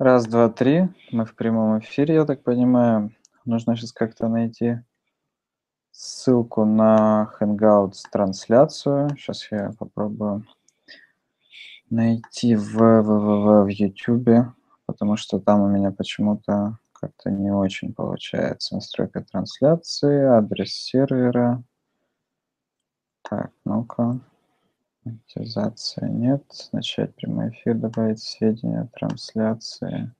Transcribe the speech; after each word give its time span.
Раз, 0.00 0.26
два, 0.26 0.48
три. 0.48 0.88
Мы 1.12 1.24
в 1.24 1.36
прямом 1.36 1.78
эфире, 1.78 2.14
я 2.14 2.24
так 2.24 2.42
понимаю. 2.42 3.14
Нужно 3.44 3.76
сейчас 3.76 3.92
как-то 3.92 4.26
найти 4.26 4.80
ссылку 5.92 6.64
на 6.64 7.30
Hangouts 7.38 8.00
трансляцию. 8.10 9.10
Сейчас 9.10 9.46
я 9.52 9.70
попробую 9.78 10.44
найти 11.90 12.56
в, 12.56 12.72
в, 12.72 13.02
в, 13.02 13.64
в 13.66 13.68
YouTube, 13.68 14.52
потому 14.84 15.16
что 15.16 15.38
там 15.38 15.60
у 15.60 15.68
меня 15.68 15.92
почему-то 15.92 16.76
как-то 16.92 17.30
не 17.30 17.52
очень 17.52 17.94
получается. 17.94 18.74
Настройка 18.74 19.22
трансляции, 19.22 20.24
адрес 20.24 20.72
сервера. 20.72 21.62
Так, 23.22 23.52
ну-ка. 23.64 24.18
Монетизация 25.04 26.08
нет. 26.08 26.44
Начать 26.72 27.14
прямой 27.14 27.50
эфир, 27.50 27.74
добавить 27.74 28.20
сведения 28.22 28.88
трансляции. 28.94 30.10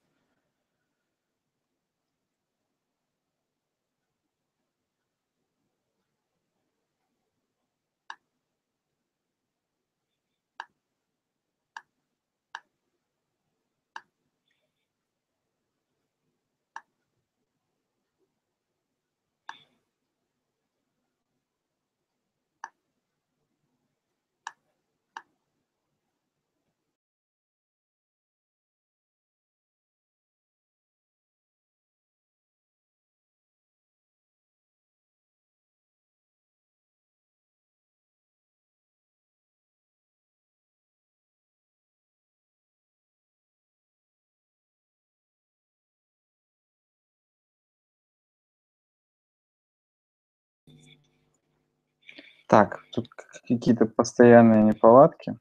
Так, 52.55 52.85
тут 52.93 53.09
какие-то 53.49 53.85
постоянные 53.85 54.63
неполадки. 54.63 55.37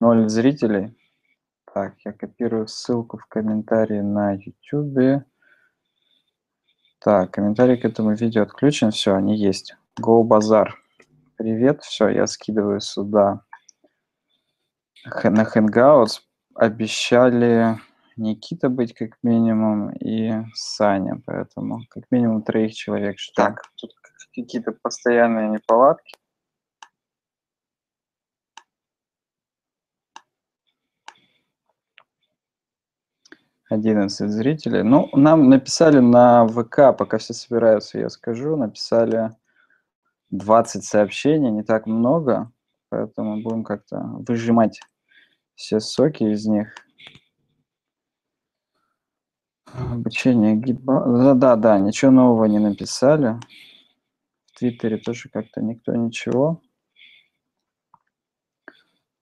Ноль 0.00 0.28
зрителей. 0.28 0.94
Так, 1.72 1.94
я 2.04 2.12
копирую 2.12 2.68
ссылку 2.68 3.16
в 3.16 3.24
комментарии 3.24 4.02
на 4.02 4.34
YouTube. 4.34 5.24
Так, 6.98 7.30
комментарий 7.30 7.78
к 7.78 7.86
этому 7.86 8.12
видео 8.12 8.42
отключен. 8.42 8.90
Все, 8.90 9.14
они 9.14 9.34
есть. 9.34 9.74
Go 9.98 10.22
Bazaar. 10.22 10.68
Привет, 11.38 11.82
все, 11.84 12.08
я 12.08 12.26
скидываю 12.26 12.80
сюда 12.80 13.40
на 15.24 15.44
Hangouts. 15.44 16.20
Обещали 16.54 17.80
Никита 18.20 18.68
быть 18.68 18.92
как 18.92 19.16
минимум 19.22 19.92
и 19.92 20.30
Саня, 20.52 21.22
поэтому 21.24 21.80
как 21.88 22.04
минимум 22.10 22.42
троих 22.42 22.74
человек. 22.74 23.16
Так, 23.34 23.62
тут 23.76 23.92
какие-то 24.34 24.72
постоянные 24.72 25.48
неполадки. 25.48 26.14
Одиннадцать 33.70 34.30
зрителей. 34.30 34.82
Ну, 34.82 35.08
нам 35.14 35.48
написали 35.48 36.00
на 36.00 36.46
ВК, 36.46 36.94
пока 36.98 37.16
все 37.18 37.32
собираются, 37.32 37.98
я 37.98 38.10
скажу, 38.10 38.56
написали 38.56 39.30
20 40.30 40.84
сообщений, 40.84 41.50
не 41.50 41.62
так 41.62 41.86
много, 41.86 42.52
поэтому 42.90 43.42
будем 43.42 43.64
как-то 43.64 44.00
выжимать 44.28 44.80
все 45.54 45.80
соки 45.80 46.24
из 46.24 46.44
них. 46.46 46.74
Обучение 49.74 50.56
гидба. 50.56 51.04
Да, 51.06 51.34
да, 51.34 51.56
да, 51.56 51.78
ничего 51.78 52.10
нового 52.10 52.44
не 52.46 52.58
написали. 52.58 53.38
В 54.46 54.58
Твиттере 54.58 54.98
тоже 54.98 55.28
как-то 55.28 55.60
никто 55.60 55.94
ничего. 55.94 56.60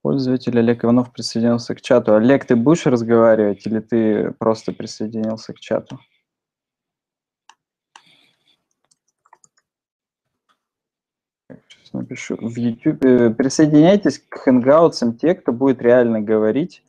Пользователь 0.02 0.58
Олег 0.58 0.84
Иванов 0.84 1.12
присоединился 1.12 1.74
к 1.74 1.82
чату. 1.82 2.14
Олег, 2.14 2.44
ты 2.46 2.56
будешь 2.56 2.86
разговаривать 2.86 3.66
или 3.66 3.80
ты 3.80 4.32
просто 4.38 4.72
присоединился 4.72 5.52
к 5.52 5.60
чату? 5.60 5.98
Сейчас 11.68 11.92
напишу. 11.92 12.36
В 12.40 12.56
YouTube 12.56 13.04
э, 13.04 13.30
присоединяйтесь 13.30 14.18
к 14.18 14.48
Hangouts 14.48 15.16
те, 15.16 15.34
кто 15.34 15.52
будет 15.52 15.82
реально 15.82 16.20
говорить, 16.20 16.82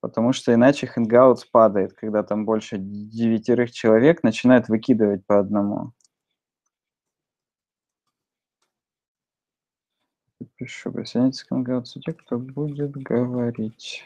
потому 0.00 0.32
что 0.32 0.54
иначе 0.54 0.90
Hangouts 0.94 1.42
падает, 1.50 1.92
когда 1.94 2.22
там 2.22 2.44
больше 2.44 2.78
девятерых 2.78 3.72
человек 3.72 4.22
начинает 4.22 4.68
выкидывать 4.68 5.24
по 5.26 5.38
одному. 5.38 5.92
Пишу, 10.56 10.90
присоединяйтесь 10.92 11.44
к 11.44 11.52
Hangouts 11.52 12.00
те, 12.04 12.12
кто 12.12 12.38
будет 12.38 12.90
говорить. 12.92 14.04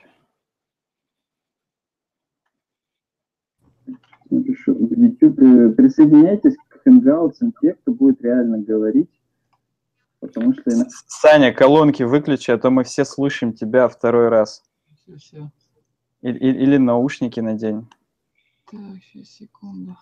Напишу 4.28 4.74
в 4.74 4.92
YouTube, 4.92 5.38
э, 5.40 5.70
присоединяйтесь 5.70 6.56
к 6.68 6.86
Hangouts 6.86 7.38
те, 7.60 7.74
кто 7.74 7.92
будет 7.92 8.20
реально 8.22 8.58
говорить, 8.58 9.10
потому 10.20 10.52
что... 10.54 10.70
Саня, 11.06 11.52
колонки 11.52 12.02
выключи, 12.02 12.50
а 12.50 12.58
то 12.58 12.70
мы 12.70 12.84
все 12.84 13.04
слышим 13.04 13.52
тебя 13.52 13.88
второй 13.88 14.28
раз. 14.28 14.62
Все, 14.94 15.16
все. 15.16 15.50
Или, 16.22 16.38
или 16.38 16.76
наушники 16.76 17.40
надень. 17.40 17.86
Так, 18.70 18.80
сейчас, 19.02 19.28
секунду. 19.30 19.96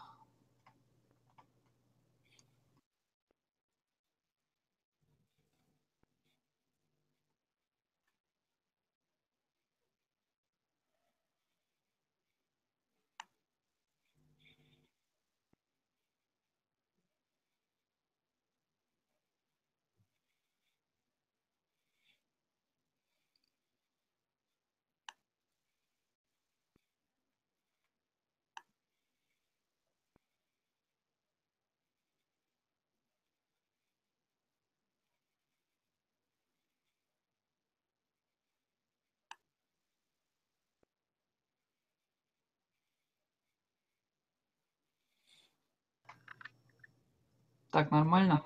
Так, 47.71 47.91
нормально? 47.91 48.43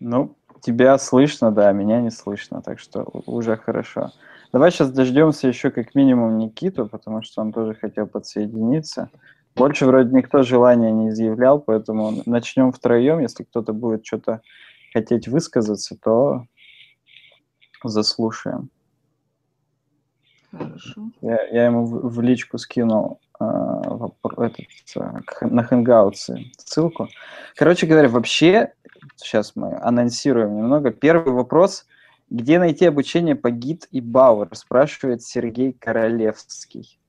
Ну, 0.00 0.36
тебя 0.60 0.98
слышно, 0.98 1.50
да, 1.52 1.72
меня 1.72 2.00
не 2.00 2.10
слышно, 2.10 2.62
так 2.62 2.78
что 2.78 3.02
уже 3.26 3.56
хорошо. 3.56 4.10
Давай 4.52 4.70
сейчас 4.70 4.90
дождемся 4.90 5.48
еще 5.48 5.70
как 5.70 5.94
минимум 5.94 6.38
Никиту, 6.38 6.86
потому 6.86 7.22
что 7.22 7.42
он 7.42 7.52
тоже 7.52 7.74
хотел 7.74 8.06
подсоединиться. 8.06 9.10
Больше 9.54 9.86
вроде 9.86 10.14
никто 10.14 10.42
желания 10.42 10.90
не 10.92 11.08
изъявлял, 11.10 11.60
поэтому 11.60 12.22
начнем 12.26 12.72
втроем. 12.72 13.20
Если 13.20 13.44
кто-то 13.44 13.72
будет 13.72 14.06
что-то 14.06 14.40
хотеть 14.92 15.28
высказаться, 15.28 15.96
то 15.96 16.46
заслушаем. 17.84 18.70
Хорошо. 20.50 21.10
Я, 21.20 21.42
я 21.48 21.66
ему 21.66 21.84
в, 21.84 22.08
в 22.08 22.20
личку 22.20 22.58
скинул 22.58 23.20
этот, 23.40 24.96
э, 24.96 25.46
на 25.46 25.62
Hangouts 25.62 26.36
ссылку. 26.58 27.08
Короче 27.54 27.86
говоря, 27.86 28.08
вообще, 28.08 28.72
сейчас 29.16 29.54
мы 29.56 29.76
анонсируем 29.80 30.56
немного. 30.56 30.90
Первый 30.90 31.32
вопрос. 31.32 31.86
Где 32.30 32.58
найти 32.58 32.84
обучение 32.84 33.36
по 33.36 33.50
гид 33.50 33.88
и 33.90 34.00
Бауэр? 34.00 34.54
Спрашивает 34.54 35.22
Сергей 35.22 35.72
Королевский. 35.72 37.00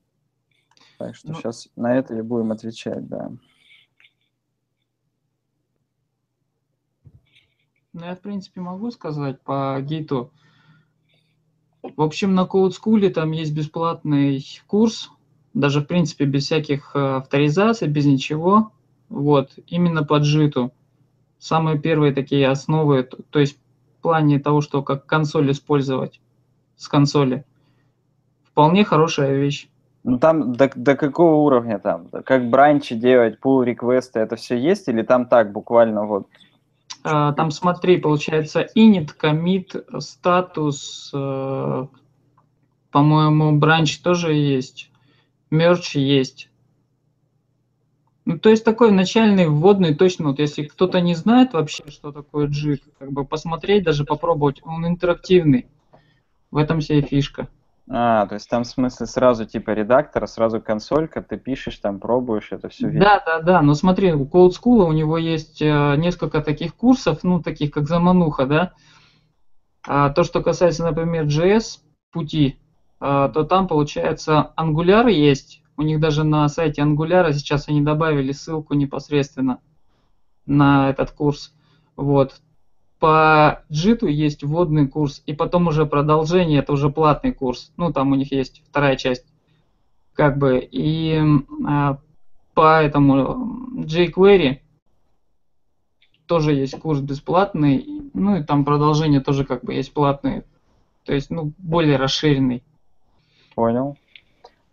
Так 0.98 1.14
что 1.14 1.28
Ну- 1.28 1.34
сейчас 1.34 1.68
на 1.76 1.96
это 1.96 2.16
и 2.16 2.22
будем 2.22 2.52
отвечать, 2.52 3.06
да. 3.08 3.30
Ну, 7.92 8.04
я, 8.04 8.14
в 8.14 8.20
принципе, 8.20 8.60
могу 8.60 8.90
сказать 8.92 9.42
по 9.42 9.78
гейту. 9.80 10.32
В 11.82 12.02
общем, 12.02 12.34
на 12.34 12.42
Code 12.42 12.70
School 12.70 13.08
там 13.10 13.32
есть 13.32 13.52
бесплатный 13.52 14.44
курс 14.66 15.10
даже 15.54 15.80
в 15.80 15.86
принципе 15.86 16.24
без 16.24 16.44
всяких 16.44 16.92
э, 16.94 17.16
авторизаций, 17.16 17.88
без 17.88 18.06
ничего. 18.06 18.72
Вот, 19.08 19.52
именно 19.66 20.04
по 20.04 20.18
джиту. 20.18 20.72
Самые 21.38 21.78
первые 21.78 22.12
такие 22.12 22.48
основы, 22.48 23.02
то 23.02 23.38
есть 23.38 23.56
в 23.98 24.02
плане 24.02 24.38
того, 24.38 24.60
что 24.60 24.82
как 24.82 25.06
консоль 25.06 25.50
использовать 25.50 26.20
с 26.76 26.86
консоли. 26.88 27.44
Вполне 28.44 28.84
хорошая 28.84 29.34
вещь. 29.34 29.68
Ну 30.02 30.18
там 30.18 30.54
до, 30.54 30.70
до 30.74 30.96
какого 30.96 31.36
уровня 31.36 31.78
там? 31.78 32.08
Как 32.24 32.48
бранчи 32.48 32.94
делать, 32.94 33.38
pull 33.42 33.64
реквесты, 33.64 34.20
это 34.20 34.36
все 34.36 34.56
есть 34.56 34.88
или 34.88 35.02
там 35.02 35.26
так 35.26 35.52
буквально 35.52 36.06
вот? 36.06 36.26
А, 37.02 37.32
там 37.32 37.50
смотри, 37.50 37.98
получается 37.98 38.66
init, 38.76 39.10
commit, 39.20 40.00
статус, 40.00 41.10
э, 41.14 41.86
по-моему, 42.90 43.58
бранч 43.58 43.98
тоже 44.00 44.34
есть, 44.34 44.89
merge 45.50 45.98
есть. 45.98 46.50
Ну, 48.24 48.38
то 48.38 48.50
есть 48.50 48.64
такой 48.64 48.92
начальный 48.92 49.48
вводный, 49.48 49.94
точно, 49.94 50.28
вот 50.28 50.38
если 50.38 50.62
кто-то 50.62 51.00
не 51.00 51.14
знает 51.14 51.52
вообще, 51.52 51.84
что 51.88 52.12
такое 52.12 52.46
JIT, 52.46 52.82
как 52.98 53.12
бы 53.12 53.24
посмотреть, 53.24 53.84
даже 53.84 54.04
попробовать, 54.04 54.60
он 54.62 54.86
интерактивный. 54.86 55.66
В 56.50 56.56
этом 56.56 56.80
вся 56.80 57.00
фишка. 57.00 57.48
А, 57.92 58.26
то 58.26 58.34
есть 58.34 58.48
там 58.48 58.62
в 58.62 58.68
смысле 58.68 59.06
сразу 59.06 59.46
типа 59.46 59.70
редактора, 59.70 60.26
сразу 60.26 60.60
консолька, 60.60 61.22
ты 61.22 61.36
пишешь, 61.36 61.78
там 61.78 61.98
пробуешь, 61.98 62.52
это 62.52 62.68
все 62.68 62.86
видно. 62.86 63.00
Да, 63.00 63.22
да, 63.26 63.40
да. 63.40 63.62
Но 63.62 63.74
смотри, 63.74 64.12
у 64.12 64.24
Code 64.24 64.50
School 64.50 64.84
у 64.84 64.92
него 64.92 65.18
есть 65.18 65.60
э, 65.60 65.96
несколько 65.96 66.40
таких 66.40 66.76
курсов, 66.76 67.24
ну, 67.24 67.42
таких 67.42 67.72
как 67.72 67.88
замануха, 67.88 68.46
да. 68.46 68.72
А 69.84 70.10
то, 70.10 70.22
что 70.22 70.40
касается, 70.40 70.84
например, 70.84 71.24
JS 71.24 71.80
пути, 72.12 72.60
то 73.00 73.44
там, 73.48 73.66
получается, 73.66 74.52
Angular 74.56 75.10
есть. 75.10 75.62
У 75.76 75.82
них 75.82 75.98
даже 75.98 76.22
на 76.22 76.48
сайте 76.48 76.82
Angular 76.82 77.32
сейчас 77.32 77.68
они 77.68 77.80
добавили 77.80 78.32
ссылку 78.32 78.74
непосредственно 78.74 79.60
на 80.44 80.90
этот 80.90 81.10
курс. 81.10 81.54
Вот 81.96 82.40
по 82.98 83.62
джиту 83.72 84.06
есть 84.06 84.42
вводный 84.42 84.86
курс, 84.86 85.22
и 85.24 85.32
потом 85.32 85.68
уже 85.68 85.86
продолжение, 85.86 86.58
это 86.58 86.74
уже 86.74 86.90
платный 86.90 87.32
курс. 87.32 87.72
Ну, 87.78 87.92
там 87.92 88.12
у 88.12 88.14
них 88.14 88.30
есть 88.30 88.62
вторая 88.68 88.96
часть. 88.96 89.24
Как 90.12 90.36
бы, 90.36 90.58
и 90.70 91.18
а, 91.66 91.98
по 92.52 92.82
этому 92.82 93.80
jQuery 93.84 94.58
тоже 96.26 96.52
есть 96.52 96.78
курс 96.78 97.00
бесплатный, 97.00 98.02
ну 98.12 98.36
и 98.36 98.42
там 98.44 98.66
продолжение 98.66 99.20
тоже 99.20 99.46
как 99.46 99.64
бы 99.64 99.72
есть 99.72 99.94
платный, 99.94 100.42
то 101.04 101.14
есть, 101.14 101.30
ну, 101.30 101.52
более 101.56 101.96
расширенный. 101.96 102.62
Понял. 103.54 103.96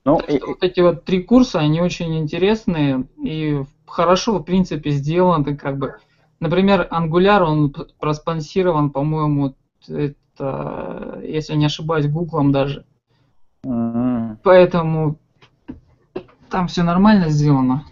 Ну, 0.06 0.20
и... 0.20 0.40
вот 0.40 0.64
эти 0.64 0.80
вот 0.80 1.04
три 1.04 1.24
курса, 1.24 1.60
они 1.60 1.82
очень 1.82 2.18
интересные 2.18 3.06
и 3.22 3.62
хорошо, 3.86 4.40
в 4.40 4.44
принципе, 4.44 4.92
сделаны, 4.92 5.56
как 5.56 5.78
бы 5.78 5.96
Например, 6.40 6.88
Angular, 6.92 7.42
он 7.42 7.74
проспонсирован, 8.00 8.92
по-моему, 8.92 9.56
это, 9.88 11.20
если 11.24 11.56
не 11.56 11.66
ошибаюсь, 11.66 12.08
Гуглом 12.08 12.52
даже. 12.52 12.86
Mm-hmm. 13.66 14.38
Поэтому 14.44 15.18
там 16.50 16.68
все 16.68 16.84
нормально 16.84 17.30
сделано. 17.30 17.86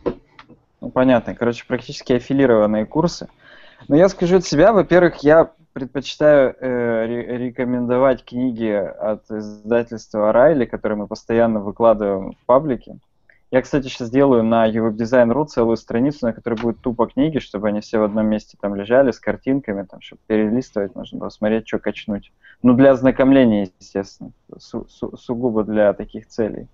Ну, 0.79 0.89
понятно. 0.91 1.33
Короче, 1.33 1.65
практически 1.67 2.13
аффилированные 2.13 2.85
курсы. 2.85 3.27
Но 3.87 3.95
я 3.95 4.09
скажу 4.09 4.37
от 4.37 4.45
себя, 4.45 4.73
во-первых, 4.73 5.23
я 5.23 5.51
предпочитаю 5.75 6.55
э, 6.57 7.05
рекомендовать 7.37 8.23
книги 8.23 8.71
от 8.71 9.29
издательства 9.29 10.31
Райли, 10.31 10.63
которые 10.63 10.97
мы 10.97 11.05
постоянно 11.05 11.59
выкладываем 11.59 12.31
в 12.31 12.45
паблике. 12.45 12.97
Я, 13.51 13.61
кстати, 13.61 13.89
сейчас 13.89 14.07
сделаю 14.07 14.41
на 14.41 14.69
UWebDesign.ru 14.69 15.45
целую 15.47 15.75
страницу, 15.75 16.27
на 16.27 16.31
которой 16.31 16.55
будет 16.55 16.79
тупо 16.79 17.07
книги, 17.07 17.39
чтобы 17.39 17.67
они 17.67 17.81
все 17.81 17.99
в 17.99 18.03
одном 18.03 18.25
месте 18.27 18.57
там 18.59 18.73
лежали 18.73 19.11
с 19.11 19.19
картинками, 19.19 19.83
там, 19.83 19.99
чтобы 19.99 20.21
перелистывать, 20.27 20.95
можно 20.95 21.19
было 21.19 21.29
смотреть, 21.29 21.67
что 21.67 21.79
качнуть. 21.79 22.31
Ну, 22.63 22.73
для 22.73 22.91
ознакомления, 22.91 23.69
естественно, 23.77 24.31
су 24.57 24.87
су 24.87 25.17
сугубо 25.17 25.65
для 25.65 25.91
таких 25.91 26.27
целей. 26.27 26.69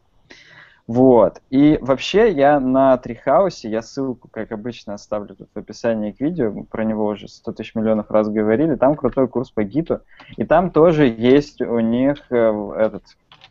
Вот. 0.92 1.42
И 1.50 1.78
вообще 1.80 2.34
я 2.34 2.60
на 2.60 2.98
Трихаусе, 2.98 3.70
я 3.70 3.82
ссылку, 3.82 4.28
как 4.28 4.52
обычно, 4.52 4.94
оставлю 4.94 5.38
тут 5.38 5.48
в 5.56 5.58
описании 5.58 6.12
к 6.12 6.20
видео, 6.20 6.52
мы 6.52 6.66
про 6.66 6.84
него 6.84 7.06
уже 7.06 7.30
100 7.30 7.54
тысяч 7.54 7.76
миллионов 7.76 8.12
раз 8.12 8.28
говорили, 8.28 8.76
там 8.76 8.98
крутой 8.98 9.30
курс 9.30 9.52
по 9.52 9.64
гиту, 9.64 10.02
и 10.36 10.44
там 10.44 10.70
тоже 10.70 11.08
есть 11.08 11.62
у 11.62 11.80
них 11.80 12.30
э, 12.30 12.74
этот, 12.78 13.04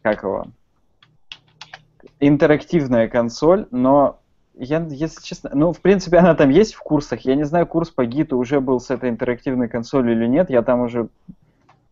как 0.02 0.22
его, 0.22 0.48
интерактивная 2.18 3.08
консоль, 3.08 3.66
но 3.70 4.20
я, 4.52 4.86
если 4.90 5.22
честно, 5.22 5.50
ну, 5.54 5.72
в 5.72 5.80
принципе, 5.80 6.18
она 6.18 6.34
там 6.34 6.50
есть 6.50 6.74
в 6.74 6.80
курсах. 6.80 7.22
Я 7.22 7.36
не 7.36 7.44
знаю, 7.44 7.66
курс 7.66 7.88
по 7.88 8.04
гиту 8.04 8.36
уже 8.36 8.60
был 8.60 8.80
с 8.80 8.90
этой 8.90 9.08
интерактивной 9.08 9.70
консолью 9.70 10.12
или 10.12 10.26
нет. 10.26 10.50
Я 10.50 10.60
там 10.60 10.82
уже 10.82 11.08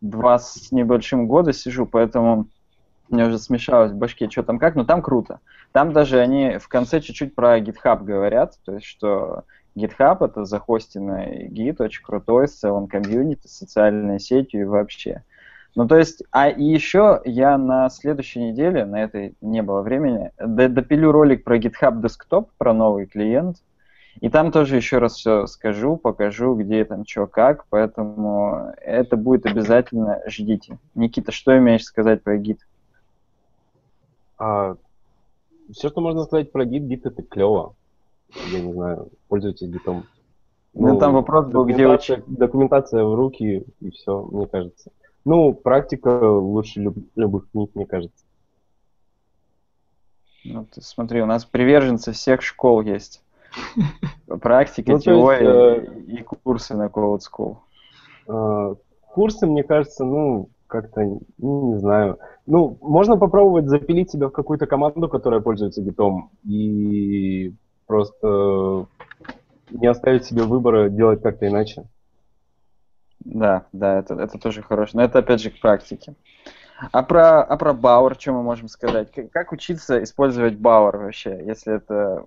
два 0.02 0.38
с 0.38 0.70
небольшим 0.72 1.26
года 1.26 1.54
сижу, 1.54 1.86
поэтому 1.86 2.48
мне 3.10 3.26
уже 3.26 3.38
смешалось 3.38 3.92
в 3.92 3.96
башке, 3.96 4.28
что 4.30 4.42
там 4.42 4.58
как, 4.58 4.74
но 4.74 4.84
там 4.84 5.02
круто. 5.02 5.40
Там 5.72 5.92
даже 5.92 6.18
они 6.18 6.58
в 6.58 6.68
конце 6.68 7.00
чуть-чуть 7.00 7.34
про 7.34 7.58
GitHub 7.58 8.02
говорят, 8.02 8.54
то 8.64 8.74
есть, 8.74 8.86
что 8.86 9.44
GitHub 9.76 10.24
это 10.24 10.44
захостенный 10.44 11.48
гид, 11.48 11.80
очень 11.80 12.02
крутой, 12.02 12.48
с 12.48 12.58
целым 12.58 12.88
комьюнити, 12.88 13.46
социальной 13.46 14.20
сетью 14.20 14.62
и 14.62 14.64
вообще. 14.64 15.22
Ну, 15.74 15.86
то 15.86 15.96
есть, 15.96 16.24
а 16.32 16.48
и 16.48 16.64
еще 16.64 17.20
я 17.24 17.56
на 17.56 17.88
следующей 17.90 18.40
неделе, 18.40 18.84
на 18.84 19.02
этой 19.02 19.36
не 19.40 19.62
было 19.62 19.82
времени, 19.82 20.32
допилю 20.38 21.12
ролик 21.12 21.44
про 21.44 21.58
GitHub 21.58 22.00
Desktop, 22.00 22.48
про 22.58 22.72
новый 22.72 23.06
клиент, 23.06 23.58
и 24.20 24.28
там 24.28 24.50
тоже 24.50 24.76
еще 24.76 24.98
раз 24.98 25.14
все 25.14 25.46
скажу, 25.46 25.96
покажу, 25.96 26.54
где 26.56 26.84
там 26.84 27.06
что 27.06 27.26
как, 27.26 27.66
поэтому 27.70 28.72
это 28.80 29.16
будет 29.16 29.46
обязательно, 29.46 30.20
ждите. 30.26 30.78
Никита, 30.94 31.30
что 31.30 31.56
имеешь 31.56 31.84
сказать 31.84 32.22
про 32.22 32.36
Git? 32.36 32.58
А, 34.38 34.76
все, 35.72 35.88
что 35.88 36.00
можно 36.00 36.24
сказать 36.24 36.52
про 36.52 36.64
Git, 36.64 36.86
Git 36.86 37.00
это 37.04 37.22
клево. 37.22 37.74
Я 38.50 38.60
не 38.60 38.72
знаю, 38.72 39.10
пользуйтесь. 39.28 39.68
Ну, 39.84 40.04
ну 40.74 40.98
там 40.98 41.14
вопрос 41.14 41.46
был, 41.46 41.64
где 41.64 41.86
учить. 41.86 42.24
Документация 42.26 43.04
в 43.04 43.14
руки, 43.14 43.64
и 43.80 43.90
все, 43.90 44.22
мне 44.30 44.46
кажется. 44.46 44.92
Ну, 45.24 45.52
практика 45.52 46.08
лучше 46.08 46.80
люб, 46.80 46.96
любых 47.16 47.50
книг, 47.50 47.70
мне 47.74 47.86
кажется. 47.86 48.24
Ну, 50.44 50.66
ты 50.72 50.80
смотри, 50.80 51.20
у 51.20 51.26
нас 51.26 51.44
приверженцы 51.44 52.12
всех 52.12 52.42
школ 52.42 52.82
есть. 52.82 53.22
Практика, 54.40 54.92
ну, 54.92 54.98
теория 55.00 55.74
есть, 55.74 55.88
э, 55.88 56.00
и 56.12 56.22
курсы 56.22 56.74
на 56.74 56.86
Code 56.86 57.20
School. 57.20 57.56
Э, 58.28 58.74
курсы, 59.08 59.46
мне 59.46 59.64
кажется, 59.64 60.04
ну, 60.04 60.48
как-то, 60.68 61.00
ну, 61.38 61.74
не 61.74 61.78
знаю. 61.80 62.18
Ну, 62.46 62.78
можно 62.80 63.16
попробовать 63.16 63.68
запилить 63.68 64.10
себя 64.10 64.28
в 64.28 64.32
какую-то 64.32 64.66
команду, 64.66 65.08
которая 65.08 65.40
пользуется 65.40 65.82
гитом, 65.82 66.30
и 66.44 67.52
просто 67.86 68.86
не 69.70 69.86
оставить 69.86 70.24
себе 70.24 70.42
выбора 70.42 70.88
делать 70.88 71.22
как-то 71.22 71.48
иначе. 71.48 71.84
Да, 73.20 73.66
да, 73.72 73.98
это, 73.98 74.14
это 74.14 74.38
тоже 74.38 74.62
хорошо. 74.62 74.92
Но 74.94 75.02
это 75.02 75.18
опять 75.18 75.40
же 75.40 75.50
к 75.50 75.60
практике. 75.60 76.14
А 76.92 77.02
про, 77.02 77.42
а 77.42 77.56
про 77.56 77.72
Бауэр, 77.72 78.16
что 78.18 78.32
мы 78.32 78.42
можем 78.42 78.68
сказать? 78.68 79.10
Как, 79.10 79.30
как 79.30 79.52
учиться 79.52 80.02
использовать 80.02 80.56
Бауэр 80.56 80.98
вообще, 80.98 81.42
если 81.44 81.74
это... 81.74 82.24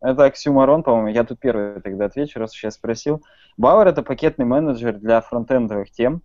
Это 0.00 0.26
оксюмарон, 0.26 0.84
по-моему, 0.84 1.08
я 1.08 1.24
тут 1.24 1.40
первый 1.40 1.80
тогда 1.80 2.04
отвечу, 2.04 2.38
раз 2.38 2.52
сейчас 2.52 2.74
спросил. 2.74 3.24
Бауэр— 3.56 3.86
это 3.88 4.04
пакетный 4.04 4.44
менеджер 4.44 4.96
для 4.96 5.20
фронтендовых 5.20 5.90
тем, 5.90 6.22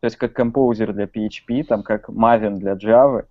то 0.00 0.06
есть 0.06 0.16
как 0.16 0.32
композер 0.32 0.92
для 0.92 1.04
PHP, 1.04 1.64
там 1.64 1.82
как 1.82 2.08
Maven 2.08 2.56
для 2.56 2.72
Java. 2.72 3.24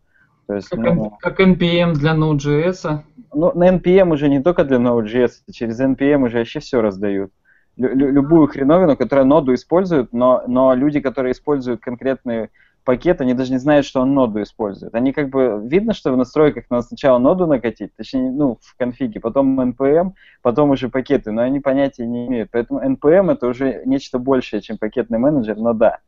То 0.47 0.55
есть, 0.55 0.69
как, 0.69 0.79
ну, 0.79 1.17
как 1.19 1.39
NPM 1.41 1.93
для 1.93 2.15
Node.js. 2.15 3.01
Ну, 3.33 3.51
на 3.53 3.69
NPM 3.69 4.13
уже 4.13 4.29
не 4.29 4.41
только 4.41 4.63
для 4.63 4.77
Node.js, 4.77 5.31
через 5.51 5.79
NPM 5.81 6.25
уже 6.25 6.37
вообще 6.39 6.59
все 6.59 6.81
раздают 6.81 7.31
любую 7.77 8.47
хреновину, 8.47 8.97
которая 8.97 9.25
ноду 9.25 9.53
использует, 9.53 10.11
но, 10.11 10.43
но 10.47 10.73
люди, 10.73 10.99
которые 10.99 11.33
используют 11.33 11.81
конкретный 11.81 12.49
пакет, 12.83 13.21
они 13.21 13.33
даже 13.33 13.51
не 13.51 13.57
знают, 13.57 13.85
что 13.85 14.01
он 14.01 14.13
ноду 14.13 14.41
использует. 14.41 14.95
Они 14.95 15.11
как 15.11 15.29
бы, 15.29 15.61
видно, 15.63 15.93
что 15.93 16.11
в 16.11 16.17
настройках 16.17 16.65
надо 16.69 16.83
сначала 16.83 17.17
ноду 17.17 17.45
накатить, 17.45 17.93
точнее, 17.95 18.31
ну, 18.31 18.57
в 18.61 18.77
конфиге, 18.77 19.19
потом 19.19 19.59
NPM, 19.59 20.13
потом 20.41 20.71
уже 20.71 20.89
пакеты, 20.89 21.31
но 21.31 21.41
они 21.41 21.59
понятия 21.59 22.05
не 22.05 22.27
имеют. 22.27 22.49
Поэтому 22.51 22.79
NPM 22.79 23.31
это 23.31 23.47
уже 23.47 23.81
нечто 23.85 24.19
большее, 24.19 24.61
чем 24.61 24.77
пакетный 24.77 25.19
менеджер, 25.19 25.57
но 25.57 25.73
да. 25.73 25.99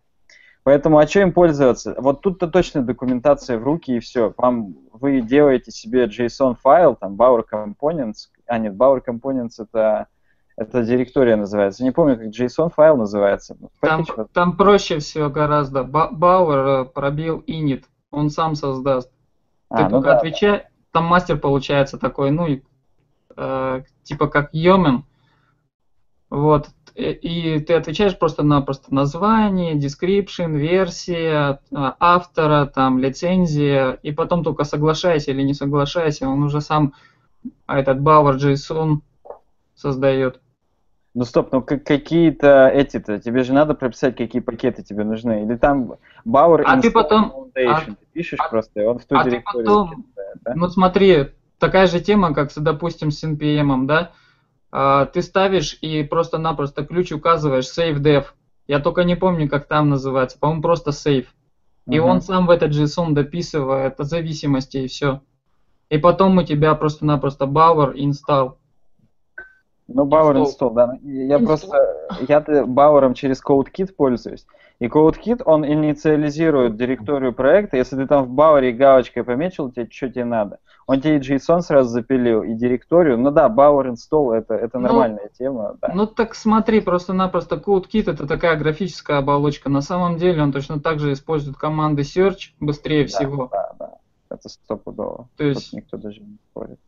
Поэтому, 0.69 0.99
а 0.99 1.07
что 1.07 1.21
им 1.21 1.33
пользоваться? 1.33 1.95
Вот 1.97 2.21
тут-то 2.21 2.47
точно 2.47 2.83
документация 2.83 3.57
в 3.57 3.63
руки 3.63 3.95
и 3.95 3.99
все. 3.99 4.35
Вам, 4.37 4.75
вы 4.91 5.21
делаете 5.21 5.71
себе 5.71 6.05
JSON 6.05 6.57
файл, 6.61 6.95
там, 6.95 7.15
Bower 7.15 7.43
Components, 7.51 8.27
а 8.45 8.59
нет, 8.59 8.75
Bower 8.75 9.01
Components 9.03 9.53
это 9.57 10.05
это 10.55 10.83
директория 10.83 11.37
называется. 11.37 11.83
Не 11.83 11.89
помню, 11.89 12.17
как 12.17 12.27
JSON 12.27 12.71
файл 12.71 12.97
называется. 12.97 13.57
Там, 13.79 14.05
там 14.31 14.57
проще 14.57 14.99
всего 14.99 15.31
гораздо. 15.31 15.83
Бауэр 15.83 16.85
пробил 16.85 17.43
init, 17.47 17.85
он 18.11 18.29
сам 18.29 18.53
создаст. 18.53 19.11
А, 19.71 19.77
Ты 19.77 19.83
ну 19.85 19.89
только 19.89 20.09
да. 20.09 20.17
отвечай, 20.17 20.67
там 20.91 21.05
мастер 21.05 21.39
получается 21.39 21.97
такой, 21.97 22.29
ну, 22.29 22.45
и, 22.45 22.61
э, 23.35 23.81
типа 24.03 24.27
как 24.27 24.53
Йомен. 24.53 25.03
Вот. 26.29 26.69
И 26.99 27.59
ты 27.59 27.73
отвечаешь 27.75 28.17
просто-напросто 28.17 28.93
название, 28.93 29.75
description, 29.75 30.57
версия, 30.57 31.61
а, 31.73 31.95
автора, 31.99 32.65
там, 32.65 32.99
лицензия, 32.99 33.91
и 34.03 34.11
потом 34.11 34.43
только 34.43 34.65
соглашайся 34.65 35.31
или 35.31 35.41
не 35.41 35.53
соглашайся, 35.53 36.27
он 36.27 36.43
уже 36.43 36.59
сам 36.59 36.93
этот 37.67 37.99
Bower 37.99 38.35
JSON 38.35 38.97
создает. 39.75 40.41
Ну 41.15 41.23
стоп, 41.23 41.51
ну 41.51 41.61
какие-то 41.61 42.67
эти-то, 42.67 43.19
тебе 43.19 43.43
же 43.43 43.53
надо 43.53 43.73
прописать, 43.73 44.15
какие 44.15 44.41
пакеты 44.41 44.83
тебе 44.83 45.03
нужны. 45.03 45.43
Или 45.43 45.55
там 45.55 45.93
Bower 46.25 46.63
а 46.65 46.81
ты 46.81 46.91
потом, 46.91 47.49
Foundation, 47.55 47.69
а, 47.69 47.81
ты 47.85 48.05
пишешь 48.11 48.39
а, 48.39 48.49
просто, 48.49 48.81
и 48.81 48.85
он 48.85 48.99
в 48.99 49.05
ту 49.05 49.17
а 49.17 49.23
директорию 49.23 49.65
ты 49.65 49.69
потом, 49.69 50.05
да? 50.41 50.53
Ну 50.55 50.67
смотри, 50.67 51.27
такая 51.59 51.87
же 51.87 52.01
тема, 52.01 52.33
как, 52.33 52.51
допустим, 52.55 53.09
с 53.09 53.23
NPM, 53.23 53.85
да? 53.85 54.11
А, 54.71 55.05
ты 55.05 55.21
ставишь 55.21 55.77
и 55.81 56.03
просто-напросто 56.03 56.85
ключ 56.85 57.11
указываешь 57.11 57.65
save 57.65 57.99
dev. 57.99 58.25
Я 58.67 58.79
только 58.79 59.03
не 59.03 59.15
помню, 59.15 59.49
как 59.49 59.67
там 59.67 59.89
называется. 59.89 60.37
По-моему, 60.37 60.61
просто 60.61 60.91
save. 60.91 61.25
И 61.87 61.97
uh-huh. 61.97 62.01
он 62.01 62.21
сам 62.21 62.45
в 62.45 62.51
этот 62.51 62.71
JSON 62.71 63.13
дописывает 63.13 63.95
зависимости 63.97 64.77
и 64.77 64.87
все. 64.87 65.21
И 65.89 65.97
потом 65.97 66.37
у 66.37 66.43
тебя 66.43 66.75
просто-напросто 66.75 67.45
Bower 67.45 67.95
install. 67.95 68.57
Ну, 69.93 70.05
Bower 70.05 70.35
install, 70.43 70.73
да. 70.73 70.97
Я 71.03 71.37
install. 71.37 71.45
просто, 71.45 71.77
я 72.27 72.39
Bower 72.39 73.13
через 73.13 73.43
CodeKit 73.43 73.93
пользуюсь. 73.95 74.45
И 74.79 74.87
CodeKit, 74.87 75.41
он 75.45 75.65
инициализирует 75.65 76.77
директорию 76.77 77.33
проекта. 77.33 77.77
Если 77.77 77.97
ты 77.97 78.07
там 78.07 78.25
в 78.25 78.39
Bower 78.39 78.71
галочкой 78.71 79.23
пометил, 79.23 79.71
тебе 79.71 79.89
что 79.91 80.09
тебе 80.09 80.25
надо. 80.25 80.59
Он 80.87 81.01
тебе 81.01 81.17
и 81.17 81.19
JSON 81.19 81.61
сразу 81.61 81.89
запилил, 81.89 82.43
и 82.43 82.53
директорию. 82.53 83.17
Ну 83.17 83.29
да, 83.31 83.49
Bower 83.49 83.91
install 83.93 84.33
это, 84.33 84.55
это 84.55 84.79
ну, 84.79 84.87
нормальная 84.87 85.29
тема. 85.37 85.75
Да. 85.81 85.91
Ну 85.93 86.07
так 86.07 86.33
смотри, 86.33 86.79
просто-напросто 86.81 87.57
CodeKit 87.57 88.11
это 88.11 88.25
такая 88.25 88.57
графическая 88.57 89.17
оболочка. 89.17 89.69
На 89.69 89.81
самом 89.81 90.17
деле 90.17 90.41
он 90.41 90.51
точно 90.51 90.79
так 90.79 90.99
же 90.99 91.11
использует 91.11 91.57
команды 91.57 92.03
search 92.03 92.53
быстрее 92.59 93.03
да, 93.03 93.07
всего. 93.07 93.49
Да, 93.51 93.71
да. 93.77 93.91
Это 94.29 94.47
стопудово. 94.47 95.27
То 95.35 95.43
есть... 95.43 95.71
Тут 95.71 95.77
никто 95.77 95.97
даже 95.97 96.21
не 96.21 96.37
спорит 96.51 96.79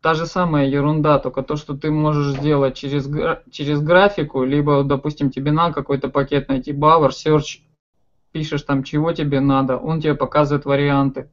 та 0.00 0.14
же 0.14 0.26
самая 0.26 0.66
ерунда, 0.66 1.18
только 1.18 1.42
то, 1.42 1.56
что 1.56 1.74
ты 1.74 1.90
можешь 1.90 2.38
сделать 2.38 2.74
через, 2.74 3.08
через 3.50 3.80
графику, 3.80 4.44
либо, 4.44 4.82
допустим, 4.82 5.30
тебе 5.30 5.52
на 5.52 5.72
какой-то 5.72 6.08
пакет 6.08 6.48
найти 6.48 6.72
Bower, 6.72 7.10
Search, 7.10 7.60
пишешь 8.32 8.62
там, 8.62 8.82
чего 8.82 9.12
тебе 9.12 9.40
надо, 9.40 9.76
он 9.76 10.00
тебе 10.00 10.14
показывает 10.14 10.64
варианты. 10.64 11.28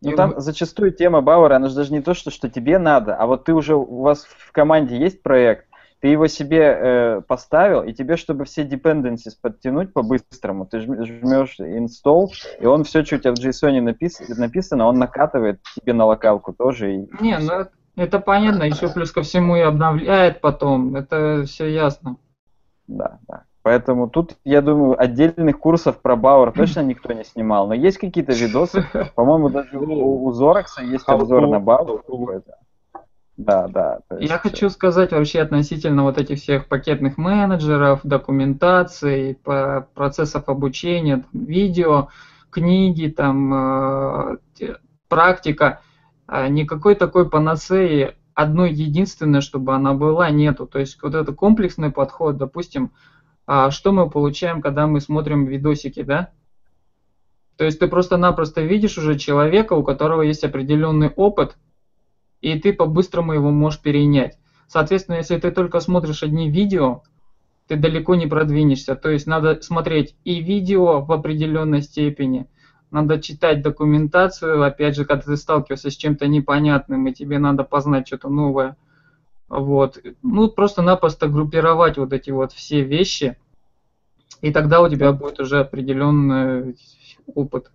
Ну 0.00 0.12
и 0.12 0.16
там 0.16 0.34
зачастую 0.36 0.92
тема 0.92 1.22
Бауэра, 1.22 1.56
она 1.56 1.68
же 1.68 1.76
даже 1.76 1.92
не 1.92 2.02
то, 2.02 2.14
что, 2.14 2.30
что 2.30 2.50
тебе 2.50 2.78
надо, 2.78 3.14
а 3.16 3.26
вот 3.26 3.44
ты 3.44 3.54
уже, 3.54 3.74
у 3.74 4.02
вас 4.02 4.24
в 4.24 4.52
команде 4.52 4.98
есть 4.98 5.22
проект, 5.22 5.66
ты 6.04 6.08
его 6.08 6.26
себе 6.26 6.60
э, 6.60 7.20
поставил, 7.22 7.82
и 7.82 7.94
тебе, 7.94 8.18
чтобы 8.18 8.44
все 8.44 8.62
dependencies 8.62 9.32
подтянуть 9.40 9.94
по-быстрому, 9.94 10.66
ты 10.66 10.80
жмешь 10.80 11.58
install, 11.58 12.26
и 12.60 12.66
он 12.66 12.84
все, 12.84 13.02
что 13.06 13.16
у 13.16 13.18
тебя 13.20 13.30
в 13.30 13.38
JSON 13.38 13.80
напис 13.80 14.20
написано, 14.28 14.86
он 14.86 14.98
накатывает 14.98 15.60
тебе 15.74 15.94
на 15.94 16.04
локалку 16.04 16.52
тоже. 16.52 16.94
И... 16.94 17.08
Не, 17.22 17.38
ну 17.38 17.68
это 17.96 18.18
понятно, 18.18 18.64
еще 18.64 18.92
плюс 18.92 19.12
ко 19.12 19.22
всему 19.22 19.56
и 19.56 19.60
обновляет 19.60 20.42
потом, 20.42 20.94
это 20.94 21.44
все 21.46 21.68
ясно. 21.68 22.18
Да, 22.86 23.18
да. 23.26 23.44
Поэтому 23.62 24.10
тут, 24.10 24.36
я 24.44 24.60
думаю, 24.60 25.00
отдельных 25.00 25.58
курсов 25.58 26.02
про 26.02 26.16
Бауэр 26.16 26.52
точно 26.56 26.80
никто 26.80 27.14
не 27.14 27.24
снимал. 27.24 27.66
Но 27.66 27.72
есть 27.72 27.96
какие-то 27.96 28.34
видосы. 28.34 28.84
По-моему, 29.14 29.48
даже 29.48 29.78
у, 29.78 30.26
у 30.26 30.32
Зоракса 30.32 30.82
есть 30.82 31.08
обзор 31.08 31.46
на 31.46 31.60
Бауэр. 31.60 32.02
Да, 33.36 33.66
да. 33.68 34.00
Есть... 34.18 34.30
Я 34.30 34.38
хочу 34.38 34.70
сказать 34.70 35.12
вообще 35.12 35.40
относительно 35.40 36.04
вот 36.04 36.18
этих 36.18 36.38
всех 36.38 36.68
пакетных 36.68 37.18
менеджеров, 37.18 38.00
документации, 38.04 39.36
процессов 39.94 40.48
обучения, 40.48 41.24
видео, 41.32 42.08
книги, 42.50 43.08
там, 43.08 43.54
э, 43.54 44.36
практика. 45.08 45.80
А 46.26 46.48
никакой 46.48 46.94
такой 46.94 47.28
панацеи 47.28 48.14
одной 48.34 48.72
единственной, 48.72 49.40
чтобы 49.40 49.74
она 49.74 49.94
была, 49.94 50.30
нету. 50.30 50.66
То 50.66 50.78
есть 50.78 51.02
вот 51.02 51.14
это 51.14 51.32
комплексный 51.32 51.90
подход, 51.90 52.36
допустим, 52.36 52.92
а 53.46 53.70
что 53.70 53.92
мы 53.92 54.08
получаем, 54.08 54.62
когда 54.62 54.86
мы 54.86 55.00
смотрим 55.00 55.44
видосики, 55.44 56.02
да? 56.02 56.30
То 57.56 57.64
есть 57.64 57.78
ты 57.78 57.86
просто-напросто 57.86 58.62
видишь 58.62 58.98
уже 58.98 59.18
человека, 59.18 59.74
у 59.74 59.84
которого 59.84 60.22
есть 60.22 60.44
определенный 60.44 61.08
опыт, 61.08 61.56
и 62.44 62.60
ты 62.60 62.74
по-быстрому 62.74 63.32
его 63.32 63.50
можешь 63.50 63.80
перенять. 63.80 64.36
Соответственно, 64.66 65.16
если 65.16 65.38
ты 65.38 65.50
только 65.50 65.80
смотришь 65.80 66.22
одни 66.22 66.50
видео, 66.50 67.02
ты 67.68 67.76
далеко 67.76 68.16
не 68.16 68.26
продвинешься. 68.26 68.96
То 68.96 69.08
есть 69.08 69.26
надо 69.26 69.62
смотреть 69.62 70.14
и 70.24 70.40
видео 70.40 71.00
в 71.00 71.10
определенной 71.10 71.80
степени, 71.80 72.46
надо 72.90 73.18
читать 73.18 73.62
документацию, 73.62 74.62
опять 74.62 74.94
же, 74.94 75.06
когда 75.06 75.24
ты 75.24 75.36
сталкиваешься 75.38 75.90
с 75.90 75.96
чем-то 75.96 76.26
непонятным, 76.26 77.06
и 77.06 77.14
тебе 77.14 77.38
надо 77.38 77.64
познать 77.64 78.06
что-то 78.06 78.28
новое. 78.28 78.76
Вот. 79.48 79.98
Ну, 80.22 80.48
просто-напросто 80.48 81.28
группировать 81.28 81.96
вот 81.96 82.12
эти 82.12 82.30
вот 82.30 82.52
все 82.52 82.82
вещи, 82.82 83.38
и 84.42 84.52
тогда 84.52 84.82
у 84.82 84.88
тебя 84.90 85.12
будет 85.12 85.40
уже 85.40 85.60
определенный 85.60 86.76
опыт 87.34 87.70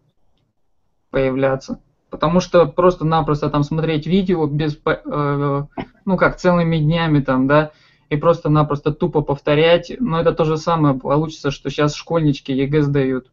появляться. 1.09 1.79
Потому 2.09 2.39
что 2.39 2.65
просто-напросто 2.65 3.49
там 3.49 3.63
смотреть 3.63 4.07
видео 4.07 4.47
без, 4.47 4.79
э, 4.85 5.63
ну 6.05 6.17
как, 6.17 6.37
целыми 6.37 6.77
днями 6.77 7.19
там, 7.19 7.47
да, 7.47 7.71
и 8.09 8.15
просто-напросто 8.15 8.91
тупо 8.91 9.21
повторять, 9.21 9.91
но 9.99 10.19
это 10.19 10.33
то 10.33 10.43
же 10.43 10.57
самое 10.57 10.95
получится, 10.95 11.51
что 11.51 11.69
сейчас 11.69 11.93
школьнички 11.93 12.51
ЕГЭ 12.51 12.81
сдают. 12.81 13.27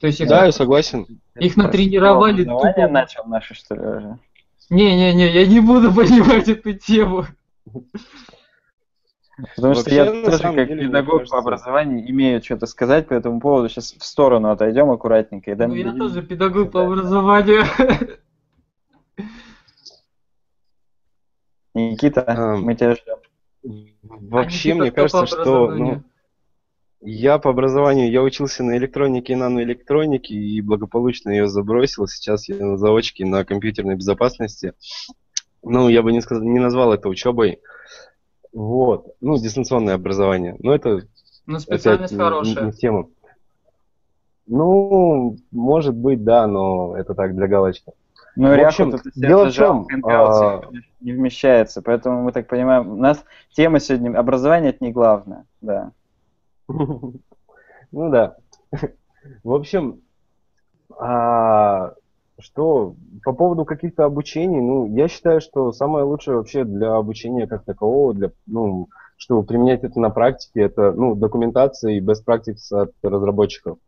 То 0.00 0.06
есть 0.06 0.20
их, 0.20 0.28
да, 0.28 0.44
я 0.44 0.52
согласен. 0.52 1.06
Их 1.34 1.56
натренировали 1.56 2.44
тупо. 2.44 2.88
начал 2.88 3.24
наши, 3.24 3.54
что 3.54 3.74
ли, 3.74 3.80
уже? 3.80 4.18
Не-не-не, 4.68 5.32
я 5.32 5.46
не 5.46 5.60
буду 5.60 5.92
понимать 5.94 6.48
эту 6.48 6.74
тему. 6.74 7.26
Потому 9.36 9.74
Вообще, 9.74 9.80
что 9.82 9.90
я 9.90 10.06
тоже 10.24 10.42
как 10.42 10.68
деле, 10.68 10.86
педагог 10.86 11.18
кажется... 11.18 11.32
по 11.36 11.40
образованию 11.40 12.10
имею 12.10 12.42
что-то 12.42 12.64
сказать 12.66 13.06
по 13.06 13.12
этому 13.12 13.38
поводу. 13.38 13.68
Сейчас 13.68 13.92
в 13.92 14.02
сторону 14.02 14.50
отойдем 14.50 14.90
аккуратненько. 14.90 15.50
И 15.50 15.54
ну, 15.54 15.74
я 15.74 15.92
тоже 15.92 16.22
педагог 16.22 16.72
по 16.72 16.86
образованию. 16.86 17.64
Никита, 21.74 22.24
а, 22.26 22.56
мы 22.56 22.74
тебя 22.74 22.94
ждем. 22.94 23.18
Вообще, 24.02 24.72
мне 24.72 24.90
кажется, 24.90 25.26
что 25.26 25.70
ну, 25.70 26.02
я 27.02 27.38
по 27.38 27.50
образованию, 27.50 28.10
я 28.10 28.22
учился 28.22 28.64
на 28.64 28.78
электронике 28.78 29.34
и 29.34 29.36
наноэлектронике 29.36 30.34
и 30.34 30.62
благополучно 30.62 31.30
ее 31.30 31.46
забросил. 31.46 32.06
Сейчас 32.06 32.48
я 32.48 32.56
на 32.56 32.78
заочке 32.78 33.26
на 33.26 33.44
компьютерной 33.44 33.96
безопасности. 33.96 34.72
Ну, 35.62 35.90
я 35.90 36.02
бы 36.02 36.12
не, 36.12 36.22
сказал, 36.22 36.44
не 36.44 36.58
назвал 36.58 36.94
это 36.94 37.10
учебой. 37.10 37.60
Вот. 38.56 39.14
Ну, 39.20 39.36
дистанционное 39.36 39.96
образование. 39.96 40.56
Но 40.60 40.74
это 40.74 41.02
ну, 41.44 41.58
специальность 41.58 42.14
опять, 42.14 42.24
хорошая. 42.24 42.64
Не, 42.64 42.66
не 42.70 42.72
тема. 42.72 43.08
Ну, 44.46 45.36
может 45.50 45.94
быть, 45.94 46.24
да, 46.24 46.46
но 46.46 46.96
это 46.96 47.14
так, 47.14 47.36
для 47.36 47.48
галочки. 47.48 47.92
Ну, 48.34 48.48
в 48.48 48.66
общем, 48.66 48.94
это, 48.94 49.10
дело 49.14 49.50
в 49.50 49.52
чем? 49.52 49.86
А... 50.04 50.62
Не 51.00 51.12
вмещается, 51.12 51.82
поэтому 51.82 52.22
мы 52.22 52.32
так 52.32 52.48
понимаем, 52.48 52.92
у 52.92 52.96
нас 52.96 53.22
тема 53.52 53.78
сегодня 53.78 54.18
образование 54.18 54.70
это 54.70 54.82
не 54.82 54.90
главное, 54.90 55.44
да. 55.60 55.92
Ну 57.92 58.10
да. 58.10 58.36
В 59.44 59.52
общем, 59.52 60.00
а, 60.98 61.92
что 62.38 62.94
по 63.24 63.32
поводу 63.32 63.64
каких-то 63.64 64.04
обучений, 64.04 64.60
ну, 64.60 64.86
я 64.94 65.08
считаю, 65.08 65.40
что 65.40 65.72
самое 65.72 66.04
лучшее 66.04 66.36
вообще 66.36 66.64
для 66.64 66.94
обучения 66.96 67.46
как 67.46 67.64
такового, 67.64 68.14
для, 68.14 68.30
ну, 68.46 68.88
чтобы 69.16 69.44
применять 69.44 69.84
это 69.84 69.98
на 69.98 70.10
практике, 70.10 70.60
это, 70.60 70.92
ну, 70.92 71.14
документация 71.14 71.92
и 71.92 72.00
best 72.00 72.24
practice 72.26 72.72
от 72.72 72.92
разработчиков. 73.02 73.78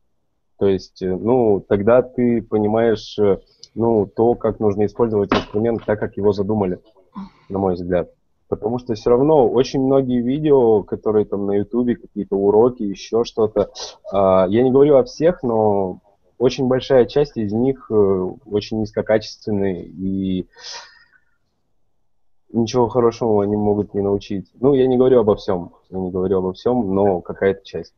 То 0.59 0.67
есть, 0.67 1.03
э, 1.03 1.15
ну, 1.15 1.65
тогда 1.67 2.03
ты 2.03 2.43
понимаешь, 2.43 3.19
э, 3.19 3.39
ну, 3.75 4.07
то, 4.07 4.35
как 4.35 4.61
нужно 4.61 4.87
использовать 4.87 5.33
инструмент 5.33 5.85
так, 5.85 6.01
как 6.01 6.17
его 6.17 6.33
задумали, 6.33 6.81
на 7.49 7.59
мой 7.59 7.75
взгляд. 7.75 8.11
Потому 8.49 8.79
что 8.79 8.95
все 8.95 9.11
равно 9.11 9.47
очень 9.47 9.81
многие 9.81 10.23
видео, 10.23 10.83
которые 10.83 11.27
там 11.27 11.47
на 11.47 11.53
ютубе, 11.53 11.97
какие-то 11.97 12.35
уроки, 12.35 12.83
еще 12.83 13.25
что-то, 13.25 13.71
э, 14.13 14.47
я 14.49 14.63
не 14.63 14.71
говорю 14.71 14.97
о 14.97 15.05
всех, 15.05 15.43
но 15.43 16.01
очень 16.39 16.69
большая 16.69 17.07
часть 17.07 17.37
из 17.37 17.53
них 17.53 17.91
э, 17.91 17.95
очень 17.95 18.81
низкокачественные 18.81 19.87
и 19.87 20.49
ничего 22.53 22.89
хорошего 22.89 23.43
они 23.43 23.57
могут 23.57 23.95
не 23.95 24.01
научить. 24.01 24.51
Ну, 24.61 24.75
я 24.75 24.87
не 24.87 24.97
говорю 24.97 25.21
обо 25.21 25.37
всем, 25.37 25.75
я 25.91 25.99
не 25.99 26.11
говорю 26.11 26.39
обо 26.39 26.53
всем, 26.53 26.95
но 26.95 27.21
какая-то 27.21 27.65
часть. 27.65 27.95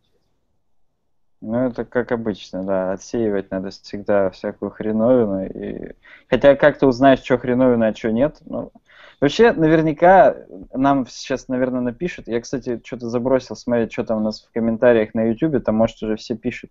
Ну, 1.41 1.69
это 1.69 1.85
как 1.85 2.13
обычно, 2.13 2.65
да. 2.65 2.93
Отсеивать 2.93 3.51
надо 3.51 3.71
всегда 3.71 4.31
всякую 4.31 4.71
хреновину. 4.71 5.47
И... 5.47 5.95
Хотя 6.29 6.55
как 6.55 6.79
ты 6.79 6.87
узнаешь, 6.87 7.21
что 7.21 7.39
хреновина, 7.39 7.89
а 7.89 7.95
что 7.95 8.13
нет? 8.13 8.39
Ну, 8.45 8.73
вообще, 9.21 9.53
наверняка 9.53 10.37
нам 10.75 11.07
сейчас, 11.07 11.49
наверное, 11.49 11.81
напишут. 11.81 12.29
Я, 12.29 12.41
кстати, 12.41 12.81
что-то 12.85 13.09
забросил 13.09 13.57
смотреть, 13.57 13.93
что 13.93 14.05
там 14.05 14.19
у 14.19 14.25
нас 14.25 14.43
в 14.43 14.53
комментариях 14.53 15.15
на 15.15 15.25
YouTube. 15.31 15.65
Там, 15.65 15.77
может, 15.77 16.03
уже 16.03 16.17
все 16.17 16.37
пишут. 16.37 16.71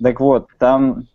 Так 0.00 0.20
вот, 0.20 0.48
там 0.58 1.06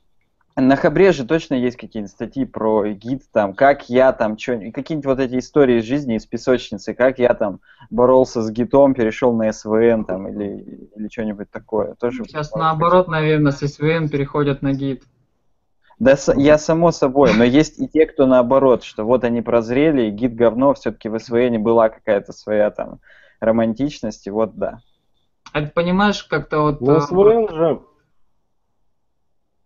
на 0.59 0.75
Хабре 0.75 1.11
же 1.11 1.25
точно 1.25 1.55
есть 1.55 1.77
какие-нибудь 1.77 2.11
статьи 2.11 2.45
про 2.45 2.87
гид, 2.89 3.23
там, 3.31 3.53
как 3.53 3.89
я 3.89 4.11
там, 4.13 4.37
что, 4.37 4.53
какие-нибудь 4.71 5.05
вот 5.05 5.19
эти 5.19 5.39
истории 5.39 5.79
из 5.79 5.85
жизни, 5.85 6.15
из 6.15 6.25
песочницы, 6.25 6.93
как 6.93 7.19
я 7.19 7.33
там 7.33 7.59
боролся 7.89 8.41
с 8.41 8.51
гитом, 8.51 8.93
перешел 8.93 9.33
на 9.33 9.51
СВН 9.51 10.05
там, 10.05 10.27
или, 10.27 10.89
или 10.95 11.07
что-нибудь 11.09 11.49
такое. 11.51 11.95
Тоже 11.95 12.23
Сейчас 12.23 12.53
наоборот, 12.53 13.07
наверное, 13.07 13.51
с 13.51 13.65
СВН 13.65 14.09
переходят 14.09 14.61
на 14.61 14.73
гид. 14.73 15.03
Да, 15.99 16.15
я 16.37 16.57
само 16.57 16.91
собой, 16.91 17.33
но 17.33 17.43
есть 17.43 17.79
и 17.79 17.87
те, 17.87 18.05
кто 18.05 18.25
наоборот, 18.25 18.83
что 18.83 19.03
вот 19.03 19.25
они 19.25 19.41
прозрели, 19.41 20.03
и 20.03 20.11
гид 20.11 20.33
говно, 20.33 20.73
все-таки 20.73 21.09
в 21.09 21.19
СВН 21.19 21.61
была 21.61 21.89
какая-то 21.89 22.31
своя 22.31 22.71
там 22.71 22.99
романтичность, 23.41 24.25
и 24.27 24.29
вот 24.29 24.55
да. 24.55 24.79
А 25.51 25.61
ты 25.61 25.67
понимаешь, 25.67 26.23
как-то 26.23 26.61
вот... 26.61 26.79
Ну, 26.79 26.99
СВН 27.01 27.49
же 27.49 27.81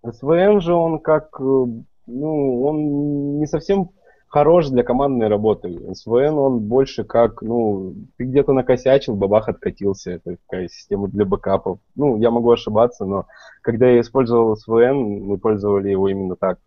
СВН 0.03 0.61
же 0.61 0.73
он 0.73 0.99
как, 0.99 1.29
э, 1.39 1.65
ну, 2.07 2.63
он 2.63 3.39
не 3.39 3.47
совсем 3.47 3.91
хорош 4.27 4.69
для 4.69 4.83
командной 4.83 5.27
работы. 5.27 5.93
СВН 5.93 6.37
он 6.37 6.59
больше 6.59 7.03
как, 7.03 7.41
ну, 7.41 7.93
ты 8.17 8.25
где-то 8.25 8.51
накосячил, 8.51 9.15
бабах 9.15 9.47
откатился. 9.47 10.11
Это 10.11 10.37
такая 10.47 10.67
система 10.67 11.07
для 11.07 11.23
бэкапов. 11.23 11.79
Ну, 11.95 12.17
я 12.17 12.31
могу 12.31 12.51
ошибаться, 12.51 13.05
но 13.05 13.27
когда 13.61 13.87
я 13.87 14.01
использовал 14.01 14.57
СВН, 14.57 15.23
мы 15.23 15.37
пользовали 15.37 15.89
его 15.89 16.09
именно 16.09 16.35
так. 16.35 16.59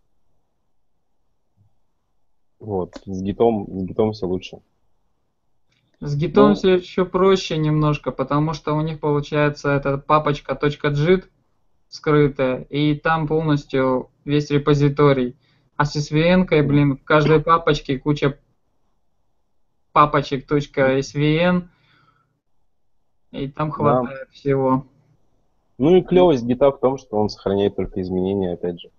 Вот, 2.59 2.95
с 3.05 3.21
гитом, 3.21 3.67
с 3.69 3.83
гитом 3.83 4.13
все 4.13 4.25
лучше. 4.25 4.59
С 5.99 6.15
гитом 6.15 6.49
ну, 6.49 6.55
все 6.55 6.75
еще 6.75 7.05
проще 7.05 7.57
немножко, 7.57 8.11
потому 8.11 8.53
что 8.53 8.73
у 8.75 8.81
них 8.81 8.99
получается 8.99 9.71
эта 9.71 9.97
папочка 9.97 10.53
.jit, 10.53 11.25
скрытая, 11.89 12.61
и 12.63 12.95
там 12.95 13.27
полностью 13.27 14.09
весь 14.25 14.49
репозиторий. 14.49 15.35
А 15.75 15.85
с 15.85 15.95
SVN, 15.95 16.45
блин, 16.63 16.97
в 16.97 17.03
каждой 17.03 17.39
папочке 17.39 17.99
куча 17.99 18.37
папочек 19.91 20.49
.svn, 20.51 21.67
и 23.31 23.47
там 23.47 23.71
хватает 23.71 24.27
да. 24.27 24.31
всего. 24.31 24.85
Ну 25.77 25.95
и 25.95 26.01
клевость 26.01 26.43
гита 26.43 26.71
в 26.71 26.79
том, 26.79 26.97
что 26.97 27.17
он 27.17 27.29
сохраняет 27.29 27.75
только 27.75 28.01
изменения, 28.01 28.53
опять 28.53 28.79
же. 28.79 28.89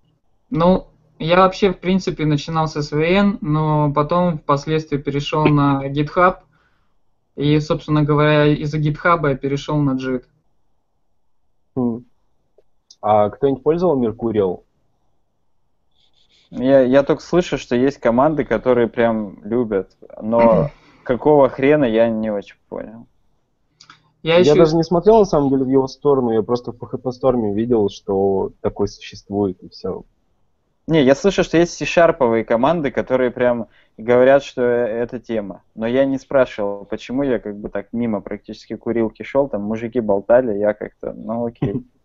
Ну, 0.50 0.88
я 1.18 1.38
вообще, 1.38 1.72
в 1.72 1.78
принципе, 1.78 2.24
начинал 2.24 2.68
с 2.68 2.76
SVN, 2.76 3.38
но 3.40 3.92
потом 3.92 4.38
впоследствии 4.38 4.98
перешел 4.98 5.46
на 5.46 5.88
GitHub, 5.88 6.38
и, 7.34 7.58
собственно 7.60 8.02
говоря, 8.02 8.46
из-за 8.46 8.78
GitHub 8.78 9.28
я 9.28 9.36
перешел 9.36 9.76
на 9.78 9.96
JIT. 9.96 10.24
Хм. 11.76 12.04
А 13.00 13.30
кто-нибудь 13.30 13.62
пользовал 13.62 13.96
Меркуриал? 13.96 14.64
Я, 16.50 16.80
я 16.80 17.02
только 17.02 17.22
слышу, 17.22 17.58
что 17.58 17.76
есть 17.76 17.98
команды, 17.98 18.44
которые 18.44 18.88
прям 18.88 19.38
любят, 19.44 19.96
но 20.20 20.70
какого 21.02 21.48
хрена 21.48 21.84
я 21.84 22.08
не 22.08 22.30
очень 22.30 22.56
понял. 22.68 23.06
Я, 24.22 24.34
я 24.34 24.40
еще... 24.40 24.54
даже 24.54 24.76
не 24.76 24.82
смотрел 24.82 25.20
на 25.20 25.24
самом 25.24 25.50
деле 25.50 25.64
в 25.64 25.68
его 25.68 25.86
сторону, 25.86 26.32
я 26.32 26.42
просто 26.42 26.72
в 26.72 26.76
PHP 26.76 27.12
Storm 27.12 27.54
видел, 27.54 27.88
что 27.88 28.52
такой 28.60 28.88
существует 28.88 29.62
и 29.62 29.68
все. 29.68 30.02
Не, 30.86 31.02
я 31.02 31.14
слышу, 31.14 31.44
что 31.44 31.58
есть 31.58 31.74
C-шарповые 31.74 32.44
команды, 32.44 32.90
которые 32.90 33.30
прям 33.30 33.66
говорят, 33.98 34.42
что 34.42 34.62
это 34.62 35.20
тема. 35.20 35.62
Но 35.74 35.86
я 35.86 36.06
не 36.06 36.18
спрашивал, 36.18 36.86
почему 36.86 37.22
я 37.22 37.38
как 37.38 37.58
бы 37.58 37.68
так 37.68 37.88
мимо 37.92 38.22
практически 38.22 38.74
курилки 38.74 39.22
шел, 39.22 39.48
там 39.48 39.62
мужики 39.62 40.00
болтали, 40.00 40.56
я 40.56 40.72
как-то, 40.72 41.12
ну 41.12 41.46
окей. 41.46 41.84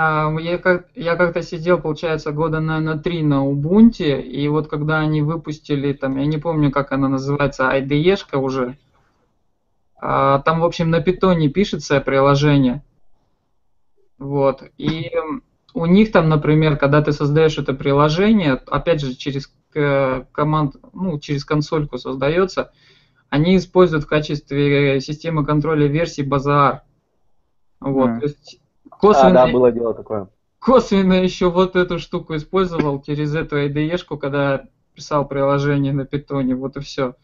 А, 0.00 0.32
я, 0.38 0.58
как, 0.58 0.86
я 0.94 1.16
как-то 1.16 1.42
сидел, 1.42 1.80
получается, 1.80 2.30
года, 2.30 2.60
наверное, 2.60 3.02
три 3.02 3.20
на 3.24 3.44
Ubuntu, 3.44 4.22
и 4.22 4.46
вот 4.46 4.68
когда 4.68 5.00
они 5.00 5.22
выпустили, 5.22 5.92
там, 5.92 6.18
я 6.18 6.26
не 6.26 6.38
помню, 6.38 6.70
как 6.70 6.92
она 6.92 7.08
называется, 7.08 7.68
IDE-шка 7.68 8.38
уже, 8.38 8.78
а, 10.00 10.38
там, 10.42 10.60
в 10.60 10.64
общем, 10.64 10.90
на 10.90 11.00
питоне 11.00 11.48
пишется 11.48 12.00
приложение, 12.00 12.84
вот, 14.18 14.62
и 14.78 15.10
у 15.74 15.86
них 15.86 16.12
там, 16.12 16.28
например, 16.28 16.76
когда 16.76 17.02
ты 17.02 17.10
создаешь 17.10 17.58
это 17.58 17.74
приложение, 17.74 18.52
опять 18.52 19.00
же, 19.00 19.16
через 19.16 19.52
команд, 20.30 20.76
ну, 20.92 21.18
через 21.18 21.44
консольку 21.44 21.98
создается, 21.98 22.70
они 23.30 23.56
используют 23.56 24.04
в 24.04 24.08
качестве 24.08 25.00
системы 25.00 25.44
контроля 25.44 25.88
версий 25.88 26.22
базар. 26.22 26.82
Вот, 27.80 28.10
mm. 28.10 28.20
то 28.20 28.26
есть 28.26 28.60
Косвенно, 28.98 29.42
а, 29.42 29.46
да, 29.46 29.52
было 29.52 29.70
дело 29.70 29.94
такое. 29.94 30.28
Косвенно 30.58 31.14
еще 31.14 31.50
вот 31.50 31.76
эту 31.76 31.98
штуку 31.98 32.34
использовал 32.36 33.00
через 33.02 33.34
эту 33.34 33.56
IDE-шку, 33.56 34.18
когда 34.18 34.64
писал 34.94 35.26
приложение 35.26 35.92
на 35.92 36.04
питоне, 36.04 36.56
вот 36.56 36.76
и 36.76 36.80
все. 36.80 37.14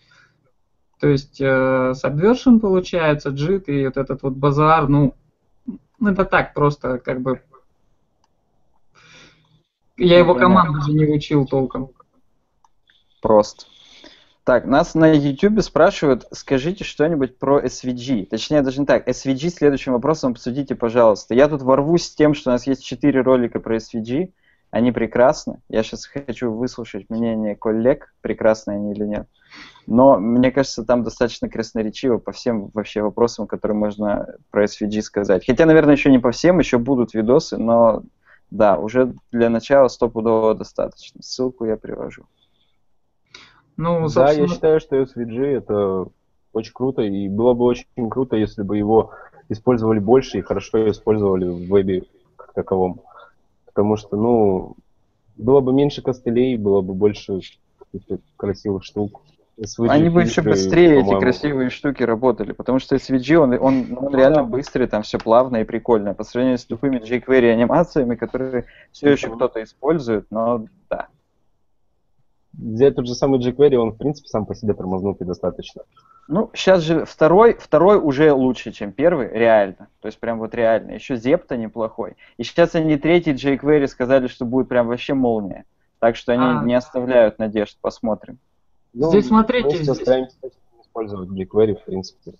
То 1.01 1.09
есть 1.09 1.41
э, 1.41 1.93
Subversion 1.93 2.61
получается, 2.61 3.31
JIT 3.31 3.65
и 3.67 3.87
вот 3.87 3.97
этот 3.97 4.23
вот 4.23 4.35
базар, 4.35 4.89
ну, 4.89 5.15
ну, 5.99 6.11
это 6.11 6.25
так 6.25 6.55
просто, 6.55 6.99
как 6.99 7.21
бы. 7.21 7.43
Я 9.97 10.19
его 10.19 10.35
команду 10.35 10.81
же 10.81 10.93
не 10.93 11.07
учил 11.07 11.47
толком. 11.47 11.91
Просто. 13.21 13.67
Так, 14.45 14.67
нас 14.67 14.95
на 14.95 15.11
YouTube 15.11 15.63
спрашивают, 15.63 16.27
скажите 16.31 16.85
что-нибудь 16.85 17.39
про 17.39 17.61
SVG. 17.61 18.27
Точнее, 18.27 18.61
даже 18.61 18.81
не 18.81 18.87
так. 18.87 19.09
SVG 19.09 19.49
следующим 19.49 19.95
вопросом 19.95 20.33
обсудите, 20.33 20.75
пожалуйста. 20.75 21.35
Я 21.35 21.49
тут 21.49 21.63
ворвусь 21.63 22.05
с 22.05 22.15
тем, 22.15 22.35
что 22.35 22.51
у 22.51 22.53
нас 22.53 22.67
есть 22.67 22.85
четыре 22.85 23.23
ролика 23.23 23.59
про 23.59 23.77
SVG. 23.77 24.33
Они 24.71 24.93
прекрасны. 24.93 25.63
Я 25.71 25.83
сейчас 25.83 26.05
хочу 26.05 26.53
выслушать 26.53 27.09
мнение 27.09 27.57
коллег, 27.57 28.13
прекрасны 28.21 28.73
они 28.73 28.93
или 28.93 29.05
нет. 29.05 29.29
Но 29.87 30.19
мне 30.19 30.51
кажется, 30.51 30.85
там 30.85 31.05
достаточно 31.05 31.49
красноречиво 31.49 32.19
по 32.19 32.33
всем 32.33 32.69
вообще 32.75 33.01
вопросам, 33.01 33.47
которые 33.47 33.79
можно 33.79 34.35
про 34.51 34.65
SVG 34.65 35.01
сказать. 35.01 35.47
Хотя, 35.47 35.65
наверное, 35.65 35.95
еще 35.95 36.11
не 36.11 36.19
по 36.19 36.33
всем, 36.33 36.59
еще 36.59 36.77
будут 36.77 37.15
видосы, 37.15 37.57
но 37.57 38.03
да, 38.51 38.77
уже 38.77 39.15
для 39.33 39.49
начала 39.49 39.89
стопудово 39.89 40.55
достаточно. 40.55 41.23
Ссылку 41.23 41.65
я 41.65 41.79
привожу. 41.79 42.27
Ну, 43.77 44.09
собственно... 44.09 44.27
Да, 44.27 44.33
я 44.33 44.49
считаю, 44.49 44.81
что 44.81 44.97
SVG 44.97 45.45
это 45.45 46.07
очень 46.53 46.73
круто, 46.73 47.03
и 47.03 47.29
было 47.29 47.55
бы 47.55 47.65
очень 47.65 47.87
круто, 48.11 48.37
если 48.37 48.63
бы 48.63 48.77
его 48.77 49.11
использовали 49.49 49.99
больше 49.99 50.39
и 50.39 50.43
хорошо 50.43 50.91
использовали 50.91 51.47
в 51.47 51.73
вебе 51.73 52.05
как 52.37 52.53
таковом. 52.53 53.01
Потому 53.67 53.97
что, 53.97 54.17
ну, 54.17 54.77
было 55.37 55.61
бы 55.61 55.73
меньше 55.73 56.03
костылей, 56.03 56.57
было 56.57 56.81
бы 56.81 56.95
больше 56.95 57.41
красивых 58.37 58.85
штук. 58.85 59.21
SVG 59.59 59.89
Они 59.89 60.09
бы 60.09 60.23
еще 60.23 60.43
быстрее 60.43 61.01
эти 61.01 61.19
красивые 61.21 61.71
штуки 61.71 62.03
работали, 62.03 62.53
потому 62.53 62.81
что 62.81 62.97
SVG, 62.97 63.37
он, 63.37 63.53
он, 63.53 63.97
он 63.97 64.15
реально 64.15 64.43
быстрый, 64.43 64.89
там 64.89 65.03
все 65.03 65.19
плавно 65.19 65.59
и 65.59 65.65
прикольно, 65.65 66.13
по 66.13 66.25
сравнению 66.25 66.59
с 66.59 66.65
тупыми 66.65 66.97
jQuery 66.97 67.53
анимациями, 67.53 68.17
которые 68.17 68.65
все 68.91 69.13
еще 69.13 69.31
кто-то 69.31 69.63
использует, 69.63 70.27
но 70.31 70.67
да, 70.91 71.07
взять 72.59 72.97
тот 72.97 73.07
же 73.07 73.15
самый 73.15 73.41
jQuery, 73.41 73.77
он, 73.77 73.93
в 73.93 73.97
принципе, 73.97 74.29
сам 74.29 74.47
по 74.47 74.55
себе 74.55 74.75
тормознутый 74.75 75.27
достаточно. 75.27 75.83
Ну, 76.27 76.51
сейчас 76.55 76.83
же 76.83 77.05
второй, 77.05 77.55
второй 77.55 77.99
уже 77.99 78.33
лучше, 78.33 78.73
чем 78.73 78.93
первый, 78.93 79.29
реально. 79.29 79.89
То 80.01 80.07
есть 80.07 80.19
прям 80.19 80.39
вот 80.39 80.55
реально. 80.55 80.93
Еще 80.93 81.15
Zepto 81.15 81.57
неплохой. 81.57 82.17
И 82.39 82.45
сейчас 82.45 82.75
они 82.75 82.97
третий 82.97 83.33
jQuery 83.33 83.87
сказали, 83.87 84.27
что 84.27 84.45
будет 84.45 84.69
прям 84.69 84.89
вообще 84.89 85.15
молния. 85.15 85.65
Так 85.99 86.17
что 86.17 86.33
они 86.33 86.45
а. 86.45 86.63
не 86.65 86.75
оставляют 86.75 87.39
надежд, 87.39 87.79
посмотрим. 87.81 88.39
Ну, 88.95 89.11
здесь 89.11 89.29
смотрите. 89.29 89.77
Мы 89.77 89.83
здесь... 89.83 89.97
стараемся 89.97 90.37
использовать 90.83 91.29
jQuery, 91.31 91.77
в 91.77 91.85
принципе. 91.85 92.35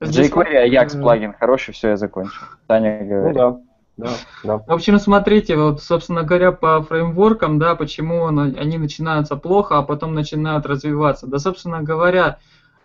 Здесь... 0.00 0.30
jQuery 0.30 0.68
Ajax 0.68 1.00
плагин 1.00 1.32
хороший, 1.32 1.72
все, 1.72 1.90
я 1.90 1.96
закончил. 1.96 2.42
Таня 2.66 3.04
говорит. 3.04 3.36
Ну 3.36 3.52
да. 3.52 3.60
Да, 3.96 4.10
да. 4.42 4.58
В 4.58 4.72
общем, 4.72 4.98
смотрите, 4.98 5.56
вот, 5.56 5.82
собственно 5.82 6.22
говоря, 6.22 6.52
по 6.52 6.82
фреймворкам, 6.82 7.58
да, 7.58 7.74
почему 7.74 8.26
они 8.26 8.78
начинаются 8.78 9.36
плохо, 9.36 9.78
а 9.78 9.82
потом 9.82 10.14
начинают 10.14 10.64
развиваться. 10.66 11.26
Да, 11.26 11.38
собственно 11.38 11.82
говоря, 11.82 12.38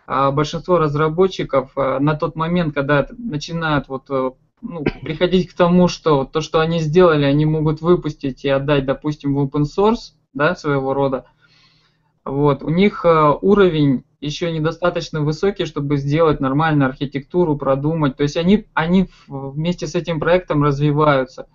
а, 0.06 0.30
большинство 0.30 0.78
разработчиков 0.78 1.72
а, 1.76 1.98
на 1.98 2.14
тот 2.14 2.36
момент, 2.36 2.74
когда 2.74 3.06
начинают 3.16 3.88
вот 3.88 4.04
э, 4.10 4.30
ну, 4.60 4.84
приходить 5.02 5.50
к 5.50 5.54
тому, 5.54 5.88
что 5.88 6.24
то, 6.24 6.40
что 6.40 6.60
они 6.60 6.78
сделали, 6.78 7.24
они 7.24 7.46
могут 7.46 7.80
выпустить 7.80 8.44
и 8.44 8.48
отдать, 8.48 8.84
допустим, 8.84 9.34
в 9.34 9.44
open 9.44 9.64
source, 9.64 10.12
да, 10.34 10.54
своего 10.54 10.94
рода, 10.94 11.24
Вот. 12.28 12.62
У 12.62 12.68
них 12.68 13.06
э, 13.06 13.32
уровень 13.40 14.04
еще 14.20 14.52
недостаточно 14.52 15.22
высокий, 15.22 15.64
чтобы 15.64 15.96
сделать 15.96 16.40
нормальную 16.40 16.90
архитектуру, 16.90 17.56
продумать. 17.56 18.16
То 18.16 18.22
есть 18.22 18.36
они, 18.36 18.66
они 18.74 19.08
вместе 19.26 19.86
с 19.86 19.94
этим 19.94 20.20
проектом 20.20 20.62
развиваются. 20.62 21.46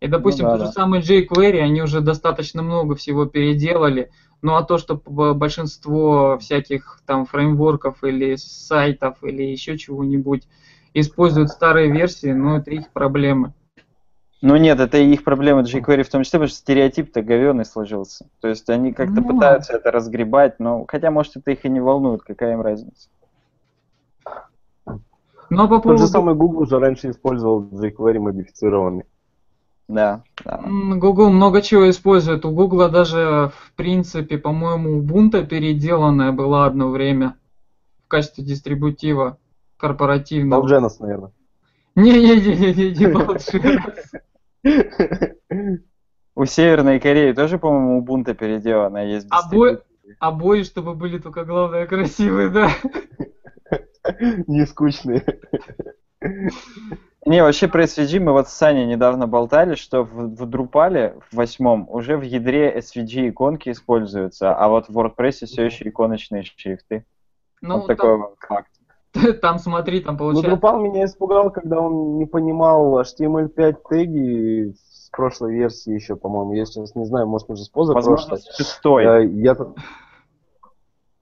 И, 0.00 0.08
допустим, 0.08 0.46
ну, 0.46 0.50
да, 0.50 0.56
тот 0.56 0.66
же 0.66 0.72
да. 0.72 0.72
самый 0.72 1.00
jQuery, 1.02 1.60
они 1.60 1.82
уже 1.82 2.00
достаточно 2.00 2.62
много 2.62 2.96
всего 2.96 3.26
переделали. 3.26 4.10
Ну 4.42 4.56
а 4.56 4.64
то, 4.64 4.78
что 4.78 5.00
большинство 5.06 6.36
всяких 6.38 7.00
там 7.06 7.24
фреймворков 7.24 8.02
или 8.02 8.34
сайтов 8.36 9.22
или 9.22 9.44
еще 9.44 9.78
чего-нибудь 9.78 10.48
используют 10.94 11.50
старые 11.50 11.92
версии, 11.92 12.32
ну 12.32 12.56
это 12.56 12.72
их 12.72 12.90
проблемы. 12.90 13.54
Ну 14.40 14.56
нет, 14.56 14.78
это 14.78 14.98
их 14.98 15.24
проблема 15.24 15.62
jQuery 15.62 16.04
в 16.04 16.10
том 16.10 16.22
числе, 16.22 16.38
потому 16.38 16.48
что 16.48 16.58
стереотип-то 16.58 17.22
говенный 17.22 17.64
сложился. 17.64 18.28
То 18.40 18.46
есть 18.46 18.68
они 18.70 18.92
как-то 18.92 19.20
ну. 19.20 19.34
пытаются 19.34 19.72
это 19.72 19.90
разгребать, 19.90 20.60
но 20.60 20.84
хотя, 20.86 21.10
может, 21.10 21.36
это 21.36 21.50
их 21.50 21.64
и 21.64 21.68
не 21.68 21.80
волнует, 21.80 22.22
какая 22.22 22.52
им 22.52 22.60
разница. 22.60 23.08
Но 25.50 25.66
по 25.66 25.80
поводу... 25.80 25.98
Тот 25.98 26.00
же 26.00 26.06
самый 26.06 26.34
Google 26.36 26.62
уже 26.62 26.78
раньше 26.78 27.10
использовал 27.10 27.64
jQuery 27.64 28.20
модифицированный. 28.20 29.04
Да, 29.88 30.22
да. 30.44 30.60
Google 30.62 31.30
много 31.30 31.62
чего 31.62 31.88
использует. 31.88 32.44
У 32.44 32.50
Google 32.50 32.90
даже, 32.90 33.50
в 33.54 33.72
принципе, 33.74 34.36
по-моему, 34.36 35.00
Ubuntu 35.00 35.46
переделанная 35.46 36.30
была 36.30 36.66
одно 36.66 36.90
время 36.90 37.36
в 38.04 38.08
качестве 38.08 38.44
дистрибутива 38.44 39.38
корпоративного. 39.78 40.60
Balgenos, 40.60 40.96
наверное. 41.00 41.32
Не-не-не, 41.96 42.94
не 42.94 43.06
Balgenos. 43.06 44.20
У 46.34 46.44
Северной 46.44 47.00
Кореи 47.00 47.32
тоже, 47.32 47.58
по-моему, 47.58 48.00
Ubuntu 48.00 48.34
переделанная 48.34 49.06
есть. 49.06 49.26
Обои, 49.30 49.78
обои, 50.20 50.62
чтобы 50.62 50.94
были 50.94 51.18
только 51.18 51.44
главное 51.44 51.86
красивые, 51.86 52.48
да? 52.48 52.70
Не 54.46 54.64
скучные. 54.66 55.24
Не, 57.26 57.42
вообще 57.42 57.68
про 57.68 57.84
SVG 57.84 58.20
мы 58.20 58.32
вот 58.32 58.48
с 58.48 58.52
Саней 58.54 58.86
недавно 58.86 59.26
болтали, 59.26 59.74
что 59.74 60.02
в, 60.02 60.34
в 60.34 60.48
Drupal 60.48 61.20
в 61.28 61.36
восьмом 61.36 61.86
уже 61.90 62.16
в 62.16 62.22
ядре 62.22 62.74
SVG 62.78 63.28
иконки 63.28 63.70
используются, 63.70 64.54
а 64.54 64.68
вот 64.68 64.88
в 64.88 64.98
WordPress 64.98 65.44
все 65.44 65.64
еще 65.66 65.88
иконочные 65.88 66.42
шрифты. 66.44 67.04
Ну, 67.60 67.78
вот 67.78 67.86
такой 67.86 68.16
вот 68.16 68.36
факт. 68.40 68.70
Там 69.42 69.58
смотри, 69.58 70.00
там 70.00 70.14
ну, 70.14 70.18
получается... 70.18 70.50
Ну, 70.50 70.56
Drupal 70.56 70.80
меня 70.80 71.04
испугал, 71.04 71.50
когда 71.50 71.80
он 71.80 72.18
не 72.18 72.26
понимал 72.26 73.00
HTML5 73.00 73.76
теги 73.88 74.74
с 74.92 75.10
прошлой 75.10 75.54
версии 75.54 75.92
еще, 75.92 76.16
по-моему. 76.16 76.52
Я 76.52 76.66
сейчас 76.66 76.94
не 76.94 77.06
знаю, 77.06 77.26
может, 77.26 77.48
уже 77.48 77.64
с 77.64 77.68
позапрошлой. 77.68 78.40
шестой. 78.56 79.04
Э, 79.04 79.26
я... 79.26 79.56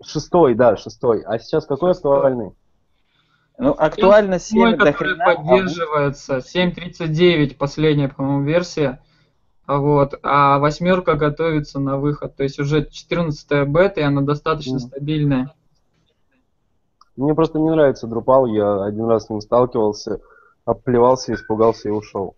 Шестой, 0.03 0.55
да, 0.55 0.77
шестой. 0.77 1.23
А 1.23 1.39
сейчас 1.39 1.67
какой 1.67 1.93
актуальный? 1.93 2.53
Ну, 3.59 3.75
актуально 3.77 4.39
7 4.39 4.77
до 4.77 4.93
хрена. 4.93 5.25
поддерживается, 5.25 6.39
7.39 6.39 7.57
последняя, 7.57 8.09
по-моему, 8.09 8.43
версия. 8.43 9.01
Вот, 9.67 10.15
а 10.23 10.59
восьмерка 10.59 11.15
готовится 11.15 11.81
на 11.81 11.97
выход. 11.97 12.37
То 12.37 12.45
есть 12.45 12.61
уже 12.61 12.89
14 12.89 13.67
бета, 13.69 14.01
и 14.01 14.05
она 14.05 14.21
достаточно 14.21 14.77
mm. 14.77 14.81
стабильная. 14.81 15.55
Мне 17.17 17.35
просто 17.35 17.59
не 17.59 17.71
нравится 17.71 18.07
Drupal, 18.07 18.49
я 18.51 18.85
один 18.85 19.07
раз 19.07 19.27
с 19.27 19.31
ним 19.31 19.41
сталкивался, 19.41 20.21
оплевался, 20.65 21.35
испугался 21.35 21.89
и 21.89 21.93
ушел. 21.93 22.37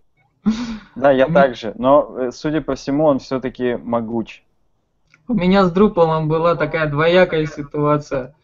Да, 0.95 1.11
я 1.11 1.27
также, 1.27 1.75
но, 1.77 2.17
э, 2.19 2.31
судя 2.31 2.61
по 2.61 2.75
всему, 2.75 3.05
он 3.05 3.19
все-таки 3.19 3.77
могуч. 3.77 4.43
У 5.27 5.35
меня 5.35 5.65
с 5.65 5.73
Drupal 5.73 6.27
была 6.27 6.55
такая 6.55 6.89
двоякая 6.89 7.47
ситуация. 7.47 8.35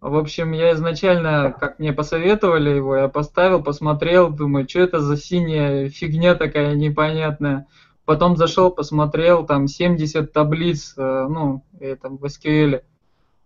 В 0.00 0.16
общем, 0.16 0.52
я 0.52 0.72
изначально, 0.72 1.54
как 1.58 1.78
мне 1.78 1.92
посоветовали 1.92 2.70
его, 2.70 2.96
я 2.96 3.08
поставил, 3.08 3.62
посмотрел, 3.62 4.30
думаю, 4.30 4.68
что 4.68 4.80
это 4.80 5.00
за 5.00 5.16
синяя 5.16 5.88
фигня 5.90 6.34
такая 6.34 6.74
непонятная. 6.74 7.66
Потом 8.04 8.36
зашел, 8.36 8.70
посмотрел, 8.70 9.46
там 9.46 9.68
70 9.68 10.32
таблиц, 10.32 10.94
э, 10.96 11.26
ну, 11.28 11.64
это 11.78 12.08
в 12.08 12.24
SQL. 12.24 12.82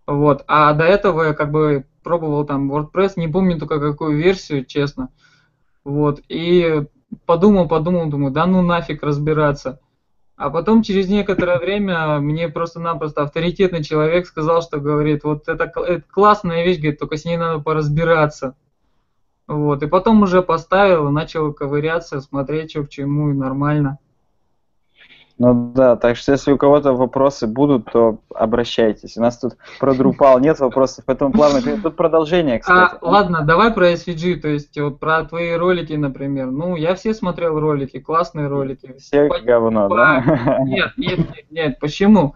Вот. 0.07 0.45
А 0.47 0.73
до 0.73 0.85
этого 0.85 1.25
я 1.25 1.35
как 1.35 1.51
бы 1.51 1.85
пробовал 2.07 2.47
там 2.47 2.71
WordPress, 2.71 3.15
не 3.17 3.27
помню 3.27 3.59
только 3.59 3.81
какую 3.81 4.17
версию, 4.17 4.65
честно. 4.65 5.09
Вот. 5.83 6.21
И 6.29 6.85
подумал, 7.27 7.67
подумал, 7.67 8.09
думаю, 8.09 8.31
да 8.31 8.47
ну 8.47 8.63
нафиг 8.63 9.03
разбираться. 9.03 9.81
А 10.37 10.51
потом 10.51 10.85
через 10.85 11.09
некоторое 11.09 11.59
время 11.59 12.21
мне 12.21 12.49
просто-напросто 12.49 13.23
авторитетный 13.23 13.83
человек 13.83 14.29
сказал, 14.29 14.63
что 14.63 14.79
говорит, 14.79 15.25
вот 15.25 15.49
это, 15.49 15.65
это 15.65 16.05
классная 16.09 16.65
вещь, 16.65 16.77
говорит, 16.79 17.01
только 17.01 17.17
с 17.17 17.25
ней 17.25 17.39
надо 17.39 17.59
поразбираться. 17.59 18.55
Вот, 19.49 19.83
и 19.83 19.89
потом 19.89 20.23
уже 20.23 20.43
поставил, 20.43 21.11
начал 21.11 21.53
ковыряться, 21.53 22.21
смотреть, 22.21 22.71
что 22.71 22.85
к 22.85 22.89
чему, 22.89 23.31
и 23.31 23.35
нормально. 23.35 23.99
Ну 25.39 25.73
да, 25.75 25.97
так 25.97 26.17
что 26.17 26.33
если 26.33 26.53
у 26.53 26.57
кого-то 26.57 26.95
вопросы 26.95 27.47
будут, 27.47 27.91
то 27.93 28.21
обращайтесь. 28.35 29.19
У 29.19 29.21
нас 29.21 29.39
тут 29.39 29.57
про 29.79 29.95
Drupal 29.95 30.41
нет 30.41 30.59
вопросов, 30.61 31.05
поэтому 31.07 31.31
плавно. 31.31 31.61
Тут 31.83 31.95
продолжение, 31.95 32.59
кстати. 32.59 32.95
А, 32.95 33.07
ладно, 33.07 33.43
давай 33.43 33.71
про 33.71 33.93
SVG, 33.93 34.37
то 34.37 34.49
есть 34.49 34.79
вот 34.81 34.99
про 34.99 35.25
твои 35.25 35.53
ролики, 35.53 35.93
например. 35.93 36.51
Ну, 36.51 36.77
я 36.77 36.95
все 36.95 37.13
смотрел 37.13 37.61
ролики, 37.61 38.01
классные 38.01 38.49
ролики. 38.49 38.95
Все 38.99 39.27
по, 39.29 39.39
говно, 39.41 39.89
да? 39.89 40.61
Нет, 40.65 40.93
нет, 40.97 41.19
нет, 41.19 41.47
нет, 41.51 41.79
почему? 41.81 42.35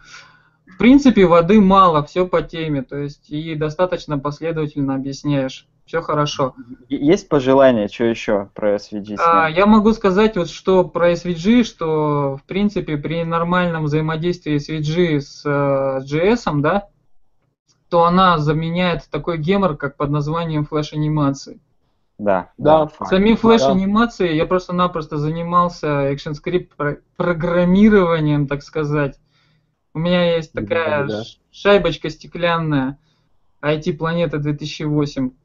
В 0.67 0.77
принципе, 0.77 1.25
воды 1.25 1.59
мало, 1.61 2.05
все 2.05 2.27
по 2.27 2.43
теме, 2.43 2.83
то 2.83 2.99
есть 2.99 3.31
и 3.31 3.55
достаточно 3.55 4.19
последовательно 4.19 4.95
объясняешь 4.95 5.67
все 5.91 6.03
хорошо. 6.03 6.55
Есть 6.89 7.29
пожелания, 7.29 7.89
что 7.89 8.05
еще 8.05 8.49
про 8.55 8.77
SVG? 8.77 9.17
А, 9.19 9.51
я 9.51 9.67
могу 9.67 9.93
сказать, 9.93 10.37
вот, 10.37 10.49
что 10.49 10.85
про 10.85 11.11
SVG, 11.15 11.65
что 11.65 12.37
в 12.37 12.45
принципе 12.45 12.97
при 12.97 13.25
нормальном 13.25 13.87
взаимодействии 13.87 14.55
SVG 14.55 15.21
с 15.21 15.45
JS, 15.45 16.61
да, 16.61 16.87
то 17.89 18.05
она 18.05 18.39
заменяет 18.39 19.11
такой 19.11 19.39
гемор, 19.39 19.77
как 19.77 19.97
под 19.97 20.11
названием 20.11 20.65
флеш-анимации. 20.65 21.59
Да, 22.19 22.51
да. 22.57 22.85
да 22.85 23.07
Сами 23.07 23.35
флеш-анимации 23.35 24.29
да. 24.29 24.35
я 24.35 24.47
просто-напросто 24.47 25.17
занимался 25.17 26.13
ActionScript 26.13 27.01
программированием, 27.17 28.47
так 28.47 28.63
сказать. 28.63 29.19
У 29.93 29.99
меня 29.99 30.37
есть 30.37 30.53
такая 30.53 31.09
да, 31.09 31.19
да. 31.19 31.23
шайбочка 31.51 32.11
стеклянная 32.11 32.97
IT 33.61 33.95
Планета 33.95 34.39
2008 34.39 35.31
а, 35.31 35.40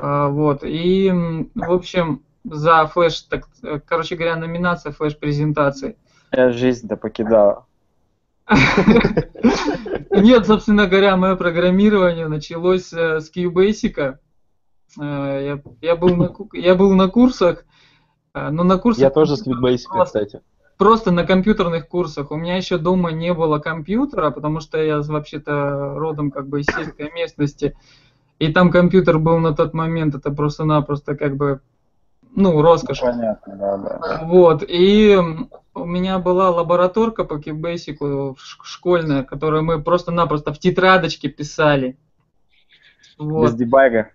вот. 0.00 0.64
И, 0.64 1.10
в 1.54 1.72
общем, 1.72 2.22
за 2.44 2.86
флеш, 2.86 3.20
так, 3.22 3.48
короче 3.86 4.16
говоря, 4.16 4.36
номинация 4.36 4.92
флеш-презентации. 4.92 5.96
Я 6.32 6.52
жизнь-то 6.52 6.96
покидала. 6.96 7.66
Нет, 10.10 10.46
собственно 10.46 10.86
говоря, 10.86 11.16
мое 11.16 11.36
программирование 11.36 12.28
началось 12.28 12.92
э, 12.92 13.20
с 13.20 13.30
QBasic. 13.34 13.98
Э, 13.98 14.16
я, 15.00 15.62
я, 15.80 15.96
был 15.96 16.16
на, 16.16 16.34
я 16.52 16.74
был 16.74 16.92
на 16.94 17.08
курсах, 17.08 17.64
э, 18.34 18.50
но 18.50 18.64
на 18.64 18.78
курсах... 18.78 19.02
Я 19.02 19.10
тоже 19.10 19.36
с 19.36 19.46
QBasic, 19.46 20.04
кстати. 20.04 20.40
Просто 20.78 21.10
на 21.12 21.24
компьютерных 21.24 21.88
курсах. 21.88 22.30
У 22.30 22.36
меня 22.36 22.56
еще 22.56 22.78
дома 22.78 23.12
не 23.12 23.34
было 23.34 23.58
компьютера, 23.58 24.30
потому 24.30 24.60
что 24.60 24.82
я 24.82 25.00
вообще-то 25.00 25.94
родом 25.96 26.30
как 26.30 26.48
бы 26.48 26.60
из 26.60 26.66
сельской 26.66 27.12
местности. 27.12 27.76
И 28.40 28.50
там 28.50 28.70
компьютер 28.70 29.18
был 29.18 29.38
на 29.38 29.54
тот 29.54 29.74
момент, 29.74 30.14
это 30.14 30.30
просто-напросто 30.30 31.14
как 31.14 31.36
бы, 31.36 31.60
ну, 32.34 32.62
роскошь. 32.62 33.00
Понятно, 33.00 33.56
да, 33.56 33.76
да. 33.76 34.20
Вот, 34.24 34.64
и 34.66 35.18
у 35.74 35.84
меня 35.84 36.18
была 36.18 36.48
лабораторка 36.48 37.24
по 37.24 37.34
QBasic 37.34 38.34
школьная, 38.38 39.24
которую 39.24 39.62
мы 39.62 39.82
просто-напросто 39.82 40.54
в 40.54 40.58
тетрадочке 40.58 41.28
писали. 41.28 41.98
Вот. 43.18 43.50
Без 43.50 43.54
дебага? 43.56 44.12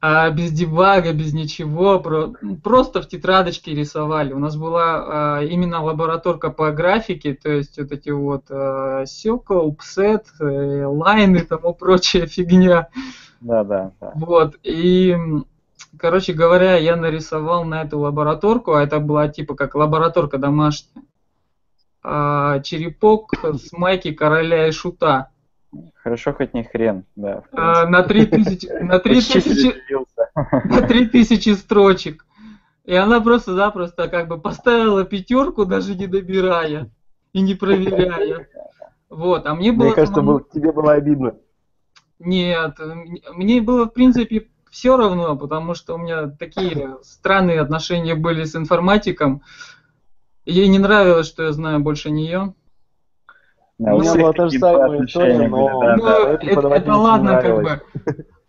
А 0.00 0.30
без 0.30 0.52
дебага, 0.52 1.12
без 1.12 1.32
ничего, 1.32 1.98
про, 1.98 2.32
просто 2.62 3.02
в 3.02 3.08
тетрадочке 3.08 3.74
рисовали. 3.74 4.32
У 4.32 4.38
нас 4.38 4.56
была 4.56 5.38
а, 5.38 5.42
именно 5.42 5.82
лабораторка 5.82 6.50
по 6.50 6.70
графике, 6.70 7.34
то 7.34 7.50
есть 7.50 7.78
вот 7.78 7.90
эти 7.90 8.10
вот 8.10 8.44
а, 8.48 9.06
секл, 9.06 9.72
псет, 9.72 10.26
э, 10.38 10.84
лайн 10.84 11.34
и 11.34 11.40
тому 11.40 11.74
прочая 11.74 12.28
фигня. 12.28 12.88
Да, 13.40 13.64
да, 13.64 13.90
да. 14.00 14.12
Вот, 14.14 14.54
и, 14.62 15.16
короче 15.98 16.32
говоря, 16.32 16.76
я 16.76 16.94
нарисовал 16.94 17.64
на 17.64 17.82
эту 17.82 17.98
лабораторку, 17.98 18.74
а 18.74 18.84
это 18.84 19.00
была 19.00 19.26
типа 19.26 19.56
как 19.56 19.74
лабораторка 19.74 20.38
домашняя, 20.38 21.02
а, 22.04 22.60
черепок 22.60 23.32
с 23.42 23.72
майки 23.72 24.12
короля 24.12 24.68
и 24.68 24.70
шута. 24.70 25.30
Хорошо, 26.02 26.32
хоть 26.32 26.54
не 26.54 26.64
хрен, 26.64 27.04
да. 27.16 27.42
А, 27.52 27.86
на 27.86 28.02
3000, 28.02 28.66
на 28.82 28.98
3000, 28.98 29.74
на 30.64 30.82
3000 30.82 31.54
строчек. 31.54 32.24
И 32.84 32.94
она 32.94 33.20
просто-запросто 33.20 34.08
как 34.08 34.28
бы 34.28 34.40
поставила 34.40 35.04
пятерку, 35.04 35.66
даже 35.66 35.94
не 35.94 36.06
добирая 36.06 36.90
и 37.34 37.40
не 37.42 37.54
проверяя. 37.54 38.46
Вот, 39.10 39.46
а 39.46 39.54
мне 39.54 39.72
Мне 39.72 39.78
было 39.78 39.94
кажется, 39.94 40.20
самому- 40.20 40.38
было- 40.38 40.44
тебе 40.52 40.72
было 40.72 40.92
обидно. 40.92 41.34
Нет, 42.18 42.78
мне 43.32 43.60
было, 43.60 43.84
в 43.86 43.92
принципе, 43.92 44.48
все 44.70 44.96
равно, 44.96 45.36
потому 45.36 45.74
что 45.74 45.94
у 45.94 45.98
меня 45.98 46.28
такие 46.28 46.96
странные 47.02 47.60
отношения 47.60 48.14
были 48.14 48.44
с 48.44 48.56
информатиком. 48.56 49.42
Ей 50.44 50.66
не 50.68 50.78
нравилось, 50.78 51.26
что 51.28 51.44
я 51.44 51.52
знаю 51.52 51.80
больше 51.80 52.10
нее. 52.10 52.54
Да, 53.78 53.94
У 53.94 53.98
у 53.98 54.00
меня 54.00 54.14
была 54.14 54.32
та 54.32 54.48
же 54.48 54.58
самая 54.58 54.84
отношения 54.86 55.30
история, 55.30 55.48
но- 55.48 55.80
да, 55.80 55.96
Ну, 55.96 56.04
да. 56.04 56.76
это 56.76 56.96
ладно, 56.96 57.40
как 57.40 57.62
бы. 57.62 57.80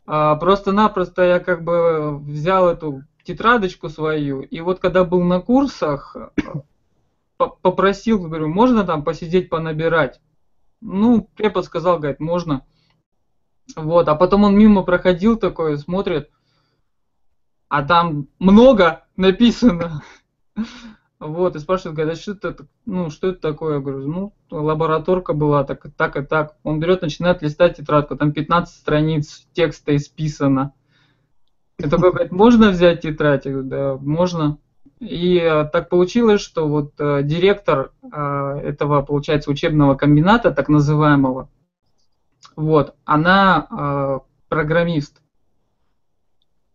А, 0.08 0.36
Просто-напросто 0.36 1.22
я 1.22 1.40
как 1.40 1.64
бы 1.64 2.18
взял 2.18 2.68
эту 2.68 3.04
тетрадочку 3.24 3.90
свою, 3.90 4.42
и 4.42 4.60
вот 4.62 4.80
когда 4.80 5.04
был 5.04 5.22
на 5.22 5.40
курсах, 5.40 6.16
по- 7.38 7.50
попросил, 7.62 8.20
говорю, 8.20 8.48
можно 8.48 8.84
там 8.86 9.04
посидеть, 9.04 9.50
понабирать? 9.50 10.20
Ну, 10.82 11.28
препод 11.36 11.66
сказал, 11.66 12.00
говорит, 12.00 12.20
можно. 12.20 12.64
Вот, 13.76 14.08
а 14.08 14.16
потом 14.16 14.46
он 14.46 14.58
мимо 14.58 14.82
проходил 14.82 15.38
такой, 15.38 15.78
смотрит, 15.78 16.32
а 17.68 17.84
там 17.84 18.26
много 18.40 19.06
написано. 19.16 20.02
Вот, 21.20 21.56
и 21.56 21.60
спрашивает, 21.60 21.98
говорит, 21.98 22.18
а 22.18 22.22
что 22.22 22.32
это, 22.32 22.66
ну, 22.86 23.10
что 23.10 23.30
это 23.30 23.42
такое? 23.42 23.76
Я 23.76 23.80
говорю, 23.82 24.08
ну, 24.08 24.34
лабораторка 24.50 25.34
была, 25.34 25.66
так, 25.66 25.86
так 25.98 26.16
и 26.16 26.22
так. 26.22 26.56
Он 26.64 26.80
берет, 26.80 27.02
начинает 27.02 27.42
листать 27.42 27.76
тетрадку, 27.76 28.16
там 28.16 28.32
15 28.32 28.74
страниц 28.74 29.46
текста 29.52 29.96
исписано. 29.98 30.74
И 31.78 31.84
такой 31.90 32.12
говорит, 32.12 32.32
можно 32.32 32.70
взять 32.70 33.02
тетрадь? 33.02 33.46
Я 33.46 33.52
говорю, 33.52 33.68
да, 33.68 33.98
можно. 33.98 34.60
И 35.00 35.38
э, 35.38 35.66
так 35.66 35.90
получилось, 35.90 36.42
что 36.42 36.68
вот 36.68 36.94
э, 37.00 37.24
директор 37.24 37.92
э, 38.02 38.62
этого, 38.64 39.02
получается, 39.02 39.50
учебного 39.50 39.96
комбината, 39.96 40.52
так 40.52 40.68
называемого, 40.68 41.50
вот, 42.56 42.96
она 43.06 44.22
программист. 44.50 45.22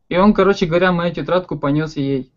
И 0.09 0.17
он, 0.17 0.33
короче 0.33 0.67
говоря, 0.67 0.93
мою 0.93 1.13
тетрадку 1.13 1.59
понес 1.59 1.97
ей. 1.97 2.33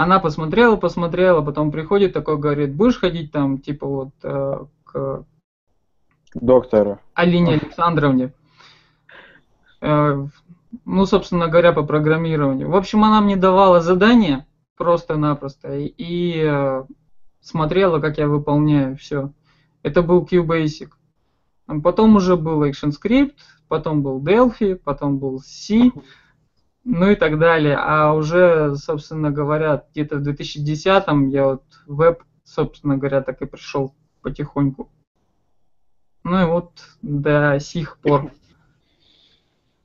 Она 0.00 0.20
посмотрела, 0.20 0.76
посмотрела, 0.76 1.42
потом 1.42 1.72
приходит 1.72 2.12
такой, 2.12 2.38
говорит, 2.38 2.72
будешь 2.72 3.00
ходить 3.00 3.32
там, 3.32 3.58
типа 3.58 3.84
вот 3.84 4.10
э, 4.22 4.64
к 4.84 5.24
Доктору. 6.34 7.00
Алине 7.14 7.54
Александровне. 7.54 8.32
Э, 9.80 10.24
Ну, 10.84 11.04
собственно 11.04 11.48
говоря, 11.48 11.72
по 11.72 11.82
программированию. 11.82 12.70
В 12.70 12.76
общем, 12.76 13.02
она 13.02 13.20
мне 13.20 13.34
давала 13.34 13.80
задание 13.80 14.46
просто-напросто 14.76 15.76
и, 15.76 15.86
и, 15.86 16.44
э, 16.46 16.84
смотрела, 17.40 17.98
как 17.98 18.18
я 18.18 18.28
выполняю 18.28 18.96
все. 18.96 19.32
Это 19.82 20.02
был 20.02 20.24
QBasic. 20.24 20.90
Потом 21.82 22.14
уже 22.14 22.36
был 22.36 22.62
ActionScript, 22.62 23.34
потом 23.66 24.04
был 24.04 24.22
Delphi, 24.22 24.76
потом 24.76 25.18
был 25.18 25.40
C, 25.40 25.90
ну 26.88 27.10
и 27.10 27.14
так 27.16 27.38
далее. 27.38 27.76
А 27.78 28.14
уже, 28.14 28.74
собственно 28.76 29.30
говоря, 29.30 29.84
где-то 29.92 30.16
в 30.16 30.26
2010-м 30.26 31.28
я 31.28 31.44
вот 31.44 31.62
веб, 31.86 32.22
собственно 32.44 32.96
говоря, 32.96 33.20
так 33.20 33.42
и 33.42 33.46
пришел 33.46 33.94
потихоньку. 34.22 34.88
Ну 36.24 36.42
и 36.42 36.46
вот 36.46 36.72
до 37.02 37.58
сих 37.60 37.98
пор. 37.98 38.30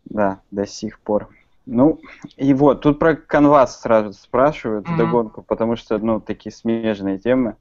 Да, 0.06 0.40
до 0.52 0.66
сих 0.66 1.00
пор. 1.00 1.28
Ну, 1.66 2.00
и 2.38 2.54
вот, 2.54 2.82
тут 2.82 3.00
про 3.00 3.16
канвас 3.16 3.82
сразу 3.82 4.14
спрашивают 4.14 4.86
Мгм. 4.86 4.96
вдогонку, 4.96 5.42
потому 5.42 5.76
что, 5.76 5.98
ну, 5.98 6.22
такие 6.22 6.54
смежные 6.54 7.20
темы. 7.20 7.58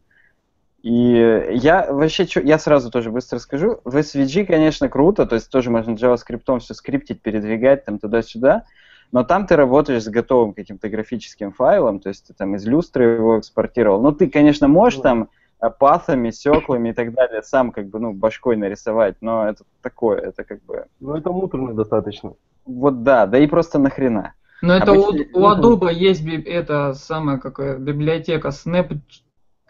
И 0.83 1.49
я 1.53 1.93
вообще, 1.93 2.27
я 2.43 2.59
сразу 2.59 2.91
тоже 2.91 3.11
быстро 3.11 3.39
скажу, 3.39 3.81
в 3.85 3.97
SVG, 3.97 4.45
конечно, 4.45 4.89
круто, 4.89 5.27
то 5.27 5.37
есть 5.37 5.51
тоже 5.51 5.71
можно 5.71 5.93
JavaScript 5.93 6.59
все 6.61 6.75
скриптить, 6.75 7.23
передвигать 7.23 7.85
там 7.85 7.99
туда-сюда, 8.01 8.67
но 9.13 9.25
там 9.25 9.47
ты 9.47 9.57
работаешь 9.57 10.03
с 10.05 10.09
готовым 10.09 10.55
каким-то 10.55 10.89
графическим 10.89 11.53
файлом, 11.53 12.01
то 12.01 12.09
есть 12.09 12.27
ты 12.27 12.35
там 12.35 12.57
из 12.57 12.67
люстры 12.67 13.05
его 13.05 13.39
экспортировал. 13.39 14.01
Ну, 14.03 14.13
ты, 14.13 14.29
конечно, 14.29 14.69
можешь 14.69 14.99
Ну. 14.99 15.03
там 15.03 15.29
э, 15.61 15.71
паthами, 15.71 16.31
секлами 16.31 16.89
и 16.89 16.93
так 16.93 17.13
далее 17.13 17.43
сам 17.43 17.71
как 17.73 17.87
бы, 17.89 18.01
ну, 18.01 18.13
башкой 18.13 18.57
нарисовать, 18.57 19.17
но 19.21 19.47
это 19.49 19.65
такое, 19.83 20.19
это 20.19 20.45
как 20.45 20.63
бы, 20.65 20.87
Ну, 21.01 21.15
это 21.15 21.31
муторно 21.31 21.75
достаточно. 21.75 22.33
вот 22.65 23.03
да, 23.03 23.27
да 23.27 23.39
и 23.39 23.47
просто 23.47 23.79
нахрена. 23.79 24.35
Но 24.63 24.75
это 24.77 24.93
у, 24.93 25.09
у 25.11 25.47
Adobe 25.51 25.93
есть 25.93 26.25
это 26.47 26.95
самая 26.95 27.39
какая 27.39 27.77
библиотека 27.79 28.49
Snap, 28.49 28.97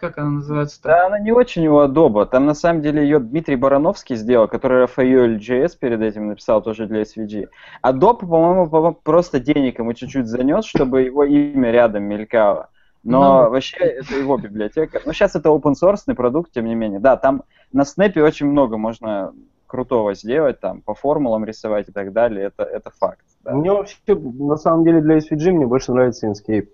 как 0.02 0.18
она 0.18 0.30
называется? 0.30 0.80
Да, 0.82 1.06
она 1.06 1.20
не 1.20 1.30
очень 1.30 1.66
у 1.68 1.80
Adobe. 1.80 2.26
Там 2.26 2.44
на 2.44 2.54
самом 2.54 2.82
деле 2.82 3.02
ее 3.04 3.20
Дмитрий 3.20 3.54
Барановский 3.54 4.16
сделал, 4.16 4.48
который 4.48 4.84
Rafael.js 4.84 5.78
перед 5.78 6.00
этим 6.02 6.26
написал 6.26 6.60
тоже 6.60 6.86
для 6.86 7.02
SVG. 7.02 7.46
Adobe, 7.86 8.18
по-моему, 8.26 8.68
по- 8.68 8.90
просто 8.92 9.38
денег 9.38 9.78
ему 9.78 9.92
чуть-чуть 9.94 10.26
занес, 10.26 10.64
чтобы 10.64 11.02
его 11.02 11.22
имя 11.24 11.70
рядом 11.70 12.02
мелькало. 12.02 12.68
Но 13.04 13.44
Ну. 13.44 13.50
вообще 13.50 13.76
это 13.76 14.14
его 14.16 14.36
библиотека. 14.38 15.00
Но 15.06 15.12
сейчас 15.12 15.36
это 15.36 15.50
open 15.50 15.74
source 15.80 16.12
продукт, 16.14 16.50
тем 16.52 16.64
не 16.66 16.74
менее. 16.74 16.98
Да, 16.98 17.16
там 17.16 17.44
на 17.72 17.82
Snap 17.82 18.20
очень 18.20 18.46
много 18.46 18.78
можно 18.78 19.32
крутого 19.68 20.14
сделать, 20.14 20.58
там 20.60 20.82
по 20.82 20.94
формулам 20.94 21.44
рисовать 21.44 21.88
и 21.88 21.92
так 21.92 22.12
далее. 22.12 22.46
Это, 22.46 22.64
это 22.64 22.90
факт. 22.90 23.24
да. 23.44 23.52
Мне 23.54 23.70
вообще, 23.72 23.96
на 24.16 24.56
самом 24.56 24.84
деле, 24.84 25.00
для 25.00 25.18
SVG 25.18 25.52
мне 25.52 25.66
больше 25.66 25.92
нравится 25.92 26.26
Inkscape. 26.28 26.68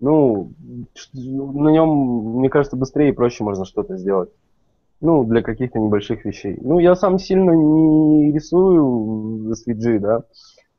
Ну, 0.00 0.50
на 1.14 1.68
нем, 1.70 2.38
мне 2.38 2.48
кажется, 2.50 2.76
быстрее 2.76 3.10
и 3.10 3.12
проще 3.12 3.44
можно 3.44 3.64
что-то 3.64 3.96
сделать. 3.96 4.30
Ну, 5.00 5.24
для 5.24 5.42
каких-то 5.42 5.78
небольших 5.78 6.24
вещей. 6.24 6.58
Ну, 6.60 6.78
я 6.78 6.94
сам 6.96 7.18
сильно 7.18 7.50
не 7.52 8.32
рисую 8.32 9.48
в 9.48 9.52
SVG, 9.52 9.98
да. 9.98 10.22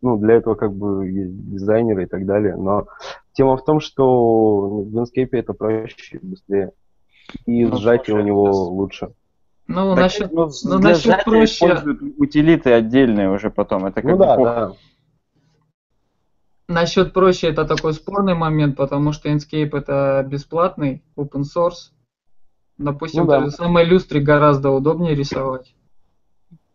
Ну, 0.01 0.17
для 0.17 0.35
этого 0.35 0.55
как 0.55 0.73
бы 0.73 1.07
есть 1.07 1.49
дизайнеры 1.51 2.03
и 2.03 2.07
так 2.07 2.25
далее. 2.25 2.55
Но 2.55 2.87
тема 3.33 3.57
в 3.57 3.63
том, 3.65 3.79
что 3.79 4.81
в 4.81 4.95
Inkscape 4.97 5.29
это 5.31 5.53
проще 5.53 6.17
и 6.21 6.25
быстрее. 6.25 6.71
И 7.45 7.65
Ну, 7.65 7.75
сжатие 7.77 8.15
у 8.15 8.21
него 8.21 8.49
это- 8.49 8.57
лучше. 8.57 9.09
Ну, 9.67 9.93
Так, 9.95 10.03
насчет, 10.03 10.31
ну, 10.31 10.49
ну, 10.63 10.79
для 10.79 10.89
насчет 10.91 11.25
проще- 11.25 11.43
используют 11.65 12.01
утилиты 12.17 12.71
отдельные 12.71 13.29
уже 13.31 13.49
потом. 13.49 13.85
Это 13.85 14.01
как 14.01 14.05
Ну 14.11 14.17
бы 14.17 14.23
да, 14.25 14.37
да. 14.37 14.71
Насчет 16.67 17.13
проще 17.13 17.47
это 17.49 17.65
такой 17.65 17.93
спорный 17.93 18.33
момент, 18.35 18.75
потому 18.77 19.11
что 19.13 19.29
Inkscape 19.29 19.75
это 19.77 20.25
бесплатный, 20.27 21.03
open 21.15 21.43
source. 21.43 21.91
Допустим, 22.77 23.23
Ну 23.23 23.27
да. 23.29 23.39
даже 23.39 23.51
самой 23.51 23.85
люстре 23.85 24.21
гораздо 24.21 24.69
удобнее 24.69 25.15
рисовать. 25.15 25.73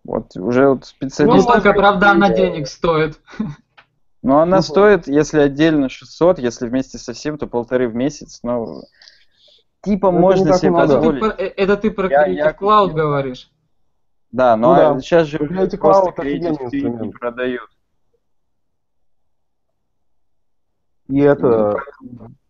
Вот 0.05 0.37
уже 0.37 0.69
вот 0.69 0.85
специалист. 0.85 1.47
Ну, 1.49 1.55
быть, 1.55 1.63
правда, 1.63 2.11
она 2.11 2.31
денег 2.35 2.67
стоит. 2.67 3.21
Но 4.23 4.41
она 4.41 4.57
Ну, 4.59 4.63
стоит, 4.63 5.07
если 5.09 5.41
отдельно 5.41 5.89
600, 5.89 6.39
если 6.39 6.69
вместе 6.69 6.99
со 6.99 7.13
всем, 7.13 7.39
то 7.39 7.47
полторы 7.47 7.89
в 7.89 7.95
месяц. 7.95 8.41
Ну, 8.43 8.83
типа 9.83 10.11
Ну, 10.11 10.19
это 10.19 10.21
можно 10.21 10.53
себе 10.55 10.71
много. 10.71 10.85
Это 10.85 10.93
ты, 10.93 10.97
позволить. 10.97 11.21
про- 11.21 11.45
э, 11.45 11.49
это 11.57 11.77
ты 11.77 11.91
про 11.91 12.09
Я- 12.09 12.29
Creative 12.29 12.35
я 12.35 12.51
Cloud 12.53 12.89
купил. 12.91 12.97
говоришь. 12.97 13.51
Да, 14.33 14.57
но 14.57 14.75
Ну 14.75 14.95
да. 14.95 15.01
сейчас 15.01 15.27
же 15.29 15.39
просто 15.39 15.77
Cloud 15.77 16.17
Creative 16.17 16.57
Suite 16.71 17.01
не 17.03 17.11
продают. 17.11 17.69
И 21.13 21.21
это 21.21 21.77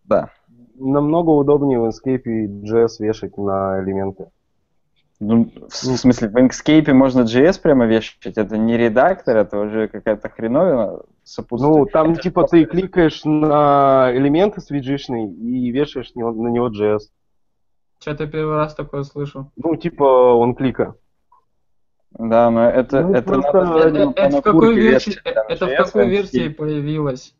Да. 0.05 0.31
намного 0.79 1.31
удобнее 1.31 1.81
в 1.81 1.87
Inkscape 1.89 2.23
JS 2.63 3.01
вешать 3.01 3.37
на 3.37 3.83
элементы. 3.83 4.27
Ну, 5.19 5.51
в, 5.69 5.75
смысле, 5.75 6.29
в 6.29 6.37
Inkscape 6.37 6.93
можно 6.93 7.23
JS 7.23 7.61
прямо 7.61 7.87
вешать, 7.87 8.37
это 8.39 8.57
не 8.57 8.77
редактор, 8.77 9.37
это 9.37 9.59
уже 9.59 9.89
какая-то 9.89 10.29
хреновина 10.29 11.01
сопутствует. 11.25 11.77
Ну, 11.77 11.87
там 11.87 12.15
типа 12.15 12.47
ты 12.47 12.65
кликаешь 12.65 13.25
на 13.25 14.11
элементы 14.15 14.61
свиджишный 14.61 15.29
и 15.33 15.71
вешаешь 15.73 16.13
на 16.15 16.49
него 16.49 16.69
JS. 16.69 17.01
Что-то 18.01 18.27
первый 18.29 18.57
раз 18.57 18.75
такое 18.75 19.03
слышу. 19.03 19.51
Ну, 19.57 19.75
типа 19.77 20.05
он 20.05 20.55
клика. 20.55 20.95
Да, 22.17 22.51
но 22.51 22.69
это, 22.69 23.01
Ну, 23.03 23.15
это 23.15 23.23
просто 23.23 23.65
надо 23.65 23.79
это- 23.89 23.99
Э, 23.99 24.03
э, 24.03 24.13
по 24.13 24.21
Это 24.21 24.37
в 24.39 24.43
какой 24.43 24.75
версии, 24.75 25.11
вешать, 25.11 25.23
это 25.49 25.67
в 25.67 25.77
какой 25.77 26.09
версии 26.09 26.49
появилось? 26.49 27.35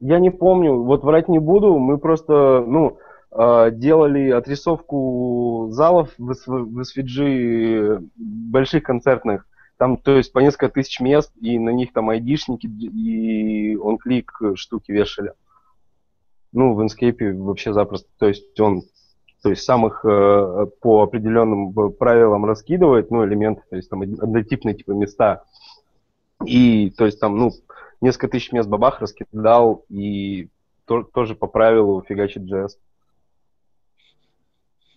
Я 0.00 0.18
не 0.18 0.30
помню, 0.30 0.82
вот 0.82 1.04
врать 1.04 1.28
не 1.28 1.38
буду, 1.38 1.78
мы 1.78 1.98
просто, 1.98 2.64
ну, 2.66 2.98
э, 3.32 3.70
делали 3.72 4.30
отрисовку 4.30 5.68
залов 5.70 6.10
в 6.18 6.34
в 6.34 8.00
больших 8.16 8.82
концертных. 8.82 9.46
Там, 9.76 9.96
то 9.96 10.16
есть, 10.16 10.32
по 10.32 10.40
несколько 10.40 10.68
тысяч 10.68 11.00
мест, 11.00 11.32
и 11.40 11.58
на 11.58 11.70
них 11.70 11.92
там 11.92 12.10
айдишники 12.10 12.66
и 12.66 13.76
он 13.76 13.98
клик 13.98 14.32
штуки 14.54 14.92
вешали. 14.92 15.32
Ну, 16.52 16.74
в 16.74 16.80
Inkscape 16.80 17.32
вообще 17.34 17.72
запросто. 17.72 18.08
То 18.18 18.26
есть 18.28 18.58
он 18.60 18.82
то 19.42 19.50
есть 19.50 19.62
сам 19.62 19.86
их 19.86 20.04
э, 20.04 20.66
по 20.80 21.02
определенным 21.02 21.70
э, 21.70 21.90
правилам 21.90 22.44
раскидывает, 22.44 23.10
ну, 23.10 23.24
элементы, 23.24 23.62
то 23.70 23.76
есть 23.76 23.88
там 23.88 24.00
од- 24.00 24.20
однотипные 24.20 24.74
типа 24.74 24.92
места. 24.92 25.44
И, 26.44 26.90
то 26.90 27.06
есть 27.06 27.20
там, 27.20 27.38
ну, 27.38 27.50
несколько 28.00 28.28
тысяч 28.28 28.52
мест 28.52 28.68
бабах 28.68 29.00
раскидал 29.00 29.84
и 29.88 30.48
то- 30.86 31.02
тоже 31.02 31.34
по 31.34 31.46
правилу 31.46 32.02
фигачит 32.06 32.42
JS. 32.42 32.70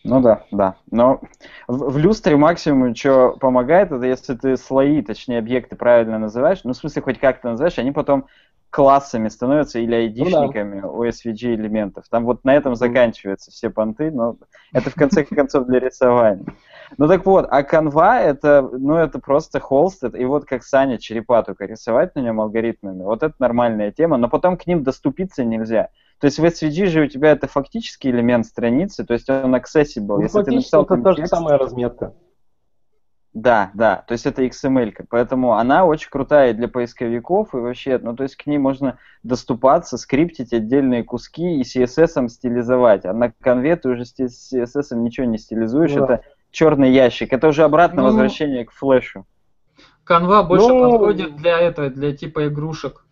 Ну 0.03 0.19
да, 0.21 0.43
да. 0.51 0.75
Но 0.91 1.21
В, 1.67 1.91
в 1.91 1.97
люстре 1.97 2.35
максимум, 2.35 2.93
что 2.93 3.37
помогает, 3.39 3.91
это 3.91 4.05
если 4.05 4.35
ты 4.35 4.57
слои, 4.57 5.01
точнее 5.01 5.39
объекты 5.39 5.75
правильно 5.77 6.19
называешь, 6.19 6.61
ну 6.63 6.73
в 6.73 6.77
смысле 6.77 7.01
хоть 7.01 7.19
как-то 7.19 7.51
называешь, 7.51 7.79
они 7.79 7.91
потом 7.91 8.25
классами 8.73 9.27
становятся 9.27 9.77
или 9.77 9.93
айдишниками 9.93 10.79
ну, 10.79 10.81
да. 10.81 10.87
у 10.87 11.05
SVG 11.05 11.53
элементов. 11.53 12.05
Там 12.09 12.25
вот 12.25 12.43
на 12.43 12.55
этом 12.55 12.73
заканчиваются 12.75 13.51
все 13.51 13.69
понты, 13.69 14.09
но 14.09 14.37
это 14.71 14.89
в 14.89 14.95
конце 14.95 15.23
концов 15.23 15.67
для 15.67 15.79
рисования. 15.79 16.43
Ну 16.97 17.07
так 17.07 17.23
вот, 17.27 17.45
а 17.51 17.61
канва 17.61 18.19
это, 18.19 18.67
ну 18.71 18.95
это 18.95 19.19
просто 19.19 19.59
холст, 19.59 20.03
и 20.03 20.25
вот 20.25 20.45
как 20.45 20.63
Саня 20.63 20.97
черепа 20.97 21.43
только 21.43 21.65
рисовать 21.65 22.15
на 22.15 22.21
нем 22.21 22.41
алгоритмами, 22.41 23.03
вот 23.03 23.21
это 23.21 23.35
нормальная 23.37 23.91
тема, 23.91 24.17
но 24.17 24.27
потом 24.27 24.57
к 24.57 24.65
ним 24.65 24.81
доступиться 24.81 25.43
нельзя. 25.43 25.89
То 26.19 26.25
есть 26.25 26.39
в 26.39 26.43
SVG 26.43 26.87
же 26.87 27.01
у 27.03 27.07
тебя 27.07 27.31
это 27.31 27.47
фактически 27.47 28.07
элемент 28.07 28.47
страницы, 28.47 29.05
то 29.05 29.13
есть 29.13 29.29
он 29.29 29.53
accessible. 29.53 30.17
Ну, 30.17 30.21
Если 30.21 30.41
ты 30.41 30.51
написал 30.51 30.83
это 30.83 30.97
та 30.97 31.13
же 31.13 31.27
самая 31.27 31.59
разметка. 31.59 32.13
Да, 33.33 33.71
да, 33.73 34.03
то 34.07 34.11
есть 34.11 34.27
это 34.27 34.43
XML, 34.45 34.93
поэтому 35.09 35.53
она 35.53 35.85
очень 35.85 36.09
крутая 36.11 36.53
для 36.53 36.67
поисковиков 36.67 37.55
и 37.55 37.57
вообще, 37.57 37.97
ну 37.97 38.15
то 38.15 38.21
есть 38.21 38.35
к 38.35 38.45
ней 38.45 38.59
можно 38.59 38.99
доступаться, 39.23 39.97
скриптить 39.97 40.53
отдельные 40.53 41.03
куски 41.03 41.59
и 41.59 41.63
CSS 41.63 42.27
стилизовать, 42.29 43.05
а 43.05 43.13
на 43.13 43.31
конве 43.31 43.75
ты 43.75 43.89
уже 43.89 44.05
с 44.05 44.13
CSS 44.19 44.95
ничего 44.95 45.25
не 45.25 45.39
стилизуешь, 45.39 45.93
да. 45.93 46.03
это 46.03 46.21
черный 46.51 46.91
ящик, 46.91 47.33
это 47.33 47.47
уже 47.47 47.63
обратное 47.63 48.03
ну, 48.03 48.09
возвращение 48.09 48.65
к 48.65 48.71
флешу. 48.71 49.25
Канва 50.03 50.43
больше 50.43 50.67
ну, 50.67 50.91
подходит 50.91 51.35
для 51.35 51.59
этого, 51.59 51.89
для 51.89 52.15
типа 52.15 52.47
игрушек. 52.47 53.03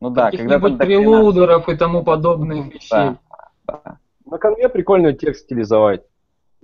Ну 0.00 0.10
да, 0.10 0.30
каких-нибудь 0.30 0.78
прелоудеров 0.78 1.68
и 1.68 1.76
тому 1.76 2.04
подобных 2.04 2.72
вещей. 2.72 2.90
Да, 2.90 3.18
да. 3.66 3.98
На 4.24 4.38
конве 4.38 4.68
прикольно 4.68 5.14
текст 5.14 5.46
стилизовать. 5.46 6.02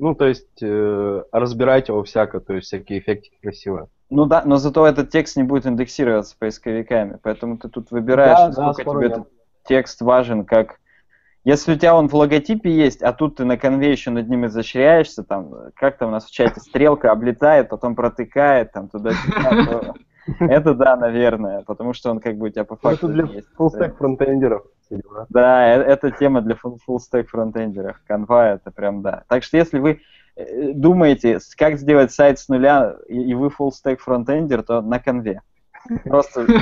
Ну, 0.00 0.14
то 0.14 0.26
есть 0.26 0.62
э, 0.62 1.22
разбирать 1.30 1.88
его 1.88 2.02
всяко, 2.04 2.40
то 2.40 2.54
есть 2.54 2.68
всякие 2.68 3.00
эффекты 3.00 3.28
красивые. 3.42 3.88
Ну 4.08 4.24
да, 4.24 4.42
но 4.46 4.56
зато 4.56 4.86
этот 4.86 5.10
текст 5.10 5.36
не 5.36 5.42
будет 5.42 5.66
индексироваться 5.66 6.34
поисковиками, 6.38 7.18
поэтому 7.22 7.58
ты 7.58 7.68
тут 7.68 7.90
выбираешь, 7.90 8.54
да, 8.54 8.68
насколько 8.68 8.92
да, 8.92 8.98
тебе 8.98 9.08
нет. 9.08 9.18
этот 9.18 9.32
текст 9.66 10.00
важен, 10.00 10.44
как 10.46 10.80
если 11.44 11.74
у 11.74 11.76
тебя 11.76 11.94
он 11.94 12.08
в 12.08 12.14
логотипе 12.14 12.70
есть, 12.70 13.02
а 13.02 13.12
тут 13.12 13.36
ты 13.36 13.44
на 13.44 13.58
конве 13.58 13.92
еще 13.92 14.10
над 14.10 14.28
ним 14.28 14.46
изощряешься, 14.46 15.22
там, 15.22 15.52
как 15.74 15.98
там 15.98 16.08
у 16.08 16.12
нас 16.12 16.24
в 16.24 16.30
чате 16.30 16.60
стрелка 16.60 17.12
облетает, 17.12 17.68
потом 17.68 17.94
протыкает, 17.94 18.72
там, 18.72 18.88
туда-сюда, 18.88 19.50
то 19.66 19.94
это 20.40 20.74
да, 20.74 20.96
наверное, 20.96 21.62
потому 21.62 21.92
что 21.92 22.11
он 22.11 22.20
как 22.20 22.37
бы 22.37 22.46
у 22.46 22.50
тебя 22.50 22.64
по 22.64 22.76
факту 22.76 23.09
Это 23.09 23.14
для 23.14 23.42
full-stack 23.59 23.96
фронтендеров. 23.96 24.64
Да, 25.28 25.76
э, 25.76 25.83
это 25.83 26.11
тема 26.11 26.42
для 26.42 26.56
full-stack 26.56 27.24
фронтендеров. 27.24 27.96
Canva 28.09 28.54
это 28.54 28.70
прям 28.70 29.02
да. 29.02 29.24
Так 29.28 29.42
что 29.42 29.56
если 29.56 29.78
вы 29.78 30.00
э, 30.37 30.72
думаете, 30.72 31.38
как 31.56 31.78
сделать 31.78 32.12
сайт 32.12 32.38
с 32.38 32.48
нуля, 32.48 32.96
и 33.09 33.35
вы 33.35 33.48
full-stack 33.48 33.98
фронтендер, 33.98 34.62
то 34.62 34.80
на 34.83 34.98
конве. 34.98 35.42
Просто 36.04 36.42
и 36.44 36.56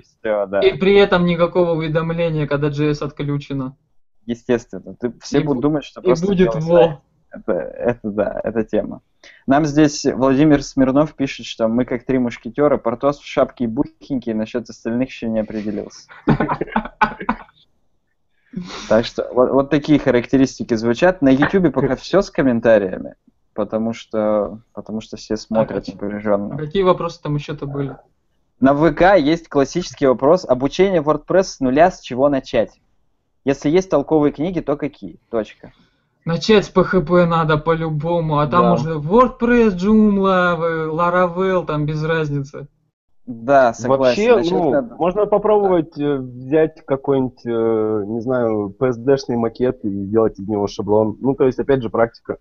все, 0.00 0.46
да. 0.46 0.60
И 0.60 0.76
при 0.78 0.94
этом 0.96 1.24
никакого 1.24 1.72
уведомления, 1.72 2.46
когда 2.46 2.68
JS 2.68 3.02
отключено. 3.04 3.76
Естественно. 4.26 4.94
Ты, 4.94 5.12
все 5.20 5.40
будут 5.40 5.62
думать, 5.62 5.84
что 5.84 6.02
просто... 6.02 6.26
И 6.26 6.28
будет 6.28 6.54
во. 6.54 7.02
Это, 7.30 7.52
это 7.52 8.10
да, 8.10 8.40
это 8.44 8.64
тема. 8.64 9.00
Нам 9.50 9.64
здесь 9.64 10.04
Владимир 10.04 10.62
Смирнов 10.62 11.14
пишет, 11.14 11.44
что 11.44 11.66
мы 11.66 11.84
как 11.84 12.06
три 12.06 12.20
мушкетера, 12.20 12.76
Портос 12.76 13.18
в 13.18 13.26
шапке 13.26 13.64
и 13.64 13.66
бухенький, 13.66 14.32
насчет 14.32 14.70
остальных 14.70 15.08
еще 15.08 15.28
не 15.28 15.40
определился. 15.40 16.08
Так 18.88 19.04
что 19.04 19.28
вот, 19.32 19.50
вот 19.50 19.70
такие 19.70 19.98
характеристики 19.98 20.74
звучат. 20.74 21.20
На 21.20 21.30
YouTube 21.30 21.72
пока 21.72 21.96
все 21.96 22.22
с 22.22 22.30
комментариями, 22.30 23.16
потому 23.52 23.92
что, 23.92 24.60
потому 24.72 25.00
что 25.00 25.16
все 25.16 25.36
смотрят 25.36 25.88
а 25.88 25.90
напряженно. 25.90 26.56
Какие 26.56 26.84
вопросы 26.84 27.20
там 27.20 27.34
еще-то 27.34 27.66
были? 27.66 27.96
На 28.60 28.72
ВК 28.72 29.16
есть 29.18 29.48
классический 29.48 30.06
вопрос. 30.06 30.44
Обучение 30.44 31.02
WordPress 31.02 31.42
с 31.42 31.58
нуля, 31.58 31.90
с 31.90 31.98
чего 31.98 32.28
начать? 32.28 32.80
Если 33.44 33.68
есть 33.68 33.90
толковые 33.90 34.32
книги, 34.32 34.60
то 34.60 34.76
какие? 34.76 35.18
Точка. 35.28 35.72
Начать 36.24 36.66
с 36.66 36.72
PHP 36.72 37.24
надо 37.24 37.56
по-любому, 37.56 38.38
а 38.38 38.46
там 38.46 38.62
да. 38.62 38.74
уже 38.74 38.94
WordPress, 38.98 39.76
Joomla, 39.76 40.90
Laravel, 40.90 41.64
там 41.64 41.86
без 41.86 42.04
разницы. 42.04 42.68
Да, 43.26 43.72
согласен. 43.72 44.34
Вообще, 44.34 44.54
ну, 44.54 44.70
надо. 44.70 44.94
можно 44.96 45.26
попробовать 45.26 45.92
да. 45.96 46.04
Э, 46.04 46.16
взять 46.18 46.84
какой-нибудь, 46.84 47.46
э, 47.46 48.04
не 48.08 48.20
знаю, 48.20 48.74
PSD-шный 48.78 49.36
макет 49.36 49.84
и 49.84 50.06
сделать 50.06 50.38
из 50.38 50.48
него 50.48 50.66
шаблон. 50.66 51.16
Ну, 51.20 51.34
то 51.34 51.44
есть, 51.46 51.58
опять 51.58 51.82
же, 51.82 51.90
практика. 51.90 52.38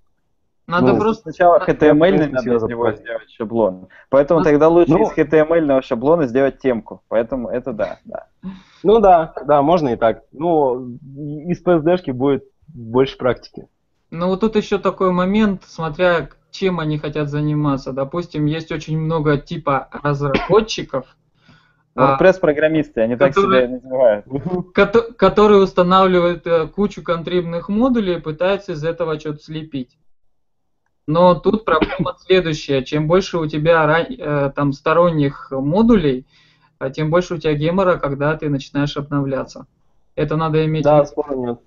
Надо 0.66 0.94
ну, 0.94 1.00
просто 1.00 1.24
сначала 1.24 1.60
HTML 1.60 2.30
надо 2.32 2.56
из 2.56 2.64
него 2.64 2.92
сделать 2.92 3.30
шаблон. 3.32 3.88
Поэтому 4.10 4.40
ну, 4.40 4.44
тогда 4.44 4.68
лучше 4.68 4.92
ну, 4.92 5.04
из 5.04 5.18
HTML 5.18 5.82
шаблона 5.82 6.28
сделать 6.28 6.60
темку. 6.60 7.02
Поэтому 7.08 7.50
это 7.50 7.74
да, 7.74 7.98
да. 8.06 8.26
Ну 8.84 9.00
да, 9.00 9.34
да, 9.46 9.62
можно 9.62 9.90
и 9.90 9.96
так. 9.96 10.24
Ну, 10.32 10.98
из 11.48 11.64
PSD-шки 11.64 12.12
будет 12.12 12.46
больше 12.74 13.18
практики. 13.18 13.68
Ну 14.12 14.28
вот 14.28 14.42
тут 14.42 14.56
еще 14.56 14.80
такой 14.80 15.12
момент, 15.12 15.64
смотря 15.66 16.30
чем 16.52 16.80
они 16.80 16.98
хотят 16.98 17.30
заниматься. 17.30 17.94
Допустим, 17.94 18.46
есть 18.46 18.72
очень 18.72 18.98
много 19.00 19.38
типа 19.38 19.90
разработчиков. 19.92 21.06
WordPress-программисты, 21.96 23.02
они 23.02 23.18
которые, 23.18 23.68
так 23.68 23.80
себя 23.82 23.90
называют. 23.90 24.26
Которые 25.18 25.62
устанавливают 25.62 26.48
э, 26.48 26.68
кучу 26.68 27.04
контрибных 27.04 27.68
модулей 27.68 28.18
и 28.18 28.22
пытаются 28.22 28.74
из 28.74 28.84
этого 28.86 29.20
что-то 29.20 29.44
слепить. 29.44 29.98
Но 31.08 31.36
тут 31.36 31.66
проблема 31.66 32.16
следующая. 32.20 32.84
Чем 32.84 33.08
больше 33.08 33.38
у 33.38 33.48
тебя 33.48 34.06
э, 34.08 34.52
там 34.56 34.72
сторонних 34.72 35.52
модулей, 35.52 36.26
а 36.78 36.90
тем 36.90 37.10
больше 37.10 37.34
у 37.34 37.38
тебя 37.38 37.54
гемора, 37.56 37.98
когда 37.98 38.38
ты 38.38 38.50
начинаешь 38.50 38.96
обновляться. 38.96 39.66
Это 40.16 40.38
надо 40.38 40.64
иметь 40.66 40.84
да, 40.84 41.04
в 41.04 41.10
виду. 41.10 41.46
нет. 41.46 41.60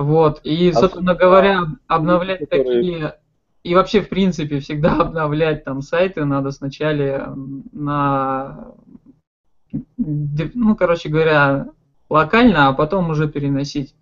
Вот, 0.00 0.40
и, 0.44 0.72
собственно 0.72 1.14
говоря, 1.14 1.66
обновлять 1.86 2.48
такие, 2.48 3.16
и 3.62 3.74
вообще, 3.74 4.00
в 4.00 4.08
принципе, 4.08 4.60
всегда 4.60 4.94
обновлять 5.00 5.64
там 5.64 5.82
сайты 5.82 6.24
надо 6.24 6.50
сначала 6.52 7.34
на, 7.72 8.72
ну, 9.98 10.76
короче 10.76 11.10
говоря, 11.10 11.68
локально, 12.08 12.68
а 12.68 12.72
потом 12.72 13.10
уже 13.10 13.28
переносить. 13.28 13.94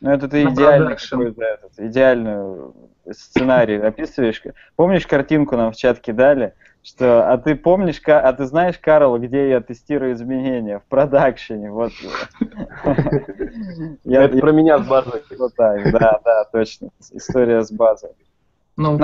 Ну, 0.00 0.10
это 0.10 0.28
ты 0.28 0.44
идеальный 0.44 0.96
какой-то 0.96 1.42
этот, 1.42 1.78
идеальный 1.78 2.72
сценарий 3.10 3.78
описываешь. 3.78 4.42
Помнишь, 4.76 5.06
картинку 5.06 5.56
нам 5.56 5.72
в 5.72 5.76
чат 5.76 5.98
кидали? 5.98 6.54
Что, 6.82 7.30
а 7.30 7.38
ты 7.38 7.54
помнишь, 7.54 8.00
а 8.06 8.32
ты 8.32 8.44
знаешь, 8.46 8.76
Карл, 8.78 9.16
где 9.18 9.50
я 9.50 9.60
тестирую 9.60 10.14
изменения? 10.14 10.80
В 10.80 10.84
продакшене, 10.84 11.70
вот. 11.70 11.92
Это 14.04 14.38
про 14.38 14.52
меня 14.52 14.78
с 14.78 14.86
базой. 14.86 15.22
Вот 15.38 15.54
так, 15.54 15.92
да, 15.92 16.20
да, 16.24 16.44
точно. 16.50 16.88
История 17.12 17.62
с 17.62 17.70
базой. 17.70 18.10
Ну, 18.76 18.98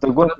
Другой 0.00 0.30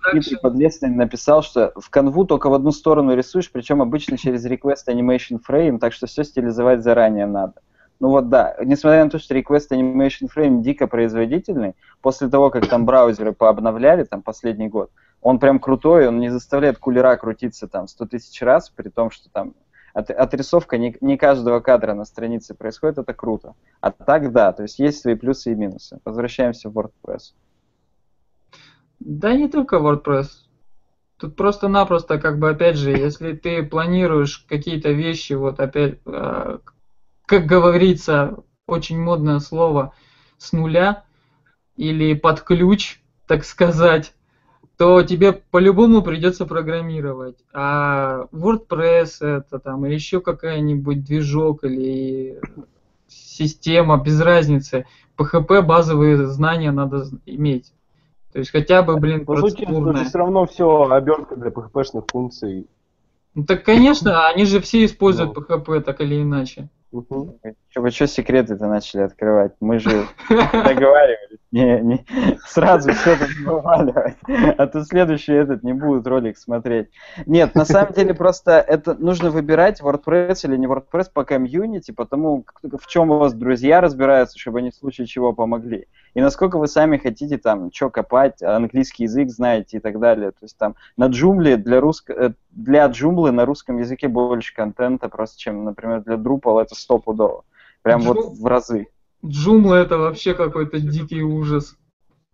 подлесный 0.42 0.90
написал, 0.90 1.42
что 1.42 1.72
в 1.76 1.88
канву 1.90 2.24
только 2.24 2.48
в 2.48 2.54
одну 2.54 2.72
сторону 2.72 3.14
рисуешь, 3.14 3.50
причем 3.50 3.82
обычно 3.82 4.16
через 4.18 4.44
request 4.46 4.88
animation 4.88 5.38
frame, 5.48 5.78
так 5.78 5.92
что 5.92 6.06
все 6.06 6.24
стилизовать 6.24 6.82
заранее 6.82 7.26
надо. 7.26 7.54
Ну 8.00 8.08
вот 8.08 8.30
да, 8.30 8.56
несмотря 8.64 9.04
на 9.04 9.10
то, 9.10 9.18
что 9.18 9.36
Request 9.36 9.72
Animation 9.72 10.28
Frame 10.34 10.62
дико 10.62 10.86
производительный, 10.86 11.74
после 12.00 12.28
того, 12.28 12.48
как 12.48 12.66
там 12.66 12.86
браузеры 12.86 13.32
пообновляли, 13.32 14.04
там 14.04 14.22
последний 14.22 14.68
год, 14.68 14.90
он 15.22 15.38
прям 15.38 15.58
крутой, 15.58 16.08
он 16.08 16.18
не 16.18 16.30
заставляет 16.30 16.78
кулера 16.78 17.16
крутиться 17.16 17.68
там 17.68 17.88
100 17.88 18.06
тысяч 18.06 18.40
раз, 18.42 18.70
при 18.70 18.88
том, 18.88 19.10
что 19.10 19.30
там 19.30 19.54
от, 19.92 20.10
отрисовка 20.10 20.78
не, 20.78 20.96
не 21.00 21.16
каждого 21.16 21.60
кадра 21.60 21.94
на 21.94 22.04
странице 22.04 22.54
происходит, 22.54 22.98
это 22.98 23.12
круто. 23.12 23.54
А 23.80 23.90
так 23.90 24.32
да, 24.32 24.52
то 24.52 24.62
есть 24.62 24.78
есть 24.78 25.00
свои 25.00 25.14
плюсы 25.14 25.52
и 25.52 25.54
минусы. 25.54 26.00
Возвращаемся 26.04 26.70
в 26.70 26.78
WordPress. 26.78 27.34
Да 29.00 29.34
не 29.34 29.48
только 29.48 29.76
WordPress. 29.76 30.26
Тут 31.18 31.36
просто-напросто, 31.36 32.18
как 32.18 32.38
бы, 32.38 32.48
опять 32.48 32.76
же, 32.76 32.92
если 32.92 33.32
ты 33.32 33.62
планируешь 33.62 34.46
какие-то 34.48 34.90
вещи, 34.90 35.34
вот 35.34 35.60
опять, 35.60 35.98
а, 36.06 36.60
как 37.26 37.44
говорится, 37.44 38.38
очень 38.66 38.98
модное 38.98 39.38
слово, 39.40 39.92
с 40.38 40.52
нуля 40.52 41.04
или 41.76 42.14
под 42.14 42.40
ключ, 42.40 43.02
так 43.26 43.44
сказать, 43.44 44.14
то 44.80 45.02
тебе 45.02 45.34
по-любому 45.34 46.00
придется 46.00 46.46
программировать. 46.46 47.36
А 47.52 48.28
WordPress 48.32 49.20
это 49.20 49.58
там, 49.58 49.84
или 49.84 49.92
еще 49.92 50.22
какая-нибудь 50.22 51.04
движок, 51.04 51.64
или 51.64 52.40
система, 53.06 54.02
без 54.02 54.18
разницы. 54.22 54.86
PHP 55.18 55.60
базовые 55.60 56.26
знания 56.28 56.70
надо 56.70 57.04
иметь. 57.26 57.74
То 58.32 58.38
есть 58.38 58.52
хотя 58.52 58.80
бы, 58.80 58.96
блин, 58.96 59.26
По 59.26 59.36
сути, 59.36 59.64
это 59.64 60.04
все 60.08 60.16
равно 60.18 60.46
все 60.46 60.90
обертка 60.90 61.36
для 61.36 61.50
PHP-шных 61.50 62.04
функций. 62.10 62.66
Ну 63.34 63.44
так, 63.44 63.64
конечно, 63.64 64.28
они 64.28 64.44
же 64.44 64.60
все 64.60 64.84
используют 64.84 65.36
ну. 65.36 65.42
PHP 65.42 65.80
так 65.80 66.00
или 66.00 66.20
иначе. 66.20 66.68
Что, 66.90 67.82
вы 67.82 67.90
что 67.92 68.08
секреты-то 68.08 68.66
начали 68.66 69.02
открывать? 69.02 69.52
Мы 69.60 69.78
же 69.78 70.08
договаривались. 70.28 71.38
Не, 71.52 71.80
не, 71.80 72.04
сразу 72.46 72.92
все 72.92 73.16
тут 73.16 73.28
вываливать. 73.44 74.16
А 74.26 74.66
то 74.66 74.84
следующий 74.84 75.32
этот 75.32 75.62
не 75.62 75.72
будут 75.72 76.08
ролик 76.08 76.36
смотреть. 76.36 76.88
Нет, 77.26 77.54
на 77.54 77.64
самом 77.64 77.92
деле 77.92 78.12
просто 78.12 78.58
это 78.58 78.94
нужно 78.94 79.30
выбирать 79.30 79.80
WordPress 79.80 80.40
или 80.44 80.56
не 80.56 80.66
WordPress 80.66 81.10
по 81.12 81.24
комьюнити, 81.24 81.92
потому 81.92 82.44
в 82.62 82.86
чем 82.88 83.10
у 83.12 83.18
вас 83.18 83.34
друзья 83.34 83.80
разбираются, 83.80 84.36
чтобы 84.36 84.58
они 84.58 84.70
в 84.70 84.74
случае 84.74 85.06
чего 85.06 85.32
помогли. 85.32 85.86
И 86.14 86.20
насколько 86.20 86.58
вы 86.58 86.66
сами 86.66 86.96
хотите 86.96 87.38
там 87.38 87.72
что 87.72 87.90
копать, 87.90 88.42
английский 88.42 89.04
язык 89.04 89.30
знаете 89.30 89.76
и 89.76 89.80
так 89.80 89.98
далее. 90.00 90.30
То 90.32 90.42
есть 90.42 90.56
там 90.56 90.74
на 90.96 91.06
джумле 91.06 91.56
для, 91.56 91.80
русско... 91.80 92.12
э, 92.12 92.32
для 92.50 92.86
джумлы 92.86 93.30
на 93.30 93.44
русском 93.44 93.78
языке 93.78 94.08
больше 94.08 94.54
контента 94.54 95.08
просто, 95.08 95.38
чем, 95.38 95.64
например, 95.64 96.02
для 96.02 96.16
Drupal 96.16 96.62
это 96.62 96.74
стопудово. 96.74 97.44
Прям 97.82 98.00
вот 98.00 98.16
Джу- 98.16 98.42
в 98.42 98.46
разы. 98.46 98.88
Джумла 99.24 99.74
это 99.76 99.98
вообще 99.98 100.34
какой-то 100.34 100.80
дикий 100.80 101.22
ужас. 101.22 101.76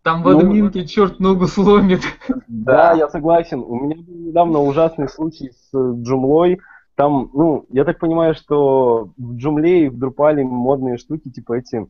Там 0.03 0.22
в 0.22 0.31
Ну, 0.31 0.39
админке 0.39 0.87
черт 0.87 1.18
ногу 1.18 1.47
сломит. 1.47 2.03
Да, 2.49 2.93
я 2.93 3.09
согласен. 3.09 3.59
У 3.61 3.74
меня 3.74 3.97
был 3.97 4.14
недавно 4.14 4.61
ужасный 4.61 5.09
случай 5.09 5.51
с 5.51 5.77
э, 5.77 5.93
Джумлой. 6.03 6.61
Там, 6.95 7.31
ну, 7.35 7.66
я 7.70 7.85
так 7.85 7.99
понимаю, 7.99 8.35
что 8.35 9.11
в 9.16 9.37
Джумле 9.37 9.87
и 9.87 9.89
в 9.89 9.99
Друпале 9.99 10.45
модные 10.45 10.97
штуки, 10.97 11.29
типа 11.29 11.59
эти 11.59 11.87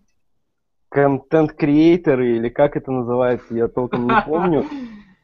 контент-креаторы, 0.96 2.36
или 2.36 2.48
как 2.48 2.74
это 2.74 2.90
называется, 2.90 3.54
я 3.54 3.68
толком 3.68 4.06
не 4.08 4.22
помню. 4.24 4.64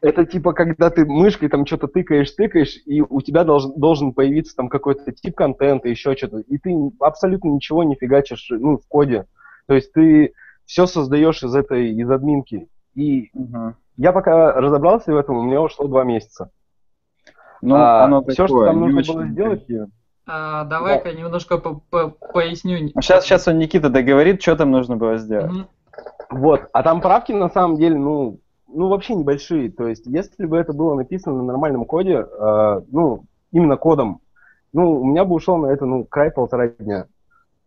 Это 0.03 0.27
типа, 0.27 0.53
когда 0.53 0.91
ты 0.91 1.07
мышкой 1.07 1.49
там 1.49 1.65
что-то 1.65 1.87
тыкаешь, 1.87 2.33
тыкаешь, 2.33 2.77
и 2.87 3.01
у 3.01 3.21
тебя 3.21 3.45
должен, 3.45 3.79
должен 3.79 4.13
появиться 4.13 4.57
там 4.57 4.69
какой-то 4.69 5.13
тип 5.13 5.37
контента, 5.37 5.89
еще 5.89 6.17
что-то, 6.17 6.41
и 6.41 6.59
ты 6.59 6.75
абсолютно 6.99 7.51
ничего 7.51 7.85
не 7.85 7.95
фигачишь, 7.95 8.49
ну, 8.51 8.79
в 8.79 8.89
коде. 8.89 9.27
То 9.69 9.75
есть 9.75 9.93
ты 9.93 10.33
все 10.67 10.87
создаешь 10.87 11.45
из 11.45 11.55
этой, 11.55 11.93
из 11.93 12.11
админки. 12.11 12.67
И 12.97 13.31
Мгм. 13.33 13.77
я 13.97 14.13
пока 14.13 14.53
разобрался 14.53 15.13
в 15.13 15.17
этом, 15.17 15.39
у 15.39 15.45
меня 15.45 15.63
ушло 15.63 15.87
два 15.87 16.03
месяца. 16.03 16.51
Ну, 17.61 17.77
А, 17.77 18.05
оно 18.05 18.23
что 18.29 18.49
такое, 18.49 18.67
там 18.67 18.83
не 18.83 18.93
нужно 18.93 19.15
было 19.15 19.27
сделать? 19.29 19.67
А, 20.27 20.65
Давай-ка 20.65 21.13
немножко 21.13 21.59
по- 21.59 21.81
по- 21.91 22.09
поясню. 22.11 22.89
Сейчас, 23.01 23.25
сейчас 23.25 23.49
он 23.49 23.59
Никита 23.59 23.89
договорит, 23.89 24.41
что 24.41 24.57
там 24.57 24.71
нужно 24.71 24.97
было 24.97 25.17
сделать. 25.17 25.51
Мгм. 25.51 25.69
Вот. 26.31 26.69
А 26.73 26.83
там 26.83 27.01
правки 27.01 27.33
на 27.33 27.51
самом 27.51 27.77
деле, 27.77 27.97
ну, 27.99 28.39
ну 28.69 28.89
вообще 28.89 29.15
небольшие. 29.15 29.71
То 29.71 29.89
есть, 29.89 30.07
если 30.07 30.47
бы 30.47 30.57
это 30.57 30.73
было 30.73 30.95
написано 30.95 31.37
на 31.37 31.43
нормальном 31.43 31.85
коде, 31.85 32.25
э, 32.27 32.81
ну, 32.91 33.25
именно 33.51 33.77
кодом, 33.77 34.21
ну, 34.73 35.01
у 35.01 35.05
меня 35.05 35.25
бы 35.25 35.35
ушло 35.35 35.57
на 35.59 35.67
это, 35.67 35.85
ну, 35.85 36.05
край 36.05 36.31
полтора 36.31 36.69
дня. 36.69 37.07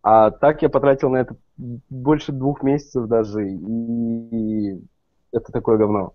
А 0.01 0.31
так 0.31 0.61
я 0.61 0.69
потратил 0.69 1.09
на 1.09 1.17
это 1.17 1.35
больше 1.57 2.31
двух 2.31 2.63
месяцев 2.63 3.07
даже, 3.07 3.49
и 3.49 4.79
это 5.31 5.51
такое 5.51 5.77
говно. 5.77 6.13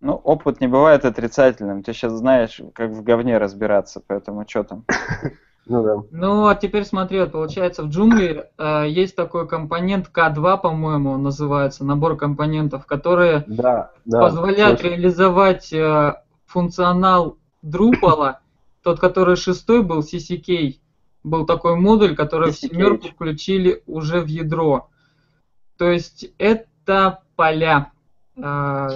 Ну, 0.00 0.12
опыт 0.12 0.60
не 0.60 0.68
бывает 0.68 1.04
отрицательным. 1.04 1.82
Ты 1.82 1.92
сейчас 1.92 2.12
знаешь, 2.12 2.60
как 2.74 2.90
в 2.90 3.02
говне 3.02 3.38
разбираться, 3.38 4.00
поэтому 4.06 4.44
что 4.46 4.62
там. 4.62 4.84
Ну 5.68 5.82
да. 5.82 6.02
Ну, 6.10 6.46
а 6.48 6.54
теперь 6.54 6.84
смотри, 6.84 7.20
вот 7.20 7.32
получается, 7.32 7.82
в 7.82 7.88
джунгле 7.88 8.50
э, 8.56 8.86
есть 8.88 9.14
такой 9.14 9.46
компонент 9.46 10.10
К2, 10.12 10.60
по-моему, 10.60 11.10
он 11.10 11.22
называется, 11.22 11.84
набор 11.84 12.16
компонентов, 12.16 12.86
которые 12.86 13.44
Да, 13.46 13.90
да. 14.06 14.20
позволяют 14.20 14.80
точно. 14.80 14.94
реализовать 14.94 15.72
э, 15.72 16.14
функционал 16.46 17.36
Drupal, 17.64 18.36
тот, 18.82 18.98
который 18.98 19.36
шестой 19.36 19.82
был, 19.82 20.00
CCK, 20.00 20.76
был 21.22 21.44
такой 21.44 21.76
модуль, 21.76 22.16
который 22.16 22.50
в 22.50 22.54
CCK. 22.54 22.68
семерку 22.68 23.08
включили 23.08 23.82
уже 23.86 24.20
в 24.20 24.26
ядро. 24.26 24.88
То 25.76 25.90
есть 25.90 26.32
это 26.38 27.20
поля. 27.36 27.92
А, 28.42 28.88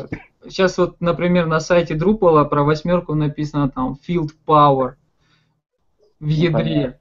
Сейчас 0.45 0.77
вот, 0.79 1.01
например, 1.01 1.47
на 1.47 1.61
сайте 1.61 1.95
Drupal 1.95 2.49
про 2.49 2.65
восьмерку 2.65 3.15
написано 3.15 3.71
там 3.71 3.97
Field 4.09 4.31
Power 4.47 4.95
в 6.23 6.29
ядре. 6.29 6.99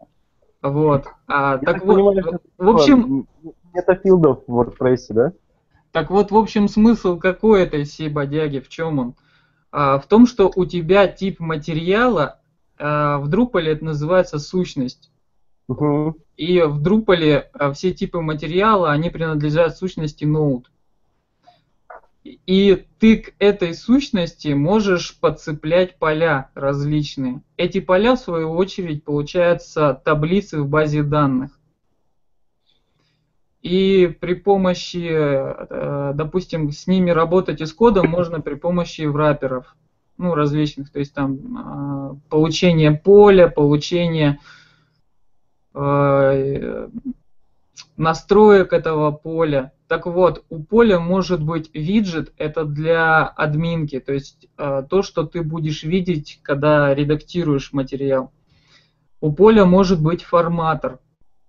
Вот. 0.62 1.06
А, 1.28 1.58
так 1.58 1.76
так 1.76 1.86
вот, 1.86 1.96
понимаю, 1.96 2.40
в 2.58 2.70
общем, 2.70 3.28
Это 3.74 3.96
филдов 3.96 4.44
в 4.48 4.60
WordPress, 4.60 5.06
да? 5.10 5.34
Так 5.92 6.10
вот, 6.10 6.32
в 6.32 6.38
общем, 6.38 6.68
смысл 6.68 7.18
какой 7.18 7.64
этой 7.64 7.84
всей 7.84 8.10
бодяги, 8.10 8.60
в 8.60 8.68
чем 8.68 9.00
он? 9.00 9.16
А, 9.72 10.00
в 10.00 10.08
том, 10.08 10.26
что 10.26 10.52
у 10.56 10.66
тебя 10.66 11.08
тип 11.08 11.40
материала, 11.40 12.40
а, 12.78 13.20
в 13.20 13.30
Drupal 13.30 13.62
это 13.62 13.86
называется 13.86 14.40
сущность. 14.40 15.12
Мгм. 15.68 16.16
И 16.36 16.62
в 16.62 16.82
Drupal 16.82 17.46
а, 17.54 17.72
все 17.74 17.94
типы 17.94 18.22
материала, 18.22 18.92
они 18.92 19.10
принадлежат 19.10 19.78
сущности 19.78 20.26
Node. 20.26 20.66
И 22.24 22.86
ты 23.00 23.18
к 23.18 23.34
этой 23.40 23.74
сущности 23.74 24.50
можешь 24.50 25.20
подцеплять 25.20 25.98
поля 25.98 26.52
различные. 26.54 27.42
Эти 27.58 27.80
поля, 27.80 28.16
в 28.16 28.20
свою 28.20 28.52
очередь, 28.52 29.04
получаются 29.04 30.00
таблицы 30.06 30.62
в 30.62 30.68
базе 30.68 31.02
данных. 31.02 31.58
И 33.64 34.16
при 34.20 34.36
помощи, 34.36 35.08
э, 35.12 36.14
допустим, 36.16 36.72
с 36.72 36.88
ними 36.88 37.12
работать 37.12 37.62
из 37.62 37.74
кода 37.74 38.04
можно 38.04 38.42
при 38.42 38.56
помощи 38.56 39.04
враперов, 39.04 39.76
ну, 40.18 40.34
различных, 40.34 40.92
то 40.92 41.00
есть 41.00 41.14
там 41.14 41.36
э, 41.36 42.16
получение 42.30 42.92
поля, 42.92 43.48
получение 43.48 44.40
э, 45.76 46.90
настроек 47.98 48.74
этого 48.74 49.12
поля. 49.12 49.72
Так 49.88 50.06
вот, 50.06 50.46
у 50.50 50.64
поля 50.64 51.00
может 51.00 51.44
быть 51.44 51.70
виджет, 51.74 52.32
это 52.38 52.64
для 52.64 53.26
админки, 53.28 54.00
то 54.00 54.14
есть 54.14 54.48
э, 54.58 54.84
то, 54.90 55.02
что 55.04 55.24
ты 55.24 55.42
будешь 55.42 55.84
видеть, 55.84 56.40
когда 56.44 56.94
редактируешь 56.96 57.74
материал. 57.74 58.32
У 59.20 59.34
поля 59.34 59.66
может 59.66 60.02
быть 60.02 60.24
форматор, 60.24 61.00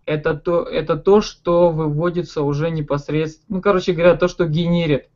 это 0.05 0.35
то, 0.35 0.63
это 0.65 0.97
то, 0.97 1.21
что 1.21 1.71
выводится 1.71 2.43
уже 2.43 2.71
непосредственно, 2.71 3.57
ну, 3.59 3.63
короче 3.63 3.93
говоря, 3.93 4.17
то, 4.17 4.27
что 4.27 4.47
генерит 4.47 5.09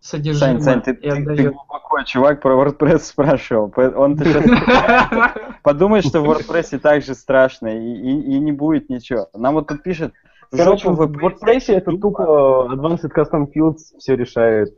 содержимое 0.00 0.60
Сань, 0.60 0.62
Сань, 0.62 0.82
ты, 0.82 0.94
ты- 0.94 1.24
ты 1.36 1.42
глубоко 1.50 2.02
чувак 2.04 2.40
про 2.40 2.54
WordPress 2.54 2.98
спрашивал. 3.00 3.72
Он 3.76 4.16
подумает, 5.62 6.06
что 6.06 6.22
в 6.22 6.30
WordPress 6.30 6.78
так 6.78 7.02
же 7.02 7.14
страшно, 7.14 7.68
и, 7.68 7.94
и- 7.94 8.34
и 8.34 8.38
не 8.38 8.52
будет 8.52 8.88
ничего. 8.88 9.28
Нам 9.34 9.54
вот 9.54 9.68
тут 9.68 9.82
пишет, 9.82 10.12
Короче, 10.50 10.88
в 10.90 11.00
WordPress 11.00 11.64
это 11.68 11.90
тупо. 11.92 12.24
тупо 12.24 12.68
Advanced 12.74 13.10
Custom 13.14 13.46
Fields 13.54 13.98
все 13.98 14.14
решает. 14.16 14.74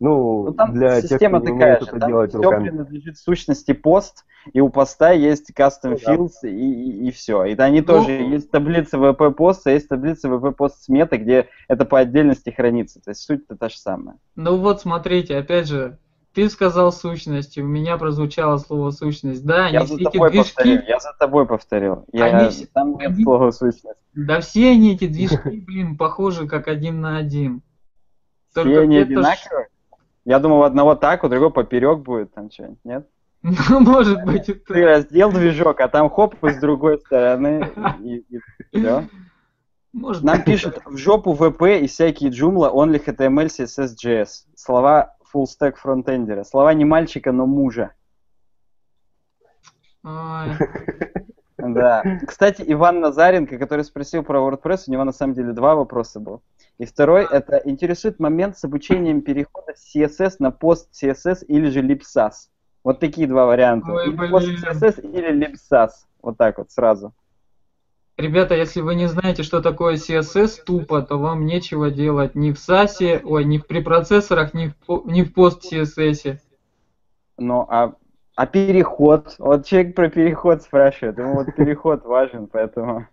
Ну, 0.00 0.46
Ну, 0.46 0.52
там 0.54 0.72
для 0.74 1.00
система 1.00 1.40
тех, 1.40 1.50
кто 1.50 1.54
не 1.54 1.58
такая 1.60 1.76
умеет 1.76 1.80
же, 1.82 1.88
это 1.90 2.00
там 2.00 2.08
делать 2.08 2.30
все 2.30 2.38
руками. 2.42 2.68
принадлежит 2.68 3.16
сущности 3.16 3.72
пост, 3.72 4.24
и 4.52 4.60
у 4.60 4.70
поста 4.70 5.12
есть 5.12 5.52
custom 5.56 5.90
Ну 5.90 5.98
да. 6.04 6.14
fields, 6.16 6.32
и, 6.42 7.06
и, 7.06 7.10
все. 7.12 7.44
И 7.44 7.54
они 7.56 7.80
тоже, 7.82 8.10
есть 8.10 8.50
таблица 8.50 8.96
VP 8.96 9.30
поста, 9.34 9.70
есть 9.70 9.88
таблица 9.88 10.26
VP 10.28 10.50
пост 10.52 10.82
сметы, 10.82 11.16
где 11.18 11.46
это 11.68 11.84
по 11.84 12.00
отдельности 12.00 12.50
хранится. 12.50 13.00
То 13.00 13.10
есть 13.12 13.20
суть-то 13.20 13.54
та 13.56 13.68
же 13.68 13.78
самая. 13.78 14.16
Ну 14.34 14.56
вот, 14.58 14.80
смотрите, 14.80 15.36
опять 15.36 15.68
же, 15.68 15.98
ты 16.38 16.48
сказал 16.50 16.92
сущности, 16.92 17.58
у 17.58 17.66
меня 17.66 17.96
прозвучало 17.98 18.58
слово 18.58 18.92
сущность. 18.92 19.44
Да, 19.44 19.66
я 19.66 19.80
они 19.80 19.88
за 19.88 19.98
тобой 19.98 20.30
движки, 20.30 20.54
повторил, 20.54 20.82
я 20.86 21.00
за 21.00 21.12
тобой 21.18 21.46
повторил. 21.46 22.04
Я, 22.12 22.26
Они 22.26 22.66
там 22.72 22.92
нет 22.96 23.10
они- 23.10 23.24
слова 23.24 23.50
сущность. 23.50 23.98
да 24.14 24.38
все 24.40 24.70
они 24.70 24.94
эти 24.94 25.08
движки, 25.08 25.60
блин, 25.66 25.96
похожи 25.96 26.46
как 26.46 26.68
один 26.68 27.00
на 27.00 27.16
один. 27.16 27.60
Только 28.54 28.70
Все 28.70 28.80
они 28.82 28.98
одинаковые? 28.98 29.66
Я 30.24 30.38
думал, 30.38 30.60
у 30.60 30.62
одного 30.62 30.94
так, 30.94 31.24
у 31.24 31.28
другого 31.28 31.50
поперек 31.50 31.98
будет 32.04 32.32
там 32.32 32.52
что-нибудь, 32.52 32.78
нет? 32.84 33.08
Ну, 33.42 33.80
может 33.80 34.22
быть, 34.24 34.48
и 34.48 34.54
Ты 34.54 34.84
раздел 34.84 35.32
движок, 35.32 35.80
а 35.80 35.88
там 35.88 36.08
хоп, 36.08 36.36
и 36.44 36.50
с 36.50 36.58
другой 36.60 36.98
стороны, 37.00 37.68
и, 38.00 38.24
все. 38.72 39.08
Может 39.92 40.22
Нам 40.22 40.36
быть. 40.36 40.44
пишут 40.44 40.78
в 40.86 40.96
жопу 40.98 41.34
VP 41.34 41.80
и 41.80 41.88
всякие 41.88 42.30
джумла, 42.30 42.70
only 42.72 43.04
HTML, 43.04 43.46
CSS, 43.46 43.96
JS. 44.00 44.28
Слова 44.54 45.16
full 45.34 45.44
stack 45.44 45.76
фронтендера. 45.76 46.44
Слова 46.44 46.74
не 46.74 46.84
мальчика, 46.84 47.32
но 47.32 47.46
мужа. 47.46 47.92
Да. 51.58 52.02
Кстати, 52.26 52.62
Иван 52.66 53.00
Назаренко, 53.00 53.58
который 53.58 53.84
спросил 53.84 54.22
про 54.22 54.38
WordPress, 54.38 54.84
у 54.86 54.92
него 54.92 55.04
на 55.04 55.12
самом 55.12 55.34
деле 55.34 55.52
два 55.52 55.74
вопроса 55.74 56.20
было. 56.20 56.40
И 56.78 56.84
второй, 56.84 57.26
это 57.28 57.60
интересует 57.64 58.20
момент 58.20 58.56
с 58.56 58.64
обучением 58.64 59.22
перехода 59.22 59.74
с 59.74 59.94
CSS 59.94 60.36
на 60.38 60.52
пост 60.52 60.90
CSS 60.92 61.44
или 61.46 61.68
же 61.68 61.82
libsas. 61.82 62.48
Вот 62.84 63.00
такие 63.00 63.26
два 63.26 63.46
варианта. 63.46 63.90
Ой, 63.90 64.08
или 64.08 64.30
пост 64.30 64.46
CSS 64.46 65.00
или 65.02 65.32
libsas. 65.32 65.90
Вот 66.22 66.38
так 66.38 66.58
вот 66.58 66.70
сразу. 66.70 67.12
Ребята, 68.18 68.56
если 68.56 68.80
вы 68.80 68.96
не 68.96 69.06
знаете, 69.06 69.44
что 69.44 69.62
такое 69.62 69.94
CSS 69.94 70.64
тупо, 70.66 71.02
то 71.02 71.18
вам 71.18 71.46
нечего 71.46 71.88
делать 71.88 72.34
ни 72.34 72.50
в 72.50 72.56
SAS, 72.56 73.22
ой, 73.22 73.44
ни 73.44 73.58
в 73.58 73.66
препроцессорах, 73.68 74.54
ни 74.54 74.66
в, 74.66 74.76
по- 74.76 75.04
ни 75.06 75.22
в 75.22 75.32
пост 75.32 75.72
CSS. 75.72 76.38
Ну, 77.38 77.64
а, 77.68 77.94
а 78.34 78.46
переход? 78.46 79.36
Вот 79.38 79.66
человек 79.66 79.94
про 79.94 80.10
переход 80.10 80.62
спрашивает. 80.62 81.16
Ему 81.16 81.34
вот 81.34 81.54
переход 81.54 82.04
важен, 82.04 82.48
поэтому... 82.48 83.06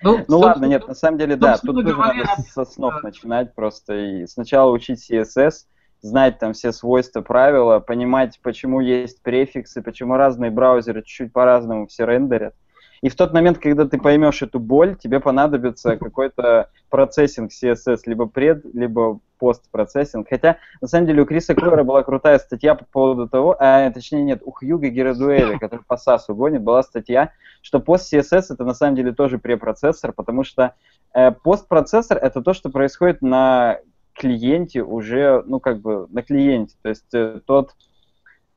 Ну, 0.00 0.24
ну 0.28 0.38
ладно, 0.38 0.66
нет, 0.66 0.86
на 0.86 0.94
самом 0.94 1.18
деле, 1.18 1.34
да, 1.34 1.58
тут 1.58 1.74
тоже 1.74 1.94
говоря, 1.94 2.24
надо 2.24 2.42
со 2.42 2.64
снов 2.64 3.02
начинать 3.02 3.52
просто 3.52 3.94
и 3.94 4.26
сначала 4.26 4.70
учить 4.70 5.10
CSS, 5.10 5.66
знать 6.02 6.38
там 6.38 6.52
все 6.52 6.70
свойства, 6.70 7.20
правила, 7.20 7.80
понимать, 7.80 8.38
почему 8.42 8.80
есть 8.80 9.22
префиксы, 9.22 9.82
почему 9.82 10.14
разные 10.14 10.52
браузеры 10.52 11.02
чуть-чуть 11.02 11.32
по-разному 11.32 11.88
все 11.88 12.06
рендерят. 12.06 12.54
И 13.02 13.08
в 13.08 13.14
тот 13.14 13.32
момент, 13.32 13.58
когда 13.58 13.86
ты 13.86 13.98
поймешь 13.98 14.42
эту 14.42 14.58
боль, 14.58 14.96
тебе 14.96 15.20
понадобится 15.20 15.96
какой-то 15.96 16.70
процессинг 16.90 17.50
CSS, 17.52 18.00
либо 18.06 18.26
пред, 18.26 18.64
либо 18.74 19.20
постпроцессинг. 19.38 20.28
Хотя, 20.28 20.58
на 20.80 20.88
самом 20.88 21.06
деле, 21.06 21.22
у 21.22 21.26
Криса 21.26 21.54
Кройера 21.54 21.84
была 21.84 22.02
крутая 22.02 22.38
статья 22.38 22.74
по 22.74 22.84
поводу 22.84 23.28
того, 23.28 23.56
а, 23.58 23.90
точнее 23.90 24.22
нет, 24.22 24.42
у 24.44 24.50
Хьюга 24.50 24.88
Герадуэля, 24.88 25.58
который 25.60 25.84
по 25.86 25.94
SAS 25.94 26.22
гонит, 26.28 26.62
была 26.62 26.82
статья, 26.82 27.32
что 27.62 27.80
пост 27.80 28.12
CSS 28.12 28.46
это 28.50 28.64
на 28.64 28.74
самом 28.74 28.96
деле 28.96 29.12
тоже 29.12 29.38
препроцессор, 29.38 30.12
потому 30.12 30.44
что 30.44 30.74
э, 31.14 31.32
постпроцессор 31.32 32.16
это 32.16 32.40
то, 32.40 32.54
что 32.54 32.70
происходит 32.70 33.22
на 33.22 33.80
клиенте 34.14 34.82
уже, 34.82 35.42
ну 35.46 35.60
как 35.60 35.80
бы 35.80 36.06
на 36.10 36.22
клиенте, 36.22 36.76
то 36.82 36.88
есть 36.88 37.12
э, 37.12 37.40
тот 37.44 37.72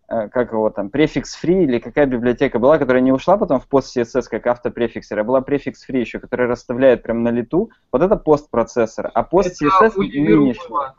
как 0.09 0.51
его 0.51 0.69
там, 0.71 0.89
префикс 0.89 1.37
free 1.41 1.63
или 1.63 1.77
какая 1.77 2.07
библиотека 2.07 2.57
была, 2.57 2.79
которая 2.79 3.01
не 3.01 3.11
ушла 3.11 3.37
потом 3.37 3.59
в 3.59 3.67
пост 3.67 3.95
CSS 3.95 4.23
как 4.29 4.47
автопрефиксер, 4.47 5.19
а 5.19 5.23
была 5.23 5.41
префикс 5.41 5.87
free 5.87 5.99
еще, 5.99 6.19
который 6.19 6.47
расставляет 6.47 7.03
прям 7.03 7.21
на 7.21 7.29
лету, 7.29 7.69
вот 7.91 8.01
это 8.01 8.15
постпроцессор, 8.15 9.11
а 9.13 9.23
пост 9.23 9.61
CSS. 9.61 9.93
Юрова. 10.01 10.95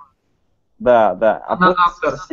Да, 0.79 1.15
да. 1.15 1.43
А 1.47 1.55
Она 1.55 1.75
пост 2.01 2.33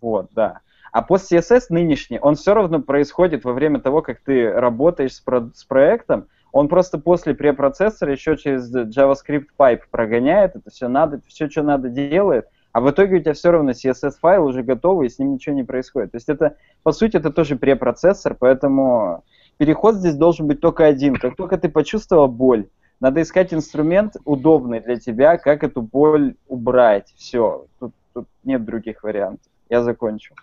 Вот, 0.00 0.28
да. 0.32 0.60
А 0.92 1.00
пост 1.00 1.32
CSS 1.32 1.66
нынешний, 1.70 2.18
он 2.20 2.34
все 2.34 2.52
равно 2.52 2.80
происходит 2.80 3.44
во 3.44 3.54
время 3.54 3.80
того, 3.80 4.02
как 4.02 4.20
ты 4.20 4.52
работаешь 4.52 5.14
с, 5.14 5.20
про- 5.20 5.50
с 5.54 5.64
проектом, 5.64 6.28
он 6.52 6.68
просто 6.68 6.98
после 6.98 7.34
препроцессора 7.34 8.12
еще 8.12 8.36
через 8.36 8.70
JavaScript 8.70 9.46
pipe 9.58 9.80
прогоняет, 9.90 10.54
это 10.56 10.70
все 10.70 10.88
надо, 10.88 11.22
все, 11.26 11.48
что 11.48 11.62
надо, 11.62 11.88
делает, 11.88 12.46
а 12.72 12.80
в 12.80 12.90
итоге 12.90 13.16
у 13.16 13.20
тебя 13.20 13.34
все 13.34 13.50
равно 13.50 13.72
CSS-файл 13.72 14.44
уже 14.44 14.62
готовый, 14.62 15.06
и 15.06 15.10
с 15.10 15.18
ним 15.18 15.34
ничего 15.34 15.54
не 15.54 15.62
происходит. 15.62 16.12
То 16.12 16.16
есть 16.16 16.28
это, 16.28 16.56
по 16.82 16.92
сути, 16.92 17.16
это 17.16 17.30
тоже 17.30 17.56
препроцессор, 17.56 18.34
поэтому 18.38 19.24
переход 19.58 19.96
здесь 19.96 20.14
должен 20.14 20.46
быть 20.46 20.60
только 20.60 20.86
один. 20.86 21.16
Как 21.16 21.36
только 21.36 21.58
ты 21.58 21.68
почувствовал 21.68 22.28
боль, 22.28 22.66
надо 22.98 23.20
искать 23.20 23.52
инструмент 23.52 24.16
удобный 24.24 24.80
для 24.80 24.96
тебя, 24.96 25.36
как 25.36 25.64
эту 25.64 25.82
боль 25.82 26.36
убрать. 26.48 27.12
Все, 27.16 27.66
тут, 27.78 27.92
тут 28.14 28.26
нет 28.44 28.64
других 28.64 29.02
вариантов. 29.02 29.46
Я 29.68 29.82
закончу. 29.82 30.34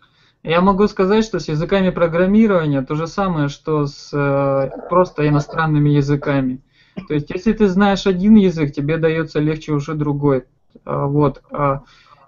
Я 0.43 0.61
могу 0.61 0.87
сказать, 0.87 1.25
что 1.25 1.39
с 1.39 1.47
языками 1.47 1.89
программирования 1.89 2.81
то 2.81 2.95
же 2.95 3.07
самое, 3.07 3.49
что 3.49 3.87
с 3.87 4.11
э, 4.13 4.69
просто 4.89 5.27
иностранными 5.27 5.89
языками. 5.89 6.61
То 7.07 7.13
есть, 7.13 7.29
если 7.29 7.53
ты 7.53 7.67
знаешь 7.67 8.07
один 8.07 8.35
язык, 8.35 8.71
тебе 8.71 8.97
дается 8.97 9.39
легче 9.39 9.73
уже 9.73 9.95
другой. 9.95 10.45
А, 10.85 11.07
вот. 11.07 11.41
а, 11.51 11.83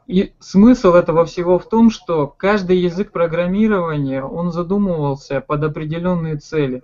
И 0.08 0.34
смысл 0.39 0.93
этого 0.93 1.26
всего 1.26 1.60
в 1.60 1.70
том, 1.70 1.89
что 1.89 2.28
каждый 2.28 2.78
язык 2.78 3.12
программирования, 3.12 4.24
он 4.24 4.52
задумывался 4.52 5.41
под 5.41 5.64
определенные 5.64 6.38
цели. 6.38 6.82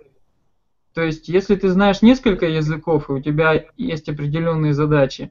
То 0.94 1.02
есть, 1.02 1.28
если 1.28 1.56
ты 1.56 1.68
знаешь 1.68 2.02
несколько 2.02 2.46
языков, 2.46 3.08
и 3.08 3.12
у 3.12 3.20
тебя 3.20 3.66
есть 3.76 4.08
определенные 4.08 4.72
задачи, 4.72 5.30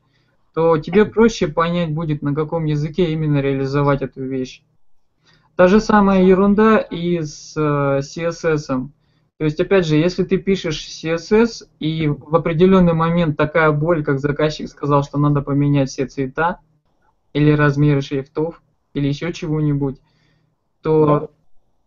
то 0.53 0.77
тебе 0.77 1.05
проще 1.05 1.47
понять 1.47 1.93
будет, 1.93 2.21
на 2.21 2.33
каком 2.33 2.65
языке 2.65 3.11
именно 3.11 3.41
реализовать 3.41 4.01
эту 4.01 4.23
вещь. 4.23 4.63
Та 5.55 5.67
же 5.67 5.79
самая 5.79 6.23
ерунда 6.23 6.77
и 6.77 7.19
с 7.19 7.53
э, 7.57 7.99
CSS. 7.99 8.89
То 9.37 9.43
есть, 9.43 9.59
опять 9.59 9.85
же, 9.85 9.97
если 9.97 10.23
ты 10.23 10.37
пишешь 10.37 10.87
CSS, 10.87 11.67
и 11.79 12.07
в 12.07 12.35
определенный 12.35 12.93
момент 12.93 13.37
такая 13.37 13.71
боль, 13.71 14.03
как 14.03 14.19
заказчик 14.19 14.69
сказал, 14.69 15.03
что 15.03 15.17
надо 15.17 15.41
поменять 15.41 15.89
все 15.89 16.05
цвета, 16.05 16.59
или 17.33 17.51
размеры 17.51 18.01
шрифтов, 18.01 18.61
или 18.93 19.07
еще 19.07 19.31
чего-нибудь, 19.33 19.99
то 20.81 21.31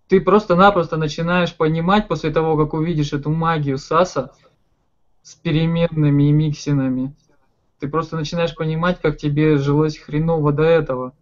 ты 0.08 0.20
просто-напросто 0.20 0.96
начинаешь 0.96 1.54
понимать 1.54 2.08
после 2.08 2.30
того, 2.30 2.56
как 2.56 2.74
увидишь 2.74 3.12
эту 3.12 3.30
магию 3.30 3.78
САСа 3.78 4.32
с 5.22 5.34
переменными 5.34 6.28
и 6.28 6.32
миксинами. 6.32 7.14
Ты 7.78 7.88
просто 7.88 8.16
начинаешь 8.16 8.54
понимать, 8.54 9.00
как 9.00 9.16
тебе 9.16 9.56
жилось 9.56 9.98
хреново 9.98 10.52
до 10.52 10.64
этого. 10.64 11.14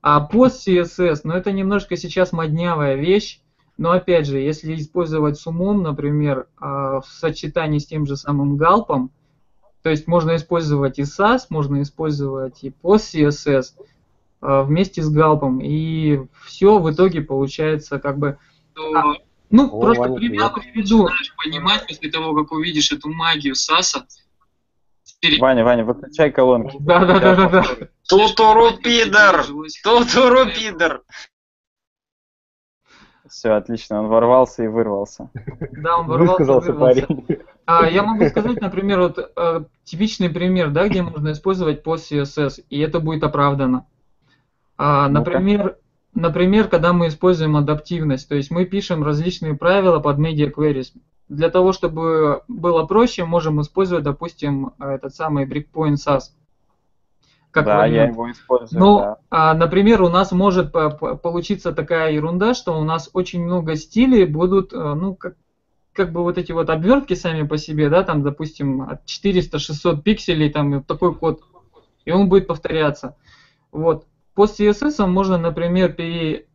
А 0.00 0.20
пост 0.20 0.66
CSS, 0.66 1.20
ну 1.24 1.34
это 1.34 1.52
немножко 1.52 1.96
сейчас 1.96 2.32
моднявая 2.32 2.96
вещь, 2.96 3.40
но 3.78 3.92
опять 3.92 4.26
же, 4.26 4.38
если 4.38 4.74
использовать 4.74 5.38
с 5.38 5.46
умом, 5.46 5.82
например, 5.82 6.48
а, 6.56 7.00
в 7.00 7.06
сочетании 7.06 7.78
с 7.78 7.86
тем 7.86 8.06
же 8.06 8.16
самым 8.16 8.56
галпом, 8.56 9.12
то 9.82 9.90
есть 9.90 10.06
можно 10.06 10.36
использовать 10.36 10.98
и 10.98 11.02
SAS, 11.02 11.46
можно 11.48 11.82
использовать 11.82 12.62
и 12.62 12.70
пост 12.70 13.14
CSS 13.14 13.72
а, 14.40 14.62
вместе 14.62 15.02
с 15.02 15.10
галпом, 15.10 15.60
и 15.60 16.20
все 16.46 16.78
в 16.78 16.90
итоге 16.92 17.20
получается 17.20 17.98
как 17.98 18.18
бы... 18.18 18.38
а, 18.76 19.14
ну, 19.50 19.66
О, 19.66 19.80
просто 19.80 20.02
Ваня, 20.02 20.16
пример 20.16 20.50
приведу. 20.52 21.04
Начинаешь 21.04 21.34
понимать 21.36 21.86
после 21.86 22.10
того, 22.10 22.34
как 22.34 22.52
увидишь 22.52 22.92
эту 22.92 23.10
магию 23.10 23.54
САСа. 23.54 24.06
Ваня, 25.38 25.64
Ваня, 25.64 25.84
выключай 25.84 26.30
колонки. 26.32 26.76
Да, 26.80 27.04
да, 27.04 27.20
да, 27.20 27.36
да, 27.36 27.48
да. 27.48 27.88
Тутуру 28.08 28.76
пидор! 28.78 29.44
Тутуру 29.84 30.46
пидор! 30.46 31.02
Все, 33.32 33.52
отлично, 33.52 33.98
он 33.98 34.08
ворвался 34.08 34.62
и 34.62 34.66
вырвался. 34.66 35.30
Да, 35.72 35.96
он 35.96 36.06
ворвался, 36.06 36.32
Высказался 36.32 36.72
вырвался. 36.74 37.06
парень. 37.06 37.26
А, 37.64 37.88
я 37.88 38.02
могу 38.02 38.26
сказать, 38.26 38.60
например, 38.60 39.00
вот 39.00 39.18
э, 39.18 39.64
типичный 39.84 40.28
пример, 40.28 40.70
да, 40.70 40.86
где 40.86 41.00
можно 41.00 41.32
использовать 41.32 41.82
пост 41.82 42.12
CSS, 42.12 42.62
и 42.68 42.78
это 42.80 43.00
будет 43.00 43.24
оправдано. 43.24 43.86
А, 44.76 45.08
например, 45.08 45.78
например, 46.14 46.68
когда 46.68 46.92
мы 46.92 47.08
используем 47.08 47.56
адаптивность, 47.56 48.28
то 48.28 48.34
есть 48.34 48.50
мы 48.50 48.66
пишем 48.66 49.02
различные 49.02 49.54
правила 49.54 49.98
под 49.98 50.18
media 50.18 50.52
queries. 50.52 50.92
Для 51.30 51.48
того, 51.48 51.72
чтобы 51.72 52.42
было 52.48 52.84
проще, 52.84 53.24
можем 53.24 53.62
использовать, 53.62 54.04
допустим, 54.04 54.74
этот 54.78 55.14
самый 55.14 55.46
breakpoint 55.46 55.94
SAS. 55.94 56.32
Как 57.52 57.66
да, 57.66 57.84
я 57.84 57.92
вариант. 57.92 58.12
его 58.14 58.30
использую. 58.32 58.80
Ну, 58.80 58.98
да. 58.98 59.16
а, 59.30 59.54
например, 59.54 60.00
у 60.02 60.08
нас 60.08 60.32
может 60.32 60.72
по- 60.72 60.88
по- 60.88 61.16
получиться 61.16 61.72
такая 61.72 62.12
ерунда, 62.12 62.54
что 62.54 62.78
у 62.80 62.82
нас 62.82 63.10
очень 63.12 63.44
много 63.44 63.76
стилей 63.76 64.24
будут, 64.24 64.72
э, 64.72 64.94
ну, 64.94 65.14
как, 65.14 65.36
как 65.92 66.12
бы 66.12 66.22
вот 66.22 66.38
эти 66.38 66.50
вот 66.52 66.70
обвертки 66.70 67.12
сами 67.12 67.46
по 67.46 67.58
себе, 67.58 67.90
да, 67.90 68.04
там, 68.04 68.22
допустим, 68.22 68.80
от 68.80 69.04
400-600 69.04 70.00
пикселей, 70.00 70.50
там, 70.50 70.82
такой 70.82 71.14
код, 71.14 71.42
и 72.06 72.10
он 72.10 72.30
будет 72.30 72.46
повторяться. 72.46 73.16
Вот. 73.70 74.06
По 74.32 74.46
CSS 74.46 75.06
можно, 75.06 75.36
например, 75.36 75.92
пере- 75.92 76.46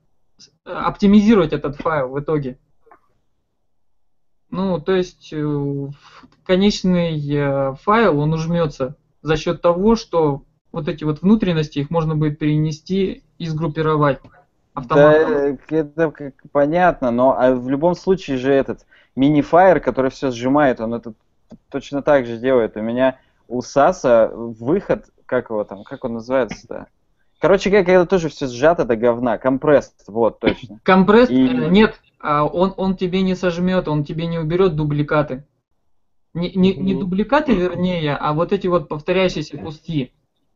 оптимизировать 0.66 1.54
этот 1.54 1.76
файл 1.76 2.10
в 2.10 2.20
итоге. 2.20 2.58
Ну, 4.50 4.80
то 4.80 4.96
есть 4.96 5.30
э, 5.32 5.90
конечный 6.44 7.22
э, 7.30 7.76
файл, 7.84 8.20
он 8.20 8.34
ужмется 8.34 8.96
за 9.22 9.36
счет 9.36 9.62
того, 9.62 9.96
что 9.96 10.42
вот 10.72 10.88
эти 10.88 11.04
вот 11.04 11.22
внутренности, 11.22 11.80
их 11.80 11.90
можно 11.90 12.16
будет 12.16 12.40
перенести 12.40 13.24
и 13.38 13.48
сгруппировать 13.48 14.20
Да, 14.22 14.32
автоматом. 14.74 15.34
э, 15.34 15.58
это 15.70 16.12
как 16.12 16.34
понятно, 16.52 17.12
но 17.12 17.38
а 17.38 17.54
в 17.54 17.70
любом 17.70 17.96
случае 17.96 18.38
же 18.38 18.52
этот 18.52 18.86
мини-фаер, 19.16 19.80
который 19.80 20.12
все 20.12 20.32
сжимает, 20.32 20.80
он 20.80 20.94
это 20.94 21.14
точно 21.70 22.02
так 22.02 22.26
же 22.26 22.38
делает. 22.38 22.78
У 22.78 22.82
меня 22.82 23.20
у 23.48 23.62
САСа 23.62 24.32
выход, 24.34 25.06
как 25.26 25.50
его 25.50 25.64
там, 25.64 25.84
как 25.84 26.04
он 26.04 26.14
называется-то? 26.14 26.88
Короче, 27.40 27.70
как 27.70 27.86
когда 27.86 28.06
тоже 28.06 28.30
все 28.30 28.48
сжато 28.48 28.84
до 28.84 28.96
говна, 28.96 29.38
компресс, 29.38 29.94
вот, 30.08 30.40
точно. 30.40 30.80
Компресс, 30.84 31.30
И- 31.30 31.48
э, 31.48 31.70
нет, 31.70 32.00
а, 32.20 32.46
он, 32.46 32.74
он 32.78 32.96
тебе 32.98 33.22
не 33.22 33.36
сожмет, 33.36 33.88
он 33.88 34.04
тебе 34.04 34.26
не 34.26 34.40
уберет 34.40 34.76
дубликаты. 34.76 35.46
Не, 36.34 36.52
не, 36.54 36.76
не 36.76 36.94
дубликаты, 36.94 37.54
вернее, 37.54 38.16
а 38.16 38.34
вот 38.34 38.54
эти 38.54 38.68
вот 38.68 38.90
повторяющиеся 38.90 39.58
куски. 39.58 40.14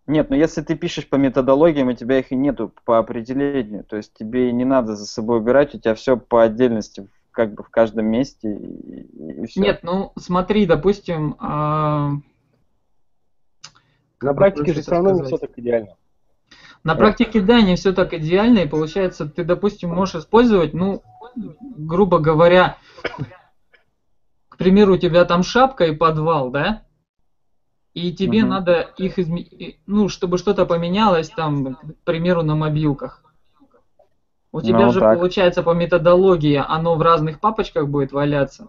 Нет, 0.07 0.29
но 0.29 0.35
если 0.35 0.61
ты 0.61 0.75
пишешь 0.75 1.07
по 1.07 1.15
методологиям, 1.15 1.87
у 1.87 1.93
тебя 1.93 2.19
их 2.19 2.31
и 2.31 2.35
нету 2.35 2.73
по 2.85 2.97
определению, 2.97 3.83
то 3.83 3.97
есть 3.97 4.13
тебе 4.13 4.49
и 4.49 4.53
не 4.53 4.65
надо 4.65 4.95
за 4.95 5.05
собой 5.05 5.39
убирать, 5.39 5.75
у 5.75 5.79
тебя 5.79 5.95
все 5.95 6.17
по 6.17 6.43
отдельности, 6.43 7.07
как 7.31 7.53
бы 7.53 7.63
в 7.63 7.69
каждом 7.69 8.07
месте 8.07 8.51
и, 8.51 9.45
все. 9.45 9.61
Нет, 9.61 9.79
ну 9.83 10.11
смотри, 10.17 10.65
допустим, 10.65 11.35
а, 11.39 12.11
На 14.21 14.33
практике 14.33 14.73
же 14.73 14.81
все 14.81 14.91
равно 14.91 15.11
не 15.11 15.23
все 15.23 15.37
так 15.37 15.51
идеально. 15.57 15.95
На 16.83 16.95
практике, 16.95 17.41
да, 17.41 17.61
не 17.61 17.75
все 17.75 17.93
так 17.93 18.13
идеально, 18.13 18.59
и 18.59 18.67
получается, 18.67 19.27
ты, 19.27 19.43
допустим, 19.43 19.89
можешь 19.89 20.15
использовать, 20.15 20.73
ну, 20.73 21.03
грубо 21.35 22.17
говоря, 22.17 22.77
к 24.49 24.57
примеру, 24.57 24.95
у 24.95 24.97
тебя 24.97 25.25
там 25.25 25.43
шапка 25.43 25.85
и 25.85 25.95
подвал, 25.95 26.49
да? 26.49 26.83
И 27.93 28.13
тебе 28.13 28.41
Мгм. 28.41 28.49
надо 28.49 28.79
их 28.97 29.19
изменить, 29.19 29.77
ну, 29.85 30.07
чтобы 30.07 30.37
что-то 30.37 30.65
поменялось 30.65 31.29
там, 31.29 31.75
к 31.75 32.05
примеру, 32.05 32.41
на 32.41 32.55
мобилках. 32.55 33.21
У 34.53 34.61
тебя 34.61 34.85
Ну, 34.85 34.91
же 34.91 34.99
так. 34.99 35.17
получается 35.17 35.63
по 35.63 35.71
методологии 35.71 36.61
оно 36.65 36.95
в 36.95 37.01
разных 37.01 37.39
папочках 37.39 37.87
будет 37.87 38.11
валяться. 38.11 38.67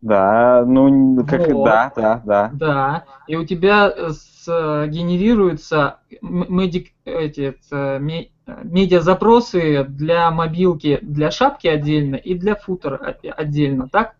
Да, 0.00 0.64
ну, 0.66 1.24
как 1.26 1.48
Вот. 1.48 1.64
да, 1.64 1.92
да, 1.96 2.20
да. 2.24 2.50
Да, 2.54 3.04
и 3.26 3.34
у 3.36 3.44
тебя 3.44 3.92
э, 3.94 4.10
с- 4.12 4.86
генерируются 4.88 5.96
медик, 6.22 6.86
эти, 7.04 7.54
э, 7.70 7.98
ме- 7.98 8.28
э, 8.46 8.60
медиазапросы 8.62 9.84
для 9.88 10.30
мобилки, 10.30 10.98
для 11.02 11.30
шапки 11.30 11.66
отдельно 11.66 12.14
и 12.14 12.34
для 12.34 12.54
футера 12.54 13.16
отдельно, 13.36 13.88
так? 13.90 14.14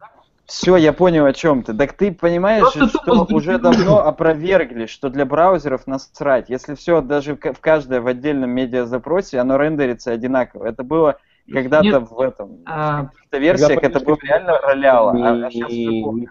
Все, 0.48 0.76
я 0.76 0.94
понял, 0.94 1.26
о 1.26 1.34
чем 1.34 1.62
ты. 1.62 1.74
Так 1.74 1.92
ты 1.92 2.10
понимаешь, 2.10 2.62
Просто 2.62 2.86
же, 2.86 2.92
тупо 3.04 3.26
что 3.26 3.36
уже 3.36 3.58
давно 3.58 3.98
опровергли, 3.98 4.86
что 4.86 5.10
для 5.10 5.26
браузеров 5.26 5.86
насрать. 5.86 6.48
Если 6.48 6.74
все 6.74 7.02
даже 7.02 7.34
в 7.34 7.38
ка- 7.38 7.52
в 7.52 7.60
каждое 7.60 8.00
в 8.00 8.06
отдельном 8.06 8.50
медиазапросе, 8.50 9.40
оно 9.40 9.58
рендерится 9.58 10.10
одинаково. 10.10 10.64
Это 10.64 10.84
было 10.84 11.18
когда-то 11.52 12.00
в 12.00 12.18
этом, 12.18 12.60
А, 12.64 13.02
в 13.02 13.08
каких-то 13.10 13.38
версиях 13.38 13.84
это 13.84 14.00
было 14.00 14.16
реально 14.22 14.58
роляло. 14.58 15.12
А, 15.12 15.48
а 15.48 15.50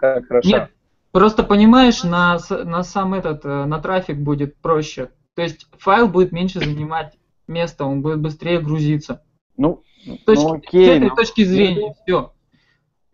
так 0.00 0.26
хорошо. 0.26 0.48
Нет, 0.48 0.70
просто 1.12 1.44
понимаешь, 1.44 2.02
на, 2.02 2.40
с- 2.40 2.64
на 2.64 2.82
сам 2.82 3.14
этот, 3.14 3.44
э, 3.44 3.64
на 3.66 3.78
трафик 3.78 4.18
будет 4.18 4.56
проще. 4.56 5.10
То 5.36 5.42
есть 5.42 5.68
файл 5.78 6.08
будет 6.08 6.32
меньше 6.32 6.58
занимать 6.58 7.16
места, 7.46 7.84
он 7.84 8.02
будет 8.02 8.20
быстрее 8.20 8.58
грузиться. 8.60 9.22
Ну, 9.56 9.80
С 10.02 10.24
точки- 10.24 10.42
ну 10.44 10.54
с 10.54 10.54
окей, 10.54 10.96
этой 10.96 11.08
ну, 11.08 11.14
точки 11.14 11.44
зрения, 11.44 11.94
все. 12.02 12.32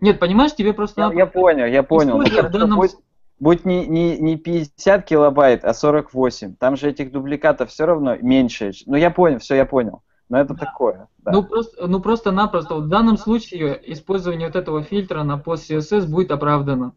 Нет, 0.01 0.19
понимаешь, 0.21 0.55
тебе 0.55 0.73
просто 0.73 1.01
я, 1.03 1.13
я 1.13 1.27
понял, 1.27 1.67
я 1.67 1.83
понял. 1.83 2.19
Ну, 2.19 2.25
в 2.25 2.31
хорошо, 2.31 2.49
данном 2.59 2.79
будь, 2.79 2.97
будь 3.41 3.65
не, 3.65 3.87
не, 3.87 4.19
не 4.19 4.37
50 4.37 5.05
килобайт, 5.05 5.65
а 5.65 5.73
48. 5.73 6.57
Там 6.57 6.77
же 6.77 6.91
этих 6.91 7.11
дубликатов 7.13 7.71
все 7.71 7.87
равно 7.87 8.17
меньше. 8.17 8.73
Ну, 8.87 8.97
я 8.97 9.11
понял, 9.11 9.39
все, 9.39 9.55
я 9.55 9.65
понял. 9.67 10.03
Но 10.29 10.41
это 10.41 10.55
такое. 10.55 11.09
да. 11.19 11.33
Ну, 11.33 11.43
просто, 11.45 11.87
ну 11.87 12.01
просто-напросто 12.01 12.77
в 12.77 12.89
данном 12.89 13.19
случае 13.19 13.79
использование 13.93 14.49
вот 14.49 14.57
этого 14.57 14.83
фильтра 14.83 15.23
на 15.23 15.37
пост 15.39 15.71
CSS 15.71 16.07
будет 16.07 16.31
оправдано. 16.31 16.93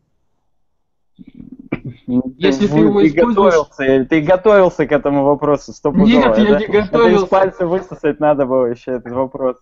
если 2.37 2.67
ты 2.67 2.73
вы- 2.73 2.79
его 2.79 3.05
используешь- 3.05 3.35
готовился, 3.35 4.05
ты 4.09 4.21
готовился 4.21 4.85
к 4.87 4.91
этому 4.91 5.23
вопросу, 5.25 5.73
стопудово. 5.73 6.07
Нет, 6.07 6.37
я 6.37 6.43
Это- 6.43 6.57
не 6.57 6.63
это 6.65 6.71
готовился. 6.71 7.25
из 7.25 7.29
пальца 7.29 7.67
высосать 7.67 8.19
надо 8.19 8.45
было 8.45 8.65
еще 8.67 8.91
этот 8.93 9.11
вопрос. 9.13 9.57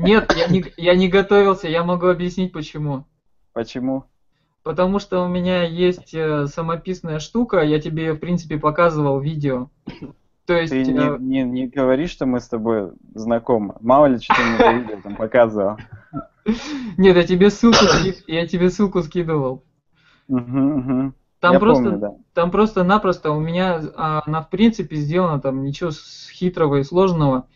Нет, 0.00 0.32
я 0.36 0.46
не, 0.48 0.64
я 0.76 0.94
не 0.94 1.08
готовился, 1.08 1.68
я 1.68 1.84
могу 1.84 2.06
объяснить 2.06 2.52
почему. 2.52 3.04
Почему? 3.52 4.04
Потому 4.62 4.98
что 4.98 5.24
у 5.24 5.28
меня 5.28 5.62
есть 5.62 6.14
э, 6.14 6.46
самописная 6.46 7.18
штука, 7.18 7.60
я 7.60 7.80
тебе, 7.80 8.12
в 8.12 8.18
принципе, 8.18 8.58
показывал 8.58 9.20
видео. 9.20 9.70
То 10.46 10.54
есть, 10.54 10.72
Ты 10.72 10.80
э, 10.80 10.84
не, 10.84 11.18
не, 11.18 11.42
не 11.42 11.66
говори, 11.66 12.06
что 12.06 12.26
мы 12.26 12.40
с 12.40 12.48
тобой 12.48 12.92
знакомы. 13.14 13.76
Мало 13.80 14.06
ли, 14.06 14.18
что 14.18 14.34
ты 14.34 14.42
мне 14.42 14.80
видео 14.80 15.00
там 15.02 15.16
показывал. 15.16 15.76
нет, 16.98 17.16
я 17.16 17.22
тебе 17.26 17.50
ссылку, 17.50 17.84
я 18.26 18.46
тебе 18.46 18.70
ссылку 18.70 19.02
скидывал. 19.02 19.64
Там 20.28 21.54
Я 21.54 21.58
просто, 21.58 21.84
помню, 21.84 21.98
да. 21.98 22.14
там 22.34 22.50
просто-напросто 22.50 23.30
у 23.32 23.40
меня 23.40 23.80
а, 23.96 24.22
она 24.26 24.42
в 24.42 24.50
принципе 24.50 24.96
сделана 24.96 25.40
там 25.40 25.62
ничего 25.62 25.90
хитрого 25.90 26.76
и 26.76 26.82
сложного. 26.82 27.46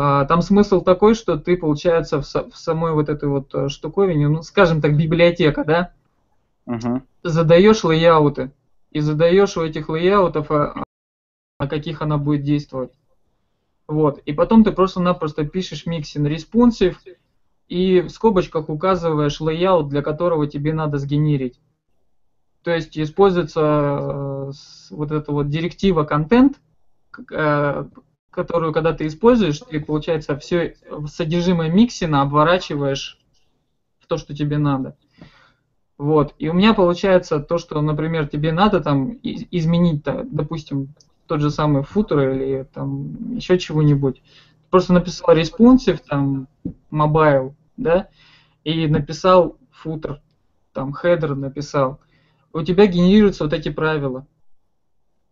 Там 0.00 0.40
смысл 0.40 0.80
такой, 0.80 1.14
что 1.14 1.36
ты, 1.36 1.56
получается, 1.56 2.22
в, 2.22 2.24
в 2.24 2.56
самой 2.56 2.92
вот 2.92 3.08
этой 3.08 3.28
вот 3.28 3.54
э, 3.54 3.68
штуковине, 3.68 4.28
ну, 4.28 4.42
скажем 4.42 4.80
так, 4.80 4.96
библиотека, 4.96 5.64
да, 5.64 5.92
Мгм. 6.66 7.02
задаешь 7.22 7.84
лейауты 7.84 8.52
и 8.92 9.00
задаешь 9.00 9.56
у 9.56 9.62
этих 9.62 9.88
layout 9.90 10.30
ов, 10.30 10.50
а, 10.50 10.82
на 11.58 11.68
каких 11.68 12.02
она 12.02 12.16
будет 12.18 12.42
действовать. 12.42 12.92
Вот. 13.88 14.20
И 14.20 14.32
потом 14.32 14.64
ты 14.64 14.72
просто-напросто 14.72 15.44
пишешь 15.44 15.86
mixin 15.86 16.26
responsive 16.26 16.96
и 17.68 18.00
в 18.00 18.08
скобочках 18.10 18.68
указываешь 18.70 19.40
layout, 19.40 19.88
для 19.88 20.02
которого 20.02 20.46
тебе 20.46 20.72
надо 20.72 20.98
сгенерить. 20.98 21.60
То 22.62 22.70
есть 22.70 22.98
используется 22.98 23.60
э, 23.60 24.50
вот 24.90 25.10
эта 25.12 25.32
вот 25.32 25.48
директива 25.48 26.06
content, 26.10 26.54
к- 27.10 27.24
э, 27.32 27.84
которую, 28.30 28.72
когда 28.72 28.92
ты 28.92 29.06
используешь, 29.06 29.58
ты, 29.60 29.80
получается, 29.80 30.36
все 30.38 30.76
содержимое 31.06 31.68
mixin 31.68 32.13
а 32.13 32.22
обворачиваешь 32.22 33.18
в 33.98 34.06
то, 34.06 34.16
что 34.16 34.34
тебе 34.34 34.58
надо. 34.58 34.96
Вот. 35.98 36.34
И 36.38 36.48
у 36.48 36.54
меня 36.54 36.72
получается 36.72 37.40
то, 37.40 37.58
что, 37.58 37.80
например, 37.82 38.26
тебе 38.26 38.52
надо 38.52 38.80
там 38.80 39.18
изменить, 39.22 40.02
допустим, 40.04 40.94
тот 41.26 41.40
же 41.40 41.50
самый 41.50 41.82
футер 41.82 42.30
или 42.30 42.66
там 42.72 43.34
еще 43.36 43.58
чего-нибудь. 43.58 44.22
Просто 44.70 44.92
написал 44.92 45.34
responsive, 45.36 46.00
там, 46.08 46.48
mobile, 46.90 47.52
да, 47.76 48.08
и 48.64 48.86
написал 48.86 49.56
футер, 49.70 50.20
там, 50.72 50.94
header 50.94 51.34
написал. 51.34 52.00
У 52.52 52.62
тебя 52.62 52.86
генерируются 52.86 53.44
вот 53.44 53.52
эти 53.52 53.68
правила. 53.68 54.26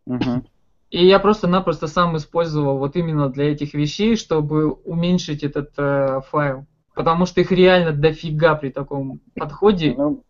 Мгм. 0.07 0.45
И 0.91 1.07
я 1.07 1.19
просто-напросто 1.19 1.87
сам 1.87 2.17
использовал 2.17 2.79
вот 2.79 2.97
именно 2.97 3.29
для 3.29 3.53
этих 3.53 3.75
вещей, 3.75 4.17
чтобы 4.17 4.73
уменьшить 4.73 5.43
этот 5.43 5.73
э, 5.77 6.21
файл. 6.31 6.65
Потому 6.95 7.27
что 7.27 7.41
их 7.41 7.53
реально 7.53 7.93
дофига 7.93 8.55
при 8.55 8.71
таком 8.71 9.21
подходе. 9.35 9.95
Ну, 9.97 10.25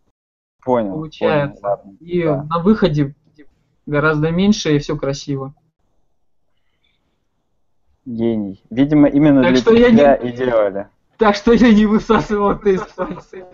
понял. 0.63 0.93
Получается. 0.93 1.61
понял, 1.61 1.75
ладно, 1.75 1.97
И 2.01 2.23
да. 2.23 2.43
на 2.43 2.59
выходе 2.59 3.15
гораздо 3.85 4.31
меньше, 4.31 4.75
и 4.75 4.79
все 4.79 4.97
красиво. 4.97 5.53
Гений. 8.05 8.61
Видимо, 8.69 9.07
именно 9.07 9.41
Так 9.43 9.53
для 9.53 9.61
что 9.61 9.73
я 9.73 9.89
тебя 9.89 10.15
и 10.15 10.31
делали. 10.31 10.87
Так 11.17 11.35
что 11.35 11.53
я 11.53 11.73
не 11.73 11.85
высасывал 11.85 12.51
это 12.51 12.69
из 12.69 12.81
пальца. 12.81 13.47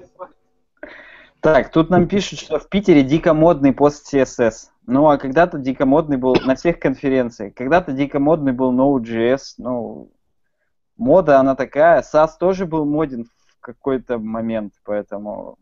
Так, 1.46 1.70
тут 1.70 1.92
нам 1.92 2.08
пишут, 2.08 2.40
что 2.40 2.58
в 2.58 2.68
Питере 2.70 3.04
дико 3.04 3.36
модный 3.36 3.72
пост 3.72 4.12
CSS. 4.12 4.70
Ну, 4.88 5.08
а 5.08 5.20
когда-то 5.20 5.60
дико 5.60 5.86
модный 5.86 6.18
был 6.18 6.36
на 6.44 6.56
всех 6.56 6.80
конференциях. 6.80 7.54
Когда-то 7.54 7.92
дико 7.92 8.18
модный 8.18 8.52
был 8.52 8.74
Node.js. 8.74 9.42
Ну, 9.60 10.10
мода 10.98 11.40
она 11.40 11.56
такая. 11.56 12.02
SAS 12.02 12.30
тоже 12.40 12.66
был 12.66 12.86
моден 12.86 13.26
в 13.26 13.60
какой-то 13.60 14.18
момент, 14.18 14.74
поэтому... 14.84 15.60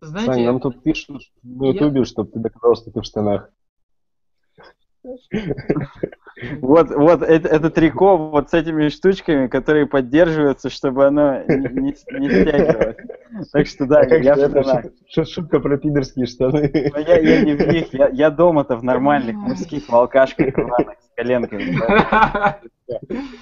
Знаете, 0.00 0.32
Сань, 0.32 0.44
нам 0.46 0.58
тут 0.58 0.82
пишут 0.82 1.20
на 1.42 1.66
я- 1.66 1.72
Ютубе, 1.72 2.04
чтобы 2.06 2.30
ты 2.30 2.38
доказал, 2.38 2.74
что 2.74 2.90
ты 2.90 3.00
в 3.00 3.04
штанах. 3.04 3.50
Вот, 6.62 6.90
вот 6.90 7.22
это, 7.22 7.48
это 7.48 7.70
трико 7.70 8.16
вот 8.16 8.48
с 8.48 8.54
этими 8.54 8.88
штучками, 8.88 9.48
которые 9.48 9.86
поддерживаются, 9.86 10.70
чтобы 10.70 11.06
оно 11.06 11.42
не, 11.42 11.68
не- 11.68 12.20
не 12.20 12.30
стягивалось. 12.30 12.96
Так 13.52 13.66
что 13.66 13.86
да, 13.86 14.00
А 14.00 14.06
как 14.06 14.22
я 14.22 14.34
же 14.34 14.42
это 14.42 15.24
шутка 15.24 15.60
про 15.60 15.76
пидорские 15.78 16.26
штаны. 16.26 16.70
Но 16.92 16.98
я, 17.00 17.18
я 17.18 17.42
не 17.42 17.54
в 17.54 17.66
них, 17.68 17.92
я, 17.94 18.08
я 18.08 18.30
дома-то 18.30 18.76
в 18.76 18.84
нормальных 18.84 19.36
мужских 19.36 19.88
волкашках 19.88 20.54
рваных 20.56 20.98
с 21.00 21.14
коленками. 21.16 21.78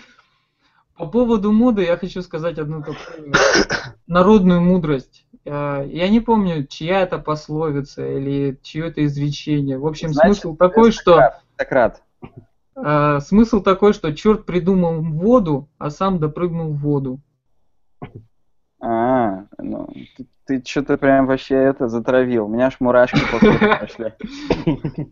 По 0.97 1.07
поводу 1.07 1.51
моды 1.53 1.83
я 1.83 1.97
хочу 1.97 2.23
сказать 2.23 2.59
одну 2.59 2.81
такую 2.81 3.33
народную 4.07 4.61
мудрость. 4.61 5.27
Э, 5.45 5.85
Я 5.89 6.09
не 6.09 6.21
помню, 6.21 6.67
чья 6.69 7.01
это 7.03 7.19
пословица 7.19 8.07
или 8.07 8.59
чье 8.63 8.89
это 8.89 9.05
изречение. 9.05 9.77
В 9.79 9.87
общем, 9.87 10.11
Значит, 10.11 10.37
смысл 10.37 10.57
такой, 10.57 10.93
что 10.93 11.33
Сократ. 11.59 12.01
э, 12.77 13.19
смысл 13.21 13.61
такой, 13.61 13.93
что 13.93 14.15
черт 14.15 14.47
придумал 14.47 15.03
воду, 15.03 15.69
а 15.79 15.91
сам 15.91 16.21
допрыгнул 16.21 16.73
в 16.73 16.79
воду. 16.79 17.21
А, 18.87 19.47
ну, 19.57 19.89
ты, 20.15 20.27
ты 20.45 20.63
что-то 20.63 20.99
прям 20.99 21.27
вообще 21.27 21.55
это 21.55 21.89
затравил. 21.89 22.45
У 22.45 22.49
меня 22.49 22.67
аж 22.67 22.81
мурашки 22.81 23.19
по 23.33 23.39
коже 23.39 23.59
пошли. 23.81 24.13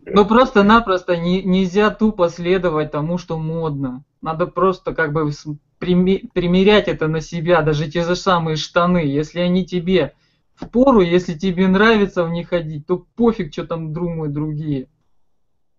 Ну 0.05 0.25
просто-напросто 0.27 1.17
не- 1.17 1.41
нельзя 1.41 1.89
тупо 1.89 2.29
следовать 2.29 2.91
тому, 2.91 3.17
что 3.17 3.39
модно. 3.39 4.03
Надо 4.21 4.45
просто 4.45 4.93
как 4.93 5.11
бы 5.11 5.31
примерять 5.79 6.87
это 6.87 7.07
на 7.07 7.19
себя, 7.19 7.63
даже 7.63 7.89
те 7.89 8.03
же 8.03 8.15
самые 8.15 8.57
штаны. 8.57 8.99
Если 8.99 9.39
они 9.39 9.65
тебе 9.65 10.13
в 10.53 10.69
пору, 10.69 11.01
если 11.01 11.33
тебе 11.33 11.67
нравится 11.67 12.23
в 12.25 12.29
них 12.29 12.49
ходить, 12.49 12.85
то 12.85 13.07
пофиг, 13.15 13.51
что 13.51 13.65
там 13.65 13.91
думают 13.91 14.33
другие. 14.33 14.81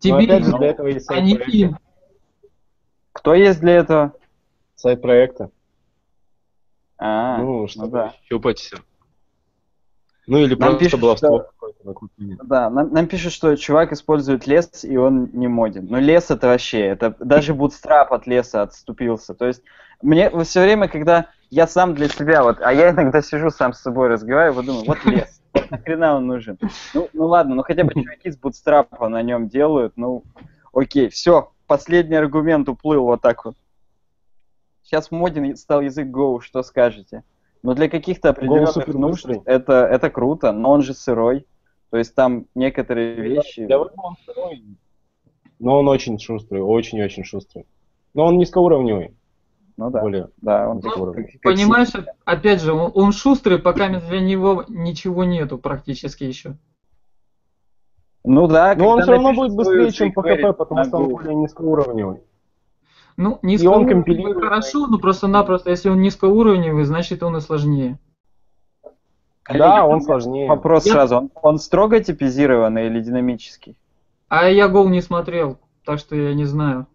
Но 0.03 0.19
Тебе 0.21 0.35
опять 0.35 0.45
же, 0.47 0.51
им, 0.51 0.59
для 0.59 0.67
этого 0.67 0.89
есть 0.89 1.09
а 1.09 1.15
сайт 1.15 1.25
не 1.25 1.35
проекта. 1.37 1.57
им. 1.57 1.79
Кто 3.13 3.35
есть 3.35 3.61
для 3.61 3.75
этого? 3.75 4.15
Сайт 4.75 5.01
проекта. 5.01 5.51
А, 6.99 7.39
Ну, 7.39 7.67
чтобы 7.69 7.91
да. 7.91 8.15
щупать 8.29 8.59
все. 8.59 8.77
Ну 10.27 10.39
или 10.39 10.55
Нам 10.55 10.71
просто 10.71 10.79
пишут, 10.85 11.01
баловство 11.01 11.47
что-. 11.59 11.65
Да, 12.45 12.71
нам, 12.71 12.93
нам 12.93 13.07
пишут, 13.07 13.33
что 13.33 13.57
чувак 13.57 13.93
использует 13.93 14.47
лес, 14.47 14.85
и 14.85 14.97
он 14.97 15.29
не 15.33 15.49
моден. 15.49 15.87
Но 15.91 15.99
лес 15.99 16.31
это 16.31 16.47
вообще, 16.49 16.81
это 16.81 17.15
даже 17.19 17.53
Bootstrap 17.53 18.09
от 18.09 18.27
леса 18.27 18.63
отступился. 18.63 19.35
То 19.35 19.47
есть 19.47 19.63
мне 20.01 20.31
все 20.45 20.63
время, 20.63 20.89
когда 20.89 21.27
я 21.51 21.67
сам 21.67 21.95
для 21.95 22.09
себя, 22.09 22.43
вот, 22.43 22.59
а 22.61 22.73
я 22.73 22.91
иногда 22.91 23.21
сижу 23.21 23.51
сам 23.51 23.75
с 23.75 23.81
собой 23.81 24.09
разговариваю, 24.09 24.55
вот 24.55 24.67
думаю, 24.67 24.85
вот 24.87 25.05
лес, 25.05 25.41
вот 25.53 25.71
нахрена 25.71 26.17
он 26.17 26.27
нужен? 26.27 26.59
Ну, 26.95 27.09
ну 27.13 27.27
ладно, 27.27 27.55
ну 27.55 27.63
хотя 27.63 27.85
бы 27.85 27.93
чуваки 27.93 28.31
с 28.31 28.39
Bootstrap 28.39 29.07
на 29.09 29.23
нем 29.23 29.49
делают, 29.49 29.93
ну 29.97 30.25
окей, 30.73 31.09
все, 31.11 31.53
последний 31.67 32.17
аргумент 32.17 32.69
уплыл 32.69 33.05
вот 33.05 33.21
так 33.21 33.45
вот. 33.45 33.57
Сейчас 34.85 35.11
моден 35.11 35.57
стал 35.57 35.81
язык 35.81 36.09
Go, 36.09 36.41
что 36.41 36.63
скажете? 36.63 37.25
Но 37.63 37.75
для 37.75 37.89
каких-то 37.89 38.29
определенных 38.29 38.87
нужд 38.89 39.27
это, 39.47 39.87
это 39.87 40.11
круто, 40.11 40.53
но 40.53 40.71
он 40.71 40.83
же 40.83 40.93
сырой. 40.93 41.47
То 41.91 41.97
есть 41.97 42.15
там 42.15 42.47
некоторые 42.55 43.15
вещи... 43.15 43.65
Для 43.65 43.79
веба 43.79 43.93
он 43.97 44.17
второй, 44.23 44.63
но 45.59 45.79
он 45.79 45.89
очень 45.89 46.19
шустрый, 46.19 46.61
очень-очень 46.61 47.25
шустрый. 47.25 47.67
Но 48.13 48.27
он 48.27 48.37
низкоуровневый, 48.37 49.17
Ну 49.79 49.91
да, 49.91 50.01
более. 50.03 50.29
да, 50.43 50.69
он 50.69 50.81
Ну, 50.83 51.15
Понимаешь, 51.43 51.93
опять 52.25 52.61
же, 52.61 52.75
он, 52.75 52.93
он 52.95 53.13
шустрый, 53.13 53.59
пока 53.59 53.89
для 53.89 54.21
него 54.21 54.65
ничего 54.69 55.25
нету 55.25 55.57
практически 55.57 56.25
еще. 56.25 56.57
Ну 58.25 58.47
да, 58.47 58.75
Но 58.75 58.89
он 58.89 59.03
все 59.03 59.13
равно 59.13 59.33
будет 59.33 59.55
быстрее, 59.55 59.91
чем 59.91 60.13
PHP, 60.13 60.53
потому 60.53 60.85
что 60.85 60.99
он 60.99 61.09
более 61.09 61.35
низкоуровневый. 61.35 62.21
Ну, 63.17 63.39
низкоуровневый 63.43 63.95
компилирует. 63.95 64.39
хорошо, 64.39 64.87
но 64.89 64.99
просто-напросто, 64.99 65.71
если 65.71 65.89
он 65.89 66.01
низкоуровневый, 66.01 66.85
значит 66.85 67.23
он 67.23 67.37
и 67.37 67.41
сложнее. 67.41 67.99
Коллеги, 69.45 69.63
Да, 69.63 69.87
он 69.87 70.01
сложнее. 70.01 70.49
Вопрос 70.49 70.87
Я- 70.87 70.93
сразу, 70.93 71.17
он, 71.17 71.31
он 71.43 71.59
строго 71.59 72.03
типизированный 72.03 72.87
или 72.87 73.01
динамический? 73.01 73.77
А 74.29 74.49
я 74.49 74.69
гол 74.69 74.89
не 74.89 75.01
смотрел, 75.01 75.59
так 75.85 75.99
что 75.99 76.17
я 76.17 76.35
не 76.35 76.45
знаю. 76.45 76.87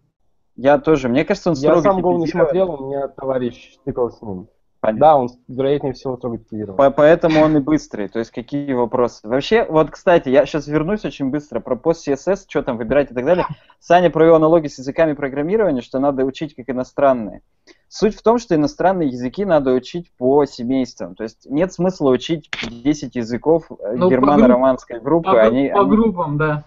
Я 0.56 0.78
тоже, 0.78 1.08
мне 1.08 1.24
кажется, 1.24 1.50
он 1.50 1.56
Я 1.56 1.70
строго 1.70 1.82
сам 1.82 2.04
Go 2.04 2.18
не 2.18 2.26
смотрел, 2.26 2.72
у 2.72 2.86
меня 2.88 3.08
товарищ 3.08 3.78
тыкал 3.84 4.10
с 4.10 4.20
ним. 4.20 4.48
Понятно. 4.80 5.00
Да, 5.00 5.16
он, 5.16 5.28
вероятнее 5.48 5.92
всего, 5.92 6.16
строго 6.16 6.38
типизирован. 6.38 6.76
По- 6.78 6.90
Поэтому 6.90 7.40
он 7.40 7.56
и 7.56 7.60
быстрый. 7.60 8.08
То 8.08 8.18
есть 8.18 8.30
какие 8.30 8.72
вопросы? 8.72 9.28
Вообще, 9.28 9.64
вот, 9.68 9.90
кстати, 9.90 10.30
я 10.30 10.46
сейчас 10.46 10.66
вернусь 10.68 11.04
очень 11.04 11.30
быстро 11.30 11.60
про 11.60 11.76
пост 11.76 12.08
CSS, 12.08 12.44
что 12.48 12.62
там 12.62 12.78
выбирать 12.78 13.10
и 13.10 13.14
так 13.14 13.26
далее. 13.26 13.44
Саня 13.78 14.08
провел 14.08 14.36
аналогии 14.36 14.68
с 14.68 14.78
языками 14.78 15.12
программирования, 15.12 15.82
что 15.82 15.98
надо 15.98 16.24
учить 16.24 16.54
как 16.54 16.70
иностранные. 16.70 17.42
Суть 17.88 18.14
в 18.16 18.22
том, 18.22 18.38
что 18.38 18.54
иностранные 18.54 19.08
языки 19.10 19.44
надо 19.44 19.72
учить 19.74 20.10
по 20.16 20.46
семействам. 20.46 21.14
То 21.14 21.24
есть 21.24 21.44
нет 21.50 21.72
смысла 21.72 22.10
учить 22.10 22.48
10 22.62 23.16
языков 23.16 23.64
э, 23.70 23.94
Ну, 23.96 24.08
германо-романской 24.08 24.98
группы. 25.00 25.30
По, 25.32 25.42
они, 25.42 25.68
по 25.68 25.80
они- 25.80 25.90
группам, 25.90 26.38
да. 26.38 26.64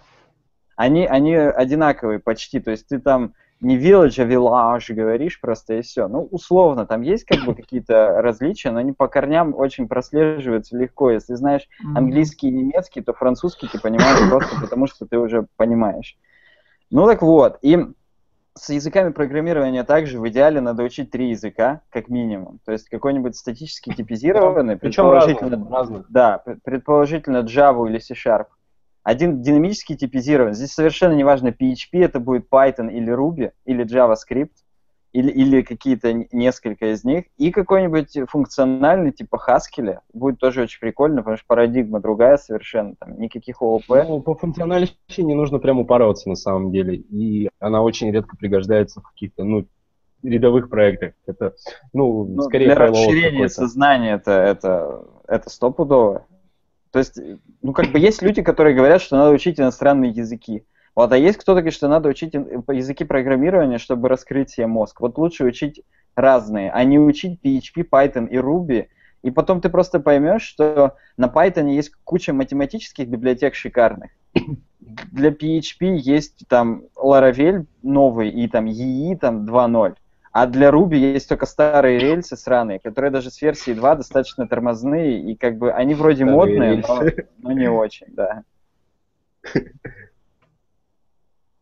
они, 0.76 1.04
они 1.06 1.34
одинаковые 1.34 2.20
почти. 2.20 2.60
То 2.60 2.70
есть 2.70 2.86
ты 2.88 3.00
там 3.00 3.32
не 3.64 3.78
village, 3.78 4.20
а 4.20 4.24
village 4.26 4.94
говоришь 4.94 5.40
просто 5.40 5.74
и 5.74 5.82
все. 5.82 6.06
Ну, 6.08 6.28
условно, 6.30 6.86
там 6.86 7.02
есть 7.02 7.24
как 7.24 7.44
бы 7.44 7.54
какие-то 7.56 8.20
различия, 8.22 8.70
но 8.70 8.78
они 8.78 8.92
по 8.92 9.08
корням 9.08 9.54
очень 9.54 9.88
прослеживаются 9.88 10.76
легко. 10.76 11.10
Если 11.10 11.34
знаешь 11.34 11.68
английский 11.94 12.48
и 12.48 12.52
немецкий, 12.52 13.00
то 13.00 13.12
французский 13.12 13.68
ты 13.68 13.80
понимаешь 13.80 14.18
просто 14.30 14.60
потому, 14.60 14.86
что 14.86 15.06
ты 15.06 15.18
уже 15.18 15.46
понимаешь. 15.56 16.16
Ну 16.90 17.06
так 17.06 17.22
вот, 17.22 17.58
и 17.62 17.78
с 18.56 18.68
языками 18.70 19.10
программирования 19.10 19.82
также 19.82 20.20
в 20.20 20.28
идеале 20.28 20.60
надо 20.60 20.84
учить 20.84 21.10
три 21.10 21.30
языка, 21.30 21.80
как 21.90 22.08
минимум. 22.08 22.60
То 22.64 22.72
есть 22.72 22.88
какой-нибудь 22.88 23.34
статически 23.34 23.92
типизированный, 23.92 24.76
Причем 24.76 25.04
предположительно 25.10 25.68
разные. 25.70 26.04
да, 26.08 26.38
пр- 26.38 26.58
предположительно 26.62 27.38
Java 27.38 27.88
или 27.88 27.98
C-Sharp. 27.98 28.46
Один 29.04 29.42
динамически 29.42 29.94
типизирован. 29.94 30.54
Здесь 30.54 30.72
совершенно 30.72 31.12
неважно, 31.12 31.48
PHP 31.48 32.02
это 32.02 32.18
будет 32.18 32.48
Python 32.50 32.90
или 32.90 33.12
Ruby, 33.12 33.52
или 33.66 33.84
JavaScript, 33.84 34.50
или, 35.12 35.30
или 35.30 35.62
какие-то 35.62 36.26
несколько 36.32 36.92
из 36.92 37.04
них. 37.04 37.26
И 37.36 37.50
какой-нибудь 37.52 38.18
функциональный, 38.28 39.12
типа 39.12 39.38
Haskell, 39.46 39.98
будет 40.12 40.40
тоже 40.40 40.62
очень 40.62 40.80
прикольно, 40.80 41.18
потому 41.18 41.36
что 41.36 41.46
парадигма 41.46 42.00
другая 42.00 42.38
совершенно, 42.38 42.96
там 42.96 43.20
никаких 43.20 43.60
ООП. 43.60 43.84
Ну, 43.88 44.20
по 44.22 44.34
функциональности 44.34 45.20
не 45.20 45.34
нужно 45.34 45.58
прям 45.58 45.78
упарываться 45.78 46.30
на 46.30 46.34
самом 46.34 46.72
деле. 46.72 46.96
И 46.96 47.50
она 47.60 47.82
очень 47.82 48.10
редко 48.10 48.36
пригождается 48.36 49.00
в 49.00 49.04
каких-то, 49.04 49.44
ну, 49.44 49.66
рядовых 50.22 50.70
проектах. 50.70 51.12
Это, 51.26 51.54
ну, 51.92 52.24
Ну, 52.24 52.42
скорее 52.42 52.66
для 52.66 52.74
расширения 52.74 53.48
сознания 53.50 54.14
это, 54.14 54.32
это, 54.32 55.04
это 55.28 55.50
стопудово. 55.50 56.26
То 56.94 57.00
есть, 57.00 57.18
ну, 57.60 57.72
как 57.72 57.90
бы 57.90 57.98
есть 57.98 58.22
люди, 58.22 58.40
которые 58.40 58.76
говорят, 58.76 59.02
что 59.02 59.16
надо 59.16 59.32
учить 59.32 59.58
иностранные 59.58 60.12
языки. 60.12 60.64
Вот, 60.94 61.12
а 61.12 61.18
есть 61.18 61.38
кто-то 61.38 61.56
говорит, 61.56 61.74
что 61.74 61.88
надо 61.88 62.08
учить 62.08 62.34
языки 62.34 63.02
программирования, 63.02 63.78
чтобы 63.78 64.08
раскрыть 64.08 64.50
себе 64.50 64.68
мозг. 64.68 65.00
Вот 65.00 65.18
лучше 65.18 65.44
учить 65.44 65.82
разные, 66.14 66.70
а 66.70 66.84
не 66.84 67.00
учить 67.00 67.40
PHP, 67.42 67.88
Python 67.90 68.28
и 68.28 68.36
Ruby. 68.36 68.86
И 69.22 69.32
потом 69.32 69.60
ты 69.60 69.70
просто 69.70 69.98
поймешь, 69.98 70.42
что 70.42 70.94
на 71.16 71.26
Python 71.26 71.68
есть 71.68 71.90
куча 72.04 72.32
математических 72.32 73.08
библиотек 73.08 73.56
шикарных. 73.56 74.12
Для 75.10 75.30
PHP 75.30 75.96
есть 75.96 76.44
там 76.46 76.84
Laravel 76.94 77.66
новый 77.82 78.30
и 78.30 78.46
там 78.46 78.66
EE 78.66 79.16
там 79.16 79.46
2.0. 79.46 79.96
А 80.34 80.46
для 80.48 80.70
Ruby 80.70 80.96
есть 80.96 81.28
только 81.28 81.46
старые 81.46 82.00
рельсы 82.00 82.36
сраные, 82.36 82.80
которые 82.80 83.12
даже 83.12 83.30
с 83.30 83.40
версии 83.40 83.72
2 83.72 83.94
достаточно 83.94 84.48
тормозные, 84.48 85.20
и 85.20 85.36
как 85.36 85.58
бы 85.58 85.70
они 85.70 85.94
вроде 85.94 86.24
Старые 86.24 86.36
модные, 86.36 86.84
но, 86.88 87.02
но 87.38 87.52
не 87.52 87.68
очень, 87.68 88.08
да. 88.08 88.42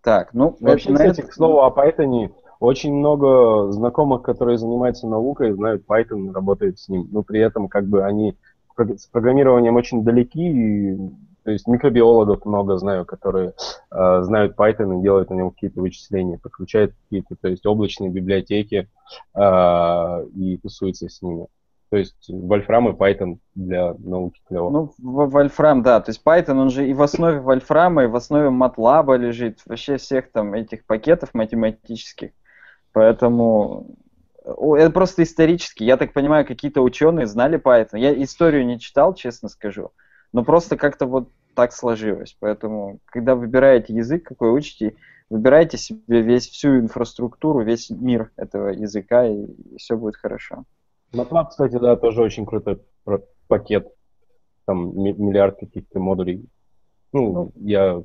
Так, 0.01 0.33
ну, 0.33 0.57
Вообще, 0.59 0.89
на 0.89 0.97
кстати, 0.97 1.21
это- 1.21 1.29
к 1.29 1.35
слову 1.35 1.61
о 1.63 1.71
Python, 1.71 2.33
очень 2.61 2.95
много 2.95 3.71
знакомых, 3.73 4.23
которые 4.23 4.57
занимаются 4.57 5.07
наукой, 5.07 5.53
знают 5.53 5.85
Python, 5.87 6.31
и 6.31 6.33
работают 6.33 6.79
с 6.79 6.89
ним. 6.89 7.09
Но 7.13 7.23
при 7.23 7.41
этом, 7.41 7.69
как 7.69 7.85
бы, 7.87 8.03
они 8.07 8.39
с 8.79 9.07
программированием 9.07 9.77
очень 9.77 10.03
далеки. 10.03 10.93
и, 10.95 10.97
то 11.45 11.51
есть 11.51 11.67
микробиологов 11.67 12.45
много 12.45 12.77
знаю, 12.77 13.05
которые 13.05 13.55
э, 13.91 14.23
знают 14.23 14.57
Python 14.57 14.99
и 14.99 15.03
делают 15.03 15.31
на 15.31 15.35
нем 15.35 15.51
какие-то 15.51 15.81
вычисления, 15.81 16.39
подключают 16.39 16.95
какие-то, 17.05 17.37
то 17.37 17.49
есть 17.49 17.67
облачные 17.67 18.11
библиотеки 18.11 18.89
э, 19.35 20.27
и 20.35 20.59
тусуются 20.59 21.09
с 21.09 21.23
ними. 21.23 21.47
То 21.91 21.99
есть 21.99 22.27
Вольфрам 22.29 22.89
и 22.89 22.93
Python 22.93 23.39
для 23.55 23.95
науки 23.99 24.41
клево. 24.49 24.71
Ну, 24.71 24.93
Вольфрам, 24.99 25.83
да. 25.83 26.01
То 26.01 26.11
есть 26.11 26.23
Python, 26.25 26.59
он 26.59 26.71
же 26.71 26.89
и 26.89 26.95
в 26.95 27.03
основе 27.03 27.41
Вольфрама, 27.41 28.05
и 28.05 28.07
в 28.07 28.17
основе 28.17 28.49
MATLAB 28.49 29.19
лежит, 29.19 29.61
вообще 29.67 29.99
всех 29.99 30.33
там 30.33 30.55
этих 30.55 30.87
пакетов 30.87 31.35
математических. 31.35 32.31
Поэтому 32.95 33.95
это 34.45 34.91
просто 34.91 35.23
исторически. 35.23 35.85
Я 35.85 35.97
так 35.97 36.13
понимаю, 36.13 36.47
какие-то 36.47 36.81
ученые 36.81 37.27
знали 37.27 37.61
Python. 37.61 37.99
Я 37.99 38.13
историю 38.23 38.65
не 38.65 38.81
читал, 38.81 39.15
честно 39.15 39.49
скажу. 39.49 39.91
Но 40.33 40.45
просто 40.45 40.77
как-то 40.77 41.07
вот 41.07 41.29
так 41.55 41.73
сложилось. 41.73 42.37
Поэтому, 42.41 42.99
когда 43.07 43.35
выбираете 43.35 43.95
язык, 43.95 44.25
какой 44.25 44.57
учите, 44.57 44.95
выбирайте 45.31 45.77
себе 45.77 46.23
весь 46.23 46.49
всю 46.49 46.79
инфраструктуру, 46.79 47.63
весь 47.63 47.91
мир 47.91 48.31
этого 48.37 48.69
языка, 48.69 49.27
и, 49.27 49.47
все 49.77 49.97
будет 49.97 50.17
хорошо. 50.17 50.65
MATLAB, 51.13 51.49
кстати, 51.51 51.77
да, 51.79 51.97
тоже 51.97 52.23
очень 52.23 52.47
крутой 52.47 52.81
пакет. 53.49 53.89
Там 54.65 54.97
ми- 54.97 55.13
миллиард 55.13 55.59
каких-то 55.59 55.99
модулей. 56.01 56.47
Ну, 57.13 57.33
Ну, 57.33 57.53
я... 57.57 58.03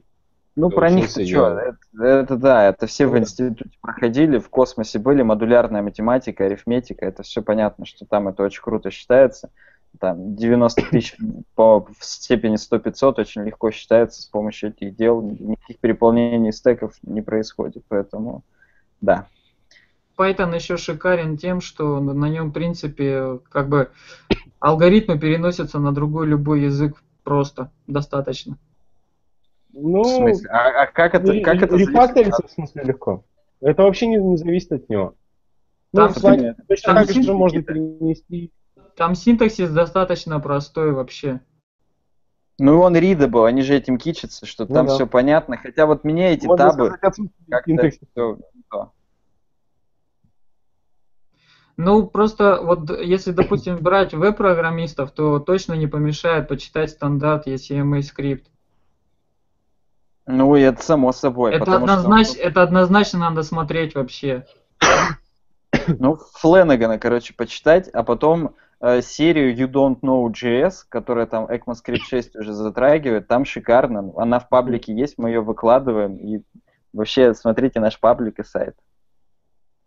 Ну, 0.56 0.70
про 0.72 0.90
них 0.90 1.06
учился, 1.06 1.26
что? 1.26 1.60
Это, 1.60 1.78
это 2.04 2.36
да, 2.36 2.68
это 2.68 2.88
все 2.88 3.06
Ну 3.06 3.12
в 3.12 3.14
да. 3.14 3.20
институте 3.20 3.70
проходили, 3.80 4.40
в 4.40 4.50
космосе 4.50 4.98
были, 5.00 5.22
модулярная 5.22 5.84
математика, 5.84 6.46
арифметика, 6.46 7.06
это 7.06 7.22
все 7.24 7.42
понятно, 7.44 7.86
что 7.86 8.06
там 8.06 8.28
это 8.28 8.44
очень 8.44 8.62
круто 8.64 8.90
считается. 8.90 9.52
Там 10.00 10.36
90 10.36 10.82
тысяч 10.89 11.16
по 11.56 11.82
в 11.82 12.04
степени 12.04 12.56
100-500 12.56 13.20
очень 13.20 13.43
легко 13.43 13.72
считается 13.72 14.22
с 14.22 14.26
помощью 14.26 14.70
этих 14.70 14.95
дел, 14.95 15.22
никаких 15.22 15.80
переполнений 15.80 16.52
стеков 16.52 16.93
не 17.04 17.22
происходит, 17.22 17.84
поэтому 17.88 18.43
да. 19.02 19.28
Python 20.18 20.56
еще 20.56 20.78
шикарен 20.78 21.38
тем, 21.38 21.62
что 21.62 22.00
на 22.00 22.26
нем, 22.30 22.50
в 22.50 22.54
принципе, 22.54 23.39
как 23.50 23.70
бы 23.70 23.91
алгоритмы 24.60 25.20
переносятся 25.20 25.80
на 25.80 25.93
другой 25.93 26.28
любой 26.28 26.64
язык 26.64 27.04
просто 27.24 27.72
достаточно. 27.86 28.58
Ну, 29.74 30.02
В 30.02 30.08
смысле? 30.08 30.50
А, 30.50 30.84
а 30.84 30.88
как 30.88 31.14
это, 31.14 31.39
как 31.41 31.62
это 31.62 31.74
зависит 31.74 31.89
рефакторится, 31.89 32.48
в 32.48 32.52
смысле, 32.52 32.84
легко. 32.84 33.24
Это 33.62 33.84
вообще 33.84 34.08
не, 34.08 34.18
не 34.18 34.38
зависит 34.38 34.72
от 34.72 34.89
него. 34.89 35.14
Ну, 35.93 36.02
Там 36.02 36.14
в 36.14 36.18
Slack 36.18 36.38
всё- 36.38 36.56
точно 36.68 36.93
там 36.93 37.06
так 37.06 37.24
же 37.24 37.34
можно 37.34 37.62
перенести. 37.62 38.52
Там 38.98 39.14
синтаксис 39.14 39.70
достаточно 39.70 40.39
простой 40.39 40.91
вообще. 40.91 41.39
Ну, 42.58 42.74
и 42.74 42.78
он 42.78 42.95
readable, 42.98 43.48
они 43.48 43.62
же 43.62 43.76
этим 43.76 44.00
кичатся, 44.00 44.48
что 44.48 44.66
Ну 44.68 44.74
там 44.74 44.88
да. 44.88 44.95
все 44.95 45.06
понятно, 45.06 45.58
хотя 45.58 45.86
вот 45.86 46.04
мне 46.04 46.34
эти 46.34 46.48
Можно 46.48 46.72
табы 46.72 46.98
как-то. 47.48 48.39
Ну, 51.78 52.08
просто 52.08 52.60
вот 52.60 52.89
если, 53.00 53.32
допустим, 53.32 53.78
брать 53.78 54.16
веб-программистов, 54.16 55.12
то 55.12 55.38
точно 55.38 55.74
не 55.74 55.86
помешает 55.86 56.48
почитать 56.48 56.89
стандарт 56.89 57.45
ECMA 57.45 58.02
скрипт. 58.02 58.50
Ну, 60.26 60.56
и 60.56 60.62
это 60.62 60.82
само 60.82 61.12
собой. 61.12 61.52
Это, 61.52 61.66
потому 61.66 61.86
что, 61.86 62.00
однозначно, 62.00 62.39
это 62.39 62.64
однозначно 62.64 63.20
надо 63.20 63.43
смотреть 63.43 63.93
вообще. 63.93 64.48
Ну, 65.88 66.18
Фленагана, 66.39 66.98
короче, 66.98 67.36
почитать, 67.36 67.88
а 67.89 68.02
потом 68.02 68.56
серию 69.02 69.56
You 69.56 69.72
Don't 69.72 70.00
Know 70.02 70.32
JS, 70.32 70.86
которая 70.90 71.26
там 71.26 71.46
ECMAScript 71.46 72.04
6 72.08 72.36
уже 72.38 72.54
затрагивает, 72.54 73.28
там 73.28 73.46
шикарно. 73.46 74.14
Она 74.18 74.40
в 74.40 74.50
паблике 74.50 74.94
есть, 74.96 75.18
мы 75.18 75.30
ее 75.30 75.42
выкладываем. 75.42 76.18
И 76.18 76.44
вообще, 76.94 77.34
смотрите 77.34 77.80
наш 77.80 78.00
паблик 78.00 78.40
и 78.40 78.44
сайт. 78.44 78.76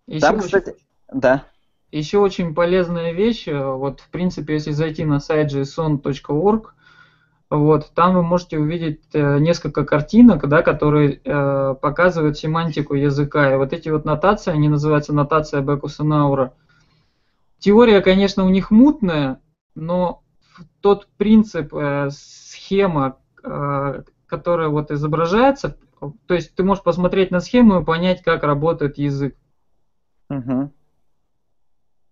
Еще 0.07 0.20
Там, 0.20 0.36
очень- 0.36 0.45
кстати, 0.45 0.74
да. 1.12 1.45
Еще 1.93 2.18
очень 2.18 2.55
полезная 2.55 3.12
вещь, 3.12 3.49
э, 3.49 3.64
вот 3.64 4.01
в 4.01 4.11
принципе, 4.11 4.55
если 4.55 4.70
зайти 4.70 5.05
на 5.05 5.18
сайт 5.18 5.53
json.org, 5.53 6.74
вот, 7.51 7.91
там 7.97 8.14
вы 8.14 8.22
можете 8.22 8.59
увидеть 8.59 9.01
э, 9.12 9.38
несколько 9.41 9.84
картинок, 9.84 10.49
да, 10.49 10.62
которые 10.62 11.20
э, 11.24 11.74
показывают 11.80 12.38
семантику 12.38 12.95
языка. 12.95 13.53
И 13.53 13.57
вот 13.57 13.72
эти 13.72 13.88
вот 13.88 14.05
нотации, 14.05 14.53
они 14.53 14.68
называются 14.68 15.12
нотация 15.12 15.61
Бекуса 15.61 16.05
Наура. 16.05 16.53
Теория, 17.61 18.00
конечно, 18.00 18.44
у 18.44 18.48
них 18.48 18.70
мутная, 18.70 19.40
но 19.74 20.22
тот 20.80 21.06
принцип, 21.18 21.74
э, 21.74 22.08
схема, 22.11 23.18
э, 23.42 24.02
которая 24.26 24.68
вот 24.68 24.90
изображается, 24.90 25.76
то 26.26 26.34
есть 26.34 26.54
ты 26.54 26.64
можешь 26.64 26.82
посмотреть 26.82 27.30
на 27.30 27.40
схему 27.40 27.80
и 27.80 27.84
понять, 27.84 28.22
как 28.22 28.42
работает 28.42 28.96
язык. 28.96 29.36
Мгм. 30.30 30.72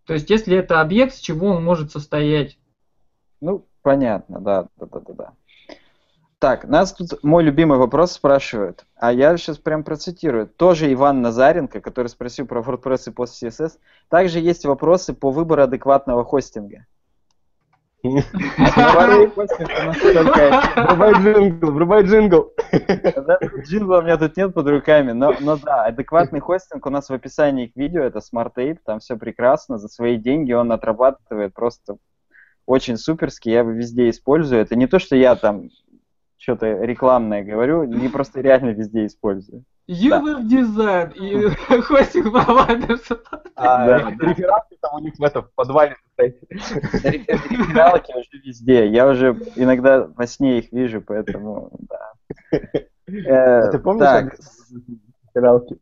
То 0.04 0.14
есть, 0.14 0.28
если 0.28 0.56
это 0.56 0.80
объект, 0.80 1.14
с 1.14 1.18
чего 1.18 1.48
он 1.48 1.64
может 1.64 1.90
состоять. 1.90 2.58
Ну, 3.40 3.66
понятно, 3.82 4.40
да, 4.40 4.68
да, 4.76 4.86
да, 4.86 5.00
да, 5.00 5.12
да. 5.14 5.32
Так, 6.40 6.68
нас 6.68 6.92
тут 6.92 7.24
мой 7.24 7.42
любимый 7.42 7.78
вопрос 7.78 8.12
спрашивают, 8.12 8.86
а 8.94 9.12
я 9.12 9.36
сейчас 9.36 9.58
прям 9.58 9.82
процитирую. 9.82 10.46
Тоже 10.46 10.92
Иван 10.92 11.20
Назаренко, 11.20 11.80
который 11.80 12.06
спросил 12.06 12.46
про 12.46 12.60
WordPress 12.60 13.08
и 13.08 13.10
пост 13.10 13.42
CSS. 13.42 13.72
Также 14.08 14.38
есть 14.38 14.64
вопросы 14.64 15.14
по 15.14 15.32
выбору 15.32 15.62
адекватного 15.62 16.24
хостинга. 16.24 16.86
Врубай 18.04 18.24
джингл, 21.14 21.72
врубай 21.72 22.04
джингл. 22.04 22.52
Джингла 23.66 23.98
у 23.98 24.02
меня 24.02 24.16
тут 24.16 24.36
нет 24.36 24.54
под 24.54 24.68
руками, 24.68 25.10
но, 25.10 25.34
но 25.40 25.56
да, 25.56 25.86
адекватный 25.86 26.38
хостинг 26.38 26.86
у 26.86 26.90
нас 26.90 27.08
в 27.08 27.12
описании 27.12 27.66
к 27.66 27.74
видео, 27.74 28.04
это 28.04 28.20
Smart 28.20 28.52
Ape, 28.56 28.78
там 28.84 29.00
все 29.00 29.16
прекрасно, 29.16 29.78
за 29.78 29.88
свои 29.88 30.16
деньги 30.16 30.52
он 30.52 30.70
отрабатывает 30.70 31.52
просто 31.54 31.96
очень 32.66 32.96
суперски, 32.96 33.48
я 33.48 33.60
его 33.60 33.70
везде 33.70 34.10
использую. 34.10 34.60
Это 34.60 34.76
не 34.76 34.86
то, 34.86 35.00
что 35.00 35.16
я 35.16 35.34
там 35.34 35.70
что-то 36.38 36.66
рекламное 36.84 37.42
говорю, 37.44 37.84
не 37.84 38.08
просто 38.08 38.40
реально 38.40 38.70
везде 38.70 39.06
использую. 39.06 39.64
User 39.88 40.40
Design 40.42 41.14
и 41.14 41.48
хостинг 41.82 42.26
Providers. 42.26 43.20
А 43.56 43.86
Да. 43.86 44.10
рефераты 44.10 44.76
там 44.80 44.94
у 44.94 44.98
них 45.00 45.14
в 45.18 45.22
этом 45.22 45.48
подвале. 45.54 45.96
Реф- 46.18 46.34
Рефералки 47.02 48.12
уже 48.12 48.42
везде, 48.44 48.86
я 48.88 49.08
уже 49.08 49.36
иногда 49.56 50.06
во 50.06 50.26
сне 50.26 50.58
их 50.58 50.72
вижу, 50.72 51.00
поэтому 51.00 51.70
да. 51.88 52.12
Э, 53.08 53.60
А 53.62 53.70
ты 53.70 53.78
помнишь 53.78 54.32
рефералки? 55.34 55.78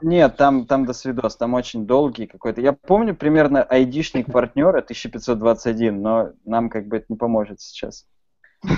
Нет, 0.00 0.36
там, 0.36 0.66
там 0.66 0.86
до 0.86 0.92
свидос, 0.92 1.36
там 1.36 1.54
очень 1.54 1.86
долгий 1.86 2.26
какой-то. 2.26 2.60
Я 2.60 2.72
помню 2.72 3.14
примерно 3.14 3.62
айдишник 3.62 4.32
партнера 4.32 4.78
1521, 4.80 6.00
но 6.02 6.30
нам 6.44 6.70
как 6.70 6.86
бы 6.86 6.96
это 6.96 7.06
не 7.08 7.16
поможет 7.16 7.60
сейчас. 7.60 8.06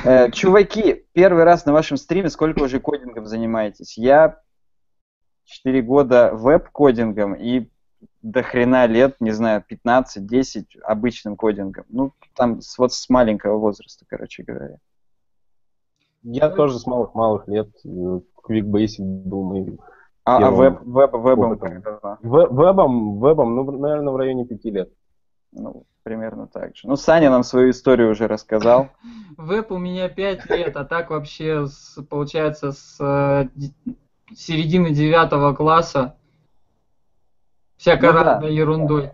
Э, 0.04 0.30
чуваки, 0.30 1.04
первый 1.12 1.44
раз 1.44 1.66
на 1.66 1.72
вашем 1.72 1.96
стриме 1.96 2.30
сколько 2.30 2.62
уже 2.62 2.80
кодингом 2.80 3.26
занимаетесь? 3.26 3.98
Я 3.98 4.40
4 5.44 5.82
года 5.82 6.30
веб-кодингом 6.32 7.34
и 7.34 7.68
до 8.22 8.42
хрена 8.42 8.86
лет, 8.86 9.16
не 9.20 9.32
знаю, 9.32 9.62
15-10 9.70 10.80
обычным 10.82 11.36
кодингом. 11.36 11.84
Ну, 11.88 12.12
там 12.34 12.60
с, 12.62 12.78
вот 12.78 12.92
с 12.92 13.08
маленького 13.10 13.58
возраста, 13.58 14.04
короче 14.08 14.42
говоря. 14.42 14.76
Я 16.22 16.48
тоже 16.48 16.78
с 16.78 16.86
малых-малых 16.86 17.46
лет. 17.48 17.68
э, 17.84 17.88
Quick 17.88 18.62
Basic 18.62 19.02
был 19.02 19.42
моим. 19.44 19.78
А, 20.24 20.48
а 20.48 20.50
веб, 20.50 20.80
веб, 20.82 21.12
вебом 21.12 21.52
опытом. 21.52 21.82
как 21.82 21.82
давно? 21.82 22.18
Ве- 22.22 22.48
Вебом, 22.50 23.18
вебом, 23.20 23.54
ну, 23.56 23.70
наверное, 23.78 24.12
в 24.12 24.16
районе 24.16 24.46
пяти 24.46 24.70
лет. 24.70 24.90
Ну, 25.54 25.84
примерно 26.02 26.46
так 26.48 26.76
же. 26.76 26.88
Ну, 26.88 26.96
Саня 26.96 27.30
нам 27.30 27.44
свою 27.44 27.70
историю 27.70 28.10
уже 28.10 28.26
рассказал. 28.26 28.88
Веб 29.36 29.70
у 29.70 29.78
меня 29.78 30.08
5 30.08 30.50
лет, 30.50 30.76
а 30.76 30.84
так 30.84 31.10
вообще, 31.10 31.66
с- 31.66 32.02
получается, 32.08 32.72
с 32.72 32.96
э, 33.00 33.48
середины 34.34 34.90
девятого 34.90 35.54
класса 35.54 36.16
всякой 37.76 38.06
Ну 38.06 38.12
да. 38.12 38.24
разной 38.24 38.54
ерундой. 38.54 39.12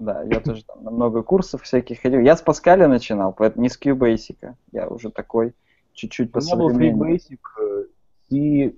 Да, 0.00 0.22
я 0.24 0.40
тоже 0.40 0.62
там 0.64 0.84
на 0.84 0.90
много 0.90 1.22
курсов 1.22 1.62
всяких 1.62 2.02
ходил. 2.02 2.20
Я 2.20 2.36
с 2.36 2.42
Паскаля 2.42 2.86
начинал, 2.86 3.32
поэтому 3.32 3.62
не 3.62 3.70
с 3.70 3.80
QBasic. 3.80 4.54
Я 4.72 4.88
уже 4.88 5.10
такой 5.10 5.54
чуть-чуть 5.94 6.32
по 6.32 6.38
У 6.38 6.42
меня 6.42 6.56
был 6.56 6.70
Quick 6.70 6.92
Basic, 6.92 7.38
э, 7.60 7.84
C 8.28 8.74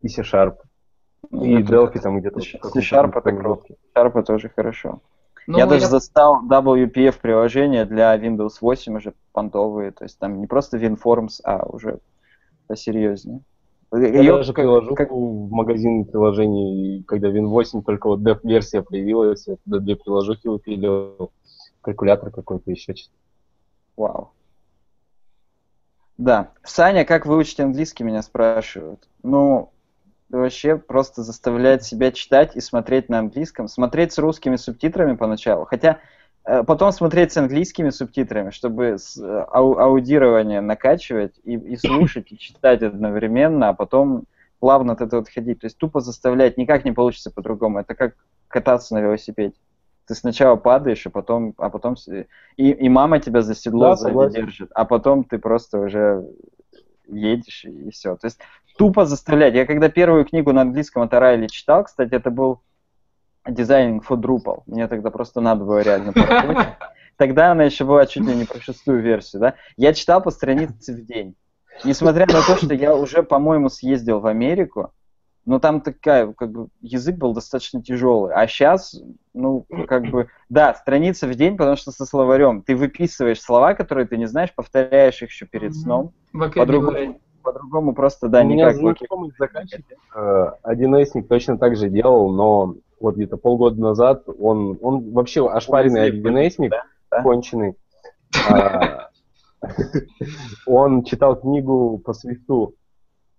и 0.00 0.08
C-Sharp. 0.08 0.56
И 1.30 1.62
Delphi 1.62 2.00
там 2.00 2.18
где-то. 2.18 2.40
C-Sharp 2.40 3.16
это 3.16 3.30
круто. 3.32 3.74
Sharp 3.94 4.20
тоже 4.24 4.48
хорошо. 4.48 5.00
Ну, 5.46 5.58
я 5.58 5.66
даже 5.66 5.86
застал 5.86 6.40
WPF 6.48 7.20
приложения 7.20 7.84
для 7.84 8.16
Windows 8.16 8.58
8 8.60 8.96
уже 8.96 9.14
понтовые, 9.32 9.90
то 9.90 10.04
есть 10.04 10.18
там 10.18 10.40
не 10.40 10.46
просто 10.46 10.78
WinForms, 10.78 11.40
а 11.44 11.64
уже 11.66 11.98
посерьезнее. 12.68 13.40
Я 13.92 13.98
Её 14.22 14.36
даже 14.38 14.52
как- 14.54 14.64
приложу 14.64 14.94
как- 14.94 15.10
в 15.10 15.50
магазин 15.50 16.04
приложений, 16.06 17.04
когда 17.06 17.28
Win8 17.28 17.82
только 17.82 18.06
вот 18.06 18.20
dev-версия 18.20 18.82
появилась, 18.82 19.46
я 19.46 19.56
туда 19.64 19.80
две 19.80 19.96
приложухи 19.96 20.46
выпилил, 20.46 21.30
калькулятор 21.82 22.30
какой-то, 22.30 22.70
еще 22.70 22.94
что-то. 22.94 23.16
Вау. 23.96 24.30
Да. 26.18 26.50
Саня, 26.62 27.04
как 27.04 27.26
выучить 27.26 27.60
английский, 27.60 28.04
меня 28.04 28.22
спрашивают. 28.22 29.08
Ну, 29.22 29.72
вообще 30.38 30.76
просто 30.76 31.22
заставлять 31.22 31.84
себя 31.84 32.12
читать 32.12 32.56
и 32.56 32.60
смотреть 32.60 33.08
на 33.08 33.18
английском. 33.18 33.68
Смотреть 33.68 34.12
с 34.12 34.18
русскими 34.18 34.56
субтитрами 34.56 35.16
поначалу. 35.16 35.64
Хотя 35.64 35.98
э, 36.44 36.62
потом 36.64 36.92
смотреть 36.92 37.32
с 37.32 37.36
английскими 37.36 37.90
субтитрами, 37.90 38.50
чтобы 38.50 38.84
э, 38.84 39.44
ау- 39.50 39.78
аудирование 39.78 40.60
накачивать 40.60 41.38
и, 41.44 41.54
и 41.54 41.76
слушать, 41.76 42.32
и 42.32 42.38
читать 42.38 42.82
одновременно, 42.82 43.68
а 43.68 43.74
потом 43.74 44.24
плавно 44.58 44.92
от 44.92 45.00
этого 45.00 45.22
отходить. 45.22 45.60
То 45.60 45.66
есть 45.66 45.76
тупо 45.78 46.00
заставлять 46.00 46.56
никак 46.56 46.84
не 46.84 46.92
получится 46.92 47.30
по-другому. 47.30 47.80
Это 47.80 47.94
как 47.94 48.14
кататься 48.48 48.94
на 48.94 49.00
велосипеде. 49.00 49.54
Ты 50.06 50.14
сначала 50.14 50.56
падаешь, 50.56 51.06
а 51.06 51.10
потом, 51.10 51.54
а 51.58 51.70
потом 51.70 51.94
и, 52.56 52.70
и 52.70 52.88
мама 52.88 53.20
тебя 53.20 53.42
за 53.42 53.54
седло 53.54 53.96
Да, 53.96 54.28
держит, 54.28 54.70
а 54.74 54.84
потом 54.84 55.24
ты 55.24 55.38
просто 55.38 55.78
уже 55.78 56.26
едешь 57.06 57.64
и, 57.64 57.90
все. 57.90 58.16
То 58.16 58.26
есть 58.26 58.40
тупо 58.76 59.06
заставлять. 59.06 59.54
Я 59.54 59.66
когда 59.66 59.88
первую 59.88 60.24
книгу 60.24 60.52
на 60.52 60.62
английском 60.62 61.02
от 61.02 61.14
Орайли 61.14 61.46
читал, 61.46 61.84
кстати, 61.84 62.14
это 62.14 62.30
был 62.30 62.60
дизайнинг 63.46 64.04
for 64.08 64.16
Drupal. 64.16 64.62
Мне 64.66 64.88
тогда 64.88 65.10
просто 65.10 65.40
надо 65.40 65.64
было 65.64 65.80
реально 65.80 66.12
поработать. 66.12 66.74
Тогда 67.16 67.52
она 67.52 67.64
еще 67.64 67.84
была 67.84 68.06
чуть 68.06 68.24
ли 68.26 68.34
не 68.34 68.44
про 68.44 68.60
шестую 68.60 69.02
версию, 69.02 69.40
да. 69.40 69.54
Я 69.76 69.92
читал 69.92 70.22
по 70.22 70.30
странице 70.30 70.94
в 70.94 71.04
день. 71.04 71.34
Несмотря 71.84 72.26
на 72.26 72.42
то, 72.42 72.56
что 72.56 72.74
я 72.74 72.94
уже, 72.94 73.22
по-моему, 73.22 73.68
съездил 73.68 74.20
в 74.20 74.26
Америку, 74.26 74.92
но 75.44 75.58
там 75.58 75.80
такая, 75.80 76.32
как 76.32 76.52
бы, 76.52 76.68
язык 76.80 77.16
был 77.16 77.34
достаточно 77.34 77.82
тяжелый. 77.82 78.32
А 78.32 78.46
сейчас, 78.46 79.00
ну, 79.34 79.66
как 79.88 80.04
бы, 80.04 80.28
да, 80.48 80.74
страница 80.74 81.26
в 81.26 81.34
день, 81.34 81.56
потому 81.56 81.76
что 81.76 81.90
со 81.90 82.06
словарем. 82.06 82.62
Ты 82.62 82.76
выписываешь 82.76 83.40
слова, 83.40 83.74
которые 83.74 84.06
ты 84.06 84.16
не 84.16 84.26
знаешь, 84.26 84.54
повторяешь 84.54 85.20
их 85.22 85.30
еще 85.30 85.46
перед 85.46 85.74
сном. 85.74 86.12
По-другому, 86.32 87.20
по-другому 87.42 87.94
просто, 87.94 88.28
да, 88.28 88.40
У 88.42 88.44
меня 88.44 88.66
никак. 88.70 88.82
воки- 88.82 88.98
знакомый 89.00 89.32
заказчик, 89.38 89.84
э, 90.14 90.46
один 90.62 90.94
эсник 91.02 91.28
точно 91.28 91.58
так 91.58 91.76
же 91.76 91.88
делал, 91.90 92.30
но 92.30 92.74
вот 93.00 93.16
где-то 93.16 93.36
полгода 93.36 93.80
назад 93.80 94.24
он, 94.38 94.78
он 94.80 95.10
вообще 95.12 95.46
ошпаренный 95.48 96.04
один 96.04 96.38
эсник, 96.38 96.72
да? 97.10 97.22
конченый. 97.22 97.74
А, 98.50 99.08
Он 100.66 101.04
читал 101.04 101.36
книгу 101.36 101.98
по 101.98 102.12
свисту. 102.14 102.74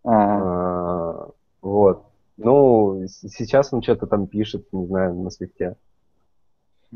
А, 0.04 0.12
А, 0.14 1.28
Вот. 1.62 2.04
Ну, 2.38 3.04
сейчас 3.08 3.72
он 3.74 3.82
что-то 3.82 4.08
там 4.08 4.28
пишет, 4.28 4.66
не 4.72 4.86
знаю, 4.88 5.14
на 5.16 5.30
свифте. 5.30 5.76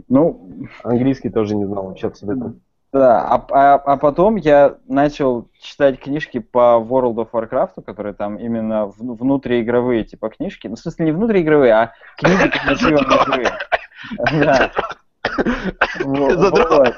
ну, 0.09 0.49
Английский 0.83 1.29
тоже 1.29 1.55
не 1.55 1.65
знал 1.65 1.87
вообще 1.87 2.07
абсолютно. 2.07 2.55
Да, 2.93 3.21
а, 3.21 3.45
а, 3.51 3.73
а 3.75 3.97
потом 3.97 4.37
я 4.37 4.77
начал 4.87 5.49
читать 5.59 5.99
книжки 5.99 6.39
по 6.39 6.81
World 6.81 7.15
of 7.15 7.29
Warcraft, 7.31 7.83
которые 7.85 8.13
там 8.13 8.37
именно 8.37 8.87
в- 8.87 9.17
внутриигровые 9.17 10.05
типа 10.05 10.29
книжки. 10.29 10.67
Ну, 10.67 10.75
в 10.75 10.79
смысле, 10.79 11.05
не 11.05 11.11
внутриигровые, 11.11 11.73
а 11.73 11.93
книги 12.17 12.49
по 12.49 12.69
мотивам 12.69 13.03
игры. 13.03 13.45
Да. 14.31 14.71
Вот. 15.99 16.95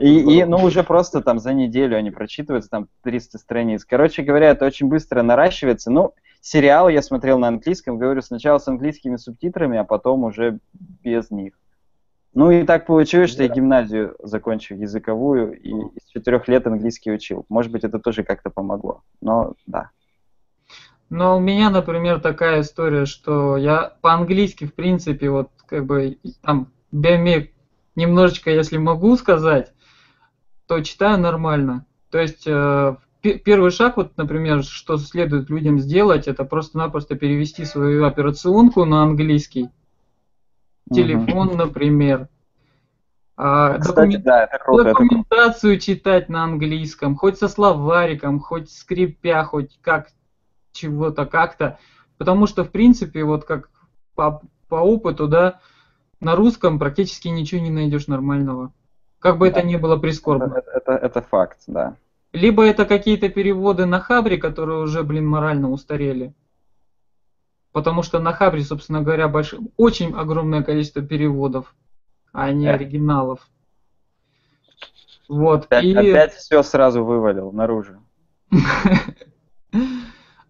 И, 0.00 0.38
и, 0.38 0.44
ну, 0.44 0.58
уже 0.58 0.82
просто 0.82 1.20
там 1.20 1.38
за 1.38 1.52
неделю 1.52 1.96
они 1.96 2.10
прочитываются, 2.10 2.70
там 2.70 2.88
300 3.02 3.38
страниц. 3.38 3.84
Короче 3.84 4.22
говоря, 4.22 4.50
это 4.50 4.66
очень 4.66 4.88
быстро 4.88 5.22
наращивается. 5.22 5.90
Ну, 5.90 6.14
сериал 6.40 6.88
я 6.88 7.02
смотрел 7.02 7.38
на 7.38 7.48
английском, 7.48 7.98
говорю, 7.98 8.22
сначала 8.22 8.58
с 8.58 8.66
английскими 8.68 9.16
субтитрами, 9.16 9.78
а 9.78 9.84
потом 9.84 10.24
уже 10.24 10.58
без 10.72 11.30
них. 11.30 11.54
Ну 12.32 12.50
и 12.50 12.64
так 12.64 12.86
получилось, 12.86 13.30
что 13.30 13.42
я 13.42 13.48
гимназию 13.48 14.14
закончил 14.22 14.76
языковую 14.76 15.60
и 15.60 15.72
с 15.98 16.10
четырех 16.12 16.46
лет 16.46 16.66
английский 16.66 17.12
учил. 17.12 17.44
Может 17.48 17.72
быть, 17.72 17.82
это 17.82 17.98
тоже 17.98 18.22
как-то 18.22 18.50
помогло. 18.50 19.02
Но 19.20 19.54
да. 19.66 19.90
Но 21.08 21.36
у 21.36 21.40
меня, 21.40 21.70
например, 21.70 22.20
такая 22.20 22.60
история, 22.60 23.04
что 23.04 23.56
я 23.56 23.96
по-английски, 24.00 24.66
в 24.66 24.74
принципе, 24.74 25.28
вот 25.28 25.50
как 25.66 25.84
бы 25.86 26.18
там 26.40 26.68
биомек 26.92 27.50
немножечко, 27.96 28.50
если 28.50 28.76
могу 28.78 29.16
сказать, 29.16 29.72
то 30.68 30.80
читаю 30.82 31.18
нормально. 31.18 31.84
То 32.10 32.18
есть 32.18 32.46
э, 32.46 32.96
первый 33.22 33.72
шаг, 33.72 33.96
вот, 33.96 34.16
например, 34.16 34.62
что 34.62 34.98
следует 34.98 35.50
людям 35.50 35.80
сделать, 35.80 36.28
это 36.28 36.44
просто-напросто 36.44 37.16
перевести 37.16 37.64
свою 37.64 38.04
операционку 38.04 38.84
на 38.84 39.02
английский. 39.02 39.68
Телефон, 40.90 41.56
например. 41.56 42.28
А, 43.36 43.78
Кстати, 43.78 43.96
документ... 43.96 44.24
да, 44.24 44.44
это 44.44 44.58
круто. 44.58 44.84
Документацию 44.84 45.74
это... 45.74 45.82
читать 45.82 46.28
на 46.28 46.44
английском, 46.44 47.16
хоть 47.16 47.38
со 47.38 47.48
словариком, 47.48 48.38
хоть 48.38 48.70
скрипя, 48.70 49.44
хоть 49.44 49.78
как 49.80 50.08
чего-то 50.72 51.26
как-то. 51.26 51.78
Потому 52.18 52.46
что, 52.46 52.64
в 52.64 52.70
принципе, 52.70 53.24
вот 53.24 53.44
как 53.44 53.70
по, 54.14 54.42
по 54.68 54.74
опыту, 54.74 55.26
да, 55.26 55.60
на 56.20 56.36
русском 56.36 56.78
практически 56.78 57.28
ничего 57.28 57.62
не 57.62 57.70
найдешь 57.70 58.08
нормального. 58.08 58.72
Как 59.20 59.38
бы 59.38 59.50
да. 59.50 59.58
это 59.58 59.66
ни 59.66 59.76
было 59.76 59.96
прискорбно. 59.96 60.56
Это, 60.58 60.70
это, 60.72 60.92
это 60.92 61.22
факт, 61.22 61.60
да. 61.66 61.96
Либо 62.32 62.64
это 62.64 62.84
какие-то 62.84 63.28
переводы 63.28 63.86
на 63.86 64.00
Хабре, 64.00 64.36
которые 64.36 64.82
уже, 64.82 65.02
блин, 65.02 65.26
морально 65.26 65.70
устарели. 65.70 66.34
Потому 67.72 68.02
что 68.02 68.18
на 68.18 68.32
Хабре, 68.32 68.62
собственно 68.62 69.02
говоря, 69.02 69.28
больш... 69.28 69.54
очень 69.76 70.12
огромное 70.14 70.62
количество 70.62 71.02
переводов, 71.02 71.74
а 72.32 72.50
не 72.52 72.66
оригиналов. 72.66 73.48
Вот. 75.28 75.66
Опять, 75.66 75.84
и... 75.84 75.94
опять 75.94 76.34
все 76.34 76.62
сразу 76.62 77.04
вывалил 77.04 77.52
наружу. 77.52 78.02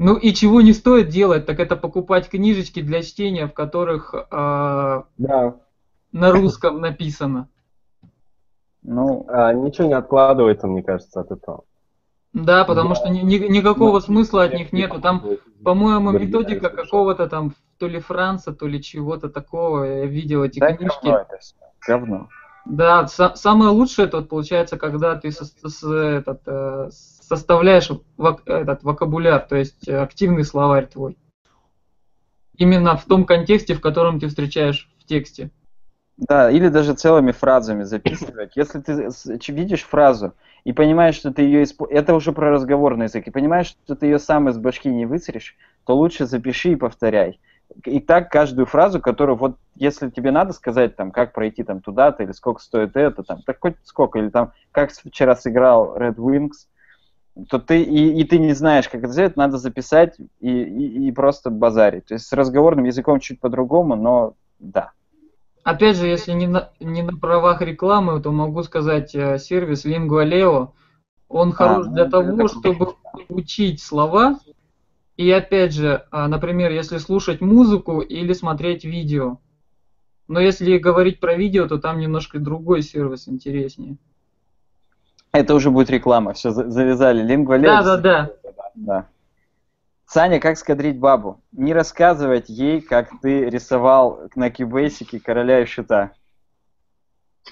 Ну 0.02 0.16
и 0.16 0.32
чего 0.32 0.62
не 0.62 0.72
стоит 0.72 1.10
делать, 1.10 1.44
так 1.44 1.60
это 1.60 1.76
покупать 1.76 2.30
книжечки 2.30 2.80
для 2.80 3.02
чтения, 3.02 3.46
в 3.46 3.52
которых 3.52 4.14
э, 4.14 4.22
да. 4.30 5.56
на 6.10 6.32
русском 6.32 6.80
написано. 6.80 7.50
Ну, 8.80 9.26
а, 9.28 9.52
ничего 9.52 9.88
не 9.88 9.92
откладывается, 9.92 10.68
мне 10.68 10.82
кажется, 10.82 11.20
от 11.20 11.30
этого. 11.30 11.64
Да, 12.32 12.64
потому 12.64 12.94
что 12.94 13.08
ни, 13.08 13.20
ни, 13.20 13.38
никакого 13.38 13.98
смысла 14.00 14.44
от 14.44 14.54
них 14.54 14.72
нету. 14.72 15.00
Там, 15.00 15.24
по-моему, 15.64 16.12
методика 16.12 16.70
какого-то 16.70 17.28
там 17.28 17.54
то 17.78 17.88
ли 17.88 17.98
Франца, 17.98 18.52
то 18.52 18.66
ли 18.66 18.80
чего-то 18.82 19.28
такого. 19.28 19.84
Я 19.84 20.06
видел 20.06 20.44
эти 20.44 20.60
да, 20.60 20.72
книжки. 20.72 21.06
Говно, 21.06 21.18
это 21.18 21.38
говно. 21.86 22.28
Да, 22.66 23.04
са- 23.06 23.34
самое 23.34 23.70
лучшее 23.70 24.06
это 24.06 24.18
вот 24.18 24.28
получается, 24.28 24.76
когда 24.76 25.16
ты 25.16 25.32
со- 25.32 25.44
с- 25.44 25.82
этот, 25.92 26.42
э, 26.46 26.90
составляешь 26.92 27.90
вок- 28.16 28.42
этот 28.46 28.84
вокабуляр, 28.84 29.40
то 29.40 29.56
есть 29.56 29.88
активный 29.88 30.44
словарь 30.44 30.86
твой. 30.86 31.16
Именно 32.56 32.96
в 32.96 33.04
том 33.06 33.24
контексте, 33.24 33.74
в 33.74 33.80
котором 33.80 34.20
ты 34.20 34.28
встречаешь 34.28 34.88
в 35.00 35.04
тексте. 35.04 35.50
Да, 36.20 36.50
или 36.50 36.68
даже 36.68 36.92
целыми 36.92 37.32
фразами 37.32 37.82
записывать. 37.82 38.52
Если 38.54 38.80
ты 38.80 39.08
видишь 39.52 39.84
фразу 39.84 40.34
и 40.64 40.72
понимаешь, 40.74 41.14
что 41.14 41.32
ты 41.32 41.42
ее 41.42 41.62
используешь, 41.62 41.98
это 42.02 42.14
уже 42.14 42.32
про 42.32 42.50
разговорный 42.50 43.06
язык, 43.06 43.26
и 43.26 43.30
понимаешь, 43.30 43.74
что 43.84 43.94
ты 43.96 44.06
ее 44.06 44.18
сам 44.18 44.48
из 44.50 44.58
башки 44.58 44.90
не 44.90 45.06
выцаришь, 45.06 45.56
то 45.86 45.96
лучше 45.96 46.26
запиши 46.26 46.72
и 46.72 46.76
повторяй. 46.76 47.40
И 47.86 48.00
так 48.00 48.30
каждую 48.30 48.66
фразу, 48.66 49.00
которую 49.00 49.36
вот 49.38 49.56
если 49.76 50.10
тебе 50.10 50.30
надо 50.30 50.52
сказать, 50.52 50.94
там, 50.94 51.10
как 51.10 51.32
пройти 51.32 51.62
там 51.62 51.80
туда-то, 51.80 52.22
или 52.22 52.32
сколько 52.32 52.60
стоит 52.60 52.96
это, 52.96 53.22
там, 53.22 53.40
так 53.42 53.56
хоть 53.58 53.76
сколько, 53.84 54.18
или 54.18 54.28
там, 54.28 54.52
как 54.72 54.90
вчера 54.92 55.34
сыграл 55.34 55.96
Red 55.96 56.16
Wings, 56.16 56.66
то 57.48 57.58
ты 57.58 57.82
и, 57.82 58.20
и 58.20 58.24
ты 58.24 58.38
не 58.38 58.52
знаешь, 58.52 58.88
как 58.90 59.04
это 59.04 59.12
сделать, 59.12 59.36
надо 59.36 59.56
записать 59.56 60.18
и, 60.40 60.50
и, 60.50 61.08
и 61.08 61.12
просто 61.12 61.48
базарить. 61.48 62.06
То 62.06 62.14
есть 62.14 62.26
с 62.26 62.32
разговорным 62.34 62.84
языком 62.84 63.20
чуть 63.20 63.40
по-другому, 63.40 63.96
но 63.96 64.34
да. 64.58 64.92
Опять 65.62 65.96
же, 65.96 66.06
если 66.06 66.32
не 66.32 66.46
на, 66.46 66.70
не 66.80 67.02
на 67.02 67.16
правах 67.16 67.60
рекламы, 67.60 68.20
то 68.20 68.32
могу 68.32 68.62
сказать 68.62 69.14
э, 69.14 69.38
сервис 69.38 69.84
Lingualeo. 69.84 70.70
Он 71.28 71.50
а, 71.50 71.52
хорош 71.52 71.86
а, 71.86 71.90
для 71.90 72.04
того, 72.06 72.48
чтобы 72.48 72.94
учить 73.28 73.82
слова. 73.82 74.38
И 75.16 75.30
опять 75.30 75.74
же, 75.74 76.06
а, 76.10 76.28
например, 76.28 76.72
если 76.72 76.96
слушать 76.96 77.40
музыку 77.40 78.00
или 78.00 78.32
смотреть 78.32 78.84
видео. 78.84 79.38
Но 80.28 80.40
если 80.40 80.78
говорить 80.78 81.20
про 81.20 81.34
видео, 81.34 81.66
то 81.66 81.78
там 81.78 81.98
немножко 81.98 82.38
другой 82.38 82.82
сервис 82.82 83.28
интереснее. 83.28 83.96
Это 85.32 85.54
уже 85.54 85.70
будет 85.70 85.90
реклама, 85.90 86.32
все, 86.32 86.50
завязали. 86.50 87.22
Lingua 87.22 87.58
Да, 87.58 87.82
да, 87.82 87.96
да. 87.96 88.30
Да. 88.74 89.06
Саня, 90.12 90.40
как 90.40 90.58
скадрить 90.58 90.98
бабу? 90.98 91.40
Не 91.52 91.72
рассказывать 91.72 92.48
ей, 92.48 92.80
как 92.80 93.20
ты 93.20 93.48
рисовал 93.48 94.22
на 94.34 94.50
кибейсике 94.50 95.20
короля 95.20 95.60
и 95.60 95.66
шута. 95.66 96.10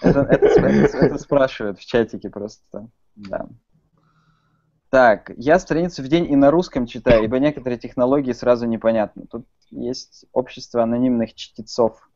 Это, 0.02 0.22
это, 0.22 0.46
это, 0.46 0.98
это 0.98 1.18
спрашивают 1.18 1.78
в 1.78 1.86
чатике 1.86 2.30
просто. 2.30 2.88
Да. 3.14 3.46
Так, 4.90 5.30
я 5.36 5.60
страницу 5.60 6.02
в 6.02 6.08
день 6.08 6.28
и 6.28 6.34
на 6.34 6.50
русском 6.50 6.86
читаю, 6.86 7.22
ибо 7.22 7.38
некоторые 7.38 7.78
технологии 7.78 8.32
сразу 8.32 8.66
непонятны. 8.66 9.26
Тут 9.30 9.46
есть 9.70 10.26
общество 10.32 10.82
анонимных 10.82 11.34
чтецов. 11.34 12.10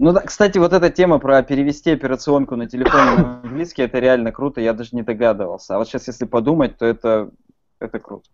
Ну 0.00 0.10
да, 0.10 0.22
кстати, 0.22 0.58
вот 0.58 0.72
эта 0.72 0.90
тема 0.90 1.20
про 1.20 1.40
перевести 1.44 1.92
операционку 1.92 2.56
на 2.56 2.68
телефон 2.68 3.04
на 3.14 3.40
английский, 3.42 3.82
это 3.82 4.00
реально 4.00 4.32
круто, 4.32 4.60
я 4.60 4.72
даже 4.72 4.96
не 4.96 5.02
догадывался. 5.02 5.76
А 5.76 5.78
вот 5.78 5.86
сейчас, 5.86 6.08
если 6.08 6.24
подумать, 6.24 6.78
то 6.78 6.84
это, 6.84 7.30
это 7.78 8.00
круто. 8.00 8.28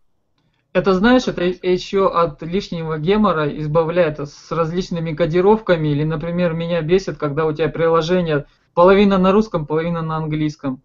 Это, 0.77 0.93
знаешь, 0.93 1.27
это 1.27 1.43
еще 1.43 2.07
от 2.07 2.43
лишнего 2.43 2.99
гемора 2.99 3.49
избавляет 3.61 4.21
с 4.21 4.53
различными 4.53 5.15
кодировками. 5.15 5.89
Или, 5.89 6.05
например, 6.05 6.53
меня 6.53 6.83
бесит, 6.83 7.17
когда 7.17 7.47
у 7.47 7.53
тебя 7.55 7.71
приложение 7.71 8.45
половина 8.75 9.17
на 9.17 9.33
русском, 9.33 9.65
половина 9.65 10.03
на 10.03 10.19
английском. 10.19 10.83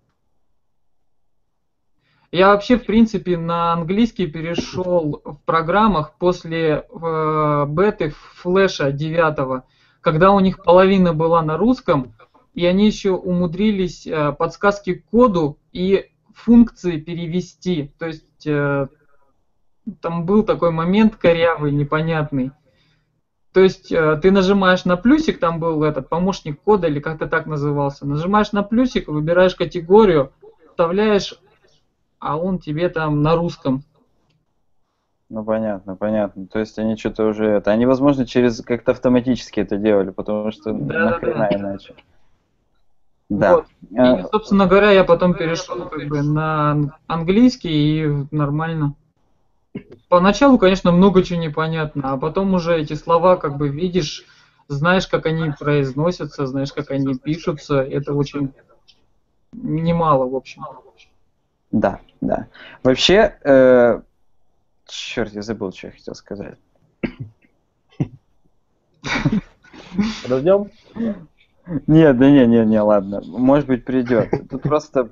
Я 2.32 2.54
вообще, 2.54 2.78
в 2.78 2.86
принципе, 2.86 3.38
на 3.38 3.74
английский 3.74 4.28
перешел 4.28 5.22
в 5.26 5.40
программах 5.44 6.14
после 6.18 6.86
э, 6.90 7.66
беты 7.68 8.14
флеша 8.36 8.94
9 8.94 9.64
когда 10.00 10.32
у 10.32 10.40
них 10.40 10.64
половина 10.64 11.14
была 11.14 11.42
на 11.42 11.58
русском, 11.58 12.16
и 12.54 12.66
они 12.66 12.86
еще 12.88 13.12
умудрились 13.12 14.08
э, 14.08 14.32
подсказки 14.32 14.94
к 14.94 15.06
коду 15.08 15.60
и 15.74 16.12
функции 16.34 16.98
перевести. 16.98 17.92
То 18.00 18.08
есть 18.08 18.48
э, 18.48 18.88
там 20.02 20.26
был 20.26 20.44
такой 20.44 20.72
момент 20.72 21.16
корявый, 21.16 21.72
непонятный. 21.72 22.52
То 23.54 23.60
есть 23.60 23.92
э, 23.92 24.18
ты 24.22 24.32
нажимаешь 24.32 24.86
на 24.86 24.96
плюсик, 24.96 25.40
там 25.40 25.60
был 25.60 25.84
этот 25.84 26.08
помощник 26.08 26.62
кода 26.62 26.88
или 26.88 27.00
как-то 27.00 27.28
так 27.28 27.46
назывался. 27.46 28.08
Нажимаешь 28.08 28.54
на 28.54 28.64
плюсик, 28.64 29.08
выбираешь 29.08 29.56
категорию, 29.56 30.32
вставляешь, 30.70 31.36
а 32.20 32.38
он 32.38 32.60
тебе 32.60 32.88
там 32.90 33.22
на 33.22 33.36
русском 33.36 33.84
ну 35.32 35.46
понятно, 35.46 35.96
понятно. 35.96 36.46
То 36.46 36.60
есть 36.60 36.78
они 36.78 36.98
что-то 36.98 37.26
уже 37.28 37.46
это. 37.46 37.72
Они, 37.72 37.86
возможно, 37.86 38.26
через 38.26 38.62
как-то 38.62 38.92
автоматически 38.92 39.62
это 39.62 39.78
делали, 39.78 40.10
потому 40.10 40.52
что 40.52 40.74
да, 40.74 41.12
нахрена 41.12 41.48
да, 41.50 41.56
иначе. 41.56 41.96
Да. 43.30 43.56
Вот. 43.56 43.66
А 43.98 44.20
и, 44.20 44.24
собственно 44.30 44.68
говоря, 44.68 44.92
я 44.92 45.06
потом 45.06 45.34
перешел 45.34 45.88
как 45.88 46.06
бы 46.10 46.22
на 46.22 46.98
английский 47.08 48.04
и 48.04 48.28
нормально. 48.32 48.96
Поначалу, 50.10 50.58
конечно, 50.58 50.92
много 50.92 51.24
чего 51.24 51.40
непонятно, 51.40 52.12
а 52.12 52.18
потом 52.18 52.54
уже 52.54 52.80
эти 52.80 52.94
слова 52.94 53.38
как 53.38 53.58
бы 53.58 53.70
видишь, 53.70 54.26
знаешь, 54.68 55.08
как 55.08 55.26
они 55.26 55.52
произносятся, 55.58 56.46
знаешь, 56.46 56.74
как 56.74 56.92
они 56.92 57.16
пишутся. 57.16 57.82
Это 57.82 58.14
очень 58.14 58.54
немало, 59.54 60.28
в 60.28 60.36
общем. 60.36 60.64
Да, 61.72 62.02
да. 62.20 62.48
Вообще, 62.84 63.38
э, 63.44 64.02
Черт, 64.92 65.34
я 65.34 65.42
забыл, 65.42 65.72
что 65.72 65.88
я 65.88 65.94
хотел 65.94 66.16
сказать. 66.16 66.58
Подождем? 70.24 70.70
Нет, 71.88 72.18
да 72.18 72.30
не, 72.30 72.46
не, 72.46 72.66
не, 72.66 72.82
ладно. 72.82 73.22
Может 73.26 73.68
быть, 73.68 73.86
придет. 73.86 74.30
Тут 74.50 74.64
просто 74.64 75.12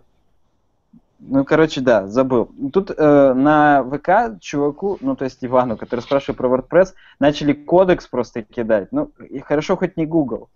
ну, 1.19 1.43
короче, 1.43 1.81
да, 1.81 2.07
забыл. 2.07 2.49
Тут 2.71 2.91
э, 2.95 3.33
на 3.33 3.83
ВК 3.83 4.39
чуваку, 4.39 4.97
ну, 5.01 5.15
то 5.15 5.25
есть 5.25 5.43
Ивану, 5.43 5.75
который 5.75 5.99
спрашивает 5.99 6.37
про 6.37 6.47
WordPress, 6.47 6.93
начали 7.19 7.51
кодекс 7.51 8.07
просто 8.07 8.41
кидать. 8.43 8.87
Ну, 8.91 9.11
и 9.29 9.39
хорошо 9.39 9.75
хоть 9.75 9.97
не 9.97 10.05
Google. 10.05 10.49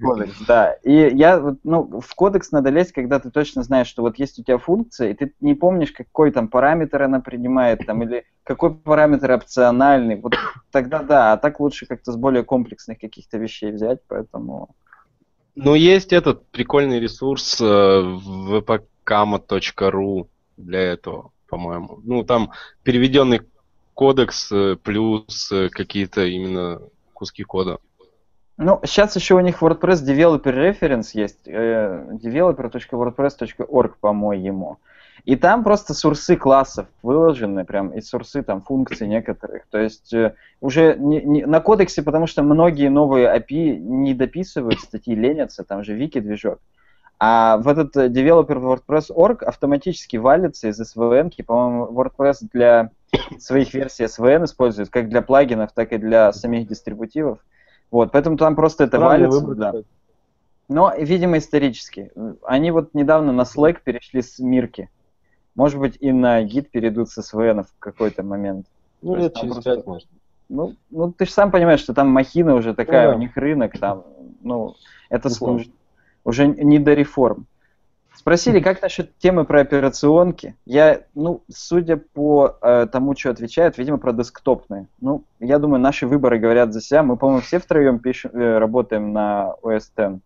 Кодекс, 0.00 0.44
да. 0.48 0.72
И 0.82 1.14
я, 1.14 1.56
ну, 1.62 2.00
в 2.00 2.14
кодекс 2.14 2.50
надо 2.50 2.70
лезть, 2.70 2.92
когда 2.92 3.20
ты 3.20 3.30
точно 3.30 3.62
знаешь, 3.62 3.86
что 3.86 4.02
вот 4.02 4.18
есть 4.18 4.38
у 4.38 4.42
тебя 4.42 4.58
функция, 4.58 5.10
и 5.10 5.14
ты 5.14 5.32
не 5.40 5.54
помнишь, 5.54 5.92
какой 5.92 6.32
там 6.32 6.48
параметр 6.48 7.02
она 7.02 7.20
принимает, 7.20 7.86
там, 7.86 8.02
или 8.02 8.24
какой 8.42 8.74
параметр 8.74 9.30
опциональный. 9.30 10.16
Вот 10.16 10.34
тогда 10.72 11.02
да, 11.02 11.32
а 11.32 11.36
так 11.36 11.60
лучше 11.60 11.86
как-то 11.86 12.10
с 12.10 12.16
более 12.16 12.42
комплексных 12.42 12.98
каких-то 12.98 13.38
вещей 13.38 13.70
взять, 13.70 14.00
поэтому... 14.08 14.74
Ну, 15.54 15.74
есть 15.74 16.12
этот 16.12 16.46
прикольный 16.48 16.98
ресурс 16.98 17.60
э, 17.60 17.64
vpkama.ru 19.04 20.26
для 20.56 20.80
этого. 20.80 21.30
по-моему. 21.48 22.00
Ну, 22.04 22.24
там 22.24 22.52
переведенный 22.82 23.42
кодекс 23.94 24.50
э, 24.50 24.76
плюс 24.82 25.52
э, 25.52 25.68
какие-то 25.68 26.24
именно 26.24 26.80
куски 27.12 27.44
кода. 27.44 27.78
Ну, 28.56 28.80
сейчас 28.84 29.16
еще 29.16 29.34
у 29.34 29.40
них 29.40 29.62
WordPress 29.62 30.04
Developer 30.06 30.54
Reference 30.54 31.10
есть, 31.12 31.46
э, 31.46 32.06
developer.wordpress.org, 32.22 33.96
по-моему. 34.00 34.78
И 35.24 35.36
там 35.36 35.62
просто 35.62 35.94
сурсы 35.94 36.36
классов 36.36 36.86
выложены, 37.02 37.64
прям, 37.64 37.90
и 37.90 38.00
сурсы 38.00 38.42
там 38.42 38.60
функций 38.60 39.06
некоторых. 39.06 39.66
То 39.70 39.78
есть 39.78 40.12
э, 40.12 40.34
уже 40.60 40.96
не, 40.98 41.22
не, 41.22 41.46
на 41.46 41.60
кодексе, 41.60 42.02
потому 42.02 42.26
что 42.26 42.42
многие 42.42 42.88
новые 42.88 43.28
API 43.28 43.76
не 43.76 44.14
дописывают 44.14 44.80
статьи, 44.80 45.14
ленятся, 45.14 45.62
там 45.62 45.84
же 45.84 45.94
вики 45.94 46.18
движок. 46.18 46.58
А 47.20 47.58
в 47.58 47.68
этот 47.68 47.96
э, 47.96 48.08
developer 48.08 48.58
WordPress.org 48.58 49.44
автоматически 49.44 50.16
валится 50.16 50.68
из 50.68 50.80
SVN, 50.80 51.30
по-моему, 51.44 51.86
WordPress 51.92 52.38
для 52.52 52.90
своих 53.38 53.72
версий 53.74 54.04
SVN 54.04 54.46
использует, 54.46 54.90
как 54.90 55.08
для 55.08 55.22
плагинов, 55.22 55.70
так 55.72 55.92
и 55.92 55.98
для 55.98 56.32
самих 56.32 56.66
дистрибутивов. 56.66 57.38
Вот, 57.92 58.10
поэтому 58.10 58.36
там 58.36 58.56
просто 58.56 58.84
это 58.84 58.96
Странный 58.96 59.28
валится. 59.28 59.38
выбор, 59.38 59.56
да. 59.56 59.82
Но, 60.68 60.92
видимо, 60.98 61.38
исторически. 61.38 62.10
Они 62.42 62.72
вот 62.72 62.94
недавно 62.94 63.32
на 63.32 63.42
Slack 63.42 63.78
перешли 63.84 64.22
с 64.22 64.40
Мирки. 64.40 64.88
Может 65.54 65.78
быть, 65.80 65.96
и 66.00 66.12
на 66.12 66.42
гид 66.42 66.70
перейдут 66.70 67.10
с 67.10 67.18
SVN 67.18 67.64
в 67.64 67.78
какой-то 67.78 68.22
момент. 68.22 68.66
Ну, 69.02 69.16
лет 69.16 69.34
через 69.34 69.54
просто- 69.54 69.76
пять, 69.76 69.86
может. 69.86 70.08
Ну, 70.48 70.74
ну, 70.90 71.12
ты 71.12 71.24
же 71.24 71.32
сам 71.32 71.50
понимаешь, 71.50 71.80
что 71.80 71.94
там 71.94 72.08
махина 72.08 72.54
уже 72.54 72.74
такая, 72.74 73.08
да. 73.08 73.16
у 73.16 73.18
них 73.18 73.36
рынок 73.36 73.78
там, 73.78 74.04
ну, 74.42 74.74
это 75.08 75.28
Безусловно. 75.28 75.58
сложно. 75.58 75.72
Уже 76.24 76.46
не 76.46 76.78
до 76.78 76.94
реформ. 76.94 77.46
Спросили, 78.14 78.60
как 78.60 78.82
насчет 78.82 79.16
темы 79.18 79.44
про 79.44 79.62
операционки. 79.62 80.54
Я, 80.66 81.02
ну, 81.14 81.42
судя 81.50 81.96
по 81.96 82.58
э, 82.60 82.86
тому, 82.92 83.16
что 83.16 83.30
отвечают, 83.30 83.78
видимо, 83.78 83.96
про 83.96 84.12
десктопные. 84.12 84.86
Ну, 85.00 85.24
я 85.40 85.58
думаю, 85.58 85.80
наши 85.80 86.06
выборы 86.06 86.38
говорят 86.38 86.74
за 86.74 86.82
себя. 86.82 87.02
Мы, 87.02 87.16
по-моему, 87.16 87.40
все 87.40 87.58
втроем 87.58 87.98
пишем, 87.98 88.30
э, 88.32 88.58
работаем 88.58 89.12
на 89.12 89.54
OS 89.62 89.88
X. 89.96 90.20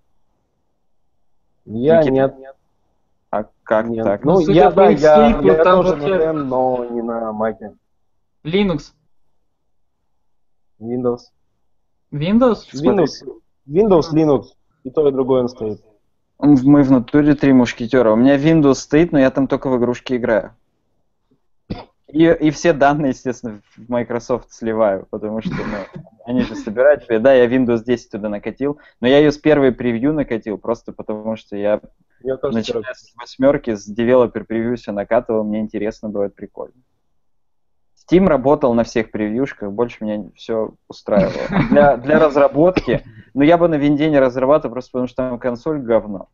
Я 1.66 1.98
Никита, 1.98 2.12
нет. 2.12 2.55
Как 3.66 3.88
нет. 3.88 4.04
так? 4.04 4.24
Ну, 4.24 4.34
Ну, 4.34 4.40
я, 4.48 4.70
да, 4.70 4.88
я, 4.90 5.40
я 5.40 5.64
там 5.64 5.82
тоже 5.82 5.96
вообще- 5.96 6.14
на 6.18 6.22
М, 6.22 6.48
но 6.48 6.84
не 6.88 7.02
на 7.02 7.32
Маке. 7.32 7.74
Linux. 8.44 8.92
Windows. 10.80 11.18
Windows? 12.12 12.60
Windows, 12.72 13.08
Windows, 13.68 14.12
Linux. 14.12 14.42
И 14.84 14.90
то, 14.90 15.08
и 15.08 15.10
другое 15.12 15.42
он 15.42 15.48
стоит. 15.48 15.82
Мы 16.38 16.82
в 16.84 16.90
натуре 16.92 17.34
три 17.34 17.52
мушкетера. 17.52 18.12
У 18.12 18.16
меня 18.16 18.36
Windows 18.36 18.74
стоит, 18.74 19.10
но 19.10 19.18
я 19.18 19.30
там 19.32 19.48
только 19.48 19.68
в 19.68 19.76
игрушки 19.78 20.14
играю. 20.16 20.54
И, 22.06 22.24
и 22.24 22.50
все 22.50 22.72
данные, 22.72 23.10
естественно, 23.10 23.60
в 23.76 23.90
Microsoft 23.90 24.52
сливаю, 24.52 25.06
потому 25.10 25.42
что 25.42 25.50
ну, 25.56 26.02
они 26.24 26.42
же 26.42 26.54
собирают. 26.54 27.04
Да, 27.08 27.34
я 27.34 27.46
Windows 27.46 27.82
10 27.82 28.12
туда 28.12 28.28
накатил, 28.28 28.78
но 29.00 29.08
я 29.08 29.18
ее 29.18 29.32
с 29.32 29.38
первой 29.38 29.72
превью 29.72 30.12
накатил, 30.12 30.56
просто 30.56 30.92
потому 30.92 31.34
что 31.36 31.56
Я 31.56 31.80
тоже 32.36 32.58
начиная 32.58 32.94
с 32.94 33.14
восьмерки, 33.16 33.74
с 33.76 33.86
девелопер 33.86 34.44
превью 34.44 34.76
все 34.76 34.90
накатывал, 34.90 35.44
мне 35.44 35.60
интересно 35.60 36.08
было, 36.08 36.24
это 36.24 36.34
прикольно. 36.34 36.74
Steam 37.96 38.26
работал 38.26 38.74
на 38.74 38.84
всех 38.84 39.10
превьюшках, 39.10 39.70
больше 39.70 40.04
меня 40.04 40.30
все 40.34 40.74
устраивало. 40.88 41.68
Для, 41.70 41.96
для 41.96 42.18
разработки, 42.18 43.02
ну 43.34 43.42
я 43.42 43.58
бы 43.58 43.68
на 43.68 43.76
винде 43.76 44.10
не 44.10 44.18
разрабатывал, 44.18 44.72
просто 44.72 44.90
потому 44.90 45.06
что 45.06 45.16
там 45.16 45.38
консоль 45.38 45.78
говно. 45.80 46.28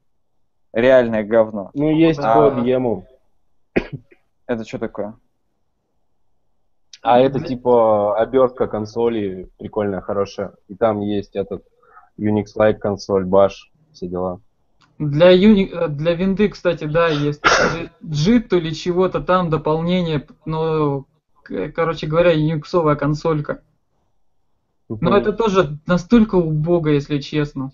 Реальное 0.72 1.22
говно. 1.22 1.70
Ну, 1.74 1.90
есть 1.90 2.20
А. 2.22 2.34
по 2.34 2.46
объему. 2.46 3.06
Это 4.46 4.64
что 4.64 4.78
такое? 4.78 5.14
А 7.02 7.18
это 7.18 7.40
типа 7.40 8.16
обертка 8.18 8.68
консоли 8.68 9.50
прикольная, 9.58 10.00
хорошая. 10.00 10.52
И 10.68 10.74
там 10.74 11.00
есть 11.00 11.34
этот 11.34 11.64
Unix-like 12.18 12.78
консоль, 12.78 13.26
Bash, 13.26 13.56
все 13.92 14.06
дела. 14.06 14.40
Для, 14.98 15.34
Uni... 15.34 15.68
э, 15.70 15.88
для 15.88 16.14
винды, 16.14 16.48
кстати, 16.48 16.84
да, 16.84 17.08
есть 17.08 17.42
JIT 18.02 18.56
или 18.56 18.70
чего-то 18.70 19.20
там, 19.20 19.50
дополнение, 19.50 20.26
но, 20.44 21.06
короче 21.74 22.06
говоря, 22.06 22.32
юниксовая 22.32 22.96
консолька. 22.96 23.62
Но 24.88 25.16
это 25.16 25.32
тоже 25.32 25.78
настолько 25.86 26.36
убого, 26.36 26.88
если 26.88 27.18
честно. 27.18 27.72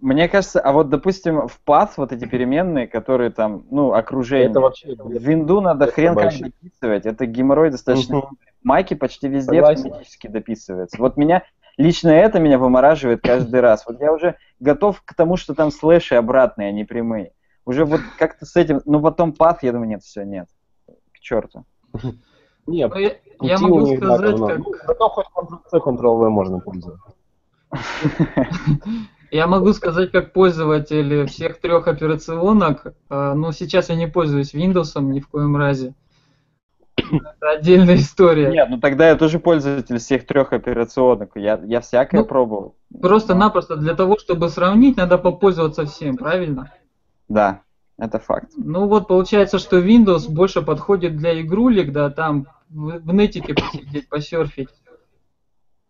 Мне 0.00 0.28
кажется, 0.28 0.60
а 0.60 0.72
вот, 0.72 0.88
допустим, 0.88 1.48
в 1.48 1.60
Path 1.66 1.92
вот 1.96 2.12
эти 2.12 2.26
переменные, 2.26 2.86
которые 2.86 3.30
там, 3.30 3.64
ну, 3.70 3.92
окружение. 3.92 4.50
Это 4.50 4.60
вообще... 4.60 4.94
В 4.94 5.10
винду 5.10 5.60
надо 5.60 5.86
Это 5.86 5.94
хрен 5.94 6.14
как 6.14 6.24
вообще. 6.24 6.44
дописывать, 6.44 7.06
это 7.06 7.26
геморрой 7.26 7.70
достаточно. 7.70 8.18
Мгм. 8.18 8.38
Майки 8.62 8.94
почти 8.94 9.28
везде 9.28 9.54
Согласен. 9.54 9.86
автоматически 9.86 10.26
дописывается. 10.28 10.96
Вот 11.00 11.16
меня, 11.16 11.44
лично 11.76 12.10
это 12.10 12.38
меня 12.38 12.58
вымораживает 12.58 13.20
каждый 13.22 13.60
раз. 13.60 13.84
Вот 13.86 14.00
я 14.00 14.12
уже 14.12 14.36
готов 14.60 15.02
к 15.04 15.14
тому, 15.14 15.36
что 15.36 15.54
там 15.54 15.70
слэши 15.70 16.14
обратные, 16.14 16.68
а 16.68 16.72
не 16.72 16.84
прямые. 16.84 17.32
Уже 17.64 17.84
вот 17.84 18.00
как-то 18.18 18.46
с 18.46 18.56
этим, 18.56 18.80
ну 18.84 19.00
потом 19.00 19.34
Path, 19.36 19.58
я 19.62 19.72
думаю, 19.72 19.88
нет, 19.88 20.02
все, 20.02 20.22
нет. 20.24 20.48
К 21.12 21.20
черту. 21.20 21.64
Нет, 22.68 22.90
Но 22.92 22.98
я, 22.98 23.14
я 23.42 23.58
пути 23.58 23.64
у 23.64 23.68
могу 23.68 23.96
сказать, 23.96 24.36
как... 24.40 24.58
Ну, 24.58 24.74
Зато 24.86 25.08
хоть 25.08 25.26
Ctrl-C, 25.36 25.76
Ctrl-V 25.78 26.30
можно 26.30 26.58
пользоваться. 26.58 27.14
Я 29.30 29.46
могу 29.46 29.72
сказать, 29.72 30.12
как 30.12 30.32
пользователь 30.32 31.26
всех 31.26 31.60
трех 31.60 31.88
операционок, 31.88 32.86
э, 32.86 33.32
но 33.34 33.50
сейчас 33.50 33.88
я 33.88 33.96
не 33.96 34.06
пользуюсь 34.06 34.54
Windows 34.54 35.00
ни 35.02 35.20
в 35.20 35.28
коем 35.28 35.56
разе. 35.56 35.94
Это 36.96 37.50
отдельная 37.50 37.96
история. 37.96 38.50
Нет, 38.50 38.68
ну 38.70 38.78
тогда 38.80 39.08
я 39.08 39.16
тоже 39.16 39.38
пользователь 39.38 39.98
всех 39.98 40.26
трех 40.26 40.52
операционок. 40.52 41.32
Я, 41.34 41.60
я 41.64 41.80
всякое 41.80 42.20
Ну, 42.20 42.26
пробовал. 42.26 42.76
Просто-напросто 43.00 43.76
для 43.76 43.94
того, 43.94 44.18
чтобы 44.18 44.48
сравнить, 44.48 44.96
надо 44.96 45.18
попользоваться 45.18 45.84
всем, 45.86 46.16
правильно? 46.16 46.72
Да, 47.28 47.62
это 47.98 48.18
факт. 48.18 48.52
Ну 48.56 48.86
вот 48.88 49.08
получается, 49.08 49.58
что 49.58 49.78
Windows 49.78 50.28
больше 50.30 50.62
подходит 50.62 51.16
для 51.16 51.40
игрулек, 51.40 51.92
да, 51.92 52.10
там 52.10 52.46
в, 52.70 52.98
в 52.98 53.14
нетике 53.14 53.54
посидеть, 53.54 54.08
посерфить. 54.08 54.70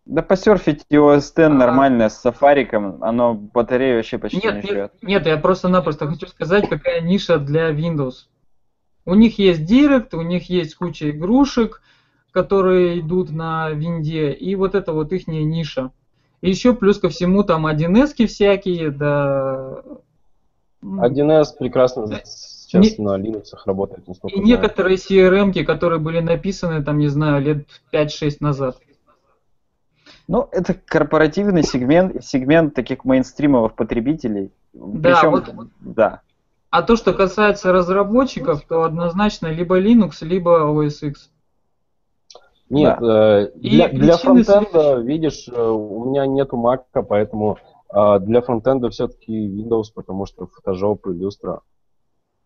Да 0.04 0.22
посерфить 0.22 0.84
и 0.88 0.96
OS 0.96 1.18
X 1.18 1.32
А. 1.38 1.48
нормально 1.48 2.08
с 2.08 2.20
сафариком, 2.20 3.02
оно 3.02 3.34
батарею 3.34 3.96
вообще 3.96 4.18
почти 4.18 4.40
Нет, 4.44 4.54
не 4.56 4.60
нет, 4.62 4.70
жрет. 4.70 4.92
нет, 5.02 5.26
я 5.26 5.36
просто-напросто 5.36 6.06
хочу 6.06 6.26
сказать, 6.28 6.68
какая 6.68 7.00
ниша 7.00 7.38
для 7.38 7.70
Windows. 7.72 8.26
У 9.06 9.14
них 9.14 9.38
есть 9.38 9.60
Direct, 9.60 10.14
у 10.16 10.22
них 10.22 10.50
есть 10.50 10.74
куча 10.74 11.10
игрушек, 11.10 11.80
которые 12.32 13.00
идут 13.00 13.30
на 13.30 13.70
винде, 13.70 14.32
и 14.32 14.54
вот 14.56 14.74
это 14.74 14.92
вот 14.92 15.12
их 15.12 15.28
ниша. 15.28 15.92
И 16.42 16.50
еще 16.50 16.74
плюс 16.74 16.98
ко 16.98 17.08
всему 17.08 17.44
там 17.44 17.66
1С 17.66 18.26
всякие, 18.26 18.90
да... 18.90 19.80
м, 20.82 21.00
1С 21.00 21.46
прекрасно 21.58 22.06
Да. 22.08 22.20
сейчас 22.24 22.98
Не- 22.98 23.04
на 23.04 23.16
Linux 23.18 23.44
работает, 23.64 24.06
И 24.08 24.12
знаю. 24.14 24.44
некоторые 24.44 24.96
CRM, 24.96 25.64
которые 25.64 26.00
были 26.00 26.18
написаны, 26.20 26.82
там, 26.84 26.98
не 26.98 27.08
знаю, 27.08 27.40
лет 27.42 27.66
5-6 27.92 28.38
назад. 28.40 28.76
Ну, 30.28 30.48
это 30.50 30.74
корпоративный 30.74 31.62
сегмент, 31.62 32.24
сегмент 32.24 32.74
таких 32.74 33.04
мейнстримовых 33.04 33.74
потребителей. 33.74 34.50
Да, 34.74 35.14
Причем, 35.14 35.30
вот- 35.30 35.68
да. 35.80 36.20
А 36.70 36.82
то, 36.82 36.96
что 36.96 37.12
касается 37.12 37.72
разработчиков, 37.72 38.62
то 38.66 38.82
однозначно 38.82 39.48
либо 39.48 39.80
Linux, 39.80 40.16
либо 40.22 40.60
OS 40.62 41.08
X. 41.08 41.30
Нет, 42.68 43.00
э, 43.00 43.50
И 43.60 43.70
для, 43.70 43.88
для 43.88 44.16
фронтенда, 44.16 44.96
видишь, 44.96 45.48
э, 45.48 45.60
у 45.60 46.06
меня 46.06 46.26
нету 46.26 46.56
Мака, 46.56 47.02
поэтому 47.02 47.58
э, 47.94 48.18
для 48.20 48.40
фронтенда 48.40 48.90
все-таки 48.90 49.32
Windows, 49.32 49.84
потому 49.94 50.26
что 50.26 50.44
Photoshop 50.44 50.98
и 51.04 51.22
Lustra. 51.22 51.60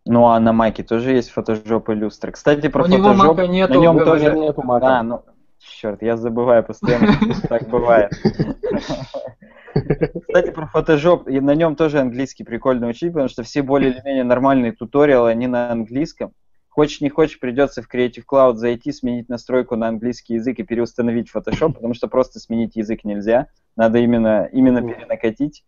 Ну, 0.05 0.27
а 0.27 0.39
на 0.39 0.53
Маке 0.53 0.83
тоже 0.83 1.13
есть 1.13 1.33
Photoshop 1.35 1.85
и 1.93 1.99
Lustra. 1.99 2.33
Кстати, 2.33 2.69
про 2.69 2.85
У 2.85 2.87
него 2.87 3.11
Photoshop, 3.11 3.17
Мака 3.17 3.47
нету, 3.47 3.75
на 3.75 3.79
нем 3.79 4.05
тоже... 4.05 4.33
нету 4.39 4.63
Мака. 4.63 4.87
Да, 4.87 5.03
ну, 5.03 5.23
черт, 5.61 6.03
я 6.03 6.17
забываю 6.17 6.65
постоянно, 6.65 7.13
что 7.13 7.49
так 7.49 7.69
бывает. 7.69 8.13
Кстати, 9.73 10.51
про 10.51 10.71
Photoshop, 10.75 11.31
и 11.31 11.41
на 11.41 11.55
нем 11.55 11.77
тоже 11.77 12.01
английский 12.01 12.45
прикольно 12.45 12.89
учить, 12.89 13.13
потому 13.13 13.29
что 13.29 13.43
все 13.43 13.63
более 13.63 13.93
или 13.93 14.03
менее 14.05 14.25
нормальные 14.25 14.73
туториалы, 14.73 15.31
они 15.31 15.47
на 15.47 15.71
английском. 15.71 16.33
Хочешь 16.69 17.01
не 17.01 17.09
хочешь, 17.09 17.41
придется 17.41 17.83
в 17.83 17.93
Creative 17.93 18.25
Cloud 18.31 18.55
зайти, 18.55 18.93
сменить 18.93 19.29
настройку 19.29 19.77
на 19.77 19.89
английский 19.89 20.35
язык 20.35 20.59
и 20.59 20.63
переустановить 20.63 21.31
Photoshop, 21.35 21.75
потому 21.75 21.95
что 21.95 22.09
просто 22.09 22.39
сменить 22.39 22.77
язык 22.77 23.05
нельзя. 23.05 23.49
Надо 23.77 23.99
именно, 23.99 24.49
именно 24.53 24.81
перенакатить. 24.81 25.65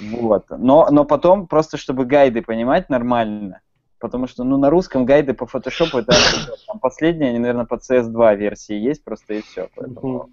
Вот. 0.00 0.46
Но, 0.50 0.88
но 0.90 1.04
потом, 1.04 1.46
просто 1.46 1.76
чтобы 1.76 2.04
гайды 2.04 2.42
понимать 2.42 2.88
нормально, 2.88 3.60
потому 4.00 4.26
что 4.26 4.42
ну, 4.44 4.56
на 4.56 4.70
русском 4.70 5.04
гайды 5.04 5.34
по 5.34 5.44
Photoshop 5.44 5.98
это 6.00 6.12
там, 6.66 6.80
последние, 6.80 7.30
они, 7.30 7.38
наверное, 7.38 7.66
по 7.66 7.74
CS2 7.74 8.36
версии 8.36 8.74
есть, 8.74 9.04
просто 9.04 9.34
и 9.34 9.42
все. 9.42 9.68
Поэтому... 9.76 10.30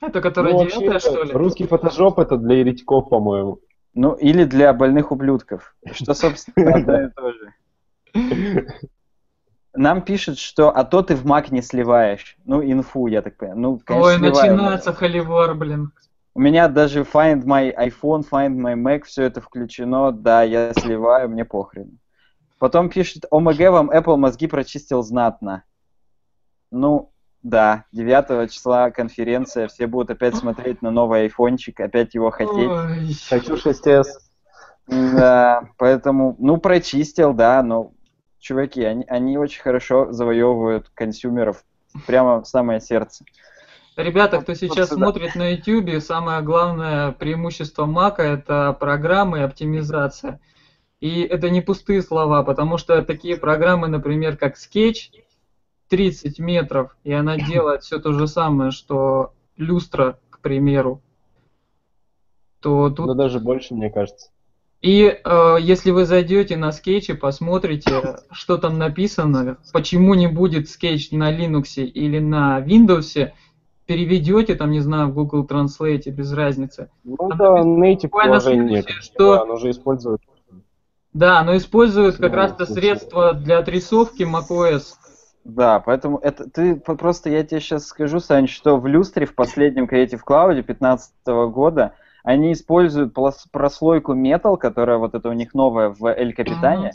Это 0.00 0.20
которая 0.20 0.52
Ну, 0.52 0.64
девятая, 0.66 0.98
что 0.98 1.22
ли? 1.22 1.32
Русский 1.32 1.64
Photoshop 1.64 2.20
это 2.20 2.36
для 2.36 2.58
еретиков, 2.58 3.08
по-моему. 3.08 3.60
Ну, 3.94 4.12
или 4.12 4.44
для 4.44 4.74
больных 4.74 5.10
ублюдков. 5.10 5.74
Что, 5.90 6.12
собственно, 6.12 6.74
одно 6.74 7.02
и 7.02 7.08
то 7.10 7.32
же. 7.32 8.66
Нам 9.74 10.02
пишут, 10.02 10.38
что 10.38 10.70
а 10.70 10.84
то 10.84 11.02
ты 11.02 11.16
в 11.16 11.24
Mac 11.24 11.46
не 11.50 11.62
сливаешь. 11.62 12.36
Ну, 12.44 12.62
инфу, 12.62 13.06
я 13.06 13.22
так 13.22 13.36
понимаю. 13.36 13.60
Ну, 13.60 13.80
конечно, 13.84 14.08
Ой, 14.08 14.16
сливаю. 14.16 14.54
начинается 14.56 14.92
холивар, 14.92 15.54
блин. 15.54 15.92
У 16.34 16.40
меня 16.40 16.68
даже 16.68 17.00
Find 17.00 17.44
My 17.44 17.74
iPhone, 17.74 18.22
Find 18.30 18.56
My 18.56 18.74
Mac, 18.74 19.04
все 19.04 19.24
это 19.24 19.40
включено. 19.40 20.12
Да, 20.12 20.42
я 20.42 20.74
сливаю, 20.74 21.30
мне 21.30 21.46
похрен. 21.46 21.98
Потом 22.58 22.88
пишет, 22.88 23.24
ОМГ 23.30 23.58
вам 23.70 23.90
Apple 23.90 24.16
мозги 24.16 24.46
прочистил 24.46 25.02
знатно. 25.02 25.64
Ну, 26.70 27.12
да, 27.42 27.84
9 27.92 28.50
числа 28.50 28.90
конференция, 28.90 29.68
все 29.68 29.86
будут 29.86 30.10
опять 30.10 30.34
смотреть 30.36 30.82
на 30.82 30.90
новый 30.90 31.22
айфончик, 31.22 31.78
опять 31.80 32.14
его 32.14 32.30
хотеть. 32.30 32.68
Ой. 32.68 33.16
Хочу 33.28 33.54
6s. 33.54 34.04
Да, 34.88 35.68
поэтому, 35.78 36.36
ну, 36.38 36.56
прочистил, 36.58 37.34
да, 37.34 37.62
но, 37.62 37.92
чуваки, 38.38 38.84
они, 38.84 39.04
они 39.08 39.36
очень 39.36 39.62
хорошо 39.62 40.12
завоевывают 40.12 40.90
консюмеров 40.94 41.64
прямо 42.06 42.42
в 42.42 42.48
самое 42.48 42.80
сердце. 42.80 43.24
Ребята, 43.96 44.40
кто 44.40 44.52
Вот 44.52 44.58
сейчас 44.58 44.90
сюда. 44.90 45.06
смотрит 45.06 45.34
на 45.34 45.52
YouTube, 45.52 46.02
самое 46.02 46.42
главное 46.42 47.12
преимущество 47.12 47.86
Мака 47.86 48.22
это 48.22 48.76
программы 48.78 49.38
и 49.38 49.42
оптимизация. 49.42 50.38
И 51.00 51.20
это 51.22 51.50
не 51.50 51.60
пустые 51.60 52.02
слова, 52.02 52.42
потому 52.42 52.78
что 52.78 53.02
такие 53.02 53.36
программы, 53.36 53.88
например, 53.88 54.36
как 54.36 54.56
Sketch, 54.56 55.10
30 55.88 56.38
метров, 56.38 56.96
и 57.04 57.12
она 57.12 57.36
делает 57.50 57.82
все 57.82 57.98
то 57.98 58.12
же 58.12 58.26
самое, 58.26 58.70
что 58.70 59.32
люстра, 59.56 60.18
к 60.30 60.40
примеру, 60.40 61.00
то 62.60 62.90
тут 62.90 63.06
Но 63.06 63.14
даже 63.14 63.40
больше, 63.40 63.74
мне 63.74 63.90
кажется. 63.90 64.30
И 64.82 65.04
э, 65.04 65.56
если 65.60 65.90
вы 65.90 66.04
зайдете 66.04 66.56
на 66.56 66.70
скетч 66.70 67.08
и 67.08 67.14
посмотрите, 67.14 68.18
что 68.30 68.58
там 68.58 68.78
написано, 68.78 69.58
почему 69.72 70.14
не 70.14 70.26
будет 70.26 70.68
скетч 70.68 71.10
на 71.12 71.34
Linux 71.34 71.82
или 71.82 72.18
на 72.18 72.60
Windows, 72.60 73.32
переведете 73.86 74.54
там, 74.54 74.70
не 74.70 74.80
знаю, 74.80 75.08
в 75.08 75.14
Google 75.14 75.46
Translate, 75.46 76.10
без 76.10 76.32
разницы. 76.32 76.90
Ну, 77.04 77.16
Там 77.16 77.80
написано 77.80 78.70
native 78.74 78.82
как 78.82 79.02
что- 79.02 79.36
бы, 79.36 79.42
оно 79.42 79.56
же 79.56 79.70
использует. 79.70 80.20
Да, 81.16 81.42
но 81.44 81.56
используют 81.56 82.16
как 82.16 82.32
Ну, 82.32 82.36
раз-то 82.36 82.66
слушай. 82.66 82.80
средства 82.80 83.32
для 83.32 83.58
отрисовки 83.58 84.22
macOS. 84.22 84.96
Да, 85.44 85.80
поэтому 85.80 86.18
это 86.18 86.50
ты 86.50 86.76
просто 86.76 87.30
я 87.30 87.42
тебе 87.42 87.60
сейчас 87.60 87.86
скажу, 87.86 88.20
Сань, 88.20 88.48
что 88.48 88.76
в 88.76 88.86
люстре 88.86 89.24
в 89.26 89.34
последнем 89.34 89.84
Creative 89.84 90.20
Cloud 90.26 90.54
2015 90.54 91.12
года 91.52 91.94
они 92.22 92.52
используют 92.52 93.14
прослойку 93.50 94.14
Metal, 94.14 94.58
которая 94.58 94.98
вот 94.98 95.14
это 95.14 95.28
у 95.30 95.32
них 95.32 95.54
новая 95.54 95.88
в 95.88 96.04
El 96.04 96.34
Capitan, 96.36 96.90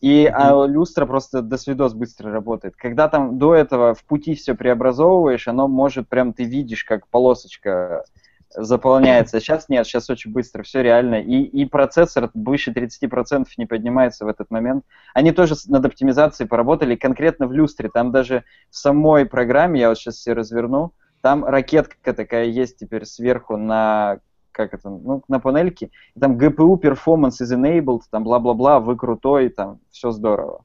и 0.00 0.26
а, 0.26 0.66
люстра 0.66 1.06
просто 1.06 1.42
до 1.42 1.56
свидос 1.56 1.94
быстро 1.94 2.30
работает. 2.30 2.76
Когда 2.76 3.08
там 3.08 3.38
до 3.38 3.54
этого 3.54 3.94
в 3.94 4.04
пути 4.04 4.34
все 4.34 4.54
преобразовываешь, 4.54 5.48
оно 5.48 5.66
может 5.66 6.08
прям 6.08 6.34
ты 6.34 6.44
видишь, 6.44 6.84
как 6.84 7.08
полосочка 7.08 8.04
заполняется. 8.50 9.40
Сейчас 9.40 9.68
нет, 9.68 9.86
сейчас 9.86 10.10
очень 10.10 10.32
быстро, 10.32 10.62
все 10.62 10.82
реально. 10.82 11.16
И, 11.16 11.42
и 11.42 11.64
процессор 11.64 12.30
выше 12.34 12.72
30% 12.72 13.46
не 13.58 13.66
поднимается 13.66 14.24
в 14.24 14.28
этот 14.28 14.50
момент. 14.50 14.84
Они 15.14 15.32
тоже 15.32 15.54
над 15.66 15.84
оптимизацией 15.84 16.48
поработали 16.48 16.96
конкретно 16.96 17.46
в 17.46 17.52
люстре. 17.52 17.90
Там 17.92 18.12
даже 18.12 18.44
в 18.70 18.76
самой 18.76 19.26
программе, 19.26 19.80
я 19.80 19.88
вот 19.88 19.98
сейчас 19.98 20.16
все 20.16 20.32
разверну, 20.32 20.92
там 21.22 21.44
ракетка 21.44 22.12
такая 22.12 22.44
есть 22.44 22.78
теперь 22.78 23.04
сверху 23.04 23.56
на 23.56 24.20
как 24.52 24.72
это, 24.72 24.88
ну, 24.88 25.22
на 25.28 25.38
панельке, 25.38 25.90
и 26.14 26.20
там 26.20 26.38
GPU 26.38 26.80
performance 26.80 27.42
is 27.42 27.54
enabled, 27.54 28.02
там 28.10 28.24
бла-бла-бла, 28.24 28.80
вы 28.80 28.96
крутой, 28.96 29.50
там 29.50 29.80
все 29.90 30.12
здорово. 30.12 30.64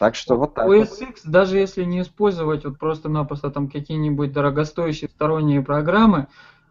Так 0.00 0.14
что 0.14 0.36
вот 0.36 0.54
так. 0.54 0.66
вот. 0.66 0.76
OS 0.78 1.10
X, 1.10 1.22
даже 1.24 1.58
если 1.58 1.84
не 1.84 2.00
использовать 2.00 2.64
вот 2.64 2.78
просто-напросто 2.78 3.50
там 3.50 3.68
какие-нибудь 3.68 4.32
дорогостоящие 4.32 5.10
сторонние 5.10 5.60
программы, 5.60 6.26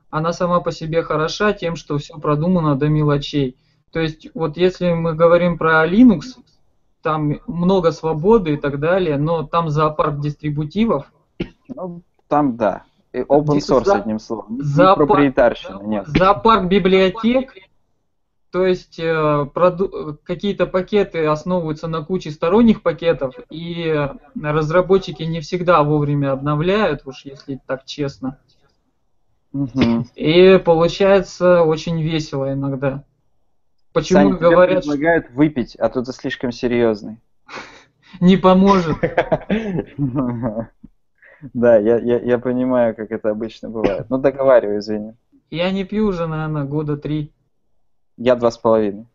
она 0.10 0.34
сама 0.34 0.60
по 0.62 0.72
себе 0.72 1.04
хороша 1.04 1.54
тем, 1.54 1.76
что 1.76 2.00
все 2.00 2.18
продумано 2.18 2.76
до 2.76 2.90
мелочей. 2.90 3.56
То 3.92 4.00
есть 4.00 4.28
вот 4.34 4.58
если 4.58 4.94
мы 4.94 5.14
говорим 5.14 5.60
про 5.60 5.86
Linux, 5.88 6.22
там 7.04 7.36
много 7.46 7.92
свободы 7.92 8.56
и 8.56 8.58
так 8.58 8.80
далее, 8.80 9.18
но 9.18 9.44
там 9.44 9.70
зоопарк 9.70 10.20
дистрибутивов, 10.20 11.06
Ну, 11.68 12.02
там 12.28 12.58
да. 12.58 12.82
И 13.14 13.20
Open 13.20 13.60
source, 13.60 13.86
за- 13.86 13.96
одним 13.98 14.18
словом. 14.20 14.58
Не 14.58 14.62
зоопарк- 14.64 14.96
проприетарщина, 15.08 15.82
нет. 15.84 16.08
зоопарк 16.08 16.66
библиотек, 16.66 17.54
то 18.52 18.66
есть 18.66 19.00
э, 19.00 19.46
какие-то 20.24 20.66
пакеты 20.66 21.26
основываются 21.26 21.88
на 21.88 22.04
куче 22.04 22.32
сторонних 22.32 22.82
пакетов, 22.82 23.36
и 23.50 24.10
разработчики 24.42 25.24
не 25.24 25.40
всегда 25.40 25.84
вовремя 25.84 26.32
обновляют, 26.32 27.02
уж 27.06 27.26
если 27.26 27.60
так 27.68 27.86
честно. 27.86 28.40
Мгм. 29.52 30.08
И 30.16 30.60
получается 30.64 31.64
очень 31.64 32.02
весело 32.02 32.52
иногда. 32.52 33.04
Почему 33.94 34.20
Сань, 34.20 34.30
тебе 34.30 34.50
говорят, 34.50 34.84
что 34.84 34.92
предлагают 34.92 35.32
выпить, 35.32 35.76
а 35.76 35.90
то 35.90 36.04
ты 36.04 36.12
слишком 36.12 36.52
серьезный. 36.52 37.20
не 38.20 38.38
поможет? 38.38 38.98
Да, 41.54 41.78
я 41.78 42.38
понимаю, 42.38 42.94
как 42.94 43.12
это 43.12 43.30
обычно 43.30 43.70
бывает. 43.70 44.08
Ну, 44.10 44.18
договаривай, 44.18 44.80
извини. 44.80 45.14
Я 45.50 45.72
не 45.72 45.86
пью 45.86 46.08
уже, 46.08 46.28
наверное, 46.28 46.66
года 46.66 46.98
три. 46.98 47.32
Я 48.20 48.36
два 48.36 48.52
с 48.52 48.58
половиной. 48.58 49.08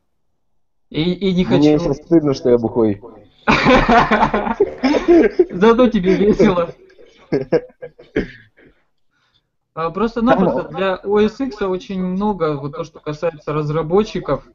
И, 0.88 1.12
и 1.12 1.34
не 1.34 1.44
Мне 1.44 1.76
хочу. 1.76 1.84
сейчас 1.84 1.98
стыдно, 1.98 2.32
что 2.32 2.48
я 2.48 2.56
бухой. 2.56 3.02
Зато 5.50 5.88
тебе 5.88 6.16
весело. 6.16 6.74
А, 9.74 9.90
Просто-напросто 9.90 10.68
для 10.68 11.00
OS 11.04 11.66
очень 11.66 12.02
много, 12.02 12.56
вот 12.56 12.76
то, 12.76 12.84
что 12.84 13.00
касается 13.00 13.52
разработчиков, 13.52 14.48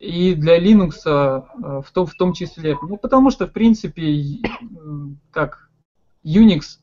и 0.00 0.34
для 0.34 0.58
Linux 0.58 0.94
а, 1.06 1.82
в 1.82 1.92
том, 1.92 2.06
в 2.06 2.14
том 2.14 2.32
числе. 2.32 2.76
Ну, 2.82 2.96
потому 2.96 3.30
что, 3.30 3.46
в 3.46 3.52
принципе, 3.52 4.40
как 5.30 5.70
Unix, 6.24 6.80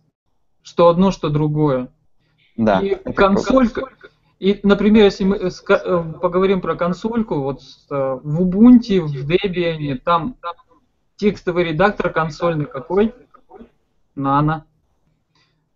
что 0.64 0.88
одно, 0.88 1.12
что 1.12 1.30
другое. 1.30 1.90
Да. 2.56 2.80
И 2.80 2.96
консолька. 3.12 3.90
И, 4.40 4.60
например, 4.64 5.06
если 5.06 5.24
мы 5.24 5.38
э, 5.38 5.50
э, 5.50 6.04
поговорим 6.22 6.62
про 6.62 6.76
консольку, 6.76 7.42
вот 7.42 7.62
э, 7.90 8.20
в 8.22 8.42
Ubuntu, 8.42 9.02
в 9.02 9.28
Debian, 9.28 9.96
там, 9.98 10.36
там 10.42 10.54
текстовый 11.16 11.64
редактор 11.64 12.12
консольный 12.12 12.66
какой? 12.66 13.14
Nano. 14.16 14.62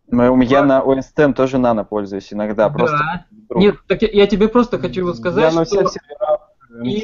Ну, 0.08 0.42
Я 0.42 0.64
на 0.64 0.82
OS 0.82 1.06
X 1.16 1.36
тоже 1.36 1.58
нано 1.58 1.86
пользуюсь 1.86 2.34
иногда, 2.34 2.70
просто 2.70 2.98
Да. 2.98 3.26
вдруг. 3.32 3.62
Нет, 3.64 3.76
так 3.88 4.02
я, 4.02 4.10
я 4.10 4.28
тебе 4.28 4.50
просто 4.50 4.78
хочу 4.78 5.12
сказать, 5.14 5.54
Я 5.54 5.58
на 5.58 5.66
что 5.66 5.82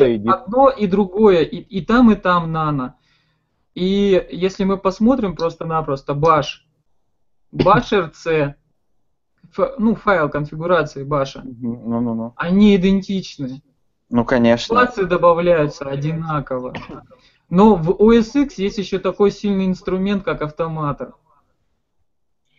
и 0.05 0.27
одно, 0.27 0.69
и 0.69 0.87
другое, 0.87 1.41
и, 1.41 1.57
и 1.57 1.85
там, 1.85 2.11
и 2.11 2.15
там 2.15 2.51
нано. 2.51 2.95
И 3.75 4.27
если 4.31 4.63
мы 4.63 4.77
посмотрим 4.77 5.35
просто-напросто 5.35 6.13
bash, 6.13 6.63
bash 7.53 7.91
rc, 7.91 8.55
ф- 9.55 9.75
ну, 9.77 9.95
файл 9.95 10.29
конфигурации 10.29 11.03
баша, 11.03 11.41
Мгм, 11.43 11.89
Ну-ну-ну. 11.89 12.33
они 12.35 12.75
идентичны. 12.75 13.61
Ну, 14.09 14.23
конечно. 14.25 14.73
Классы 14.75 15.05
добавляются 15.05 15.85
одинаково. 15.85 16.73
Но 17.49 17.75
в 17.75 17.91
OS 17.91 18.35
X 18.35 18.57
есть 18.57 18.77
еще 18.77 18.99
такой 18.99 19.31
сильный 19.31 19.65
инструмент, 19.65 20.23
как 20.23 20.41
автоматор. 20.41 21.13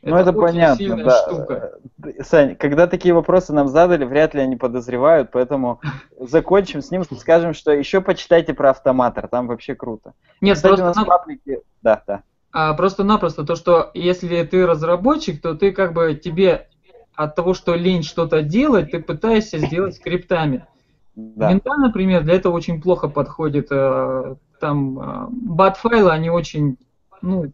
Ну, 0.02 0.15
это, 0.16 0.31
очень 0.31 0.40
понятно, 0.40 0.77
сильная 0.77 1.05
да. 1.05 1.23
штука. 1.27 1.73
Сань, 2.20 2.56
когда 2.56 2.86
такие 2.86 3.12
вопросы 3.12 3.52
нам 3.52 3.69
задали, 3.69 4.05
вряд 4.05 4.32
ли 4.32 4.40
они 4.40 4.56
подозревают, 4.56 5.31
поэтому 5.32 5.81
закончим 6.20 6.82
с 6.82 6.90
ним, 6.90 7.05
скажем, 7.05 7.52
что 7.52 7.73
еще 7.73 8.01
почитайте 8.01 8.55
про 8.55 8.70
автоматор, 8.70 9.27
там 9.28 9.48
вообще 9.48 9.74
круто. 9.74 10.15
Нет, 10.40 10.56
Кстати, 10.56 10.74
у 10.74 10.77
просто 10.77 11.01
нас 11.01 11.05
в 11.05 11.09
паблике... 11.09 11.62
Да, 11.82 12.02
да. 12.06 12.23
А, 12.52 12.74
просто-напросто 12.74 13.44
то, 13.44 13.56
что 13.56 13.90
если 13.93 14.43
ты 14.44 14.66
разработчик, 14.66 15.43
то 15.43 15.55
ты 15.55 15.73
как 15.73 15.93
бы 15.93 16.15
тебе 16.15 16.69
от 17.19 17.35
того, 17.35 17.53
что 17.55 17.74
лень 17.74 18.03
что-то 18.05 18.43
делать, 18.43 18.93
ты 18.93 19.01
пытаешься 19.03 19.59
сделать 19.59 19.97
скриптами. 19.97 20.66
да. 21.16 21.51
Винда, 21.51 21.74
например, 21.77 22.23
для 22.23 22.35
этого 22.35 22.55
очень 22.55 22.81
плохо 22.81 23.09
подходит. 23.09 23.69
э, 23.70 24.36
Там 24.61 24.99
э, 25.01 25.27
бат-файлы, 25.31 26.11
они 26.12 26.31
очень, 26.31 26.77
ну, 27.20 27.53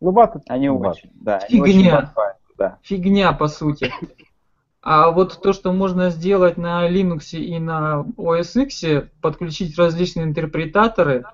Ну, 0.00 0.12
бат, 0.12 0.36
Они 0.48 0.68
бат. 0.70 0.96
очень, 0.96 1.10
да, 1.14 1.38
они 1.48 1.60
очень 1.60 1.72
Фигня. 1.82 2.12
да. 2.56 2.78
фигня 2.82 3.32
по 3.32 3.48
сути. 3.48 3.92
А 4.80 5.10
вот 5.10 5.40
то, 5.42 5.52
что 5.52 5.72
можно 5.72 6.10
сделать 6.10 6.56
на 6.56 6.88
Linux 6.88 7.36
и 7.36 7.58
на 7.60 8.04
OS 8.16 8.62
X, 8.62 9.08
подключить 9.20 9.78
различные 9.78 10.24
интерпретаторы, 10.26 11.24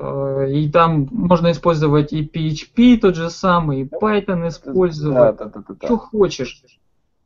и 0.00 0.70
там 0.70 1.08
можно 1.10 1.50
использовать 1.50 2.12
и 2.12 2.22
PHP 2.24 2.98
тот 3.00 3.16
же 3.16 3.28
самый, 3.28 3.82
и 3.82 3.84
Python 3.84 4.40
Да, 4.40 4.48
использовать, 4.48 5.36
да, 5.36 5.44
да, 5.46 5.62
да, 5.66 5.74
да. 5.80 5.86
что 5.86 5.98
хочешь. 5.98 6.64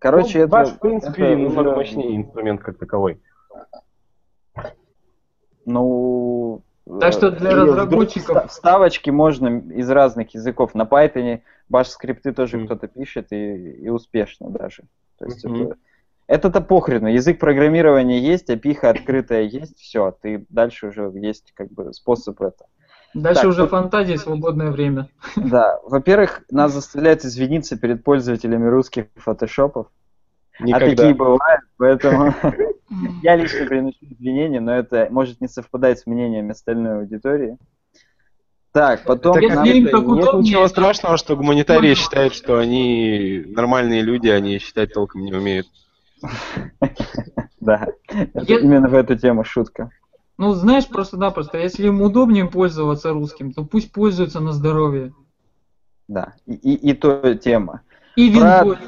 Короче, 0.01 0.39
ну, 0.39 0.45
это... 0.45 0.51
баш, 0.53 0.69
в 0.71 0.79
принципе, 0.81 1.25
это 1.25 1.43
намного 1.43 1.69
уже- 1.69 1.77
мощнее 1.77 2.17
инструмент 2.17 2.61
как 2.63 2.77
таковой. 2.79 3.21
Ну, 5.67 6.63
Так 7.01 7.13
что 7.13 7.31
для 7.31 7.51
э, 7.53 7.55
разработчиков- 7.55 8.49
Вставочки 8.51 9.11
можно 9.11 9.59
из 9.73 9.89
разных 9.91 10.35
языков. 10.35 10.75
На 10.75 10.83
Python 10.83 11.41
баш 11.69 11.89
скрипты 11.89 12.33
тоже 12.33 12.59
Мгм. 12.59 12.67
кто-то 12.67 12.89
пишет 12.89 13.29
и, 13.33 13.73
и 13.85 13.89
успешно 13.89 14.51
даже. 14.51 14.83
То 15.19 15.25
есть 15.27 15.45
Мгм. 15.45 15.63
это, 15.63 15.77
это-то 16.27 16.61
похрену. 16.61 17.09
Язык 17.09 17.39
программирования 17.39 18.19
есть, 18.21 18.49
API 18.51 18.87
открытая 18.87 19.43
есть, 19.43 19.79
все. 19.79 20.17
Ты 20.23 20.47
дальше 20.49 20.89
уже 20.89 21.11
есть 21.15 21.53
как 21.55 21.71
бы 21.71 21.93
способ 21.93 22.41
это. 22.41 22.65
Дальше 23.15 23.43
Так, 23.43 23.51
уже 23.51 23.61
тут- 23.63 23.71
фантазии, 23.71 24.17
свободное 24.17 24.71
время. 24.71 25.09
Да, 25.37 25.79
во-первых, 25.85 26.43
нас 26.51 26.73
заставляют 26.73 27.25
извиниться 27.25 27.77
перед 27.77 28.03
пользователями 28.03 28.67
русских 28.67 29.07
фотошопов. 29.17 29.87
А 30.59 30.65
Никогда. 30.65 30.87
такие 30.97 31.15
бывают, 31.15 31.61
поэтому 31.77 32.35
я 33.23 33.37
лично 33.37 33.67
приношу 33.67 33.99
извинения, 34.01 34.61
но 34.61 34.75
это 34.75 35.09
может 35.11 35.41
не 35.41 35.49
совпадать 35.49 36.01
с 36.01 36.07
мнением 36.07 36.51
остальной 36.51 36.99
аудитории. 37.01 37.57
Так, 38.73 39.05
потом... 39.05 39.35
Так, 39.35 39.43
нам- 39.55 39.65
нет 39.65 39.95
удобнее, 39.95 40.41
ничего 40.43 40.67
страшного, 40.67 41.17
что 41.17 41.37
гуманитарии 41.37 41.95
считают, 41.95 42.35
что 42.35 42.59
они 42.59 43.45
нормальные 43.47 44.03
люди, 44.03 44.29
они 44.29 44.59
считать 44.59 44.93
толком 44.93 45.25
не 45.25 45.33
умеют. 45.33 45.67
Да, 47.61 47.89
именно 48.47 48.89
в 48.89 48.95
эту 48.95 49.17
тему 49.17 49.45
шутка. 49.45 49.91
Ну, 50.37 50.53
знаешь, 50.53 50.87
просто-напросто, 50.89 51.59
если 51.59 51.87
им 51.87 52.03
удобнее 52.03 52.47
пользоваться 52.47 53.13
русским, 53.13 53.53
то 53.53 53.65
пусть 53.65 53.93
пользуются 53.93 54.41
на 54.41 54.53
здоровье. 54.53 55.13
Да, 56.09 56.35
и, 56.47 56.55
и, 56.55 56.91
и 56.91 56.95
то 56.95 57.35
тема. 57.35 57.83
И 58.17 58.31
Про- 58.31 58.61
виндой. 58.65 58.79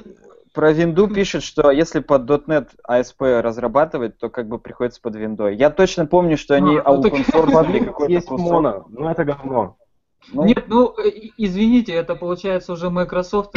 Про 0.53 0.73
винду 0.73 1.07
пишет, 1.09 1.43
что 1.43 1.71
если 1.71 2.01
под 2.01 2.23
.NET 2.31 2.71
ASP 2.89 3.41
разрабатывать, 3.43 4.17
то 4.19 4.31
как 4.31 4.49
бы 4.49 4.59
приходится 4.59 5.03
под 5.03 5.15
виндой. 5.17 5.55
Я 5.55 5.69
точно 5.69 6.07
помню, 6.07 6.39
что 6.39 6.55
они 6.55 6.79
А, 6.79 6.93
ну 6.95 7.03
open 7.03 7.27
source 7.27 7.85
какой-то 7.85 8.11
Есть 8.13 8.27
кусок. 8.27 8.51
моно, 8.53 8.87
но 8.89 9.11
это 9.11 9.25
говно. 9.25 9.77
Ну, 10.33 10.45
Нет, 10.45 10.65
ну, 10.67 10.95
извините, 11.37 11.93
это 11.93 12.17
получается 12.17 12.73
уже 12.73 12.89
Microsoft 12.91 13.55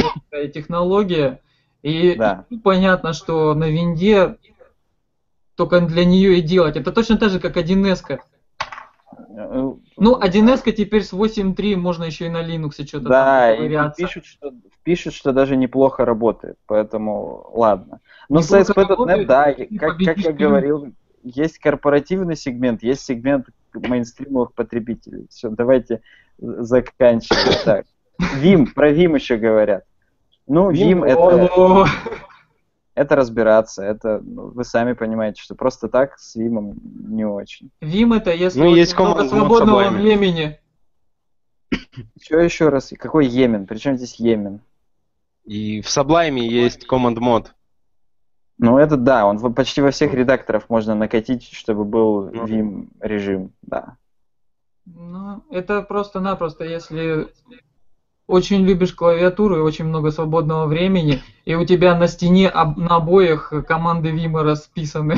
технология. 0.54 1.40
И 1.82 2.14
Да. 2.14 2.44
и 2.50 2.58
понятно, 2.58 3.12
что 3.12 3.54
на 3.54 3.68
винде 3.68 4.36
только 5.54 5.80
для 5.80 6.04
нее 6.04 6.38
и 6.38 6.42
делать. 6.42 6.76
Это 6.76 6.92
точно 6.92 7.16
так 7.18 7.30
же, 7.30 7.40
как 7.40 7.56
1С. 7.56 8.02
-ка. 8.02 8.18
э, 9.36 9.72
Ну, 9.96 10.18
1С 10.18 10.72
теперь 10.72 11.02
с 11.02 11.12
8.3 11.12 11.76
можно 11.76 12.04
еще 12.04 12.26
и 12.26 12.30
на 12.30 12.42
Linux 12.42 12.86
что-то 12.86 13.08
Да, 13.08 13.54
там 13.54 13.90
и 13.90 13.92
пишут 13.96 14.24
что, 14.26 14.52
пишут, 14.82 15.14
что 15.14 15.32
даже 15.32 15.56
неплохо 15.56 16.04
работает, 16.04 16.56
поэтому 16.66 17.50
ладно. 17.52 18.00
Но 18.28 18.40
с 18.40 18.50
ASP.NET, 18.52 19.24
да, 19.26 19.52
как, 19.52 19.98
как 19.98 20.18
я 20.18 20.32
говорил, 20.32 20.92
есть 21.22 21.58
корпоративный 21.58 22.36
сегмент, 22.36 22.82
есть 22.82 23.02
сегмент 23.02 23.46
мейнстримовых 23.74 24.52
потребителей. 24.54 25.26
Все, 25.30 25.50
давайте 25.50 26.00
заканчивать. 26.38 27.64
Так. 27.64 27.86
Vim, 28.42 28.66
про 28.74 28.92
Vim 28.92 29.14
еще 29.14 29.36
говорят. 29.36 29.84
Ну, 30.50 30.72
Vim, 30.72 31.02
Vim, 31.02 31.04
это, 31.04 31.54
О, 31.54 31.86
это 32.96 33.14
разбираться, 33.14 33.84
это 33.84 34.20
ну, 34.20 34.48
вы 34.48 34.64
сами 34.64 34.94
понимаете, 34.94 35.40
что 35.40 35.54
просто 35.54 35.88
так 35.88 36.18
с 36.18 36.34
Vim 36.34 36.74
не 36.82 37.24
очень. 37.24 37.70
Vim 37.80 38.16
это 38.16 38.32
если 38.32 38.58
Ну, 38.58 38.66
очень 38.66 38.78
есть 38.78 38.98
много 38.98 39.28
свободного 39.28 39.90
времени. 39.90 40.58
Еще 42.20 42.44
еще 42.44 42.68
раз, 42.68 42.92
какой 42.98 43.28
Йемен? 43.28 43.68
Причем 43.68 43.96
здесь 43.96 44.16
Йемен? 44.16 44.60
И 45.44 45.82
в 45.82 45.86
Sublime 45.86 46.40
есть 46.40 46.84
Command 46.90 47.18
Mod. 47.18 47.46
Ну, 48.58 48.76
это 48.76 48.96
да, 48.96 49.26
он 49.26 49.54
почти 49.54 49.80
во 49.80 49.92
всех 49.92 50.12
редакторах 50.14 50.68
можно 50.68 50.96
накатить, 50.96 51.44
чтобы 51.52 51.84
был 51.84 52.28
Ну. 52.32 52.44
Vim 52.44 52.88
режим, 52.98 53.52
да. 53.62 53.96
Ну, 54.84 55.44
это 55.48 55.82
просто-напросто, 55.82 56.64
если 56.64 57.28
очень 58.30 58.62
любишь 58.64 58.94
клавиатуру 58.94 59.56
и 59.56 59.60
очень 59.60 59.84
много 59.86 60.10
свободного 60.10 60.66
времени, 60.66 61.20
и 61.44 61.54
у 61.54 61.64
тебя 61.64 61.96
на 61.96 62.06
стене 62.08 62.48
об- 62.48 62.78
на 62.78 62.96
обоях 62.96 63.52
команды 63.66 64.10
Vim 64.10 64.40
расписаны. 64.42 65.16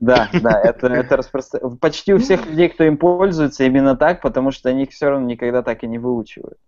Да, 0.00 0.28
да, 0.42 0.60
это, 0.60 0.88
это 0.88 1.16
распространено. 1.16 1.76
Почти 1.76 2.12
у 2.12 2.18
всех 2.18 2.46
людей, 2.46 2.68
кто 2.68 2.84
им 2.84 2.96
пользуется, 2.98 3.64
именно 3.64 3.96
так, 3.96 4.20
потому 4.20 4.50
что 4.50 4.68
они 4.68 4.82
их 4.82 4.90
все 4.90 5.08
равно 5.08 5.26
никогда 5.26 5.62
так 5.62 5.82
и 5.84 5.86
не 5.86 5.98
выучивают. 5.98 6.58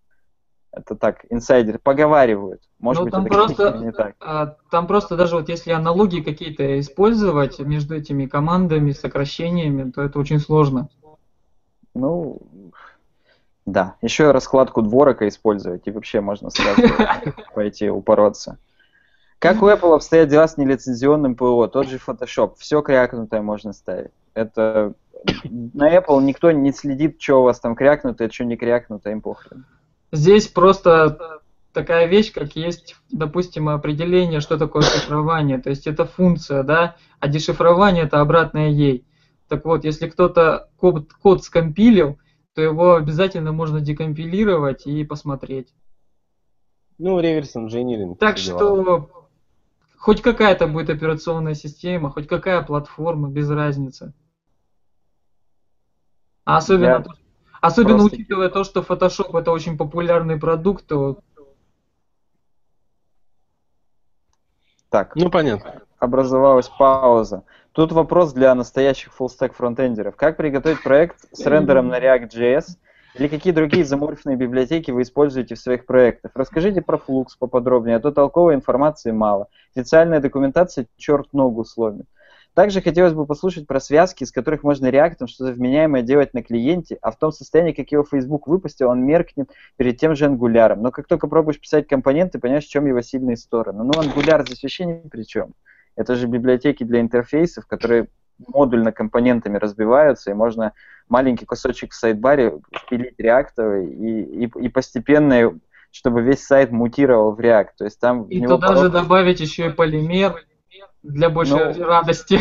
Это 0.72 0.94
так, 0.96 1.24
инсайдеры 1.30 1.78
поговаривают. 1.78 2.60
Может 2.78 3.00
Ну, 3.00 3.04
быть, 3.04 3.12
там 3.12 3.26
это 3.26 3.34
просто- 3.34 3.78
не 3.84 3.92
так. 3.92 4.14
А, 4.20 4.56
Там 4.70 4.86
просто 4.86 5.16
даже 5.16 5.36
вот 5.36 5.48
если 5.48 5.72
аналогии 5.72 6.20
какие-то 6.20 6.78
использовать 6.80 7.58
между 7.58 7.94
этими 7.96 8.26
командами, 8.26 8.92
сокращениями, 8.92 9.90
то 9.90 10.02
это 10.02 10.18
очень 10.18 10.38
сложно. 10.38 10.88
Ну, 11.94 12.40
да. 13.72 13.96
Еще 14.00 14.30
раскладку 14.30 14.80
дворока 14.80 15.28
использовать, 15.28 15.82
и 15.86 15.90
вообще 15.90 16.20
можно 16.20 16.48
сразу 16.48 16.82
пойти 17.54 17.90
упороться. 17.90 18.58
Как 19.38 19.62
у 19.62 19.68
Apple 19.68 19.94
обстоят 19.94 20.30
дела 20.30 20.48
с 20.48 20.56
нелицензионным 20.56 21.36
ПО? 21.36 21.68
Тот 21.68 21.86
же 21.86 21.98
Photoshop. 22.04 22.54
Все 22.56 22.80
крякнутое 22.80 23.42
можно 23.42 23.72
ставить. 23.72 24.10
Это 24.34 24.94
на 25.44 25.94
Apple 25.94 26.22
никто 26.22 26.50
не 26.50 26.72
следит, 26.72 27.20
что 27.20 27.40
у 27.40 27.44
вас 27.44 27.60
там 27.60 27.76
крякнутое, 27.76 28.30
что 28.30 28.44
не 28.44 28.56
крякнутое, 28.56 29.12
им 29.12 29.20
похрен. 29.20 29.66
Здесь 30.12 30.48
просто 30.48 31.40
такая 31.72 32.06
вещь, 32.06 32.32
как 32.32 32.56
есть, 32.56 32.96
допустим, 33.10 33.68
определение, 33.68 34.40
что 34.40 34.56
такое 34.56 34.82
шифрование. 34.82 35.58
То 35.58 35.70
есть 35.70 35.86
это 35.86 36.06
функция, 36.06 36.62
да, 36.62 36.96
а 37.20 37.28
дешифрование 37.28 38.04
это 38.04 38.20
обратное 38.20 38.70
ей. 38.70 39.04
Так 39.46 39.66
вот, 39.66 39.84
если 39.84 40.08
кто-то 40.08 40.68
код, 40.78 41.12
код 41.12 41.44
скомпилил, 41.44 42.18
то 42.58 42.62
его 42.62 42.96
обязательно 42.96 43.52
можно 43.52 43.80
декомпилировать 43.80 44.84
и 44.84 45.04
посмотреть. 45.04 45.72
Ну, 46.98 47.20
реверс 47.20 47.54
инжиниринг. 47.54 48.18
Так 48.18 48.36
что 48.36 49.08
хоть 49.96 50.22
какая-то 50.22 50.66
будет 50.66 50.90
операционная 50.90 51.54
система, 51.54 52.10
хоть 52.10 52.26
какая 52.26 52.60
платформа, 52.62 53.28
без 53.28 53.48
разницы. 53.48 54.12
А 56.44 56.56
особенно, 56.56 56.84
Я 56.86 57.00
то- 57.00 57.12
особенно 57.60 57.98
просто- 57.98 58.16
учитывая 58.16 58.48
то, 58.48 58.64
что 58.64 58.80
Photoshop 58.80 59.38
это 59.38 59.52
очень 59.52 59.78
популярный 59.78 60.36
продукт, 60.36 60.84
то 60.84 61.20
Так, 64.90 65.14
Ну, 65.14 65.30
понятно. 65.30 65.82
образовалась 66.00 66.68
пауза. 66.70 67.44
Тут 67.78 67.92
вопрос 67.92 68.32
для 68.32 68.52
настоящих 68.56 69.12
full-stack 69.16 69.52
фронтендеров. 69.54 70.16
Как 70.16 70.36
приготовить 70.36 70.82
проект 70.82 71.14
с 71.30 71.46
рендером 71.46 71.86
на 71.86 72.00
React.js 72.00 72.64
или 73.14 73.28
какие 73.28 73.52
другие 73.52 73.84
заморфные 73.84 74.36
библиотеки 74.36 74.90
вы 74.90 75.02
используете 75.02 75.54
в 75.54 75.60
своих 75.60 75.86
проектах? 75.86 76.32
Расскажите 76.34 76.82
про 76.82 76.96
Flux 76.96 77.26
поподробнее, 77.38 77.94
а 77.94 78.00
то 78.00 78.10
толковой 78.10 78.56
информации 78.56 79.12
мало. 79.12 79.46
Официальная 79.76 80.18
документация 80.18 80.88
черт 80.96 81.32
ногу 81.32 81.64
сломит. 81.64 82.06
Также 82.52 82.80
хотелось 82.80 83.12
бы 83.12 83.26
послушать 83.26 83.68
про 83.68 83.78
связки, 83.78 84.24
из 84.24 84.32
которых 84.32 84.64
можно 84.64 84.88
React 84.88 85.28
что-то 85.28 85.52
вменяемое 85.52 86.02
делать 86.02 86.34
на 86.34 86.42
клиенте, 86.42 86.98
а 87.00 87.12
в 87.12 87.16
том 87.16 87.30
состоянии, 87.30 87.70
как 87.70 87.92
его 87.92 88.02
Facebook 88.02 88.48
выпустил, 88.48 88.88
он 88.88 89.06
меркнет 89.06 89.50
перед 89.76 89.98
тем 90.00 90.16
же 90.16 90.24
Angular. 90.24 90.74
Но 90.74 90.90
как 90.90 91.06
только 91.06 91.28
пробуешь 91.28 91.60
писать 91.60 91.86
компоненты, 91.86 92.40
понимаешь, 92.40 92.66
в 92.66 92.70
чем 92.70 92.86
его 92.86 93.02
сильные 93.02 93.36
стороны. 93.36 93.84
Ну, 93.84 93.92
Angular 93.92 94.44
здесь 94.44 94.64
вообще 94.64 94.84
ни 94.84 95.08
при 95.08 95.22
чем. 95.22 95.54
Это 95.98 96.14
же 96.14 96.28
библиотеки 96.28 96.84
для 96.84 97.00
интерфейсов, 97.00 97.66
которые 97.66 98.06
модульно 98.46 98.92
компонентами 98.92 99.58
разбиваются, 99.58 100.30
и 100.30 100.34
можно 100.34 100.72
маленький 101.08 101.44
кусочек 101.44 101.90
в 101.90 101.96
сайдбаре 101.96 102.60
впилить 102.72 103.18
реактовый 103.18 103.92
и, 103.92 104.44
и, 104.44 104.50
и 104.60 104.68
постепенно, 104.68 105.58
чтобы 105.90 106.22
весь 106.22 106.46
сайт 106.46 106.70
мутировал 106.70 107.34
в 107.34 107.40
React. 107.40 107.68
То 107.78 107.84
есть 107.84 107.98
там 107.98 108.28
и 108.28 108.40
туда 108.46 108.76
же 108.76 108.84
порог- 108.84 108.92
добавить 108.92 109.40
еще 109.40 109.66
и 109.66 109.70
полимер 109.70 110.36
для 111.02 111.30
большей 111.30 111.74
Ну, 111.74 111.84
радости. 111.84 112.38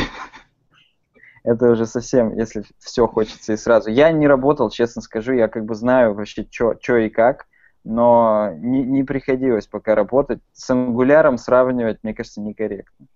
Это 1.44 1.72
уже 1.72 1.88
совсем, 1.88 2.38
если 2.38 2.64
все 2.78 3.08
хочется 3.08 3.54
и 3.54 3.58
сразу. 3.58 3.90
Я 3.90 4.12
не 4.12 4.28
работал, 4.28 4.70
честно 4.70 5.02
скажу, 5.02 5.34
я 5.34 5.48
как 5.48 5.66
бы 5.66 5.74
знаю 5.74 6.14
вообще, 6.14 6.46
что 6.52 6.98
и 6.98 7.10
как, 7.10 7.48
но 7.84 8.52
не, 8.58 8.84
не 8.84 9.04
приходилось 9.04 9.66
пока 9.66 9.96
работать. 9.96 10.42
С 10.54 10.70
ангуляром 10.70 11.40
сравнивать, 11.40 12.04
мне 12.04 12.14
кажется, 12.14 12.40
некорректно. 12.40 13.08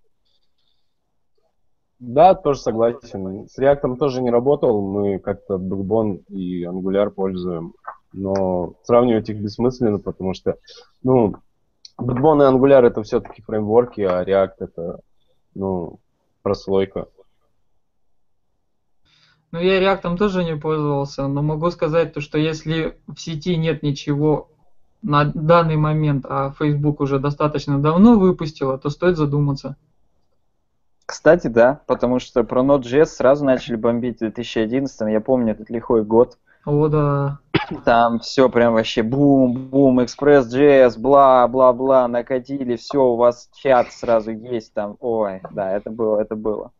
Да, 2.01 2.33
тоже 2.33 2.59
согласен. 2.59 3.47
С 3.47 3.59
React 3.59 3.97
тоже 3.97 4.23
не 4.23 4.31
работал, 4.31 4.81
мы 4.81 5.19
как-то 5.19 5.57
Backbone 5.57 6.23
и 6.29 6.63
Angular 6.63 7.11
пользуем, 7.11 7.75
но 8.11 8.73
сравнивать 8.81 9.29
их 9.29 9.37
бессмысленно, 9.37 9.99
потому 9.99 10.33
что, 10.33 10.57
ну, 11.03 11.35
Backbone 11.99 12.41
и 12.41 12.51
Angular 12.51 12.87
это 12.87 13.03
все-таки 13.03 13.43
фреймворки, 13.43 14.01
а 14.01 14.23
React 14.23 14.53
это, 14.57 14.99
ну, 15.53 15.99
прослойка. 16.41 17.07
Ну, 19.51 19.59
я 19.59 19.79
React 19.79 20.17
тоже 20.17 20.43
не 20.43 20.55
пользовался, 20.55 21.27
но 21.27 21.43
могу 21.43 21.69
сказать 21.69 22.13
то, 22.13 22.19
что 22.19 22.39
если 22.39 22.97
в 23.05 23.19
сети 23.19 23.55
нет 23.57 23.83
ничего 23.83 24.49
на 25.03 25.25
данный 25.25 25.75
момент, 25.75 26.25
а 26.27 26.51
Facebook 26.57 26.99
уже 26.99 27.19
достаточно 27.19 27.79
давно 27.79 28.17
выпустила, 28.17 28.79
то 28.79 28.89
стоит 28.89 29.17
задуматься. 29.17 29.77
Кстати, 31.11 31.47
да, 31.47 31.81
потому 31.87 32.19
что 32.19 32.45
про 32.45 32.61
Node.js 32.61 33.07
сразу 33.07 33.43
начали 33.43 33.75
бомбить 33.75 34.15
в 34.15 34.19
2011 34.19 35.01
я 35.11 35.19
помню 35.19 35.51
этот 35.51 35.69
лихой 35.69 36.05
год. 36.05 36.37
О, 36.65 36.87
да. 36.87 37.39
Там 37.83 38.19
все 38.19 38.47
прям 38.47 38.75
вообще 38.75 39.03
бум-бум, 39.03 39.99
Express.js, 39.99 40.97
бла-бла-бла, 40.97 42.07
накатили, 42.07 42.77
все, 42.77 43.03
у 43.03 43.17
вас 43.17 43.49
чат 43.53 43.91
сразу 43.91 44.31
есть 44.31 44.73
там. 44.73 44.95
Ой, 45.01 45.41
да, 45.51 45.73
это 45.75 45.89
было, 45.89 46.17
это 46.17 46.37
было. 46.37 46.71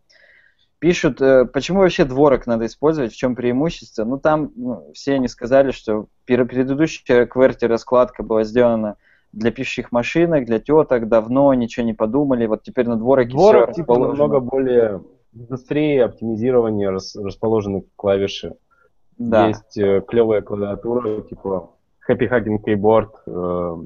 Пишут, 0.79 1.21
э, 1.21 1.43
почему 1.43 1.79
вообще 1.79 2.05
дворок 2.05 2.47
надо 2.47 2.67
использовать, 2.67 3.11
в 3.11 3.17
чем 3.17 3.35
преимущество? 3.35 4.05
Ну, 4.05 4.17
там 4.17 4.53
ну, 4.55 4.91
все 4.93 5.15
они 5.15 5.27
сказали, 5.27 5.71
что 5.71 6.05
предыдущая 6.23 7.25
QWERTY 7.25 7.67
раскладка 7.67 8.23
была 8.23 8.45
сделана 8.45 8.95
для 9.33 9.51
пишущих 9.51 9.91
машинок, 9.91 10.45
для 10.45 10.59
теток, 10.59 11.07
давно 11.07 11.53
ничего 11.53 11.85
не 11.85 11.93
подумали, 11.93 12.45
вот 12.45 12.63
теперь 12.63 12.87
на 12.87 12.97
двороке 12.97 13.31
Дворок 13.31 13.71
все 13.71 13.81
типа 13.81 13.97
намного 13.97 14.39
более 14.39 15.01
быстрее 15.31 16.05
оптимизирование 16.05 16.89
рас, 16.89 17.15
расположены 17.15 17.83
клавиши. 17.95 18.55
Да. 19.17 19.47
Есть 19.47 19.77
э, 19.77 20.01
клевая 20.07 20.41
клавиатура, 20.41 21.21
типа 21.21 21.71
Happy 22.09 22.29
Hugging 22.29 22.59
Keyboard. 22.65 23.11
Э, 23.27 23.77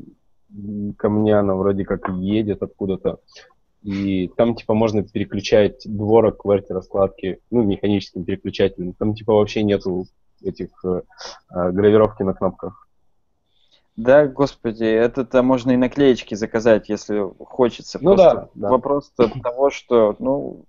ко 0.97 1.09
мне 1.09 1.35
она 1.37 1.55
вроде 1.55 1.83
как 1.83 2.09
едет 2.09 2.63
откуда-то. 2.63 3.19
И 3.83 4.29
там, 4.35 4.55
типа, 4.55 4.73
можно 4.73 5.03
переключать 5.03 5.83
дворок 5.85 6.43
QWERTY 6.43 6.73
раскладки, 6.73 7.39
ну, 7.51 7.63
механическим 7.63 8.25
переключателем. 8.25 8.93
Там, 8.93 9.13
типа, 9.13 9.33
вообще 9.33 9.61
нету 9.61 10.07
этих 10.43 10.69
э, 10.83 11.01
э, 11.53 11.71
гравировки 11.71 12.23
на 12.23 12.33
кнопках. 12.33 12.84
Да, 13.95 14.27
господи, 14.27 14.83
это-то 14.83 15.41
можно 15.41 15.71
и 15.71 15.77
наклеечки 15.77 16.35
заказать, 16.35 16.89
если 16.89 17.23
хочется. 17.39 17.97
Ну 18.01 18.15
Просто 18.15 18.35
да, 18.35 18.49
да. 18.55 18.69
Вопрос 18.69 19.13
того, 19.41 19.69
что, 19.69 20.15
ну, 20.19 20.65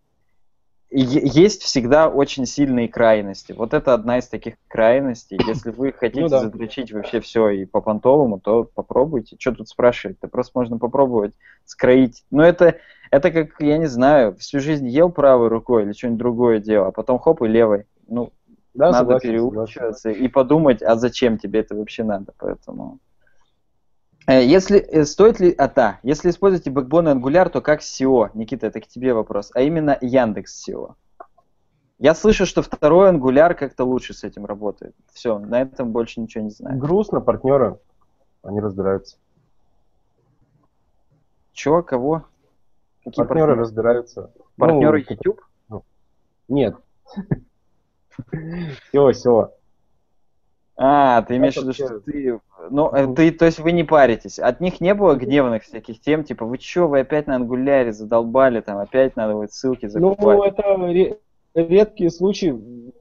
есть 0.91 1.63
всегда 1.63 2.09
очень 2.09 2.47
сильные 2.47 2.89
крайности. 2.89 3.53
Вот 3.53 3.75
это 3.75 3.93
одна 3.93 4.19
из 4.19 4.29
таких 4.29 4.55
крайностей. 4.69 5.39
Если 5.45 5.71
вы 5.71 5.93
хотите 5.99 6.21
Ну 6.23 6.29
да. 6.29 6.41
задрочить 6.41 6.93
вообще 6.93 7.21
все 7.21 7.49
и 7.49 7.65
по 7.65 7.81
понтовому, 7.81 8.39
то 8.39 8.65
попробуйте. 8.65 9.37
Что 9.39 9.53
тут 9.53 9.69
спрашивать-то? 9.69 10.29
Просто 10.29 10.53
можно 10.55 10.79
попробовать 10.79 11.35
скроить. 11.65 12.25
Но 12.31 12.45
это, 12.45 12.77
это 13.11 13.33
как, 13.33 13.61
я 13.61 13.79
не 13.79 13.87
знаю, 13.87 14.37
всю 14.37 14.61
жизнь 14.61 14.87
ел 14.87 15.11
правой 15.11 15.49
рукой 15.49 15.83
или 15.83 15.93
что-нибудь 15.93 16.19
другое 16.19 16.59
делал, 16.61 16.89
а 16.89 16.93
потом 16.93 17.19
хоп 17.19 17.43
и 17.43 17.49
левой. 17.49 17.87
Ну, 18.07 18.31
Да, 18.73 18.93
надо 18.93 18.99
согласен, 18.99 19.29
переучиваться 19.29 20.11
и 20.11 20.29
подумать, 20.29 20.81
а 20.81 20.95
зачем 20.95 21.39
тебе 21.39 21.61
это 21.61 21.75
вообще 21.75 22.05
надо, 22.05 22.33
поэтому... 22.39 23.01
Э, 24.27 24.45
Если 24.45 24.79
э, 24.81 25.05
стоит 25.05 25.41
ли, 25.41 25.53
а 25.53 25.69
да, 25.69 26.01
если 26.03 26.31
используете 26.31 26.71
Backbone 26.71 27.13
и 27.13 27.15
Angular, 27.15 27.49
то 27.49 27.61
как 27.61 27.81
SEO? 27.81 28.31
Никита, 28.35 28.67
это 28.67 28.81
к 28.81 28.87
тебе 28.87 29.15
вопрос, 29.15 29.51
а 29.55 29.61
именно 29.61 29.97
Яндекс 30.01 30.69
SEO. 30.69 30.95
Я 31.99 32.15
слышу, 32.15 32.45
что 32.45 32.63
второй 32.63 33.11
Angular 33.11 33.55
как-то 33.55 33.85
лучше 33.85 34.13
с 34.13 34.25
этим 34.25 34.45
работает. 34.45 34.95
Все, 35.13 35.39
на 35.39 35.63
этом 35.63 35.93
больше 35.93 36.21
ничего 36.21 36.45
не 36.45 36.51
знаю. 36.51 36.79
Грустно, 36.79 37.21
партнеры, 37.21 37.79
они 38.43 38.61
разбираются. 38.61 39.17
Чего, 41.53 41.83
кого? 41.83 42.25
Какие 43.05 43.25
партнеры, 43.25 43.47
партнеры? 43.47 43.61
разбираются. 43.61 44.31
Партнеры 44.57 45.05
Ну, 45.09 45.15
YouTube? 45.15 45.41
Нет. 46.49 46.77
Все, 48.89 49.13
все. 49.13 49.53
А, 50.79 51.23
ты 51.23 51.37
имеешь 51.37 51.55
в 51.55 51.63
виду, 51.63 51.73
что 51.73 52.01
ты... 52.01 52.39
Ну, 52.71 52.91
э, 52.95 53.15
ты, 53.15 53.31
то 53.31 53.47
есть 53.47 53.59
вы 53.59 53.73
не 53.73 53.83
паритесь. 53.85 54.39
От 54.39 54.61
них 54.61 54.81
не 54.81 54.93
было 54.95 55.15
гневных 55.15 55.63
всяких 55.63 56.01
тем, 56.01 56.25
типа, 56.25 56.45
вы 56.45 56.59
чё, 56.59 56.87
вы 56.89 57.01
опять 57.01 57.27
на 57.27 57.37
ангуляре 57.37 57.93
задолбали, 57.93 58.61
там, 58.61 58.79
опять 58.79 59.17
надо 59.17 59.37
вот 59.37 59.53
ссылки 59.53 59.87
закупать. 59.87 60.19
Ну, 60.39 60.43
это 60.43 60.63
ре- 60.77 61.19
редкие 61.55 62.11
случаи. 62.11 62.55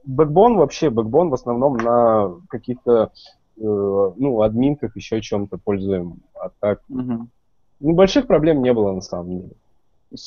Бэкбон 0.04 0.56
вообще, 0.56 0.88
бэкбон 0.88 1.28
в 1.28 1.34
основном 1.34 1.76
на 1.76 2.40
каких-то, 2.48 3.12
э, 3.58 3.60
ну, 3.60 4.40
админках, 4.40 4.96
еще 4.96 5.20
чем-то 5.20 5.58
пользуем. 5.58 6.20
А 6.34 6.50
так, 6.60 6.80
Мгм. 6.88 7.28
ну, 7.80 7.92
больших 7.92 8.26
проблем 8.26 8.62
не 8.62 8.72
было 8.72 8.92
на 8.92 9.02
самом 9.02 9.40
деле. 9.40 9.52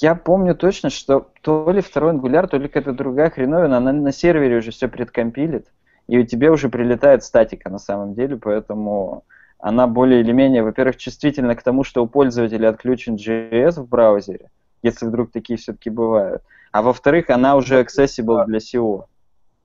Я 0.02 0.14
помню 0.14 0.56
точно, 0.56 0.90
что 0.90 1.28
то 1.42 1.72
ли 1.72 1.82
второй 1.82 2.12
ангуляр, 2.12 2.48
то 2.48 2.58
ли 2.58 2.68
какая-то 2.68 2.92
другая 2.92 3.30
хреновина, 3.30 3.78
она 3.78 3.94
на 3.94 4.12
сервере 4.12 4.58
уже 4.58 4.72
все 4.72 4.88
предкомпилит, 4.88 5.68
и 6.10 6.18
у 6.18 6.26
тебя 6.26 6.52
уже 6.52 6.70
прилетает 6.70 7.24
статика 7.24 7.70
на 7.70 7.78
самом 7.78 8.16
деле, 8.16 8.36
поэтому 8.36 9.26
она 9.60 9.86
более 9.86 10.22
или 10.22 10.32
менее, 10.32 10.64
во-первых, 10.64 10.98
чувствительна 10.98 11.56
к 11.56 11.62
тому, 11.62 11.84
что 11.84 12.04
у 12.04 12.08
пользователя 12.08 12.70
отключен 12.70 13.14
JS 13.14 13.80
в 13.80 13.88
браузере, 13.88 14.50
если 14.82 15.06
вдруг 15.06 15.32
такие 15.32 15.58
все-таки 15.60 15.92
бывают. 15.92 16.42
А 16.72 16.82
во-вторых, 16.82 17.30
она 17.30 17.56
уже 17.56 17.80
accessible 17.80 18.44
для 18.48 18.58
SEO. 18.58 19.06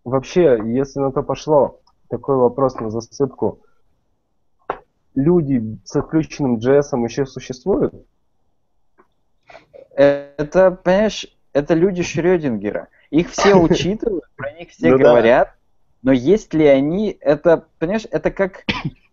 Вообще, 0.04 0.60
если 0.66 1.00
на 1.00 1.12
то 1.12 1.22
пошло, 1.22 1.80
такой 2.10 2.36
вопрос 2.36 2.74
на 2.74 2.90
засыпку. 2.90 3.60
Люди 5.14 5.78
с 5.86 5.96
отключенным 5.96 6.56
JS 6.56 7.02
еще 7.04 7.24
существуют? 7.24 7.94
Это, 9.96 10.72
понимаешь, 10.72 11.26
это 11.54 11.72
люди 11.72 12.02
Шрёдингера. 12.02 12.88
Их 13.08 13.30
все 13.30 13.54
учитывают, 13.58 14.24
про 14.36 14.52
них 14.52 14.68
все 14.68 14.90
Ну 14.90 14.98
говорят, 14.98 15.54
но 16.05 16.12
есть 16.12 16.52
ли 16.52 16.66
они, 16.66 17.16
это, 17.20 17.64
понимаешь, 17.78 18.06
это 18.10 18.31
как 18.31 18.64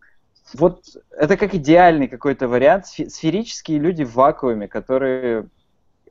вот 0.53 0.83
это 1.17 1.37
как 1.37 1.55
идеальный 1.55 2.09
какой-то 2.09 2.49
вариант, 2.49 2.85
сфе- 2.85 3.09
сферические 3.09 3.79
люди 3.79 4.03
в 4.03 4.13
вакууме, 4.13 4.67
которые 4.67 5.47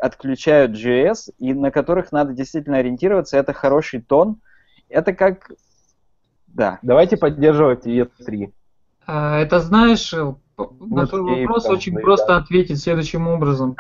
отключают 0.01 0.73
JS 0.73 1.35
и 1.39 1.53
на 1.53 1.71
которых 1.71 2.13
надо 2.13 2.33
действительно 2.33 2.79
ориентироваться, 2.79 3.37
это 3.37 3.53
хороший 3.53 4.01
тон. 4.01 4.41
Это 4.89 5.13
как, 5.13 5.53
да, 6.49 6.79
Давайте 6.81 7.19
поддерживать 7.19 7.87
ES3. 7.87 8.51
А, 9.07 9.39
Это 9.39 9.61
знаешь, 9.61 10.15
э, 10.15 10.35
п- 10.57 10.69
на 10.81 11.07
твой 11.07 11.43
вопрос 11.43 11.65
там, 11.65 11.75
очень 11.75 11.93
ну 11.93 12.01
и 12.01 12.03
просто 12.03 12.29
да. 12.29 12.37
ответить 12.39 12.81
следующим 12.81 13.29
образом. 13.29 13.77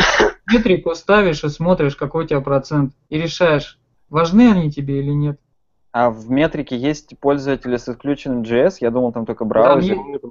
Метрику 0.52 0.94
ставишь 0.94 1.43
и 1.44 1.48
смотришь, 1.48 1.97
какой 1.97 2.24
у 2.24 2.27
тебя 2.28 2.43
процент, 2.43 2.93
и 3.09 3.16
решаешь, 3.16 3.78
важны 4.10 4.52
они 4.52 4.70
тебе 4.70 5.01
или 5.01 5.12
нет. 5.12 5.40
А 5.92 6.10
в 6.10 6.30
метрике 6.30 6.76
есть 6.76 7.18
пользователи 7.18 7.76
с 7.76 7.88
отключенным 7.88 8.42
JS, 8.42 8.76
я 8.80 8.90
думал 8.90 9.12
там 9.12 9.26
только 9.26 9.40
Там 9.44 9.48
браузер. 9.48 9.96
есть, 9.96 10.22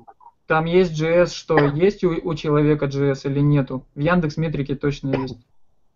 там 0.48 0.65
есть 0.65 1.02
JS, 1.02 1.27
что 1.34 1.57
есть 1.60 2.03
у, 2.03 2.11
у 2.23 2.34
человека 2.36 2.86
JS 2.86 3.22
или 3.30 3.40
нету. 3.40 3.84
В 3.95 3.99
Яндекс 3.99 4.38
Метрике 4.38 4.76
точно 4.76 5.15
есть. 5.15 5.38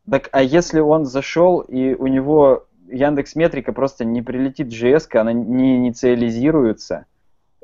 Так, 0.10 0.30
а 0.34 0.41
если 0.44 0.80
он 0.81 1.06
зашел 1.06 1.60
и 1.61 1.94
у 1.95 2.07
него 2.07 2.65
Яндекс 2.90 3.35
Метрика 3.35 3.72
просто 3.72 4.03
не 4.06 4.22
прилетит 4.22 4.68
JS, 4.68 5.18
она 5.18 5.31
не 5.34 5.77
инициализируется, 5.77 7.06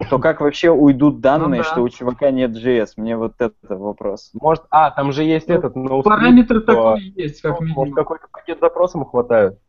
то 0.09 0.17
как 0.19 0.39
вообще 0.39 0.71
уйдут 0.71 1.19
данные, 1.19 1.59
Ну 1.59 1.63
да. 1.65 1.69
что 1.69 1.81
у 1.81 1.89
чувака 1.89 2.31
нет 2.31 2.51
JS? 2.51 2.93
Мне 2.95 3.17
вот 3.17 3.33
это 3.39 3.53
вопрос. 3.75 4.31
Может, 4.33 4.63
а, 4.69 4.91
там 4.91 5.11
же 5.11 5.23
есть 5.25 5.49
Ну, 5.49 5.55
этот 5.55 5.73
Параметр 6.05 6.61
такой 6.61 7.01
есть, 7.17 7.41
как 7.41 7.59
Может, 7.59 7.75
минимум. 7.75 7.93
какой-то 7.93 8.27
пакет 8.31 8.59
запросом 8.61 9.03
хватает? 9.05 9.59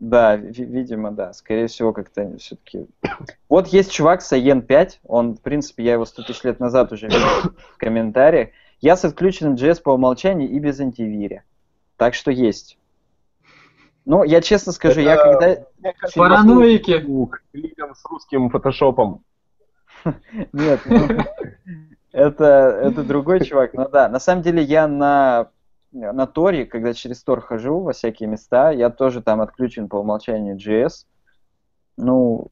Да, 0.00 0.36
ви- 0.36 0.64
видимо, 0.64 1.10
да. 1.10 1.32
Скорее 1.34 1.66
всего, 1.66 1.92
как-то 1.92 2.36
все-таки... 2.38 2.86
Вот 3.48 3.68
есть 3.68 3.92
чувак 3.92 4.22
с 4.22 4.32
AN 4.32 4.62
5, 4.62 5.00
он, 5.04 5.34
в 5.34 5.40
принципе, 5.42 5.84
я 5.84 5.92
его 5.92 6.06
100 6.06 6.22
тысяч 6.22 6.42
лет 6.44 6.58
назад 6.58 6.90
уже 6.92 7.06
видел 7.06 7.52
в 7.74 7.76
комментариях. 7.76 8.48
Я 8.80 8.96
с 8.96 9.04
отключенным 9.04 9.54
JS 9.56 9.82
по 9.82 9.90
умолчанию 9.90 10.48
и 10.48 10.58
без 10.58 10.80
антивиря. 10.80 11.44
Так 11.98 12.14
что 12.14 12.30
есть. 12.30 12.78
Ну, 14.06 14.24
я 14.24 14.40
честно 14.40 14.72
скажу, 14.72 15.00
я 15.00 15.14
Это- 15.16 15.22
когда... 15.24 15.46
Мне 15.78 15.92
кажется, 15.92 16.18
Параноики. 16.18 16.98
к 16.98 17.42
людям 17.52 17.94
с 17.94 18.04
русским 18.06 18.48
фотошопом. 18.48 19.22
Нет, 20.54 20.80
ну, 20.86 21.08
это, 22.12 22.44
это 22.82 23.02
другой 23.04 23.44
чувак. 23.44 23.74
Ну 23.74 23.86
да, 23.86 24.08
на 24.08 24.18
самом 24.18 24.40
деле 24.42 24.62
я 24.62 24.88
на, 24.88 25.50
на 25.92 26.26
Торе, 26.26 26.66
когда 26.66 26.94
через 26.94 27.22
Тор 27.22 27.40
хожу 27.40 27.80
во 27.80 27.92
всякие 27.92 28.28
места, 28.28 28.70
я 28.70 28.90
тоже 28.90 29.22
там 29.22 29.40
отключен 29.40 29.88
по 29.88 29.96
умолчанию 29.96 30.56
JS. 30.56 31.06
Ну, 31.96 32.48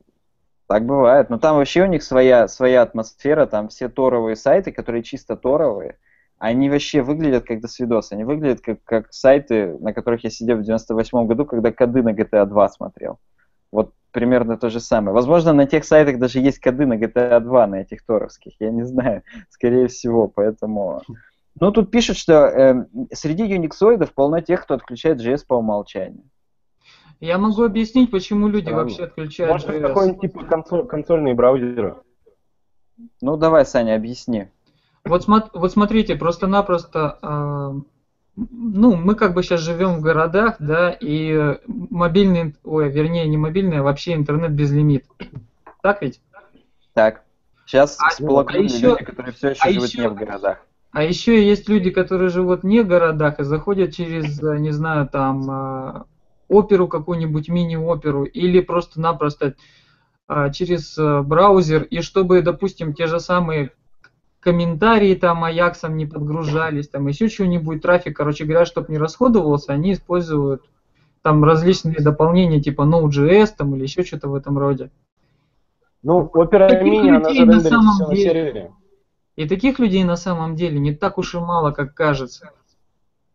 так 0.67 0.85
бывает. 0.85 1.31
Но 1.31 1.39
там 1.39 1.57
вообще 1.57 1.83
у 1.83 1.87
них 1.87 2.03
своя, 2.03 2.49
своя 2.49 2.83
атмосфера, 2.83 3.47
там 3.47 3.69
все 3.69 3.89
торовые 3.89 4.37
сайты, 4.37 4.73
которые 4.73 5.03
чисто 5.03 5.37
торовые, 5.37 5.99
они 6.39 6.71
вообще 6.71 7.03
выглядят 7.03 7.45
как 7.45 7.61
досвидос. 7.61 8.13
Они 8.13 8.25
выглядят 8.25 8.61
как, 8.61 8.83
как 8.85 9.13
сайты, 9.13 9.77
на 9.79 9.93
которых 9.93 10.25
я 10.25 10.31
сидел 10.31 10.59
в 10.59 10.63
98 10.63 11.27
году, 11.27 11.45
когда 11.47 11.73
коды 11.73 12.03
на 12.03 12.13
GTA 12.13 12.47
2 12.47 12.69
смотрел. 12.69 13.19
Вот 13.73 13.93
примерно 14.13 14.57
то 14.57 14.71
же 14.71 14.81
самое. 14.81 15.15
Возможно, 15.15 15.53
на 15.53 15.67
тех 15.67 15.85
сайтах 15.85 16.19
даже 16.19 16.39
есть 16.39 16.61
коды 16.61 16.87
на 16.87 16.95
GTA 16.95 17.41
2, 17.41 17.67
на 17.67 17.77
этих 17.77 18.05
торовских, 18.05 18.55
я 18.61 18.71
не 18.71 18.85
знаю, 18.85 19.23
скорее 19.51 19.89
всего, 19.89 20.29
поэтому... 20.29 21.03
Ну, 21.61 21.71
тут 21.73 21.91
пишут, 21.91 22.17
что 22.17 22.33
э, 22.47 22.87
среди 23.13 23.45
юниксоидов 23.47 24.13
полно 24.15 24.41
тех, 24.41 24.63
кто 24.63 24.75
отключает 24.75 25.21
JS 25.21 25.45
по 25.47 25.55
умолчанию. 25.55 26.25
Я 27.21 27.39
могу 27.39 27.65
объяснить, 27.65 28.11
почему 28.11 28.49
люди 28.49 28.67
Странно. 28.67 28.83
вообще 28.83 29.05
отключают 29.05 29.53
Может, 29.53 29.69
JS. 29.69 29.81
какой-нибудь 29.81 30.21
типа 30.21 30.45
консоль- 30.45 30.87
консольные 30.87 31.35
браузеры? 31.35 31.97
Ну, 33.21 33.37
давай, 33.37 33.65
Саня, 33.67 33.97
объясни. 33.97 34.49
Вот, 35.05 35.27
смо- 35.29 35.51
вот 35.53 35.73
смотрите, 35.73 36.15
просто-напросто, 36.17 37.19
а, 37.23 37.75
ну, 38.37 38.95
мы 38.97 39.15
как 39.17 39.35
бы 39.35 39.43
сейчас 39.43 39.61
живем 39.61 39.97
в 39.97 40.01
городах, 40.01 40.57
да, 40.61 40.91
и 40.91 41.59
мобильный, 41.67 42.55
ой, 42.63 42.89
вернее, 42.91 43.27
не 43.27 43.37
мобильный, 43.37 43.79
а 43.79 43.83
вообще 43.83 44.15
интернет 44.15 44.53
без 44.53 44.71
лимит. 44.71 45.05
Так 45.83 46.03
ведь? 46.03 46.21
Так. 46.93 47.23
Сейчас 47.67 47.97
А- 48.01 48.11
всплакнули 48.11 48.59
а 48.59 48.63
еще- 48.63 48.91
люди, 48.91 49.05
которые 49.05 49.33
все 49.33 49.51
еще 49.51 49.61
а 49.63 49.71
живут 49.71 49.89
еще- 49.89 50.01
не 50.03 50.09
в 50.09 50.15
городах. 50.15 50.65
А 50.91 51.03
еще 51.03 51.47
есть 51.47 51.69
люди, 51.69 51.91
которые 51.91 52.31
живут 52.31 52.65
не 52.65 52.81
в 52.81 52.89
городах 52.89 53.41
и 53.41 53.45
заходят 53.45 53.95
через, 53.95 54.43
э, 54.43 54.59
не 54.59 54.71
знаю, 54.71 55.09
там, 55.09 55.51
э, 55.51 56.03
оперу 56.49 56.89
какую-нибудь, 56.89 57.49
мини-оперу, 57.49 58.25
или 58.25 58.61
просто-напросто 58.61 59.55
э, 60.31 60.51
через 60.53 60.99
браузер, 61.25 61.83
и 61.83 62.01
чтобы, 62.01 62.43
допустим, 62.43 62.93
те 62.95 63.07
же 63.07 63.21
самые 63.21 63.71
комментарии 64.41 65.15
там 65.15 65.45
Аяксом 65.45 65.97
не 65.97 66.07
подгружались, 66.07 66.89
там 66.89 67.07
еще 67.09 67.29
что-нибудь, 67.29 67.83
трафик, 67.83 68.17
короче 68.17 68.45
говоря, 68.45 68.65
чтобы 68.65 68.91
не 68.91 68.99
расходовался, 68.99 69.73
они 69.73 69.93
используют 69.93 70.63
там 71.23 71.45
различные 71.45 71.97
дополнения 71.97 72.61
типа 72.61 72.83
Node.js 72.83 73.49
там 73.57 73.75
или 73.75 73.83
еще 73.83 74.05
что-то 74.05 74.29
в 74.29 74.35
этом 74.35 74.57
роде. 74.57 74.91
Ну, 76.03 76.31
Opera 76.33 76.81
Mini, 76.83 77.09
она 77.09 77.29
людей 77.29 77.45
на 77.45 77.61
самом 77.61 77.99
на 77.99 78.15
деле- 78.15 78.23
сервере. 78.23 78.73
И 79.39 79.47
таких 79.47 79.79
людей 79.79 80.03
на 80.03 80.17
самом 80.17 80.57
деле 80.57 80.81
не 80.81 80.93
так 80.93 81.17
уж 81.17 81.37
и 81.37 81.39
мало, 81.39 81.71
как 81.71 81.95
кажется. 81.95 82.47
Ты 82.47 82.51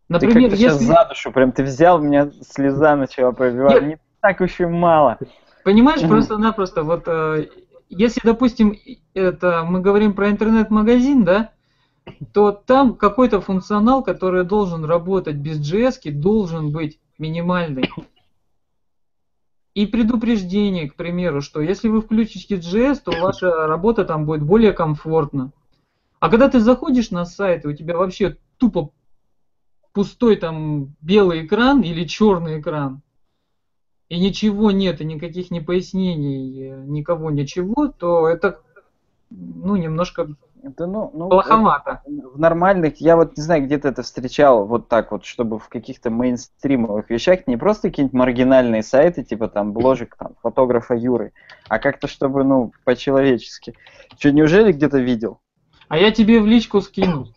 Например, 0.09 0.49
как-то 0.49 0.57
сейчас 0.57 0.73
если... 0.73 0.85
за 0.87 1.05
душу 1.07 1.31
прям, 1.31 1.53
ты 1.53 1.63
взял, 1.63 1.97
меня 1.97 2.29
слеза 2.41 2.97
начала 2.97 3.31
пробивать. 3.31 3.81
Нет. 3.81 3.83
Не 3.83 3.97
так 4.19 4.41
уж 4.41 4.59
и 4.59 4.65
мало. 4.65 5.17
Понимаешь, 5.63 6.01
просто-напросто, 6.09 6.83
вот 6.83 7.03
э, 7.07 7.47
если, 7.87 8.19
допустим, 8.21 8.77
это 9.13 9.63
мы 9.63 9.79
говорим 9.79 10.13
про 10.13 10.29
интернет-магазин, 10.29 11.23
да, 11.23 11.51
то 12.33 12.51
там 12.51 12.95
какой-то 12.95 13.39
функционал, 13.39 14.03
который 14.03 14.43
должен 14.43 14.83
работать 14.83 15.37
без 15.37 15.57
JS, 15.57 16.11
должен 16.11 16.73
быть 16.73 16.99
минимальный. 17.17 17.89
И 19.73 19.85
предупреждение, 19.85 20.89
к 20.89 20.95
примеру, 20.95 21.39
что 21.39 21.61
если 21.61 21.87
вы 21.87 22.01
включите 22.01 22.57
JS, 22.57 22.99
то 23.05 23.13
ваша 23.21 23.67
работа 23.67 24.03
там 24.03 24.25
будет 24.25 24.43
более 24.43 24.73
комфортна. 24.73 25.53
А 26.23 26.29
когда 26.29 26.47
ты 26.47 26.61
заходишь 26.61 27.11
на 27.11 27.25
сайт, 27.25 27.65
и 27.65 27.67
у 27.67 27.73
тебя 27.73 27.97
вообще 27.97 28.37
тупо 28.57 28.91
пустой 29.91 30.37
там 30.37 30.95
белый 31.01 31.45
экран 31.45 31.81
или 31.81 32.05
черный 32.05 32.61
экран, 32.61 33.01
и 34.07 34.17
ничего 34.17 34.71
нет, 34.71 35.01
и 35.01 35.03
никаких 35.03 35.51
ни 35.51 35.59
пояснений, 35.59 36.69
э, 36.69 36.83
никого 36.85 37.29
ничего, 37.29 37.89
то 37.89 38.25
это 38.29 38.61
ну, 39.29 39.75
немножко 39.75 40.29
Это, 40.63 40.87
ну, 40.87 41.11
ну, 41.13 41.27
плоховато. 41.27 42.03
это 42.05 42.29
в 42.29 42.39
нормальных, 42.39 43.01
я 43.01 43.17
вот 43.17 43.35
не 43.35 43.43
знаю, 43.43 43.65
где-то 43.65 43.89
это 43.89 44.01
встречал 44.01 44.65
вот 44.65 44.87
так 44.87 45.11
вот, 45.11 45.25
чтобы 45.25 45.59
в 45.59 45.67
каких-то 45.67 46.09
мейнстримовых 46.09 47.09
вещах 47.09 47.47
не 47.47 47.57
просто 47.57 47.89
какие-нибудь 47.89 48.17
маргинальные 48.17 48.83
сайты, 48.83 49.25
типа 49.25 49.49
там 49.49 49.73
бложек 49.73 50.15
там 50.15 50.35
фотографа 50.41 50.95
Юры, 50.95 51.33
а 51.67 51.79
как-то 51.79 52.07
чтобы, 52.07 52.45
ну, 52.45 52.71
по-человечески. 52.85 53.73
Что, 54.17 54.31
неужели 54.31 54.71
где-то 54.71 54.99
видел? 54.99 55.41
А 55.93 55.97
я 55.99 56.11
тебе 56.11 56.41
в 56.41 56.47
личку 56.47 56.81
скину. 56.81 57.27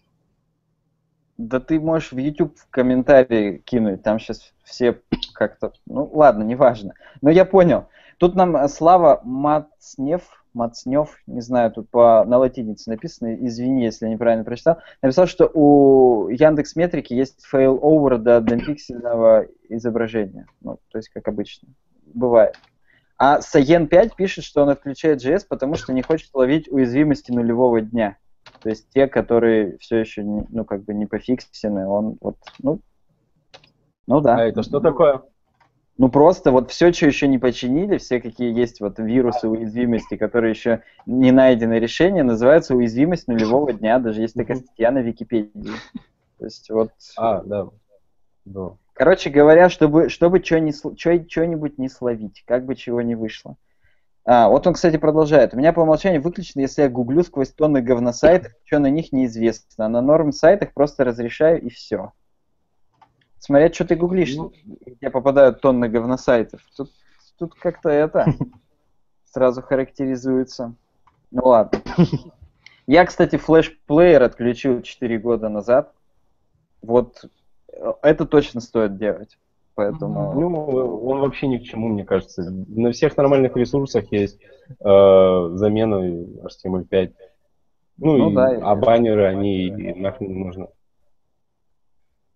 Да 1.37 1.61
ты 1.61 1.79
можешь 1.79 2.13
в 2.13 2.17
YouTube 2.17 2.57
в 2.57 2.71
комментарии 2.71 3.59
кинуть, 3.59 4.03
там 4.03 4.19
сейчас 4.19 4.55
все 4.65 4.99
как-то... 5.35 5.75
Ну 5.85 6.11
ладно, 6.15 6.43
неважно. 6.43 6.95
Но 7.21 7.29
я 7.29 7.45
понял. 7.45 7.89
Тут 8.17 8.35
нам 8.35 8.57
э, 8.57 8.67
Слава 8.69 9.21
Мацнев, 9.25 10.23
Мацнев, 10.55 11.19
не 11.27 11.43
знаю, 11.43 11.71
тут 11.71 11.91
по, 11.91 12.25
на 12.25 12.39
латинице 12.39 12.89
написано, 12.89 13.35
извини, 13.47 13.85
если 13.85 14.07
я 14.07 14.13
неправильно 14.13 14.43
прочитал, 14.43 14.79
написал, 15.03 15.27
что 15.27 15.51
у 15.53 16.31
Яндекс 16.31 16.77
Метрики 16.77 17.13
есть 17.13 17.45
failover 17.53 18.17
до 18.17 18.39
однопиксельного 18.39 19.49
изображения. 19.69 20.47
Ну, 20.63 20.79
то 20.91 20.97
есть, 20.97 21.11
как 21.11 21.29
обычно. 21.29 21.69
Бывает. 22.07 22.59
А 23.19 23.43
Саен 23.43 23.87
5 23.87 24.17
пишет, 24.17 24.45
что 24.45 24.63
он 24.63 24.71
отключает 24.71 25.23
JS, 25.23 25.45
потому 25.47 25.75
что 25.75 25.93
не 25.93 26.01
хочет 26.01 26.31
ловить 26.33 26.73
уязвимости 26.73 27.31
нулевого 27.31 27.83
дня. 27.83 28.17
То 28.61 28.69
есть 28.69 28.89
те, 28.91 29.07
которые 29.07 29.79
все 29.79 29.99
еще, 29.99 30.25
не, 30.25 30.47
ну, 30.49 30.65
как 30.65 30.85
бы 30.85 30.95
не 30.95 31.07
пофиксены, 31.07 31.87
он 31.87 32.17
вот, 32.21 32.37
ну, 32.63 32.81
ну 34.07 34.21
да. 34.21 34.37
А 34.37 34.45
это 34.45 34.63
что 34.63 34.81
такое? 34.81 35.23
Ну 35.99 36.11
просто 36.11 36.51
вот 36.51 36.71
все, 36.71 36.93
что 36.93 37.07
еще 37.07 37.27
не 37.27 37.39
починили, 37.39 37.97
все 37.97 38.21
какие 38.21 38.55
есть 38.55 38.81
вот 38.81 38.99
вирусы, 38.99 39.49
уязвимости, 39.49 40.17
которые 40.17 40.51
еще 40.51 40.83
не 41.07 41.33
найдены 41.33 41.79
решения, 41.79 42.23
называются 42.23 42.75
уязвимость 42.75 43.29
нулевого 43.29 43.73
дня. 43.73 43.99
Даже 43.99 44.21
есть 44.21 44.35
такая 44.35 44.59
статья 44.59 44.91
на 44.91 44.99
Википедии. 44.99 45.73
То 46.39 46.45
есть 46.45 46.69
вот, 46.69 46.91
А, 47.17 47.43
да. 47.43 47.69
Да. 48.45 48.77
короче 48.93 49.31
говоря, 49.31 49.71
чтобы, 49.71 50.11
чтобы 50.11 50.45
что-нибудь 50.45 51.79
не 51.79 51.89
словить, 51.89 52.45
как 52.47 52.67
бы 52.67 52.75
чего 52.75 53.01
не 53.01 53.15
вышло. 53.15 53.57
А, 54.29 54.49
вот 54.49 54.67
он, 54.67 54.75
кстати, 54.75 54.97
продолжает. 54.97 55.55
У 55.55 55.57
меня 55.57 55.73
по 55.73 55.81
умолчанию 55.81 56.21
выключено, 56.21 56.63
если 56.63 56.83
я 56.83 56.89
гуглю 56.89 57.23
сквозь 57.23 57.53
тонны 57.53 57.81
говносайтов, 57.81 58.53
что 58.65 58.81
на 58.81 58.91
них 58.91 59.13
неизвестно. 59.13 59.87
А 59.87 59.89
на 59.89 60.01
норм 60.01 60.33
сайтах 60.33 60.75
просто 60.75 61.05
разрешаю 61.05 61.63
и 61.63 61.69
все. 61.71 62.13
Смотря, 63.39 63.73
что 63.73 63.85
ты 63.85 63.95
гуглишь, 63.95 64.35
Ну. 64.35 64.53
где 64.65 65.11
попадают 65.11 65.61
тонны 65.61 65.89
говносайтов. 65.89 66.61
Тут, 66.77 66.91
тут 67.39 67.55
как-то 67.55 67.89
это 67.89 68.27
сразу 69.33 69.63
характеризуется. 69.63 70.75
Ну 71.31 71.43
ладно. 71.45 71.81
Я, 72.89 73.07
кстати, 73.07 73.37
флеш-плеер 73.37 74.25
отключил 74.25 74.83
4 74.83 75.19
года 75.19 75.49
назад. 75.49 75.93
Вот 76.83 77.25
э, 77.73 77.93
это 78.03 78.27
точно 78.27 78.61
стоит 78.61 78.97
делать. 78.97 79.39
Поэтому... 79.77 80.33
Ну, 80.33 81.07
он 81.07 81.21
вообще 81.21 81.47
ни 81.49 81.59
к 81.59 81.63
чему, 81.63 81.89
мне 81.89 82.05
кажется. 82.05 82.51
На 82.51 82.93
всех 82.93 83.15
нормальных 83.19 83.55
ресурсах 83.57 84.11
есть 84.11 84.41
э, 84.41 85.51
замена 85.53 85.97
HTML5. 86.47 87.13
Ну, 87.99 88.17
Ну 88.17 88.31
и, 88.31 88.35
да, 88.35 88.59
а 88.63 88.75
баннеры, 88.75 89.27
они 89.27 89.67
и 89.67 89.95
нахрен 90.01 90.33
не 90.33 90.45
нужны. 90.45 90.69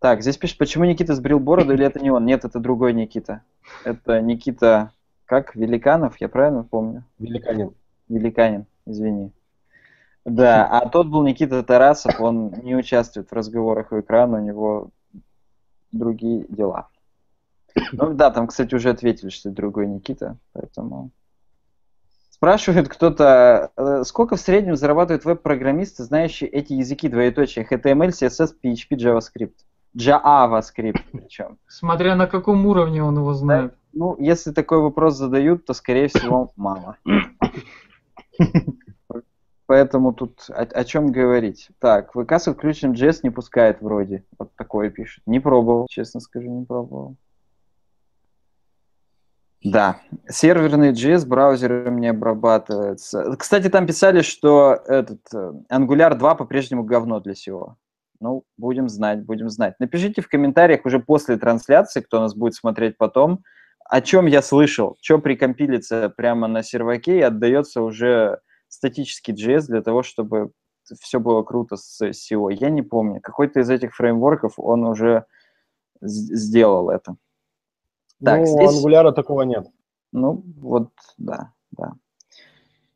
Так, 0.00 0.20
здесь 0.20 0.36
пишет, 0.36 0.58
почему 0.58 0.84
Никита 0.84 1.14
сбрил 1.14 1.40
бороду, 1.40 1.72
или 1.72 1.84
это 1.84 1.98
не 2.00 2.10
он? 2.10 2.26
Нет, 2.26 2.44
это 2.44 2.60
другой 2.60 2.92
Никита. 2.92 3.42
Это 3.84 4.20
Никита, 4.20 4.92
как, 5.24 5.56
Великанов, 5.56 6.20
я 6.20 6.28
правильно 6.28 6.62
помню? 6.62 7.04
Великанин. 7.18 7.72
Великанин, 8.08 8.66
извини. 8.84 9.32
Да, 10.26 10.66
а 10.66 10.90
тот 10.90 11.06
был 11.06 11.22
Никита 11.22 11.62
Тарасов, 11.62 12.20
он 12.20 12.52
не 12.62 12.76
участвует 12.76 13.30
в 13.30 13.34
разговорах 13.34 13.92
у 13.92 14.00
экрана, 14.00 14.38
у 14.38 14.44
него 14.44 14.90
другие 15.90 16.44
дела. 16.50 16.89
Ну 17.92 18.14
да, 18.14 18.30
там, 18.30 18.46
кстати, 18.46 18.74
уже 18.74 18.90
ответили, 18.90 19.30
что 19.30 19.50
другой 19.50 19.86
Никита, 19.86 20.36
поэтому... 20.52 21.10
Спрашивает 22.30 22.88
кто-то, 22.88 23.70
э, 23.76 24.02
сколько 24.04 24.36
в 24.36 24.40
среднем 24.40 24.74
зарабатывают 24.74 25.26
веб-программисты, 25.26 26.04
знающие 26.04 26.48
эти 26.48 26.72
языки, 26.72 27.06
двоеточие, 27.08 27.66
HTML, 27.70 28.08
CSS, 28.08 28.54
PHP, 28.64 28.96
JavaScript? 28.96 29.56
JavaScript 29.94 31.02
причем. 31.12 31.58
Смотря 31.66 32.14
на 32.14 32.26
каком 32.26 32.64
уровне 32.66 33.02
он 33.02 33.18
его 33.18 33.34
знает. 33.34 33.74
Ну, 33.92 34.16
если 34.18 34.52
такой 34.52 34.80
вопрос 34.80 35.16
задают, 35.16 35.66
то, 35.66 35.74
скорее 35.74 36.08
всего, 36.08 36.52
мало. 36.56 36.96
Поэтому 39.66 40.12
тут 40.12 40.46
о, 40.48 40.62
о 40.62 40.84
чем 40.84 41.12
говорить. 41.12 41.68
Так, 41.78 42.12
ВК 42.12 42.32
с 42.32 42.52
включенным 42.52 42.96
JS 42.96 43.20
не 43.22 43.30
пускает 43.30 43.80
вроде. 43.80 44.24
Вот 44.38 44.50
такое 44.56 44.90
пишет. 44.90 45.22
Не 45.26 45.38
пробовал, 45.38 45.86
честно 45.88 46.20
скажу, 46.20 46.48
не 46.50 46.64
пробовал. 46.64 47.16
Да, 49.62 50.00
серверный 50.26 50.92
JS 50.92 51.26
браузером 51.26 51.98
не 51.98 52.08
обрабатывается. 52.08 53.36
Кстати, 53.38 53.68
там 53.68 53.86
писали, 53.86 54.22
что 54.22 54.80
этот 54.86 55.20
э, 55.34 55.52
Angular 55.70 56.14
2 56.14 56.34
по-прежнему 56.34 56.82
говно 56.82 57.20
для 57.20 57.34
всего. 57.34 57.76
Ну, 58.20 58.44
будем 58.56 58.88
знать, 58.88 59.24
будем 59.24 59.50
знать. 59.50 59.74
Напишите 59.78 60.22
в 60.22 60.28
комментариях 60.28 60.86
уже 60.86 60.98
после 60.98 61.36
трансляции, 61.36 62.00
кто 62.00 62.20
нас 62.20 62.34
будет 62.34 62.54
смотреть 62.54 62.96
потом, 62.96 63.44
о 63.84 64.00
чем 64.00 64.26
я 64.26 64.40
слышал, 64.40 64.96
что 65.02 65.18
прикомпилится 65.18 66.08
прямо 66.08 66.46
на 66.46 66.62
серваке 66.62 67.18
и 67.18 67.22
отдается 67.22 67.82
уже 67.82 68.40
статический 68.68 69.34
JS 69.34 69.66
для 69.66 69.82
того, 69.82 70.02
чтобы 70.02 70.52
все 71.00 71.20
было 71.20 71.42
круто 71.42 71.76
с 71.76 72.00
SEO. 72.00 72.50
Я 72.50 72.70
не 72.70 72.82
помню. 72.82 73.20
Какой-то 73.20 73.60
из 73.60 73.68
этих 73.68 73.94
фреймворков 73.94 74.54
он 74.56 74.84
уже 74.84 75.26
сделал 76.00 76.88
это. 76.88 77.16
Так, 78.24 78.40
ну, 78.40 78.46
здесь- 78.46 78.84
у 78.84 78.88
Angular 78.88 79.12
такого 79.12 79.42
нет. 79.42 79.66
Ну, 80.12 80.42
вот, 80.60 80.90
да, 81.18 81.52
да. 81.72 81.92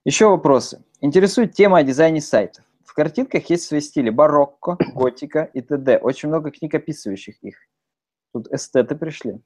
Еще 0.04 0.28
вопросы. 0.28 0.82
Интересует 1.00 1.52
тема 1.54 1.78
о 1.78 1.82
дизайне 1.82 2.20
сайтов. 2.20 2.64
В 2.84 2.92
картинках 2.94 3.48
есть 3.50 3.64
свои 3.64 3.80
стили 3.80 4.10
барокко, 4.10 4.76
готика 4.94 5.48
и 5.52 5.60
т.д. 5.60 5.98
Очень 5.98 6.28
много 6.28 6.50
книг, 6.50 6.74
описывающих 6.74 7.42
их. 7.42 7.56
Тут 8.32 8.52
эстеты 8.52 8.94
пришли. 8.96 9.40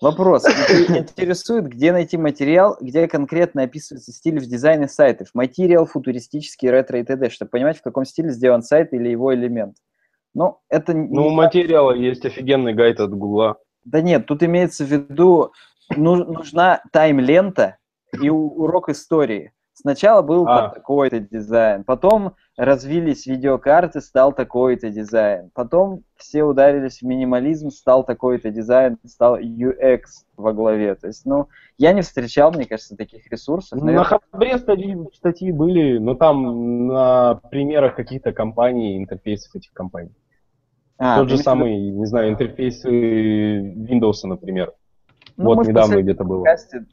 Вопрос. 0.00 0.44
Ин- 0.44 0.98
Интересует, 0.98 1.68
где 1.68 1.92
найти 1.92 2.16
материал, 2.16 2.76
где 2.80 3.06
конкретно 3.08 3.62
описывается 3.62 4.12
стиль 4.12 4.38
в 4.40 4.46
дизайне 4.46 4.88
сайтов. 4.88 5.28
Материал, 5.34 5.86
футуристический, 5.86 6.68
ретро 6.70 6.98
и 6.98 7.04
т.д., 7.04 7.30
чтобы 7.30 7.50
понимать, 7.50 7.78
в 7.78 7.82
каком 7.82 8.04
стиле 8.04 8.30
сделан 8.30 8.62
сайт 8.62 8.92
или 8.92 9.08
его 9.08 9.32
элемент. 9.34 9.76
Ну, 10.34 10.58
это 10.68 10.92
Ну, 10.94 11.28
у 11.28 11.30
материала 11.30 11.92
есть 11.92 12.24
офигенный 12.26 12.74
гайд 12.74 12.98
от 13.00 13.10
Гугла. 13.14 13.56
Да 13.84 14.00
нет, 14.00 14.26
тут 14.26 14.42
имеется 14.42 14.84
в 14.84 14.88
виду, 14.88 15.52
ну- 15.94 16.24
нужна 16.24 16.82
тайм-лента 16.92 17.76
и 18.20 18.30
урок 18.30 18.88
истории. 18.88 19.52
Сначала 19.76 20.22
был 20.22 20.46
А. 20.46 20.68
такой-то 20.68 21.18
дизайн, 21.18 21.82
потом 21.82 22.34
развились 22.56 23.26
видеокарты, 23.26 24.00
стал 24.00 24.32
такой-то 24.32 24.88
дизайн, 24.88 25.50
потом 25.52 26.04
все 26.16 26.44
ударились 26.44 27.00
в 27.00 27.02
минимализм, 27.02 27.70
стал 27.70 28.04
такой-то 28.04 28.50
дизайн, 28.50 28.98
стал 29.04 29.36
UX 29.36 30.02
во 30.36 30.52
главе. 30.52 30.94
То 30.94 31.08
есть, 31.08 31.26
ну, 31.26 31.48
я 31.76 31.92
не 31.92 32.02
встречал, 32.02 32.52
мне 32.52 32.66
кажется, 32.66 32.96
таких 32.96 33.26
ресурсов. 33.32 33.80
На 33.80 33.86
Наверное, 33.86 34.20
Хабре 34.30 34.58
статьи, 34.58 34.96
статьи 35.12 35.50
были, 35.50 35.98
но 35.98 36.14
там 36.14 36.86
на 36.86 37.40
примерах 37.50 37.96
каких-то 37.96 38.32
компаний, 38.32 38.96
интерфейсов 38.96 39.56
этих 39.56 39.72
компаний. 39.72 40.14
А, 40.98 41.18
Тот 41.18 41.30
же 41.30 41.38
самый, 41.38 41.76
не 41.90 42.06
знаю, 42.06 42.30
интерфейсы 42.30 42.88
Windows, 42.90 44.20
например. 44.24 44.72
Ну, 45.36 45.46
вот 45.46 45.58
мы 45.58 45.66
недавно 45.66 46.00
где-то 46.00 46.24
было. 46.24 46.46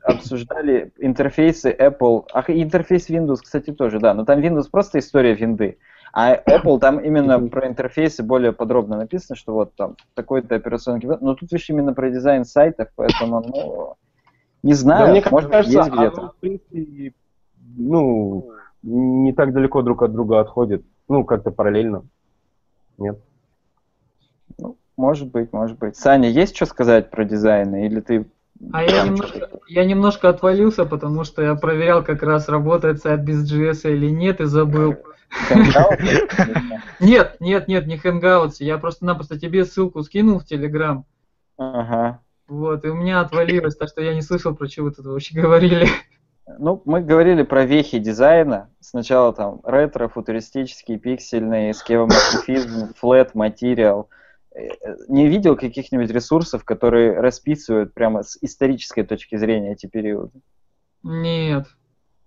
обсуждали 0.03 0.91
интерфейсы 0.97 1.75
Apple. 1.77 2.25
Ах, 2.33 2.49
интерфейс 2.49 3.09
Windows, 3.09 3.37
кстати, 3.43 3.71
тоже, 3.71 3.99
да. 3.99 4.13
Но 4.13 4.25
там 4.25 4.39
Windows 4.39 4.65
просто 4.71 4.99
история 4.99 5.35
винды. 5.35 5.77
А 6.13 6.35
Apple 6.35 6.79
там 6.79 6.99
именно 6.99 7.39
про 7.47 7.67
интерфейсы 7.67 8.23
более 8.23 8.51
подробно 8.51 8.97
написано, 8.97 9.35
что 9.35 9.53
вот 9.53 9.75
там 9.75 9.95
такой-то 10.15 10.55
операционный. 10.55 11.17
Но 11.21 11.35
тут 11.35 11.51
видишь 11.51 11.69
именно 11.69 11.93
про 11.93 12.09
дизайн 12.09 12.43
сайтов, 12.43 12.89
поэтому, 12.95 13.41
ну, 13.47 13.95
не 14.63 14.73
знаю, 14.73 15.07
Да, 15.07 15.11
мне 15.11 15.23
может 15.29 15.51
кажется, 15.51 15.77
есть 15.77 15.91
где-то. 15.91 16.29
в 16.29 16.35
принципе, 16.37 17.13
ну, 17.77 18.51
не 18.83 19.33
так 19.33 19.53
далеко 19.53 19.83
друг 19.83 20.01
от 20.03 20.11
друга 20.11 20.39
отходит. 20.39 20.83
Ну, 21.07 21.23
как-то 21.23 21.51
параллельно. 21.51 22.03
Нет. 22.97 23.19
Ну, 24.57 24.77
может 24.97 25.29
быть, 25.31 25.51
может 25.53 25.77
быть. 25.77 25.95
Саня, 25.95 26.29
есть 26.29 26.55
что 26.55 26.65
сказать 26.65 27.09
про 27.09 27.25
дизайны? 27.25 27.85
Или 27.85 27.99
ты... 28.01 28.25
А 28.71 28.83
я 28.83 29.05
немножко, 29.05 29.49
я 29.67 29.85
немножко 29.85 30.29
отвалился, 30.29 30.85
потому 30.85 31.23
что 31.23 31.41
я 31.41 31.55
проверял, 31.55 32.03
как 32.03 32.21
раз 32.21 32.47
работает 32.47 33.01
сайт 33.01 33.21
без 33.21 33.51
JS 33.51 33.91
или 33.91 34.09
нет, 34.09 34.39
и 34.39 34.45
забыл. 34.45 34.95
Нет, 36.99 37.37
нет, 37.39 37.67
нет, 37.69 37.87
не 37.87 37.95
Hangouts. 37.95 38.57
Я 38.59 38.77
просто-напросто 38.77 39.39
тебе 39.39 39.65
ссылку 39.65 40.03
скинул 40.03 40.39
в 40.39 40.43
Telegram. 40.43 41.03
Ага. 41.57 42.19
Вот, 42.47 42.83
и 42.83 42.89
у 42.89 42.95
меня 42.95 43.21
отвалилось, 43.21 43.77
так 43.77 43.87
что 43.87 44.01
я 44.01 44.13
не 44.13 44.21
слышал, 44.21 44.53
про 44.53 44.67
что 44.67 44.83
вы 44.83 44.91
тут 44.91 45.05
вообще 45.05 45.39
говорили. 45.39 45.87
Ну, 46.59 46.81
мы 46.85 47.01
говорили 47.01 47.43
про 47.43 47.65
вехи 47.65 47.97
дизайна. 47.97 48.69
Сначала 48.81 49.33
там 49.33 49.61
ретро, 49.63 50.09
футуристический, 50.09 50.97
пиксельный, 50.97 51.73
скевоморфизм, 51.73 52.93
флет, 52.95 53.35
материал. 53.35 54.09
Не 55.07 55.27
видел 55.27 55.55
каких-нибудь 55.55 56.09
ресурсов, 56.11 56.65
которые 56.65 57.19
расписывают 57.19 57.93
прямо 57.93 58.23
с 58.23 58.37
исторической 58.41 59.03
точки 59.03 59.37
зрения 59.37 59.73
эти 59.73 59.85
периоды? 59.85 60.41
Нет. 61.03 61.67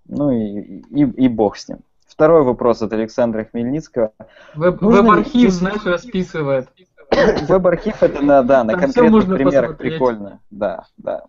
Ну 0.06 0.30
и, 0.30 0.80
и, 0.90 1.02
и 1.02 1.28
бог 1.28 1.56
с 1.56 1.68
ним. 1.68 1.78
Второй 2.06 2.42
вопрос 2.42 2.80
от 2.82 2.92
Александра 2.92 3.44
Хмельницкого. 3.44 4.12
Веб- 4.54 4.80
ли 4.80 4.88
Веб-архив, 4.88 5.50
здесь- 5.50 5.54
знаешь, 5.54 5.84
расписывает. 5.84 6.68
Веб-архив 7.48 8.02
это 8.02 8.22
на, 8.22 8.42
да, 8.42 8.64
на 8.64 8.72
Там 8.72 8.80
конкретных 8.80 9.24
примерах 9.26 9.70
посмотреть. 9.70 9.92
прикольно. 9.92 10.40
Да, 10.50 10.86
да. 10.96 11.24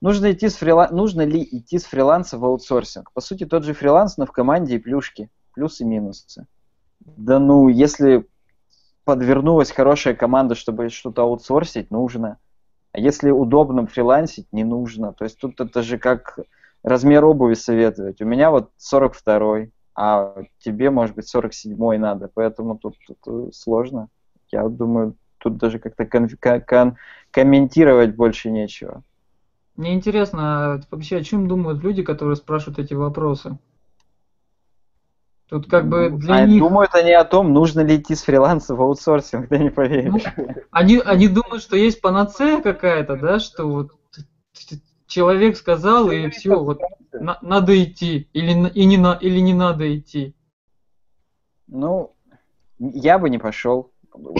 Нужно, 0.00 0.32
идти 0.32 0.48
с 0.48 0.56
фрила... 0.56 0.88
Нужно 0.90 1.22
ли 1.22 1.42
идти 1.42 1.78
с 1.78 1.84
фриланса 1.84 2.38
в 2.38 2.44
аутсорсинг? 2.44 3.12
По 3.12 3.20
сути, 3.20 3.44
тот 3.46 3.64
же 3.64 3.74
фриланс, 3.74 4.16
но 4.16 4.26
в 4.26 4.32
команде 4.32 4.76
и 4.76 4.78
плюшки. 4.78 5.28
Плюсы 5.54 5.82
и 5.82 5.86
минусы. 5.86 6.46
Да 7.00 7.38
ну, 7.38 7.68
если 7.68 8.26
подвернулась 9.08 9.70
хорошая 9.70 10.12
команда, 10.14 10.54
чтобы 10.54 10.90
что-то 10.90 11.22
аутсорсить, 11.22 11.90
нужно. 11.90 12.36
А 12.92 13.00
если 13.00 13.30
удобно 13.30 13.86
фрилансить, 13.86 14.46
не 14.52 14.64
нужно. 14.64 15.14
То 15.14 15.24
есть 15.24 15.38
тут 15.38 15.58
это 15.62 15.82
же 15.82 15.96
как 15.96 16.38
размер 16.82 17.24
обуви 17.24 17.54
советовать. 17.54 18.20
У 18.20 18.26
меня 18.26 18.50
вот 18.50 18.70
42 18.76 19.68
а 19.94 20.34
тебе, 20.58 20.90
может 20.90 21.16
быть, 21.16 21.26
47 21.26 21.96
надо. 21.96 22.30
Поэтому 22.34 22.76
тут, 22.76 22.96
тут, 23.06 23.16
э, 23.26 23.50
сложно. 23.54 24.08
Я 24.52 24.68
думаю, 24.68 25.14
тут 25.38 25.56
даже 25.56 25.78
как-то 25.78 26.04
кон- 26.04 26.28
кон- 26.66 26.98
комментировать 27.30 28.14
больше 28.14 28.50
нечего. 28.50 29.02
Мне 29.76 29.94
интересно, 29.94 30.82
вообще 30.90 31.16
о 31.16 31.24
чем 31.24 31.48
думают 31.48 31.82
люди, 31.82 32.02
которые 32.02 32.36
спрашивают 32.36 32.78
эти 32.78 32.92
вопросы? 32.92 33.56
Тут 35.48 35.68
как 35.70 35.88
бы 35.88 36.10
для 36.10 36.34
А 36.34 36.46
них... 36.46 36.60
Думают 36.60 36.94
они 36.94 37.12
о 37.12 37.24
том, 37.24 37.52
нужно 37.54 37.80
ли 37.80 37.96
идти 37.96 38.14
с 38.14 38.22
фриланса 38.22 38.74
в 38.74 38.82
аутсорсинг, 38.82 39.48
ты 39.48 39.58
не 39.58 39.64
Ну, 39.68 39.70
поверишь. 39.70 40.22
они, 40.70 40.98
они 40.98 41.28
думают, 41.28 41.62
что 41.62 41.76
есть 41.76 42.02
панацея 42.02 42.60
какая-то, 42.60 43.16
да, 43.16 43.38
что 43.38 43.64
вот 43.66 43.92
человек 45.06 45.56
сказал 45.56 46.10
и 46.10 46.28
все, 46.28 46.62
вот 46.62 46.80
на- 47.12 47.38
надо 47.40 47.82
идти 47.82 48.28
или, 48.34 48.68
и 48.68 48.84
не 48.84 48.98
на, 48.98 49.14
или 49.14 49.40
не 49.40 49.54
надо 49.54 49.96
идти. 49.96 50.34
Ну, 51.66 52.12
я 52.78 53.18
бы 53.18 53.30
не 53.30 53.38
пошел. 53.38 53.92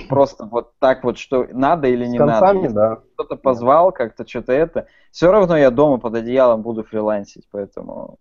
Просто 0.09 0.45
вот 0.45 0.73
так 0.79 1.05
вот, 1.05 1.19
что 1.19 1.47
надо 1.53 1.89
или 1.89 2.07
не 2.07 2.19
концами, 2.19 2.63
надо. 2.69 2.75
да. 2.75 2.97
Кто-то 3.15 3.37
позвал, 3.37 3.93
как-то 3.93 4.27
что-то 4.27 4.53
это. 4.53 4.89
Все 5.11 5.31
равно 5.31 5.57
я 5.57 5.71
дома 5.71 5.99
под 5.99 6.15
одеялом 6.17 6.63
буду 6.63 6.83
фрилансить, 6.85 7.47
поэтому 7.51 8.19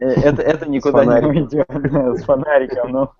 это, 0.00 0.42
это 0.42 0.68
никуда 0.68 1.04
не 1.04 1.26
уйдет. 1.26 1.66
С 2.18 2.24
фонариком, 2.24 2.90
ну. 2.90 3.10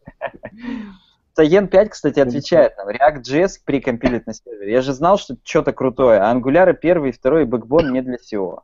Саен 1.34 1.66
5, 1.68 1.90
кстати, 1.90 2.20
отвечает 2.20 2.76
нам. 2.76 2.88
React.js 2.88 3.60
прикомпилит 3.64 4.26
на 4.26 4.34
сервере. 4.34 4.72
Я 4.72 4.82
же 4.82 4.92
знал, 4.92 5.18
что 5.18 5.36
что-то 5.42 5.72
крутое. 5.72 6.20
А 6.20 6.32
Angular 6.32 6.72
первый 6.74 7.10
и 7.10 7.12
второй 7.12 7.44
бэкбон 7.44 7.92
не 7.92 8.02
для 8.02 8.16
SEO. 8.16 8.60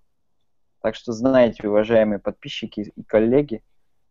Так 0.81 0.95
что 0.95 1.13
знаете, 1.13 1.69
уважаемые 1.69 2.21
подписчики 2.21 2.93
и 2.95 3.03
коллеги, 3.03 3.63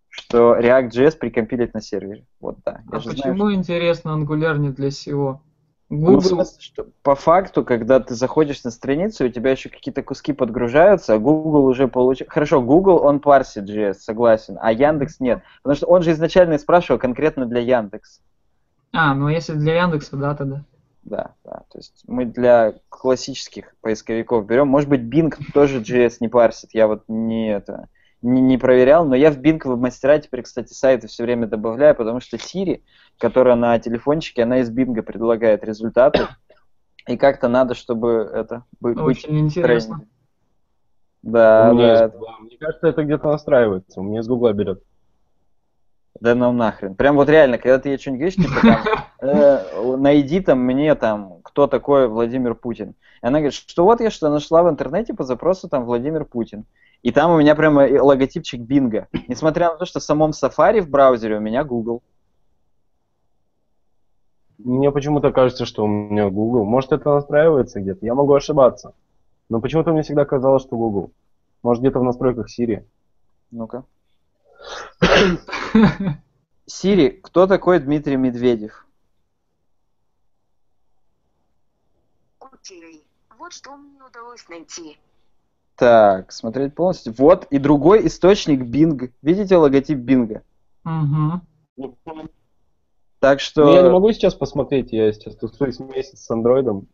что 0.09 0.57
React.js 0.57 1.17
прикомпилит 1.17 1.73
на 1.73 1.81
сервере. 1.81 2.25
Вот 2.41 2.57
да. 2.65 2.81
Я 2.91 2.97
А 2.97 2.99
же 2.99 3.11
знаю, 3.11 3.33
почему, 3.33 3.53
интересно, 3.53 4.09
Angular 4.09 4.57
не 4.57 4.69
для 4.69 4.89
SEO? 4.89 5.39
Ну, 5.89 5.97
в 5.97 6.01
Google, 6.01 6.21
смысле, 6.21 6.61
что 6.61 6.87
по 7.01 7.15
факту, 7.15 7.65
когда 7.65 7.99
ты 7.99 8.13
заходишь 8.13 8.63
на 8.63 8.69
страницу, 8.69 9.25
у 9.25 9.29
тебя 9.29 9.51
еще 9.51 9.69
какие-то 9.69 10.03
куски 10.03 10.33
подгружаются, 10.33 11.15
а 11.15 11.17
Google 11.17 11.65
уже 11.65 11.87
получил... 11.87 12.27
Хорошо, 12.29 12.61
Google, 12.61 13.03
он 13.03 13.19
парсит 13.19 13.67
JS, 13.67 13.95
согласен, 13.95 14.59
а 14.61 14.71
Яндекс 14.71 15.19
нет. 15.19 15.41
Потому 15.63 15.75
что 15.75 15.87
он 15.87 16.03
же 16.03 16.11
изначально 16.11 16.53
и 16.53 16.59
спрашивал 16.59 16.99
конкретно 16.99 17.47
для 17.47 17.61
Яндекс. 17.61 18.21
а, 18.93 19.15
ну 19.15 19.29
если 19.29 19.53
для 19.53 19.81
Яндекса, 19.81 20.15
да, 20.15 20.35
тогда. 20.35 20.63
Да, 21.03 21.31
да. 21.43 21.63
То 21.71 21.77
есть 21.79 22.03
мы 22.07 22.25
для 22.25 22.75
классических 22.89 23.73
поисковиков 23.81 24.45
берем. 24.45 24.67
Может 24.67 24.89
быть, 24.89 25.01
Bing 25.01 25.33
тоже 25.53 25.79
JS 25.81 26.17
не 26.19 26.27
парсит. 26.27 26.69
Я 26.73 26.85
вот 26.87 27.03
не 27.07 27.51
это 27.51 27.87
не, 28.21 28.41
не 28.41 28.57
проверял, 28.57 29.05
но 29.05 29.15
я 29.15 29.31
в 29.31 29.37
Bing 29.37 29.61
веб-мастера 29.63 30.19
теперь, 30.19 30.43
кстати, 30.43 30.73
сайты 30.73 31.07
все 31.07 31.23
время 31.23 31.47
добавляю, 31.47 31.95
потому 31.95 32.19
что 32.19 32.37
Siri, 32.37 32.81
которая 33.19 33.55
на 33.55 33.77
телефончике, 33.79 34.43
она 34.43 34.59
из 34.59 34.71
Bing 34.71 34.99
предлагает 35.01 35.63
результаты. 35.63 36.27
И 37.07 37.17
как-то 37.17 37.47
надо, 37.47 37.73
чтобы 37.75 38.29
это 38.33 38.63
бы- 38.79 38.93
быть 38.93 39.03
Очень 39.03 39.39
интересно. 39.39 39.95
тренде. 39.97 40.11
Да, 41.21 41.73
да. 41.73 42.11
Мне 42.39 42.57
кажется, 42.57 42.87
это 42.87 43.03
где-то 43.03 43.27
настраивается. 43.29 43.99
У 43.99 44.03
меня 44.03 44.21
с 44.23 44.27
Гугла 44.27 44.53
берет. 44.53 44.81
да 46.19 46.35
ну 46.35 46.51
нахрен. 46.51 46.95
Прям 46.95 47.15
вот 47.15 47.29
реально, 47.29 47.57
когда 47.57 47.77
ты 47.79 47.89
ей 47.89 47.97
что-нибудь 47.97 48.19
говоришь, 48.19 48.35
типа 48.35 48.61
там, 48.61 49.01
э, 49.29 49.95
найди 49.97 50.39
там 50.39 50.59
мне 50.59 50.95
там, 50.95 51.39
кто 51.43 51.67
такой 51.67 52.07
Владимир 52.07 52.55
Путин. 52.55 52.91
И 53.21 53.25
она 53.25 53.39
говорит, 53.39 53.53
что 53.53 53.83
вот 53.83 53.99
я 54.01 54.11
что 54.11 54.29
нашла 54.29 54.63
в 54.63 54.69
интернете 54.69 55.13
по 55.13 55.23
запросу 55.23 55.67
там 55.67 55.85
Владимир 55.85 56.25
Путин. 56.25 56.65
И 57.01 57.11
там 57.11 57.31
у 57.31 57.39
меня 57.39 57.55
прямо 57.55 57.87
логотипчик 58.01 58.61
Бинга. 58.61 59.07
Несмотря 59.27 59.71
на 59.71 59.77
то, 59.77 59.85
что 59.85 59.99
в 59.99 60.03
самом 60.03 60.31
Safari 60.31 60.81
в 60.81 60.89
браузере 60.89 61.37
у 61.37 61.41
меня 61.41 61.63
Google. 61.63 62.01
Мне 64.59 64.91
почему-то 64.91 65.31
кажется, 65.31 65.65
что 65.65 65.85
у 65.85 65.87
меня 65.87 66.29
Google. 66.29 66.65
Может, 66.65 66.91
это 66.91 67.15
настраивается 67.15 67.79
где-то. 67.79 68.05
Я 68.05 68.13
могу 68.13 68.33
ошибаться. 68.33 68.93
Но 69.47 69.61
почему-то 69.61 69.91
мне 69.91 70.03
всегда 70.03 70.25
казалось, 70.25 70.63
что 70.63 70.75
Google. 70.75 71.11
Может, 71.63 71.81
где-то 71.81 71.99
в 71.99 72.03
настройках 72.03 72.47
Siri. 72.47 72.85
Ну-ка. 73.51 73.85
Сири, 76.65 77.09
кто 77.09 77.47
такой 77.47 77.79
Дмитрий 77.79 78.17
Медведев? 78.17 78.85
Вот 83.39 83.53
что 83.53 83.77
мне 83.77 84.03
удалось 84.03 84.47
найти. 84.49 84.97
Так, 85.75 86.33
смотреть 86.33 86.75
полностью. 86.75 87.13
Вот, 87.17 87.45
и 87.45 87.57
другой 87.57 88.05
источник 88.05 88.61
Bing. 88.61 89.11
Видите 89.21 89.55
логотип 89.55 89.97
Бинга? 89.97 90.43
Мгм. 90.83 91.41
Так 93.19 93.41
что... 93.41 93.65
Ну, 93.65 93.73
я 93.73 93.81
не 93.81 93.89
могу 93.89 94.11
сейчас 94.11 94.33
посмотреть, 94.33 94.91
я 94.91 95.11
сейчас 95.11 95.35
тусуюсь 95.35 95.79
месяц 95.79 96.21
с 96.21 96.31
андроидом. 96.31 96.87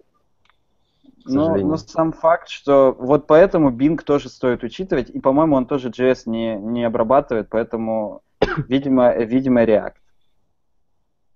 к 1.24 1.30
Но, 1.30 1.46
сожалению. 1.46 1.68
но 1.68 1.78
сам 1.78 2.14
факт, 2.14 2.50
что 2.50 2.96
вот 2.98 3.28
поэтому 3.28 3.72
Bing 3.72 4.02
тоже 4.04 4.30
стоит 4.30 4.64
учитывать, 4.64 5.10
и, 5.10 5.20
по-моему, 5.20 5.56
он 5.56 5.68
тоже 5.68 5.90
JS 5.90 6.24
не, 6.26 6.56
не 6.56 6.84
обрабатывает, 6.84 7.48
поэтому, 7.50 8.22
видимо, 8.68 9.14
видимо, 9.16 9.64
React. 9.64 9.94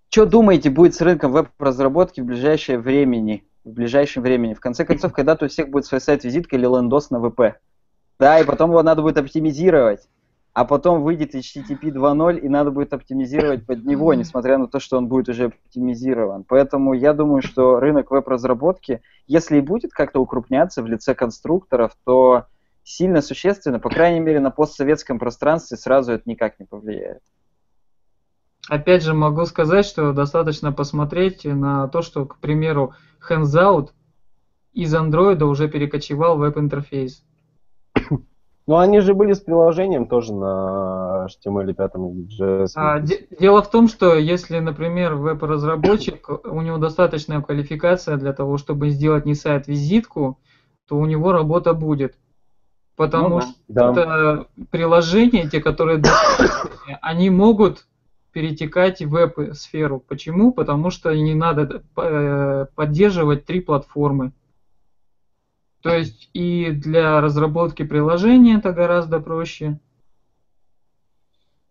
Что 0.09 0.25
думаете, 0.25 0.71
будет 0.71 0.95
с 0.95 1.01
рынком 1.01 1.31
веб-разработки 1.31 2.21
в 2.21 2.25
ближайшее 2.25 2.79
времени? 2.79 3.45
В 3.63 3.69
ближайшем 3.69 4.23
времени. 4.23 4.55
В 4.55 4.59
конце 4.59 4.83
концов, 4.83 5.13
когда-то 5.13 5.45
у 5.45 5.47
всех 5.49 5.69
будет 5.69 5.85
свой 5.85 6.01
сайт-визитка 6.01 6.55
или 6.55 6.65
лендос 6.65 7.11
на 7.11 7.19
ВП. 7.19 7.59
Да, 8.17 8.39
и 8.39 8.43
потом 8.43 8.71
его 8.71 8.81
надо 8.81 9.03
будет 9.03 9.19
оптимизировать. 9.19 10.07
А 10.53 10.65
потом 10.65 11.03
выйдет 11.03 11.35
HTTP 11.35 11.91
2.0, 11.91 12.39
и 12.39 12.49
надо 12.49 12.71
будет 12.71 12.93
оптимизировать 12.93 13.65
под 13.65 13.85
него, 13.85 14.13
несмотря 14.13 14.57
на 14.57 14.67
то, 14.67 14.79
что 14.79 14.97
он 14.97 15.07
будет 15.07 15.29
уже 15.29 15.45
оптимизирован. 15.45 16.43
Поэтому 16.43 16.93
я 16.93 17.13
думаю, 17.13 17.41
что 17.41 17.79
рынок 17.79 18.11
веб-разработки, 18.11 19.01
если 19.27 19.57
и 19.57 19.61
будет 19.61 19.91
как-то 19.91 20.19
укрупняться 20.19 20.81
в 20.81 20.87
лице 20.87 21.13
конструкторов, 21.13 21.95
то 22.03 22.47
сильно 22.83 23.21
существенно, 23.21 23.79
по 23.79 23.89
крайней 23.89 24.19
мере, 24.19 24.39
на 24.39 24.49
постсоветском 24.49 25.19
пространстве 25.19 25.77
сразу 25.77 26.13
это 26.13 26.23
никак 26.25 26.59
не 26.59 26.65
повлияет. 26.65 27.21
Опять 28.67 29.03
же, 29.03 29.13
могу 29.13 29.45
сказать, 29.45 29.85
что 29.85 30.13
достаточно 30.13 30.71
посмотреть 30.71 31.45
на 31.45 31.87
то, 31.87 32.01
что, 32.01 32.25
к 32.25 32.37
примеру, 32.37 32.93
Hands 33.27 33.89
из 34.73 34.95
Android 34.95 35.43
уже 35.43 35.67
перекочевал 35.67 36.37
в 36.37 36.41
веб-интерфейс. 36.41 37.23
Ну, 38.69 38.77
они 38.77 38.99
же 38.99 39.15
были 39.15 39.33
с 39.33 39.39
приложением 39.39 40.05
тоже 40.05 40.31
на 40.31 41.25
HTML5 41.27 41.89
и 42.13 42.39
JS. 42.39 42.67
А, 42.75 42.99
де- 42.99 43.25
дело 43.39 43.63
в 43.63 43.71
том, 43.71 43.87
что 43.87 44.13
если, 44.13 44.59
например, 44.59 45.15
веб-разработчик, 45.15 46.29
у 46.45 46.61
него 46.61 46.77
достаточная 46.77 47.41
квалификация 47.41 48.17
для 48.17 48.31
того, 48.31 48.59
чтобы 48.59 48.91
сделать 48.91 49.25
не 49.25 49.33
сайт-визитку, 49.33 50.37
то 50.87 50.97
у 50.97 51.05
него 51.07 51.31
работа 51.31 51.73
будет. 51.73 52.13
Потому 52.95 53.39
Ну 53.39 53.41
что 53.41 53.53
да. 53.69 54.45
приложения, 54.69 55.49
те, 55.49 55.61
которые 55.61 56.03
они 57.01 57.31
могут 57.31 57.87
перетекать 58.31 59.01
в 59.01 59.09
веб-сферу. 59.09 59.99
Почему? 60.07 60.53
Потому 60.53 60.91
что 60.91 61.11
не 61.15 61.33
надо 61.33 61.81
э, 61.97 62.67
поддерживать 62.75 63.45
три 63.45 63.61
платформы. 63.61 64.31
То 65.81 65.95
есть 65.95 66.29
и 66.33 66.71
для 66.71 67.21
разработки 67.21 67.83
приложения 67.83 68.57
это 68.57 68.73
гораздо 68.73 69.19
проще. 69.19 69.79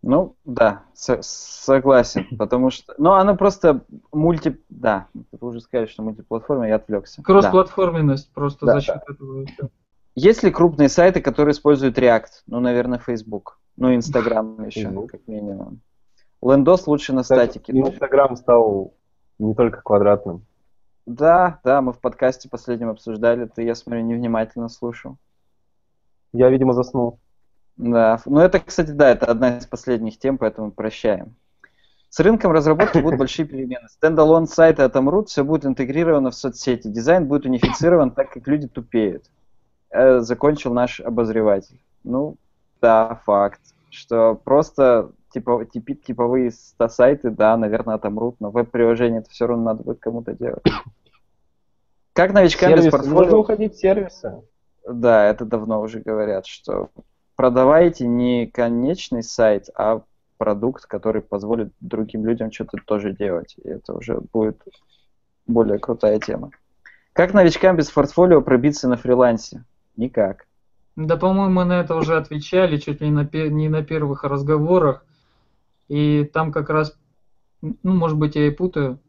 Ну, 0.01 0.35
да, 0.45 0.83
со- 0.93 1.21
согласен, 1.21 2.25
потому 2.37 2.69
что... 2.69 2.93
Ну, 2.97 3.11
оно 3.11 3.35
просто 3.35 3.81
мульти... 4.13 4.57
Да, 4.69 5.07
вы 5.13 5.49
уже 5.49 5.59
сказали, 5.59 5.87
что 5.87 6.03
мультиплатформа, 6.03 6.67
я 6.69 6.75
отвлекся. 6.75 7.17
Да. 7.21 7.25
Кросс-платформенность 7.25 8.31
просто 8.31 8.65
Да, 8.65 8.73
за 8.75 8.81
счет 8.81 9.01
этого. 9.07 9.41
и 9.41 9.45
всё. 9.45 9.69
Есть 10.15 10.43
ли 10.43 10.51
крупные 10.51 10.87
сайты, 10.89 11.21
которые 11.21 11.51
используют 11.51 11.97
React? 11.97 12.27
Ну, 12.47 12.59
наверное, 12.61 12.99
Facebook. 12.99 13.59
Ну, 13.75 13.93
Instagram 13.93 14.65
еще, 14.67 14.83
Facebook. 14.83 15.11
как 15.11 15.27
минимум. 15.27 15.81
Лендос 16.41 16.87
лучше 16.87 17.11
на 17.13 17.23
Кстати, 17.23 17.51
статике. 17.51 17.73
Ну, 17.73 17.89
Инстаграм 17.89 18.35
стал 18.37 18.93
не 19.37 19.53
только 19.53 19.81
квадратным. 19.81 20.45
Да, 21.09 21.59
да, 21.63 21.81
мы 21.81 21.91
в 21.91 21.99
подкасте 21.99 22.47
последнем 22.49 22.89
обсуждали, 22.89 23.45
ты, 23.45 23.63
я 23.63 23.73
смотрю, 23.73 24.01
невнимательно 24.01 24.69
слушал. 24.69 25.17
Я, 26.33 26.49
видимо, 26.49 26.73
заснул. 26.73 27.19
Да, 27.77 28.21
ну 28.25 28.39
это, 28.39 28.59
кстати, 28.59 28.91
да, 28.91 29.09
это 29.09 29.25
одна 29.25 29.57
из 29.57 29.65
последних 29.65 30.19
тем, 30.19 30.37
поэтому 30.37 30.71
прощаем. 30.71 31.35
С 32.09 32.19
рынком 32.19 32.51
разработки 32.51 32.99
будут 32.99 33.17
большие 33.17 33.47
перемены. 33.47 33.87
Standalone 33.89 34.47
сайты 34.47 34.83
отомрут, 34.83 35.29
все 35.29 35.43
будет 35.43 35.65
интегрировано 35.65 36.29
в 36.29 36.35
соцсети. 36.35 36.87
Дизайн 36.87 37.25
будет 37.27 37.45
унифицирован, 37.45 38.11
так 38.11 38.31
как 38.31 38.47
люди 38.47 38.67
тупеют. 38.67 39.25
Э, 39.89 40.19
закончил 40.19 40.73
наш 40.73 40.99
обозреватель. 40.99 41.81
Ну, 42.03 42.35
да, 42.81 43.19
факт. 43.25 43.61
Что 43.89 44.35
просто 44.35 45.11
типа, 45.31 45.65
типи- 45.65 45.95
типовые 45.95 46.51
сайты, 46.51 47.29
да, 47.29 47.57
наверное, 47.57 47.95
отомрут, 47.95 48.35
но 48.39 48.51
веб-приложение 48.51 49.21
это 49.21 49.29
все 49.29 49.47
равно 49.47 49.63
надо 49.63 49.83
будет 49.83 49.99
кому-то 49.99 50.33
делать. 50.33 50.63
Как 52.13 52.33
новичкам 52.33 52.73
без 52.73 52.83
Сервисы. 52.83 52.97
Нужно 52.97 53.13
портфолио... 53.15 53.39
уходить 53.39 53.73
в 53.75 53.79
сервисы. 53.79 54.41
Да, 54.87 55.25
это 55.25 55.45
давно 55.45 55.81
уже 55.81 55.99
говорят, 55.99 56.47
что 56.47 56.89
продавайте 57.35 58.07
не 58.07 58.47
конечный 58.47 59.23
сайт, 59.23 59.69
а 59.75 60.01
продукт, 60.37 60.85
который 60.85 61.21
позволит 61.21 61.71
другим 61.79 62.25
людям 62.25 62.51
что-то 62.51 62.77
тоже 62.85 63.13
делать. 63.13 63.55
И 63.63 63.67
это 63.67 63.93
уже 63.93 64.19
будет 64.33 64.61
более 65.45 65.79
крутая 65.79 66.19
тема. 66.19 66.51
Как 67.13 67.33
новичкам 67.33 67.75
без 67.75 67.91
портфолио 67.91 68.41
пробиться 68.41 68.87
на 68.87 68.97
фрилансе? 68.97 69.63
Никак. 69.97 70.47
Да, 70.95 71.17
по-моему, 71.17 71.53
мы 71.53 71.65
на 71.65 71.81
это 71.81 71.95
уже 71.95 72.17
отвечали 72.17 72.77
чуть 72.77 73.01
ли 73.01 73.09
не 73.09 73.13
на, 73.13 73.29
не 73.49 73.69
на 73.69 73.83
первых 73.83 74.23
разговорах. 74.23 75.05
И 75.87 76.29
там 76.33 76.51
как 76.51 76.69
раз, 76.69 76.97
ну, 77.61 77.93
может 77.93 78.17
быть, 78.17 78.35
я 78.35 78.47
и 78.47 78.51
путаю. 78.51 78.99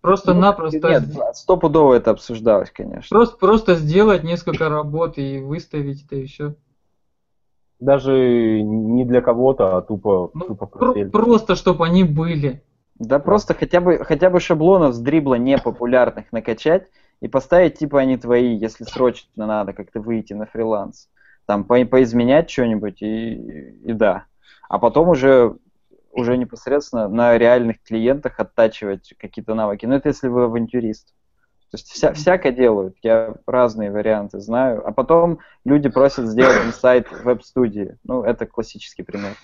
Просто-напросто, 0.00 0.88
Нет, 0.88 1.04
стопудово 1.34 1.94
это 1.94 2.12
обсуждалось, 2.12 2.70
конечно. 2.70 3.14
просто, 3.16 3.36
просто 3.36 3.74
сделать 3.74 4.22
несколько 4.22 4.68
работ 4.68 5.18
и 5.18 5.38
выставить 5.38 6.04
это 6.06 6.16
и 6.16 6.26
все. 6.26 6.54
Даже 7.80 8.60
не 8.62 9.04
для 9.04 9.20
кого-то, 9.20 9.76
а 9.76 9.82
тупо, 9.82 10.30
Ну, 10.34 10.46
тупо 10.46 10.66
про- 10.66 11.04
просто, 11.10 11.54
чтобы 11.54 11.86
они 11.86 12.02
были. 12.04 12.62
Да 12.98 13.20
просто 13.20 13.54
хотя 13.54 13.80
бы, 13.80 13.98
хотя 14.04 14.30
бы 14.30 14.40
шаблонов 14.40 14.94
с 14.94 14.98
дрибла 14.98 15.34
непопулярных 15.36 16.32
накачать 16.32 16.88
и 17.20 17.28
поставить 17.28 17.78
типа 17.78 18.00
они 18.00 18.16
твои, 18.16 18.56
если 18.56 18.84
срочно 18.84 19.46
надо 19.46 19.72
как-то 19.72 20.00
выйти 20.00 20.32
на 20.32 20.46
фриланс. 20.46 21.08
Там 21.46 21.64
по- 21.64 21.84
поизменять 21.84 22.50
что-нибудь 22.50 23.00
и, 23.00 23.34
и 23.84 23.92
да. 23.92 24.24
А 24.68 24.78
потом 24.78 25.08
уже, 25.10 25.56
уже 26.12 26.36
непосредственно 26.36 27.08
на 27.08 27.36
реальных 27.38 27.82
клиентах 27.82 28.40
оттачивать 28.40 29.14
какие-то 29.18 29.54
навыки. 29.54 29.86
Но 29.86 29.96
это 29.96 30.08
если 30.08 30.28
вы 30.28 30.44
авантюрист. 30.44 31.14
То 31.70 31.76
есть 31.76 31.88
вся, 31.88 32.12
всяко 32.14 32.50
делают. 32.50 32.96
Я 33.02 33.34
разные 33.46 33.90
варианты 33.90 34.40
знаю. 34.40 34.86
А 34.86 34.92
потом 34.92 35.40
люди 35.64 35.88
просят 35.88 36.26
сделать 36.26 36.64
им 36.64 36.72
сайт 36.72 37.06
веб-студии. 37.24 37.98
Ну, 38.04 38.22
это 38.22 38.46
классический 38.46 39.02
пример. 39.02 39.36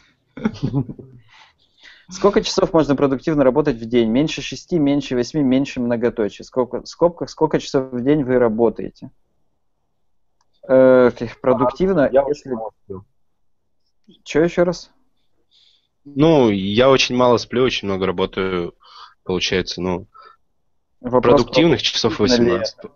Сколько 2.10 2.42
часов 2.42 2.72
можно 2.72 2.96
продуктивно 2.96 3.44
работать 3.44 3.76
в 3.76 3.86
день? 3.86 4.10
Меньше 4.10 4.42
шести, 4.42 4.78
меньше 4.78 5.16
восьми, 5.16 5.42
меньше 5.42 5.80
многоточий. 5.80 6.44
Сколько, 6.44 6.84
сколько, 6.86 7.26
сколько 7.26 7.58
часов 7.58 7.92
в 7.92 8.02
день 8.02 8.24
вы 8.24 8.38
работаете? 8.38 9.10
Э, 10.66 11.10
как 11.18 11.40
продуктивно, 11.40 12.08
Я 12.10 12.24
если... 12.26 12.54
Что 14.24 14.40
еще 14.40 14.64
раз? 14.64 14.90
Ну, 16.04 16.50
я 16.50 16.90
очень 16.90 17.16
мало 17.16 17.38
сплю, 17.38 17.62
очень 17.62 17.88
много 17.88 18.06
работаю, 18.06 18.74
получается, 19.22 19.80
ну, 19.80 20.06
Вопрос 21.00 21.40
продуктивных 21.42 21.82
часов 21.82 22.16
продуктивно 22.16 22.44
ли 22.44 22.50
18. 22.52 22.78
это? 22.78 22.90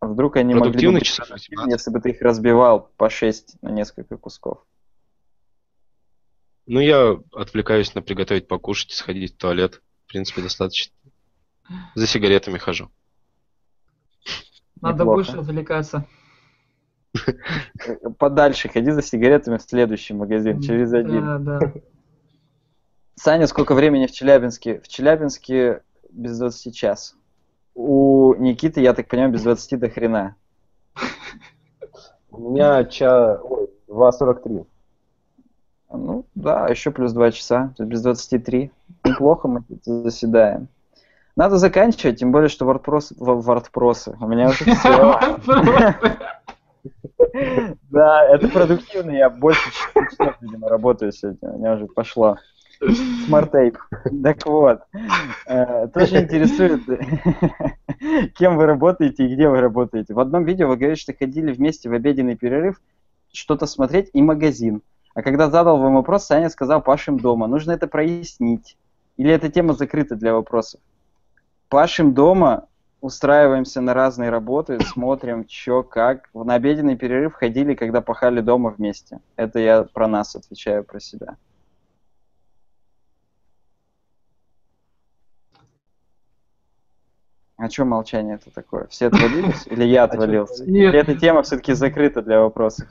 А 0.00 0.06
Вдруг 0.06 0.36
они 0.36 0.54
могли 0.54 0.58
бы 0.58 0.64
Продуктивных 0.64 1.00
быть 1.00 1.08
часов 1.08 1.28
продуктивны, 1.28 1.62
18. 1.62 1.78
если 1.78 1.90
бы 1.90 2.00
ты 2.00 2.10
их 2.10 2.22
разбивал 2.22 2.90
по 2.96 3.08
6 3.08 3.62
на 3.62 3.70
несколько 3.70 4.16
кусков. 4.16 4.64
Ну, 6.66 6.80
я 6.80 7.20
отвлекаюсь 7.32 7.94
на 7.94 8.02
приготовить 8.02 8.48
покушать, 8.48 8.92
сходить 8.92 9.34
в 9.34 9.36
туалет. 9.36 9.82
В 10.06 10.08
принципе, 10.08 10.42
достаточно. 10.42 10.92
За 11.94 12.06
сигаретами 12.06 12.58
хожу. 12.58 12.90
Надо 14.80 15.04
Неплохо. 15.04 15.14
больше 15.14 15.36
отвлекаться. 15.38 16.06
Подальше 18.18 18.68
ходи 18.68 18.90
за 18.90 19.02
сигаретами 19.02 19.58
в 19.58 19.62
следующий 19.62 20.14
магазин, 20.14 20.60
через 20.60 20.92
один. 20.92 21.44
Да, 21.44 21.60
да. 21.60 21.72
Саня, 23.14 23.46
сколько 23.46 23.74
времени 23.74 24.06
в 24.06 24.12
Челябинске? 24.12 24.80
В 24.80 24.88
Челябинске 24.88 25.82
без 26.10 26.38
20 26.38 26.74
час. 26.74 27.14
У 27.74 28.34
Никиты, 28.34 28.80
я 28.80 28.94
так 28.94 29.08
понимаю, 29.08 29.32
без 29.32 29.42
20 29.42 29.78
до 29.78 29.88
хрена. 29.88 30.36
У 32.30 32.50
меня 32.50 32.84
ча... 32.84 33.38
Ой, 33.42 33.68
2.43. 33.88 34.66
Ну, 35.92 36.24
да, 36.34 36.68
еще 36.68 36.90
плюс 36.90 37.12
2 37.12 37.30
часа, 37.32 37.74
то 37.76 37.82
есть 37.82 37.90
без 37.90 38.02
23. 38.02 38.70
Неплохо 39.04 39.48
мы 39.48 39.64
заседаем. 39.84 40.68
Надо 41.36 41.56
заканчивать, 41.56 42.18
тем 42.18 42.30
более, 42.32 42.48
что 42.48 42.66
WordPress, 42.66 43.16
WordPress. 43.18 44.16
У 44.20 44.26
меня 44.26 44.48
уже 44.48 44.64
все. 44.64 45.18
Да, 47.90 48.24
это 48.26 48.48
продуктивно, 48.48 49.10
я 49.10 49.30
больше 49.30 49.70
часов, 49.70 50.36
видимо, 50.40 50.68
работаю 50.68 51.12
сегодня, 51.12 51.50
у 51.50 51.58
меня 51.58 51.74
уже 51.74 51.86
пошло. 51.86 52.36
Смарт-тейп. 53.26 53.78
Так 54.22 54.44
вот, 54.46 54.80
э, 55.46 55.88
тоже 55.88 56.22
интересует, 56.22 56.80
кем 58.36 58.56
вы 58.56 58.66
работаете 58.66 59.24
и 59.24 59.34
где 59.34 59.48
вы 59.48 59.60
работаете. 59.60 60.14
В 60.14 60.20
одном 60.20 60.44
видео 60.44 60.68
вы 60.68 60.76
говорите, 60.76 61.00
что 61.00 61.14
ходили 61.14 61.52
вместе 61.52 61.88
в 61.88 61.92
обеденный 61.92 62.36
перерыв 62.36 62.80
что-то 63.32 63.66
смотреть 63.66 64.10
и 64.12 64.20
магазин. 64.20 64.82
А 65.14 65.22
когда 65.22 65.50
задал 65.50 65.78
вам 65.78 65.94
вопрос, 65.94 66.24
Саня 66.24 66.48
сказал 66.48 66.82
Пашим 66.82 67.18
дома. 67.18 67.46
Нужно 67.46 67.72
это 67.72 67.86
прояснить. 67.86 68.76
Или 69.16 69.32
эта 69.32 69.50
тема 69.50 69.74
закрыта 69.74 70.16
для 70.16 70.32
вопросов? 70.32 70.80
Пашим 71.68 72.14
дома, 72.14 72.66
устраиваемся 73.02 73.80
на 73.80 73.94
разные 73.94 74.30
работы, 74.30 74.78
смотрим, 74.80 75.44
что, 75.48 75.82
как. 75.82 76.30
На 76.32 76.54
обеденный 76.54 76.96
перерыв 76.96 77.34
ходили, 77.34 77.74
когда 77.74 78.00
пахали 78.00 78.40
дома 78.40 78.70
вместе. 78.70 79.18
Это 79.36 79.58
я 79.58 79.82
про 79.82 80.06
нас 80.06 80.36
отвечаю, 80.36 80.84
про 80.84 81.00
себя. 81.00 81.36
А 87.56 87.68
что 87.68 87.84
молчание 87.84 88.36
это 88.36 88.50
такое? 88.50 88.86
Все 88.86 89.08
отвалились? 89.08 89.66
Или 89.66 89.84
я 89.84 90.04
отвалился? 90.04 90.64
Нет. 90.64 90.94
Или 90.94 91.00
эта 91.00 91.14
тема 91.16 91.42
все-таки 91.42 91.74
закрыта 91.74 92.22
для 92.22 92.40
вопросов? 92.40 92.88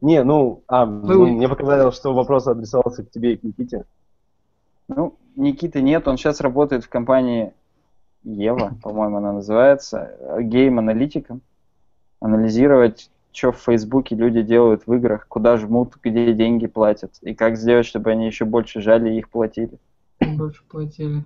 Не, 0.00 0.24
ну, 0.24 0.64
а, 0.66 0.84
Вы- 0.84 1.30
мне 1.30 1.48
показалось, 1.48 1.94
что 1.94 2.12
вопрос 2.12 2.48
адресовался 2.48 3.04
к 3.04 3.10
тебе 3.10 3.34
и 3.34 3.36
к 3.36 3.44
Никите. 3.44 3.84
Ну, 4.88 5.16
Никиты 5.36 5.80
нет, 5.80 6.08
он 6.08 6.18
сейчас 6.18 6.40
работает 6.40 6.84
в 6.84 6.88
компании 6.88 7.54
Ева, 8.24 8.76
по-моему, 8.82 9.18
она 9.18 9.32
называется, 9.32 10.16
гейм-аналитиком. 10.40 11.40
Анализировать, 12.20 13.10
что 13.32 13.50
в 13.52 13.58
Фейсбуке 13.58 14.14
люди 14.14 14.42
делают 14.42 14.86
в 14.86 14.92
играх, 14.92 15.26
куда 15.26 15.56
жмут, 15.56 15.94
где 16.02 16.32
деньги 16.32 16.66
платят, 16.66 17.12
и 17.22 17.34
как 17.34 17.56
сделать, 17.56 17.86
чтобы 17.86 18.10
они 18.10 18.26
еще 18.26 18.44
больше 18.44 18.80
жали 18.80 19.10
и 19.12 19.18
их 19.18 19.28
платили. 19.28 19.78
Больше 20.36 20.62
платили. 20.68 21.24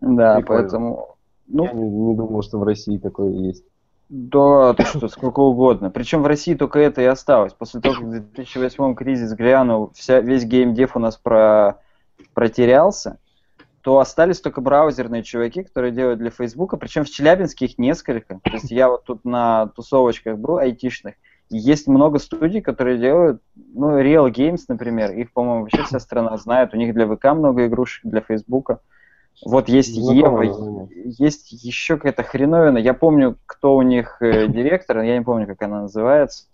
Да, 0.00 0.36
Прикольно. 0.36 0.62
поэтому... 0.62 1.16
Ну, 1.46 1.64
Я 1.64 1.72
не, 1.72 1.88
не 1.88 2.14
думал, 2.14 2.42
что 2.42 2.58
в 2.58 2.62
России 2.62 2.96
такое 2.96 3.30
есть. 3.30 3.64
Да, 4.08 4.74
ты 4.74 4.84
что, 4.84 5.08
сколько 5.08 5.40
угодно. 5.40 5.90
Причем 5.90 6.22
в 6.22 6.26
России 6.26 6.54
только 6.54 6.78
это 6.78 7.02
и 7.02 7.06
осталось. 7.06 7.52
После 7.52 7.80
того, 7.80 7.96
как 7.96 8.04
в 8.04 8.10
2008 8.10 8.94
кризис 8.94 9.32
грянул, 9.32 9.90
вся, 9.94 10.20
весь 10.20 10.44
геймдев 10.44 10.94
у 10.96 11.00
нас 11.00 11.16
про, 11.16 11.80
протерялся, 12.32 13.18
то 13.84 13.98
остались 13.98 14.40
только 14.40 14.62
браузерные 14.62 15.22
чуваки, 15.22 15.62
которые 15.62 15.92
делают 15.92 16.18
для 16.18 16.30
Фейсбука. 16.30 16.78
Причем 16.78 17.04
в 17.04 17.10
Челябинске 17.10 17.66
их 17.66 17.76
несколько. 17.76 18.40
То 18.42 18.52
есть 18.52 18.70
я 18.70 18.88
вот 18.88 19.04
тут 19.04 19.26
на 19.26 19.66
тусовочках 19.76 20.38
был, 20.38 20.56
айтишных. 20.56 21.16
И 21.50 21.58
есть 21.58 21.86
много 21.86 22.18
студий, 22.18 22.62
которые 22.62 22.96
делают, 22.96 23.42
ну, 23.54 24.00
Real 24.00 24.32
Games, 24.32 24.62
например, 24.68 25.12
их, 25.12 25.34
по-моему, 25.34 25.64
вообще 25.64 25.82
вся 25.82 26.00
страна 26.00 26.34
знает. 26.38 26.72
У 26.72 26.78
них 26.78 26.94
для 26.94 27.06
ВК 27.06 27.26
много 27.34 27.66
игрушек, 27.66 28.10
для 28.10 28.22
Фейсбука. 28.22 28.80
Вот 29.44 29.68
есть 29.68 29.94
Знакомое 29.94 30.46
Ева, 30.46 30.88
есть 31.04 31.52
еще 31.52 31.96
какая-то 31.96 32.22
хреновина. 32.22 32.78
Я 32.78 32.94
помню, 32.94 33.36
кто 33.44 33.76
у 33.76 33.82
них 33.82 34.16
э, 34.22 34.46
директор, 34.46 35.02
я 35.02 35.18
не 35.18 35.24
помню, 35.24 35.46
как 35.46 35.60
она 35.60 35.82
называется. 35.82 36.46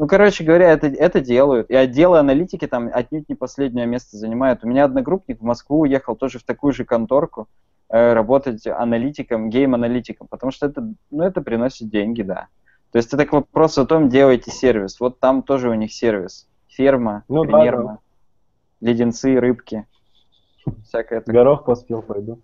Ну, 0.00 0.06
короче 0.06 0.44
говоря, 0.44 0.70
это, 0.70 0.86
это 0.86 1.20
делают. 1.20 1.68
И 1.68 1.74
отделы 1.74 2.18
аналитики 2.18 2.66
там 2.66 2.88
отнюдь 2.90 3.28
не 3.28 3.34
последнее 3.34 3.84
место 3.84 4.16
занимают. 4.16 4.64
У 4.64 4.66
меня 4.66 4.84
одногруппник 4.84 5.40
в 5.40 5.44
Москву 5.44 5.80
уехал 5.80 6.16
тоже 6.16 6.38
в 6.38 6.42
такую 6.42 6.72
же 6.72 6.86
конторку 6.86 7.48
э, 7.90 8.14
работать 8.14 8.66
аналитиком, 8.66 9.50
гейм-аналитиком, 9.50 10.26
потому 10.26 10.52
что 10.52 10.64
это, 10.64 10.90
ну, 11.10 11.22
это 11.22 11.42
приносит 11.42 11.90
деньги, 11.90 12.22
да. 12.22 12.48
То 12.92 12.96
есть 12.96 13.12
это 13.12 13.26
к 13.26 13.32
вопросу 13.34 13.82
о 13.82 13.86
том, 13.86 14.08
делайте 14.08 14.50
сервис. 14.50 14.98
Вот 15.00 15.20
там 15.20 15.42
тоже 15.42 15.68
у 15.68 15.74
них 15.74 15.92
сервис. 15.92 16.48
Ферма, 16.68 17.24
Ну 17.28 17.44
да, 17.44 17.62
ферма, 17.62 17.98
леденцы, 18.80 19.38
рыбки, 19.38 19.86
всякое 20.82 21.20
такое. 21.20 21.34
Горох 21.34 21.66
поспел, 21.66 22.00
пойду. 22.00 22.40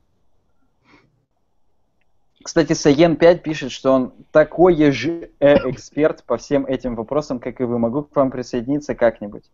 Кстати, 2.42 2.74
Саен 2.74 3.16
5 3.16 3.42
пишет, 3.42 3.72
что 3.72 3.92
он 3.92 4.12
такой 4.30 4.90
же 4.92 5.30
эксперт 5.40 6.22
по 6.24 6.36
всем 6.36 6.64
этим 6.66 6.94
вопросам, 6.94 7.38
как 7.40 7.60
и 7.60 7.64
вы. 7.64 7.78
Могу 7.78 8.02
к 8.02 8.14
вам 8.14 8.30
присоединиться 8.30 8.94
как-нибудь. 8.94 9.44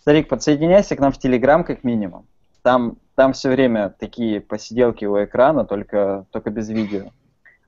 Старик, 0.00 0.28
подсоединяйся 0.28 0.96
к 0.96 1.00
нам 1.00 1.12
в 1.12 1.18
Телеграм 1.18 1.64
как 1.64 1.84
минимум. 1.84 2.26
Там, 2.62 2.96
там 3.14 3.32
все 3.32 3.50
время 3.50 3.94
такие 3.98 4.40
посиделки 4.40 5.04
у 5.04 5.22
экрана, 5.22 5.64
только, 5.64 6.26
только 6.30 6.50
без 6.50 6.68
видео. 6.68 7.10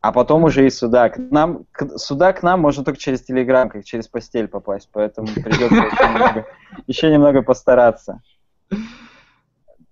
А 0.01 0.11
потом 0.13 0.45
уже 0.45 0.67
и 0.67 0.71
сюда. 0.71 1.09
К 1.11 1.19
нам, 1.19 1.65
к- 1.71 1.97
сюда 1.99 2.33
к 2.33 2.43
нам 2.43 2.61
можно 2.61 2.85
только 2.85 2.99
через 2.99 3.23
Телеграм, 3.23 3.69
как 3.69 3.85
через 3.85 4.09
постель 4.09 4.49
попасть. 4.49 4.89
Поэтому 4.93 5.29
придется 5.29 5.77
еще 5.77 6.09
немного, 6.09 6.47
еще 6.87 7.13
немного 7.13 7.43
постараться. 7.43 8.21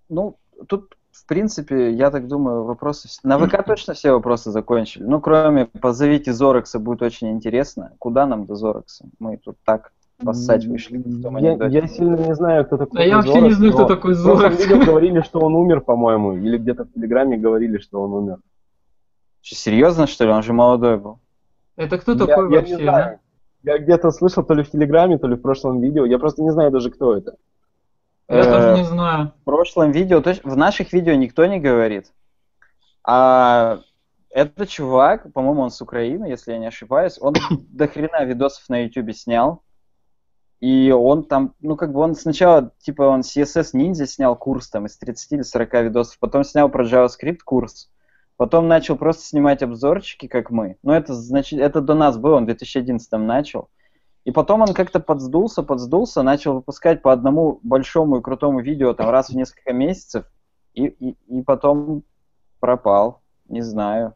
Ну, 0.09 0.37
тут, 0.67 0.97
в 1.13 1.27
принципе, 1.27 1.93
я 1.93 2.11
так 2.11 2.29
думаю, 2.29 2.65
вопросы... 2.65 3.09
На 3.23 3.39
ВК 3.39 3.65
точно 3.67 3.95
все 3.95 4.13
вопросы 4.13 4.51
закончили. 4.51 5.03
Ну, 5.03 5.21
кроме 5.21 5.67
«Позовите 5.67 6.33
Зорекса», 6.33 6.79
будет 6.79 7.03
очень 7.03 7.31
интересно. 7.31 7.93
Куда 7.99 8.27
нам 8.27 8.47
до 8.47 8.55
Зорекса? 8.55 9.07
Мы 9.19 9.37
тут 9.37 9.57
так 9.65 9.93
поссать 10.23 10.67
вышли. 10.67 10.99
в 10.99 11.23
том 11.23 11.37
Я, 11.39 11.55
я 11.67 11.87
сильно 11.89 12.17
не 12.17 12.35
знаю, 12.35 12.67
кто 12.67 12.77
такой 12.77 12.99
Да 12.99 13.05
я 13.05 13.17
вообще 13.17 13.41
не 13.41 13.53
знаю, 13.53 13.73
кто 13.73 13.87
такой 13.87 14.15
Зорос. 14.15 14.59
видео 14.59 14.85
говорили, 14.87 15.21
что 15.23 15.41
он 15.41 15.55
умер, 15.55 15.81
по-моему, 15.81 16.37
или 16.37 16.59
где-то 16.59 16.85
в 16.85 16.93
Телеграме 16.93 17.39
говорили, 17.39 17.79
что 17.79 18.03
он 18.03 18.13
умер. 18.13 18.39
Что, 19.41 19.57
серьезно, 19.57 20.07
что 20.07 20.25
ли? 20.25 20.31
Он 20.31 20.43
же 20.43 20.53
молодой 20.53 20.99
был. 20.99 21.19
Это 21.77 21.99
кто 21.99 22.13
Я- 22.13 22.19
такой 22.19 22.53
я 22.53 22.59
вообще, 22.61 22.77
не 22.77 22.83
знаю. 22.83 23.19
Я 23.63 23.79
где-то 23.79 24.11
слышал, 24.11 24.45
то 24.45 24.55
ли 24.55 24.63
в 24.63 24.71
Телеграме, 24.71 25.19
то 25.19 25.27
ли 25.27 25.37
в 25.37 25.41
прошлом 25.41 25.81
видео. 25.81 26.05
Я 26.05 26.19
просто 26.19 26.43
не 26.43 26.51
знаю 26.51 26.71
даже, 26.71 26.91
кто 26.91 27.17
это. 27.17 27.37
Я 28.31 28.41
Э, 28.41 28.45
тоже 28.45 28.79
не 28.79 28.85
знаю. 28.85 29.33
В 29.41 29.45
прошлом 29.45 29.91
видео, 29.91 30.21
точ- 30.21 30.41
в 30.45 30.57
наших 30.57 30.93
видео 30.93 31.15
никто 31.15 31.45
не 31.47 31.59
говорит. 31.59 32.13
А 33.05 33.81
этот 34.31 34.69
чувак, 34.69 35.33
по-моему, 35.33 35.63
он 35.63 35.71
с 35.71 35.81
Украины, 35.83 36.27
если 36.27 36.53
я 36.53 36.59
не 36.59 36.69
ошибаюсь, 36.69 37.19
он 37.21 37.35
до 37.71 37.89
хрена 37.89 38.25
видосов 38.25 38.69
на 38.69 38.85
YouTube 38.85 39.13
снял. 39.15 39.63
И 40.61 40.93
он 40.93 41.25
там, 41.25 41.55
ну 41.61 41.75
как 41.75 41.93
бы 41.93 42.01
он 42.01 42.15
сначала, 42.15 42.71
типа 42.79 43.03
он 43.03 43.21
CSS 43.21 43.73
Ninja 43.75 44.07
снял 44.07 44.37
курс 44.37 44.69
там 44.69 44.87
из 44.87 44.97
30 44.99 45.33
или 45.33 45.43
40 45.43 45.73
видосов, 45.85 46.19
потом 46.21 46.45
снял 46.45 46.69
про 46.69 46.85
JavaScript 46.85 47.39
курс, 47.45 47.91
потом 48.37 48.69
начал 48.69 48.97
просто 48.97 49.25
снимать 49.25 49.63
обзорчики, 49.63 50.29
как 50.29 50.51
мы. 50.51 50.77
Ну 50.83 50.93
это 50.93 51.15
значит, 51.15 51.59
это 51.61 51.81
до 51.81 51.95
нас 51.95 52.19
было, 52.19 52.37
он 52.37 52.43
в 52.43 52.47
2011 52.47 53.11
начал. 53.13 53.71
И 54.25 54.33
потом 54.33 54.63
он 54.63 54.75
как-то 54.75 55.01
подсдулся, 55.01 55.63
подсдулся, 55.63 56.23
начал 56.23 56.55
выпускать 56.55 57.01
по 57.03 57.13
одному 57.13 57.59
большому 57.63 58.19
и 58.19 58.23
крутому 58.23 58.61
видео 58.61 58.93
там 58.93 59.09
раз 59.11 59.31
в 59.31 59.35
несколько 59.35 59.73
месяцев, 59.73 60.27
и, 60.75 60.87
и, 60.87 61.17
и 61.29 61.43
потом 61.43 62.03
пропал. 62.61 63.21
Не 63.49 63.63
знаю. 63.63 64.15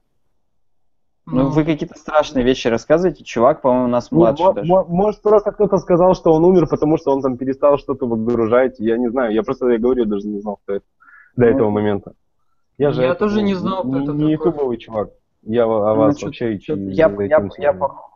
Ну, 1.26 1.44
Ну, 1.44 1.48
вы 1.48 1.64
какие-то 1.64 1.98
страшные 1.98 2.44
вещи 2.44 2.68
рассказываете. 2.68 3.24
Чувак, 3.24 3.62
по-моему, 3.62 3.86
у 3.86 3.88
нас 3.88 4.10
Ну, 4.10 4.18
младше 4.18 4.42
мо- 4.44 4.52
даже. 4.52 4.68
мо- 4.70 4.84
может, 4.84 5.22
просто 5.22 5.52
кто-то 5.52 5.78
сказал, 5.78 6.14
что 6.14 6.32
он 6.34 6.44
умер, 6.44 6.68
потому 6.68 6.98
что 6.98 7.12
он 7.12 7.22
там 7.22 7.38
перестал 7.38 7.78
что-то 7.78 8.06
выгружать. 8.06 8.78
Я 8.78 8.98
не 8.98 9.08
знаю. 9.08 9.32
Я 9.32 9.42
просто, 9.42 9.68
я 9.70 9.78
говорю, 9.78 10.04
даже 10.04 10.28
не 10.28 10.40
знал, 10.40 10.58
кто 10.62 10.74
это 10.74 10.84
до 11.36 11.46
Ну, 11.46 11.50
этого 11.50 11.70
момента. 11.70 12.12
Я 12.76 12.92
же 12.92 13.00
я 13.02 13.08
это, 13.08 13.20
тоже 13.20 13.40
ну, 13.40 13.46
не 13.46 13.54
знал, 13.54 13.84
кто 13.84 13.98
это 14.00 14.12
не 14.12 14.32
ютубовый 14.32 14.76
чувак. 14.76 15.10
Я 15.42 15.64
о 15.64 15.94
Ну, 15.94 15.96
вас 15.96 16.18
чё- 16.18 16.26
вообще 16.26 16.58
через 16.58 16.94
я, 16.94 17.08
я, 17.08 17.48
я 17.56 17.72
по- 17.72 18.10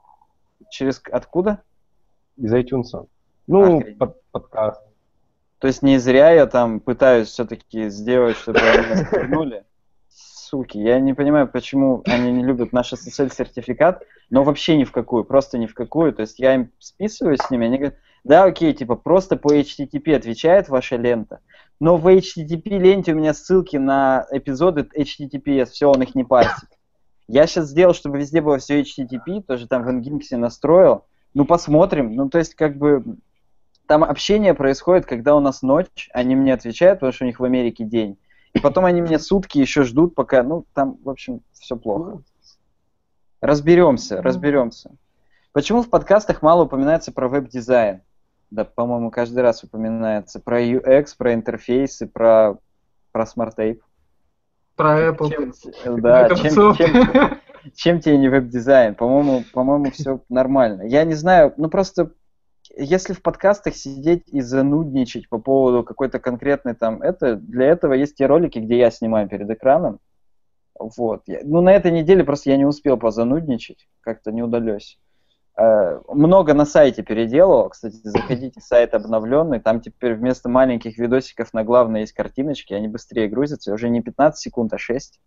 Через 0.71 1.03
откуда? 1.11 1.63
Из 2.39 2.53
iTunes. 2.55 3.07
Ну, 3.47 3.79
Охренеть. 3.79 3.99
под, 3.99 4.23
подкаст. 4.31 4.83
То 5.59 5.67
есть 5.67 5.83
не 5.83 5.99
зря 5.99 6.31
я 6.31 6.47
там 6.47 6.79
пытаюсь 6.79 7.29
все-таки 7.29 7.89
сделать, 7.89 8.37
чтобы 8.37 8.61
они 8.61 8.87
нас 8.87 9.13
вернули. 9.13 9.65
Суки, 10.09 10.79
я 10.79 11.01
не 11.01 11.15
понимаю, 11.15 11.49
почему 11.49 12.03
они 12.07 12.33
не 12.33 12.45
любят 12.45 12.73
наш 12.73 12.93
SSL-сертификат, 12.93 14.03
но 14.31 14.45
вообще 14.45 14.77
ни 14.77 14.85
в 14.85 14.93
какую, 14.93 15.25
просто 15.25 15.59
ни 15.59 15.67
в 15.67 15.75
какую. 15.75 16.15
То 16.15 16.23
есть 16.23 16.39
я 16.39 16.55
им 16.55 16.71
списываюсь 16.79 17.41
с 17.41 17.51
ними, 17.51 17.67
они 17.67 17.77
говорят, 17.77 17.99
да, 18.25 18.45
окей, 18.45 18.73
типа 18.73 18.95
просто 18.95 19.37
по 19.37 19.55
HTTP 19.55 20.15
отвечает 20.15 20.69
ваша 20.69 20.97
лента, 20.97 21.41
но 21.81 21.97
в 21.97 22.07
HTTP 22.07 22.79
ленте 22.79 23.13
у 23.13 23.17
меня 23.17 23.35
ссылки 23.35 23.77
на 23.77 24.27
эпизоды 24.31 24.89
HTTPS, 24.97 25.67
все, 25.67 25.91
он 25.91 26.03
их 26.03 26.15
не 26.15 26.25
парсит. 26.25 26.69
Я 27.27 27.47
сейчас 27.47 27.69
сделал, 27.69 27.93
чтобы 27.93 28.19
везде 28.19 28.41
было 28.41 28.59
все 28.59 28.81
HTTP, 28.81 29.43
тоже 29.43 29.69
там 29.69 29.83
в 29.83 29.89
Nginx 29.89 30.35
настроил. 30.37 31.05
Ну, 31.35 31.45
посмотрим. 31.45 32.15
Ну, 32.15 32.29
то 32.29 32.39
есть, 32.39 32.55
как 32.55 32.77
бы, 32.77 33.05
там 33.87 34.05
общение 34.05 34.55
происходит, 34.55 35.07
когда 35.07 35.35
у 35.35 35.41
нас 35.41 35.63
ночь, 35.63 36.09
они 36.13 36.37
мне 36.37 36.55
отвечают, 36.55 37.01
потому 37.01 37.13
что 37.13 37.25
у 37.25 37.27
них 37.27 37.41
в 37.41 37.45
Америке 37.45 37.85
день. 37.85 38.19
И 38.55 38.61
потом 38.61 38.85
они 38.85 39.01
меня 39.01 39.19
сутки 39.19 39.59
еще 39.59 39.83
ждут, 39.85 40.15
пока, 40.15 40.43
ну, 40.43 40.65
там, 40.75 40.97
в 41.03 41.11
общем, 41.11 41.43
все 41.53 41.77
плохо. 41.77 42.23
Разберемся, 43.41 44.21
разберемся. 44.21 44.91
Почему 45.53 45.83
в 45.83 45.91
подкастах 45.91 46.43
мало 46.43 46.65
упоминается 46.65 47.13
про 47.13 47.29
веб-дизайн? 47.29 48.03
Да, 48.51 48.65
по-моему, 48.65 49.11
каждый 49.11 49.41
раз 49.41 49.63
упоминается 49.63 50.41
про 50.41 50.63
UX, 50.63 51.09
про 51.17 51.35
интерфейсы, 51.35 52.07
про, 52.07 52.57
про 53.13 53.27
смарт-тейп. 53.27 53.83
про 54.77 55.09
Apple. 55.09 55.53
Чем- 55.83 56.01
да, 56.01 56.29
чем, 56.35 56.75
чем- 56.75 57.39
чем 57.75 58.01
тебе 58.01 58.19
не 58.19 58.29
веб-дизайн? 58.29 58.95
По-моему, 58.95 59.45
по-моему, 59.53 59.91
все 59.91 60.21
нормально. 60.29 60.83
Я 60.83 61.05
не 61.05 61.15
знаю, 61.15 61.55
ну 61.57 61.69
просто 61.69 62.13
если 62.77 63.13
в 63.13 63.23
подкастах 63.23 63.75
сидеть 63.75 64.25
и 64.29 64.41
занудничать 64.41 65.29
по 65.29 65.39
поводу 65.39 65.83
какой-то 65.83 66.19
конкретной 66.19 66.75
там, 66.75 67.03
это 67.03 67.37
для 67.37 67.67
этого 67.67 67.93
есть 67.95 68.17
те 68.17 68.27
ролики, 68.27 68.59
где 68.59 68.79
я 68.79 68.91
снимаю 68.91 69.29
перед 69.29 69.51
экраном. 69.51 70.01
Вот. 70.79 71.25
Ну, 71.27 71.61
на 71.61 71.73
этой 71.73 71.91
неделе 71.91 72.25
просто 72.25 72.51
я 72.51 72.57
не 72.57 72.65
успел 72.65 72.97
позанудничать, 72.97 73.89
как-то 74.01 74.31
не 74.31 74.43
удалось. 74.43 74.99
Э, 75.57 76.01
Много 76.09 76.55
на 76.55 76.65
сайте 76.65 77.03
переделал. 77.03 77.69
Кстати, 77.69 77.97
заходите, 78.05 78.61
сайт 78.61 78.95
обновленный. 78.95 79.59
Там 79.59 79.81
теперь 79.81 80.15
вместо 80.15 80.49
маленьких 80.49 80.97
видосиков 80.99 81.53
на 81.53 81.65
главной 81.65 82.03
есть 82.03 82.13
картиночки, 82.13 82.75
они 82.75 82.87
быстрее 82.87 83.29
грузятся. 83.29 83.73
Уже 83.73 83.89
не 83.89 84.01
15 84.03 84.41
секунд, 84.41 84.73
а 84.73 84.79
6. 84.79 85.21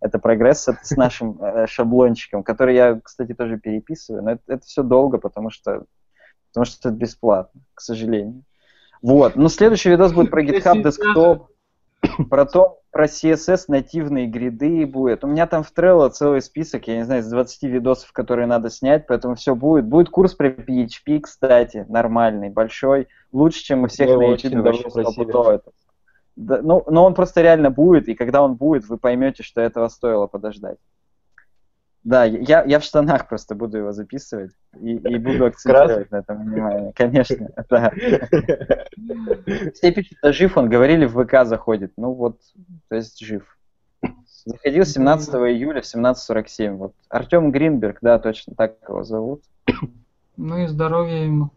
Это 0.00 0.18
прогресс 0.18 0.68
это 0.68 0.78
с 0.82 0.96
нашим 0.96 1.42
э, 1.42 1.66
шаблончиком, 1.66 2.42
который 2.42 2.74
я, 2.74 3.00
кстати, 3.02 3.34
тоже 3.34 3.58
переписываю. 3.58 4.22
Но 4.22 4.30
это, 4.32 4.42
это 4.46 4.66
все 4.66 4.82
долго, 4.82 5.18
потому 5.18 5.50
что, 5.50 5.84
потому 6.52 6.66
что 6.66 6.88
это 6.88 6.96
бесплатно, 6.96 7.60
к 7.74 7.80
сожалению. 7.80 8.42
Вот. 9.02 9.36
Ну, 9.36 9.48
следующий 9.48 9.90
видос 9.90 10.12
будет 10.12 10.30
про 10.30 10.44
GitHub 10.44 10.82
Desktop. 10.82 11.46
Про 12.30 12.44
то, 12.44 12.80
про 12.92 13.06
CSS 13.06 13.64
нативные 13.68 14.26
гриды 14.26 14.86
будет. 14.86 15.24
У 15.24 15.26
меня 15.26 15.46
там 15.46 15.62
в 15.62 15.72
Trello 15.72 16.08
целый 16.10 16.40
список, 16.40 16.86
я 16.88 16.96
не 16.96 17.04
знаю, 17.04 17.22
из 17.22 17.28
20 17.28 17.62
видосов, 17.64 18.12
которые 18.12 18.46
надо 18.46 18.70
снять, 18.70 19.06
поэтому 19.06 19.34
все 19.34 19.54
будет. 19.54 19.86
Будет 19.86 20.08
курс 20.08 20.34
про 20.34 20.48
PHP, 20.48 21.20
кстати, 21.20 21.84
нормальный, 21.88 22.48
большой, 22.48 23.08
лучше, 23.32 23.64
чем 23.64 23.82
у 23.84 23.88
всех 23.88 24.10
его 24.10 24.20
на 24.20 24.26
YouTube 24.32 24.64
вообще 24.64 24.90
стопудово 24.90 25.52
это. 25.52 25.72
Да, 26.36 26.60
ну, 26.62 26.84
но 26.86 27.04
он 27.04 27.14
просто 27.14 27.40
реально 27.40 27.70
будет, 27.70 28.08
и 28.08 28.14
когда 28.14 28.42
он 28.42 28.54
будет, 28.54 28.86
вы 28.88 28.98
поймете, 28.98 29.42
что 29.42 29.60
этого 29.60 29.88
стоило 29.88 30.26
подождать. 30.26 30.76
Да, 32.04 32.24
я, 32.24 32.62
я 32.62 32.78
в 32.78 32.84
штанах 32.84 33.28
просто 33.28 33.56
буду 33.56 33.78
его 33.78 33.90
записывать 33.90 34.52
и, 34.80 34.92
и 34.92 35.18
буду 35.18 35.44
акцентировать 35.46 36.10
на 36.12 36.18
этом 36.18 36.44
внимание. 36.44 36.92
Конечно, 36.94 37.48
да. 37.68 37.90
Все 39.74 39.92
пишут, 39.92 40.18
что 40.18 40.32
жив, 40.32 40.56
он 40.56 40.68
говорили, 40.68 41.06
в 41.06 41.24
ВК 41.24 41.44
заходит. 41.44 41.92
Ну 41.96 42.12
вот, 42.12 42.38
то 42.88 42.94
есть 42.94 43.18
жив. 43.18 43.42
Заходил 44.44 44.84
17 44.84 45.34
июля 45.34 45.80
в 45.80 45.84
17.47. 45.84 46.76
Вот. 46.76 46.92
Артем 47.08 47.50
Гринберг, 47.50 47.98
да, 48.00 48.20
точно 48.20 48.54
так 48.54 48.76
его 48.86 49.02
зовут. 49.02 49.42
Ну 50.36 50.58
и 50.58 50.66
здоровья 50.68 51.24
ему. 51.24 51.50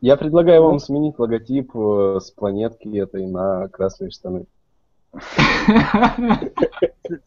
Я 0.00 0.16
предлагаю 0.16 0.62
вам 0.62 0.78
сменить 0.78 1.18
логотип 1.18 1.70
э, 1.74 2.18
с 2.20 2.30
планетки 2.30 2.88
этой 2.98 3.26
на 3.26 3.68
красные 3.68 4.10
штаны. 4.10 4.46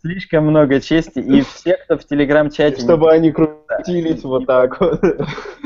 Слишком 0.01 0.47
много 0.47 0.81
чести. 0.81 1.19
И 1.19 1.41
все, 1.41 1.77
кто 1.77 1.97
в 1.97 2.05
телеграм-чате... 2.05 2.81
Чтобы 2.81 3.11
они 3.11 3.31
крутились 3.31 4.23
вот 4.23 4.45
так 4.45 4.79
вот. 4.79 5.01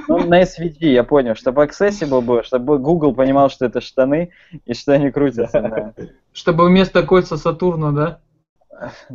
Ну, 0.08 0.26
на 0.28 0.42
SVG, 0.42 0.88
я 0.88 1.04
понял, 1.04 1.36
чтобы 1.36 1.64
accessible 1.64 2.22
было, 2.22 2.44
чтобы 2.44 2.78
Google 2.80 3.14
понимал, 3.14 3.50
что 3.50 3.66
это 3.66 3.80
штаны, 3.80 4.32
и 4.66 4.74
что 4.74 4.94
они 4.94 5.12
крутятся. 5.12 5.94
Чтобы 6.34 6.66
вместо 6.68 7.04
кольца 7.04 7.38
Сатурна, 7.38 7.92
да? 7.92 8.20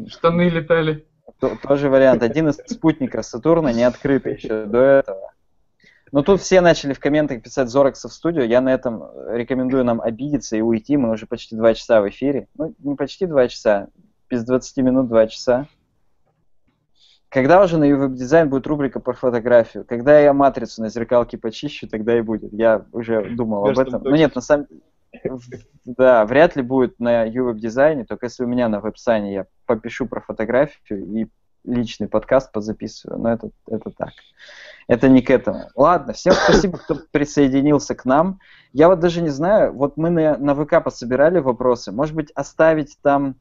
Штаны 0.09 0.49
летали. 0.49 1.07
То- 1.41 1.57
Тоже 1.63 1.89
вариант. 1.91 2.23
Один 2.23 2.49
из 2.49 2.57
спутников 2.67 3.25
Сатурна 3.27 3.73
не 3.73 3.83
открытый 3.83 4.35
еще 4.35 4.65
до 4.65 4.79
этого. 4.79 5.33
Но 6.15 6.23
тут 6.23 6.41
все 6.41 6.61
начали 6.61 6.93
в 6.93 7.01
комментах 7.01 7.43
писать 7.43 7.69
Зоракса 7.69 8.09
в 8.09 8.13
студию. 8.13 8.47
Я 8.47 8.61
на 8.61 8.73
этом 8.73 9.03
рекомендую 9.33 9.85
нам 9.85 10.01
обидеться 10.01 10.57
и 10.57 10.61
уйти. 10.61 10.97
Мы 10.97 11.11
уже 11.11 11.27
почти 11.27 11.57
два 11.57 11.75
часа 11.75 12.01
в 12.01 12.09
эфире. 12.09 12.47
Ну, 12.57 12.73
не 12.79 12.95
почти 12.95 13.27
два 13.27 13.49
часа. 13.49 13.89
Без 14.31 14.45
20 14.45 14.77
минут 14.77 15.09
два 15.09 15.27
часа. 15.27 15.67
Когда 17.29 17.61
уже 17.65 17.79
на 17.79 17.89
веб-дизайн 17.89 18.49
будет 18.49 18.65
рубрика 18.69 19.01
по 19.01 19.13
фотографию? 19.13 19.85
Когда 19.85 20.17
я 20.21 20.33
матрицу 20.33 20.83
на 20.83 20.89
зеркалке 20.89 21.37
почищу, 21.37 21.89
тогда 21.89 22.17
и 22.17 22.21
будет. 22.21 22.53
Я 22.53 22.87
уже 22.93 23.31
думал 23.31 23.67
об 23.67 23.77
этом. 23.77 24.01
Ну 24.05 24.15
нет, 24.15 24.37
на 24.37 24.41
самом 24.41 24.69
да, 25.85 26.25
вряд 26.27 26.55
ли 26.55 26.63
будет 26.63 27.01
на 27.01 27.27
UWeb 27.27 27.59
дизайне, 27.59 28.05
только 28.05 28.27
если 28.27 28.45
у 28.45 28.47
меня 28.47 28.69
на 28.69 28.79
веб-сане 28.79 29.35
я 29.35 29.47
попишу 29.67 30.07
про 30.07 30.21
фотографию 30.21 31.05
и 31.05 31.27
личный 31.65 32.09
подкаст 32.09 32.53
позаписываю. 32.53 33.19
Но 33.21 33.33
это, 33.33 33.51
это 33.69 33.91
так. 33.91 34.13
Это 34.87 35.09
не 35.09 35.23
к 35.23 35.31
этому. 35.31 35.71
Ладно, 35.75 36.13
всем 36.13 36.35
спасибо, 36.35 36.79
кто 36.79 36.97
присоединился 37.11 37.95
к 37.95 38.05
нам. 38.05 38.39
Я 38.73 38.89
вот 38.89 39.01
даже 39.01 39.23
не 39.23 39.31
знаю, 39.31 39.73
вот 39.73 39.97
мы 39.97 40.11
на, 40.11 40.37
на 40.37 40.55
ВК 40.55 40.83
пособирали 40.83 41.39
вопросы. 41.39 41.91
Может 41.93 42.15
быть, 42.15 42.31
оставить 42.35 42.99
там 43.03 43.37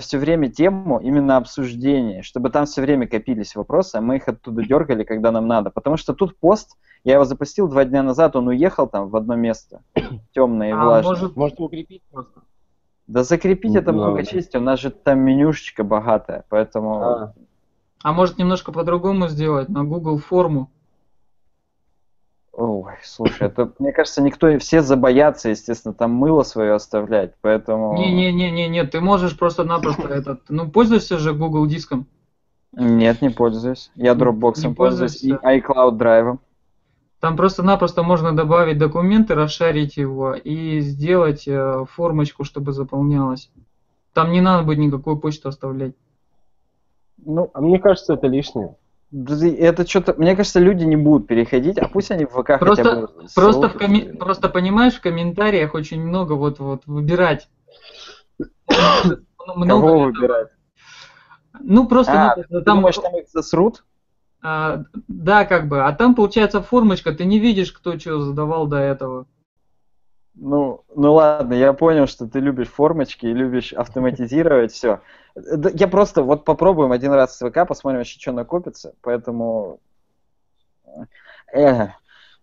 все 0.00 0.18
время 0.18 0.50
тему 0.50 0.98
именно 0.98 1.36
обсуждения, 1.36 2.22
чтобы 2.22 2.50
там 2.50 2.66
все 2.66 2.82
время 2.82 3.06
копились 3.06 3.54
вопросы, 3.54 3.96
а 3.96 4.00
мы 4.00 4.16
их 4.16 4.26
оттуда 4.26 4.64
дергали, 4.64 5.04
когда 5.04 5.30
нам 5.30 5.46
надо. 5.46 5.70
Потому 5.70 5.96
что 5.96 6.12
тут 6.12 6.36
пост, 6.38 6.76
я 7.04 7.14
его 7.14 7.24
запустил 7.24 7.68
два 7.68 7.84
дня 7.84 8.02
назад, 8.02 8.34
он 8.34 8.48
уехал 8.48 8.88
там 8.88 9.08
в 9.08 9.16
одно 9.16 9.36
место, 9.36 9.82
темное 10.34 10.70
и 10.70 10.72
А 10.72 10.84
влажное. 10.84 11.14
может, 11.14 11.36
Можете 11.36 11.62
укрепить 11.62 12.02
просто. 12.10 12.40
Да 13.06 13.22
закрепить 13.22 13.76
это 13.76 13.92
Ну, 13.92 13.98
много 13.98 14.16
ладно. 14.16 14.26
чести, 14.26 14.56
у 14.56 14.60
нас 14.60 14.80
же 14.80 14.90
там 14.90 15.20
менюшечка 15.20 15.84
богатая, 15.84 16.44
поэтому... 16.48 17.02
А, 17.02 17.34
а 18.02 18.12
может 18.12 18.38
немножко 18.38 18.72
по-другому 18.72 19.28
сделать, 19.28 19.68
на 19.68 19.84
Google 19.84 20.18
форму. 20.18 20.70
Ой, 22.52 22.94
слушай, 23.04 23.46
это, 23.46 23.70
мне 23.78 23.92
кажется, 23.92 24.22
никто, 24.22 24.58
все 24.58 24.80
забоятся, 24.80 25.50
естественно, 25.50 25.92
там 25.92 26.12
мыло 26.12 26.42
свое 26.42 26.72
оставлять, 26.72 27.34
поэтому... 27.42 27.94
Не-не-не-не, 27.98 28.84
ты 28.84 29.00
можешь 29.00 29.38
просто-напросто 29.38 30.08
этот, 30.08 30.40
ну 30.48 30.68
пользуешься 30.68 31.18
же 31.18 31.34
Google 31.34 31.66
диском. 31.66 32.06
Нет, 32.72 33.22
не 33.22 33.30
пользуюсь. 33.30 33.90
Я 33.94 34.12
Dropbox 34.12 34.74
пользуюсь 34.74 35.22
и 35.22 35.32
iCloud 35.32 35.92
драйвом. 35.92 36.40
Там 37.20 37.36
просто-напросто 37.36 38.02
можно 38.02 38.36
добавить 38.36 38.78
документы, 38.78 39.34
расшарить 39.34 39.96
его 39.96 40.34
и 40.34 40.80
сделать 40.80 41.48
э, 41.48 41.84
формочку, 41.90 42.44
чтобы 42.44 42.72
заполнялось. 42.72 43.50
Там 44.12 44.32
не 44.32 44.40
надо 44.40 44.64
будет 44.64 44.78
никакую 44.78 45.16
почту 45.18 45.48
оставлять. 45.48 45.94
Ну, 47.24 47.50
а 47.54 47.60
мне 47.60 47.78
кажется, 47.78 48.14
это 48.14 48.26
лишнее. 48.26 48.76
это 49.12 49.86
что-то... 49.88 50.14
Мне 50.14 50.36
кажется, 50.36 50.60
люди 50.60 50.84
не 50.84 50.96
будут 50.96 51.26
переходить, 51.26 51.78
а 51.78 51.88
пусть 51.88 52.10
они 52.10 52.26
в 52.26 52.30
ВК 52.30 52.58
Просто- 52.58 52.84
хотя 52.84 53.00
бы... 53.00 53.08
Просто, 53.34 53.68
в 53.70 53.76
коми- 53.76 54.16
просто 54.16 54.48
понимаешь, 54.50 54.94
в 54.94 55.00
комментариях 55.00 55.74
очень 55.74 56.02
много 56.02 56.34
вот 56.34 56.58
вот 56.58 56.82
выбирать. 56.86 57.48
Много 59.46 59.80
Кого 59.80 60.00
выбирать? 60.00 60.48
Ну 61.60 61.88
просто 61.88 62.32
А, 62.32 62.34
Ты 62.34 62.60
там, 62.62 62.78
думаешь, 62.78 62.96
там 62.96 63.16
их 63.16 63.28
засрут? 63.28 63.84
А, 64.48 64.84
да, 65.08 65.44
как 65.44 65.66
бы, 65.66 65.82
а 65.82 65.92
там 65.92 66.14
получается 66.14 66.62
формочка, 66.62 67.12
ты 67.12 67.24
не 67.24 67.40
видишь, 67.40 67.72
кто 67.72 67.98
что 67.98 68.20
задавал 68.20 68.68
до 68.68 68.76
этого. 68.76 69.26
Ну, 70.34 70.84
ну 70.94 71.14
ладно, 71.14 71.54
я 71.54 71.72
понял, 71.72 72.06
что 72.06 72.28
ты 72.28 72.38
любишь 72.38 72.68
формочки 72.68 73.26
и 73.26 73.32
любишь 73.32 73.72
автоматизировать 73.72 74.70
все. 74.70 75.00
Я 75.34 75.88
просто 75.88 76.22
вот 76.22 76.44
попробуем 76.44 76.92
один 76.92 77.12
раз 77.12 77.36
с 77.36 77.44
ВК, 77.44 77.66
посмотрим 77.66 78.00
еще, 78.00 78.20
что 78.20 78.30
накопится, 78.30 78.94
поэтому... 79.00 79.80
Эх. 81.52 81.90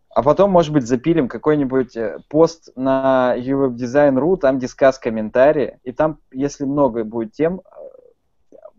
А 0.09 0.23
потом, 0.23 0.51
может 0.51 0.73
быть, 0.73 0.85
запилим 0.85 1.30
какой-нибудь 1.30 1.95
э, 1.95 2.19
пост 2.27 2.69
на 2.75 3.34
uwebdesign.ru, 3.38 4.38
там 4.38 4.59
дискас 4.59 4.99
комментарии, 4.99 5.80
и 5.84 5.93
там, 5.93 6.19
если 6.31 6.65
много 6.65 7.03
будет 7.03 7.31
тем, 7.31 7.61
э, 7.61 7.82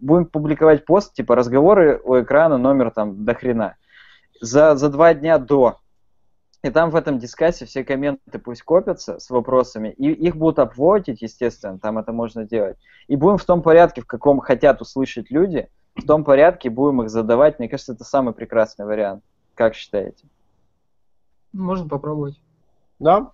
будем 0.00 0.26
публиковать 0.26 0.84
пост, 0.84 1.14
типа 1.14 1.34
разговоры 1.34 2.00
у 2.04 2.20
экрана, 2.20 2.58
номер 2.58 2.90
там 2.90 3.24
до 3.24 3.34
хрена. 3.34 3.76
За, 4.40 4.76
за 4.76 4.88
два 4.90 5.14
дня 5.14 5.38
до 5.38 5.78
и 6.64 6.70
там 6.70 6.88
в 6.88 6.96
этом 6.96 7.18
дискассе 7.18 7.66
все 7.66 7.84
комменты 7.84 8.38
пусть 8.38 8.62
копятся 8.62 9.18
с 9.18 9.28
вопросами, 9.28 9.90
и 9.90 10.10
их 10.10 10.34
будут 10.34 10.58
обводить, 10.58 11.20
естественно, 11.20 11.78
там 11.78 11.98
это 11.98 12.10
можно 12.10 12.44
делать. 12.44 12.78
И 13.06 13.16
будем 13.16 13.36
в 13.36 13.44
том 13.44 13.60
порядке, 13.60 14.00
в 14.00 14.06
каком 14.06 14.40
хотят 14.40 14.80
услышать 14.80 15.30
люди, 15.30 15.68
в 15.94 16.06
том 16.06 16.24
порядке 16.24 16.70
будем 16.70 17.02
их 17.02 17.10
задавать. 17.10 17.58
Мне 17.58 17.68
кажется, 17.68 17.92
это 17.92 18.04
самый 18.04 18.32
прекрасный 18.32 18.86
вариант. 18.86 19.22
Как 19.54 19.74
считаете? 19.74 20.26
Можно 21.52 21.86
попробовать. 21.86 22.40
Да? 22.98 23.32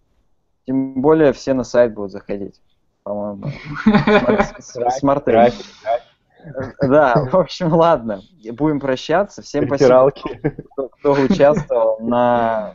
Тем 0.67 1.01
более 1.01 1.33
все 1.33 1.55
на 1.55 1.63
сайт 1.63 1.95
будут 1.95 2.11
заходить, 2.11 2.61
по-моему. 3.05 3.47
Смарт 4.59 5.25
График, 5.25 5.67
Да, 6.81 7.27
в 7.31 7.35
общем, 7.35 7.73
ладно. 7.73 8.23
Будем 8.53 8.81
прощаться. 8.81 9.43
Всем 9.43 9.67
спасибо, 9.67 10.13
кто, 10.73 10.89
кто 10.89 11.13
участвовал 11.13 11.99
на... 12.01 12.75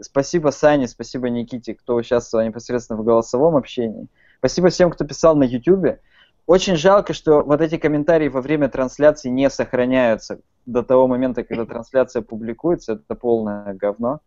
Спасибо 0.00 0.50
Сане, 0.50 0.86
спасибо 0.88 1.28
Никите, 1.28 1.74
кто 1.74 1.96
участвовал 1.96 2.44
непосредственно 2.44 3.00
в 3.00 3.04
голосовом 3.04 3.56
общении. 3.56 4.06
Спасибо 4.38 4.68
всем, 4.68 4.90
кто 4.90 5.04
писал 5.04 5.36
на 5.36 5.44
YouTube. 5.44 5.98
Очень 6.46 6.76
жалко, 6.76 7.12
что 7.12 7.42
вот 7.42 7.60
эти 7.60 7.76
комментарии 7.76 8.28
во 8.28 8.40
время 8.40 8.68
трансляции 8.68 9.28
не 9.28 9.48
сохраняются 9.50 10.40
до 10.66 10.82
того 10.82 11.06
момента, 11.06 11.44
когда 11.44 11.64
трансляция 11.64 12.22
публикуется. 12.22 12.94
Это 12.94 13.14
полное 13.14 13.74
говно. 13.74 14.20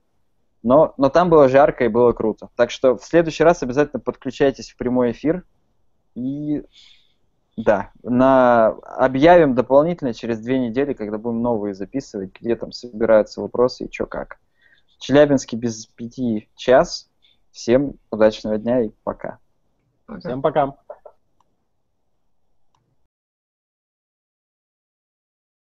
Но, 0.63 0.93
но 0.97 1.09
там 1.09 1.29
было 1.29 1.47
жарко 1.49 1.85
и 1.85 1.89
было 1.89 2.11
круто. 2.13 2.49
Так 2.55 2.71
что 2.71 2.97
в 2.97 3.03
следующий 3.03 3.43
раз 3.43 3.61
обязательно 3.61 3.99
подключайтесь 3.99 4.71
в 4.71 4.77
прямой 4.77 5.11
эфир. 5.11 5.43
И 6.15 6.63
да, 7.57 7.91
на... 8.03 8.67
объявим 8.83 9.55
дополнительно 9.55 10.13
через 10.13 10.39
две 10.39 10.59
недели, 10.59 10.93
когда 10.93 11.17
будем 11.17 11.41
новые 11.41 11.73
записывать, 11.73 12.31
где 12.39 12.55
там 12.55 12.71
собираются 12.71 13.41
вопросы 13.41 13.85
и 13.85 13.91
что 13.91 14.05
как. 14.05 14.39
Челябинский 14.99 15.57
без 15.57 15.85
пяти 15.85 16.49
час. 16.55 17.09
Всем 17.51 17.93
удачного 18.11 18.57
дня 18.57 18.81
и 18.81 18.89
пока. 19.03 19.39
Пока. 20.05 20.19
Всем 20.19 20.41
пока. 20.41 20.75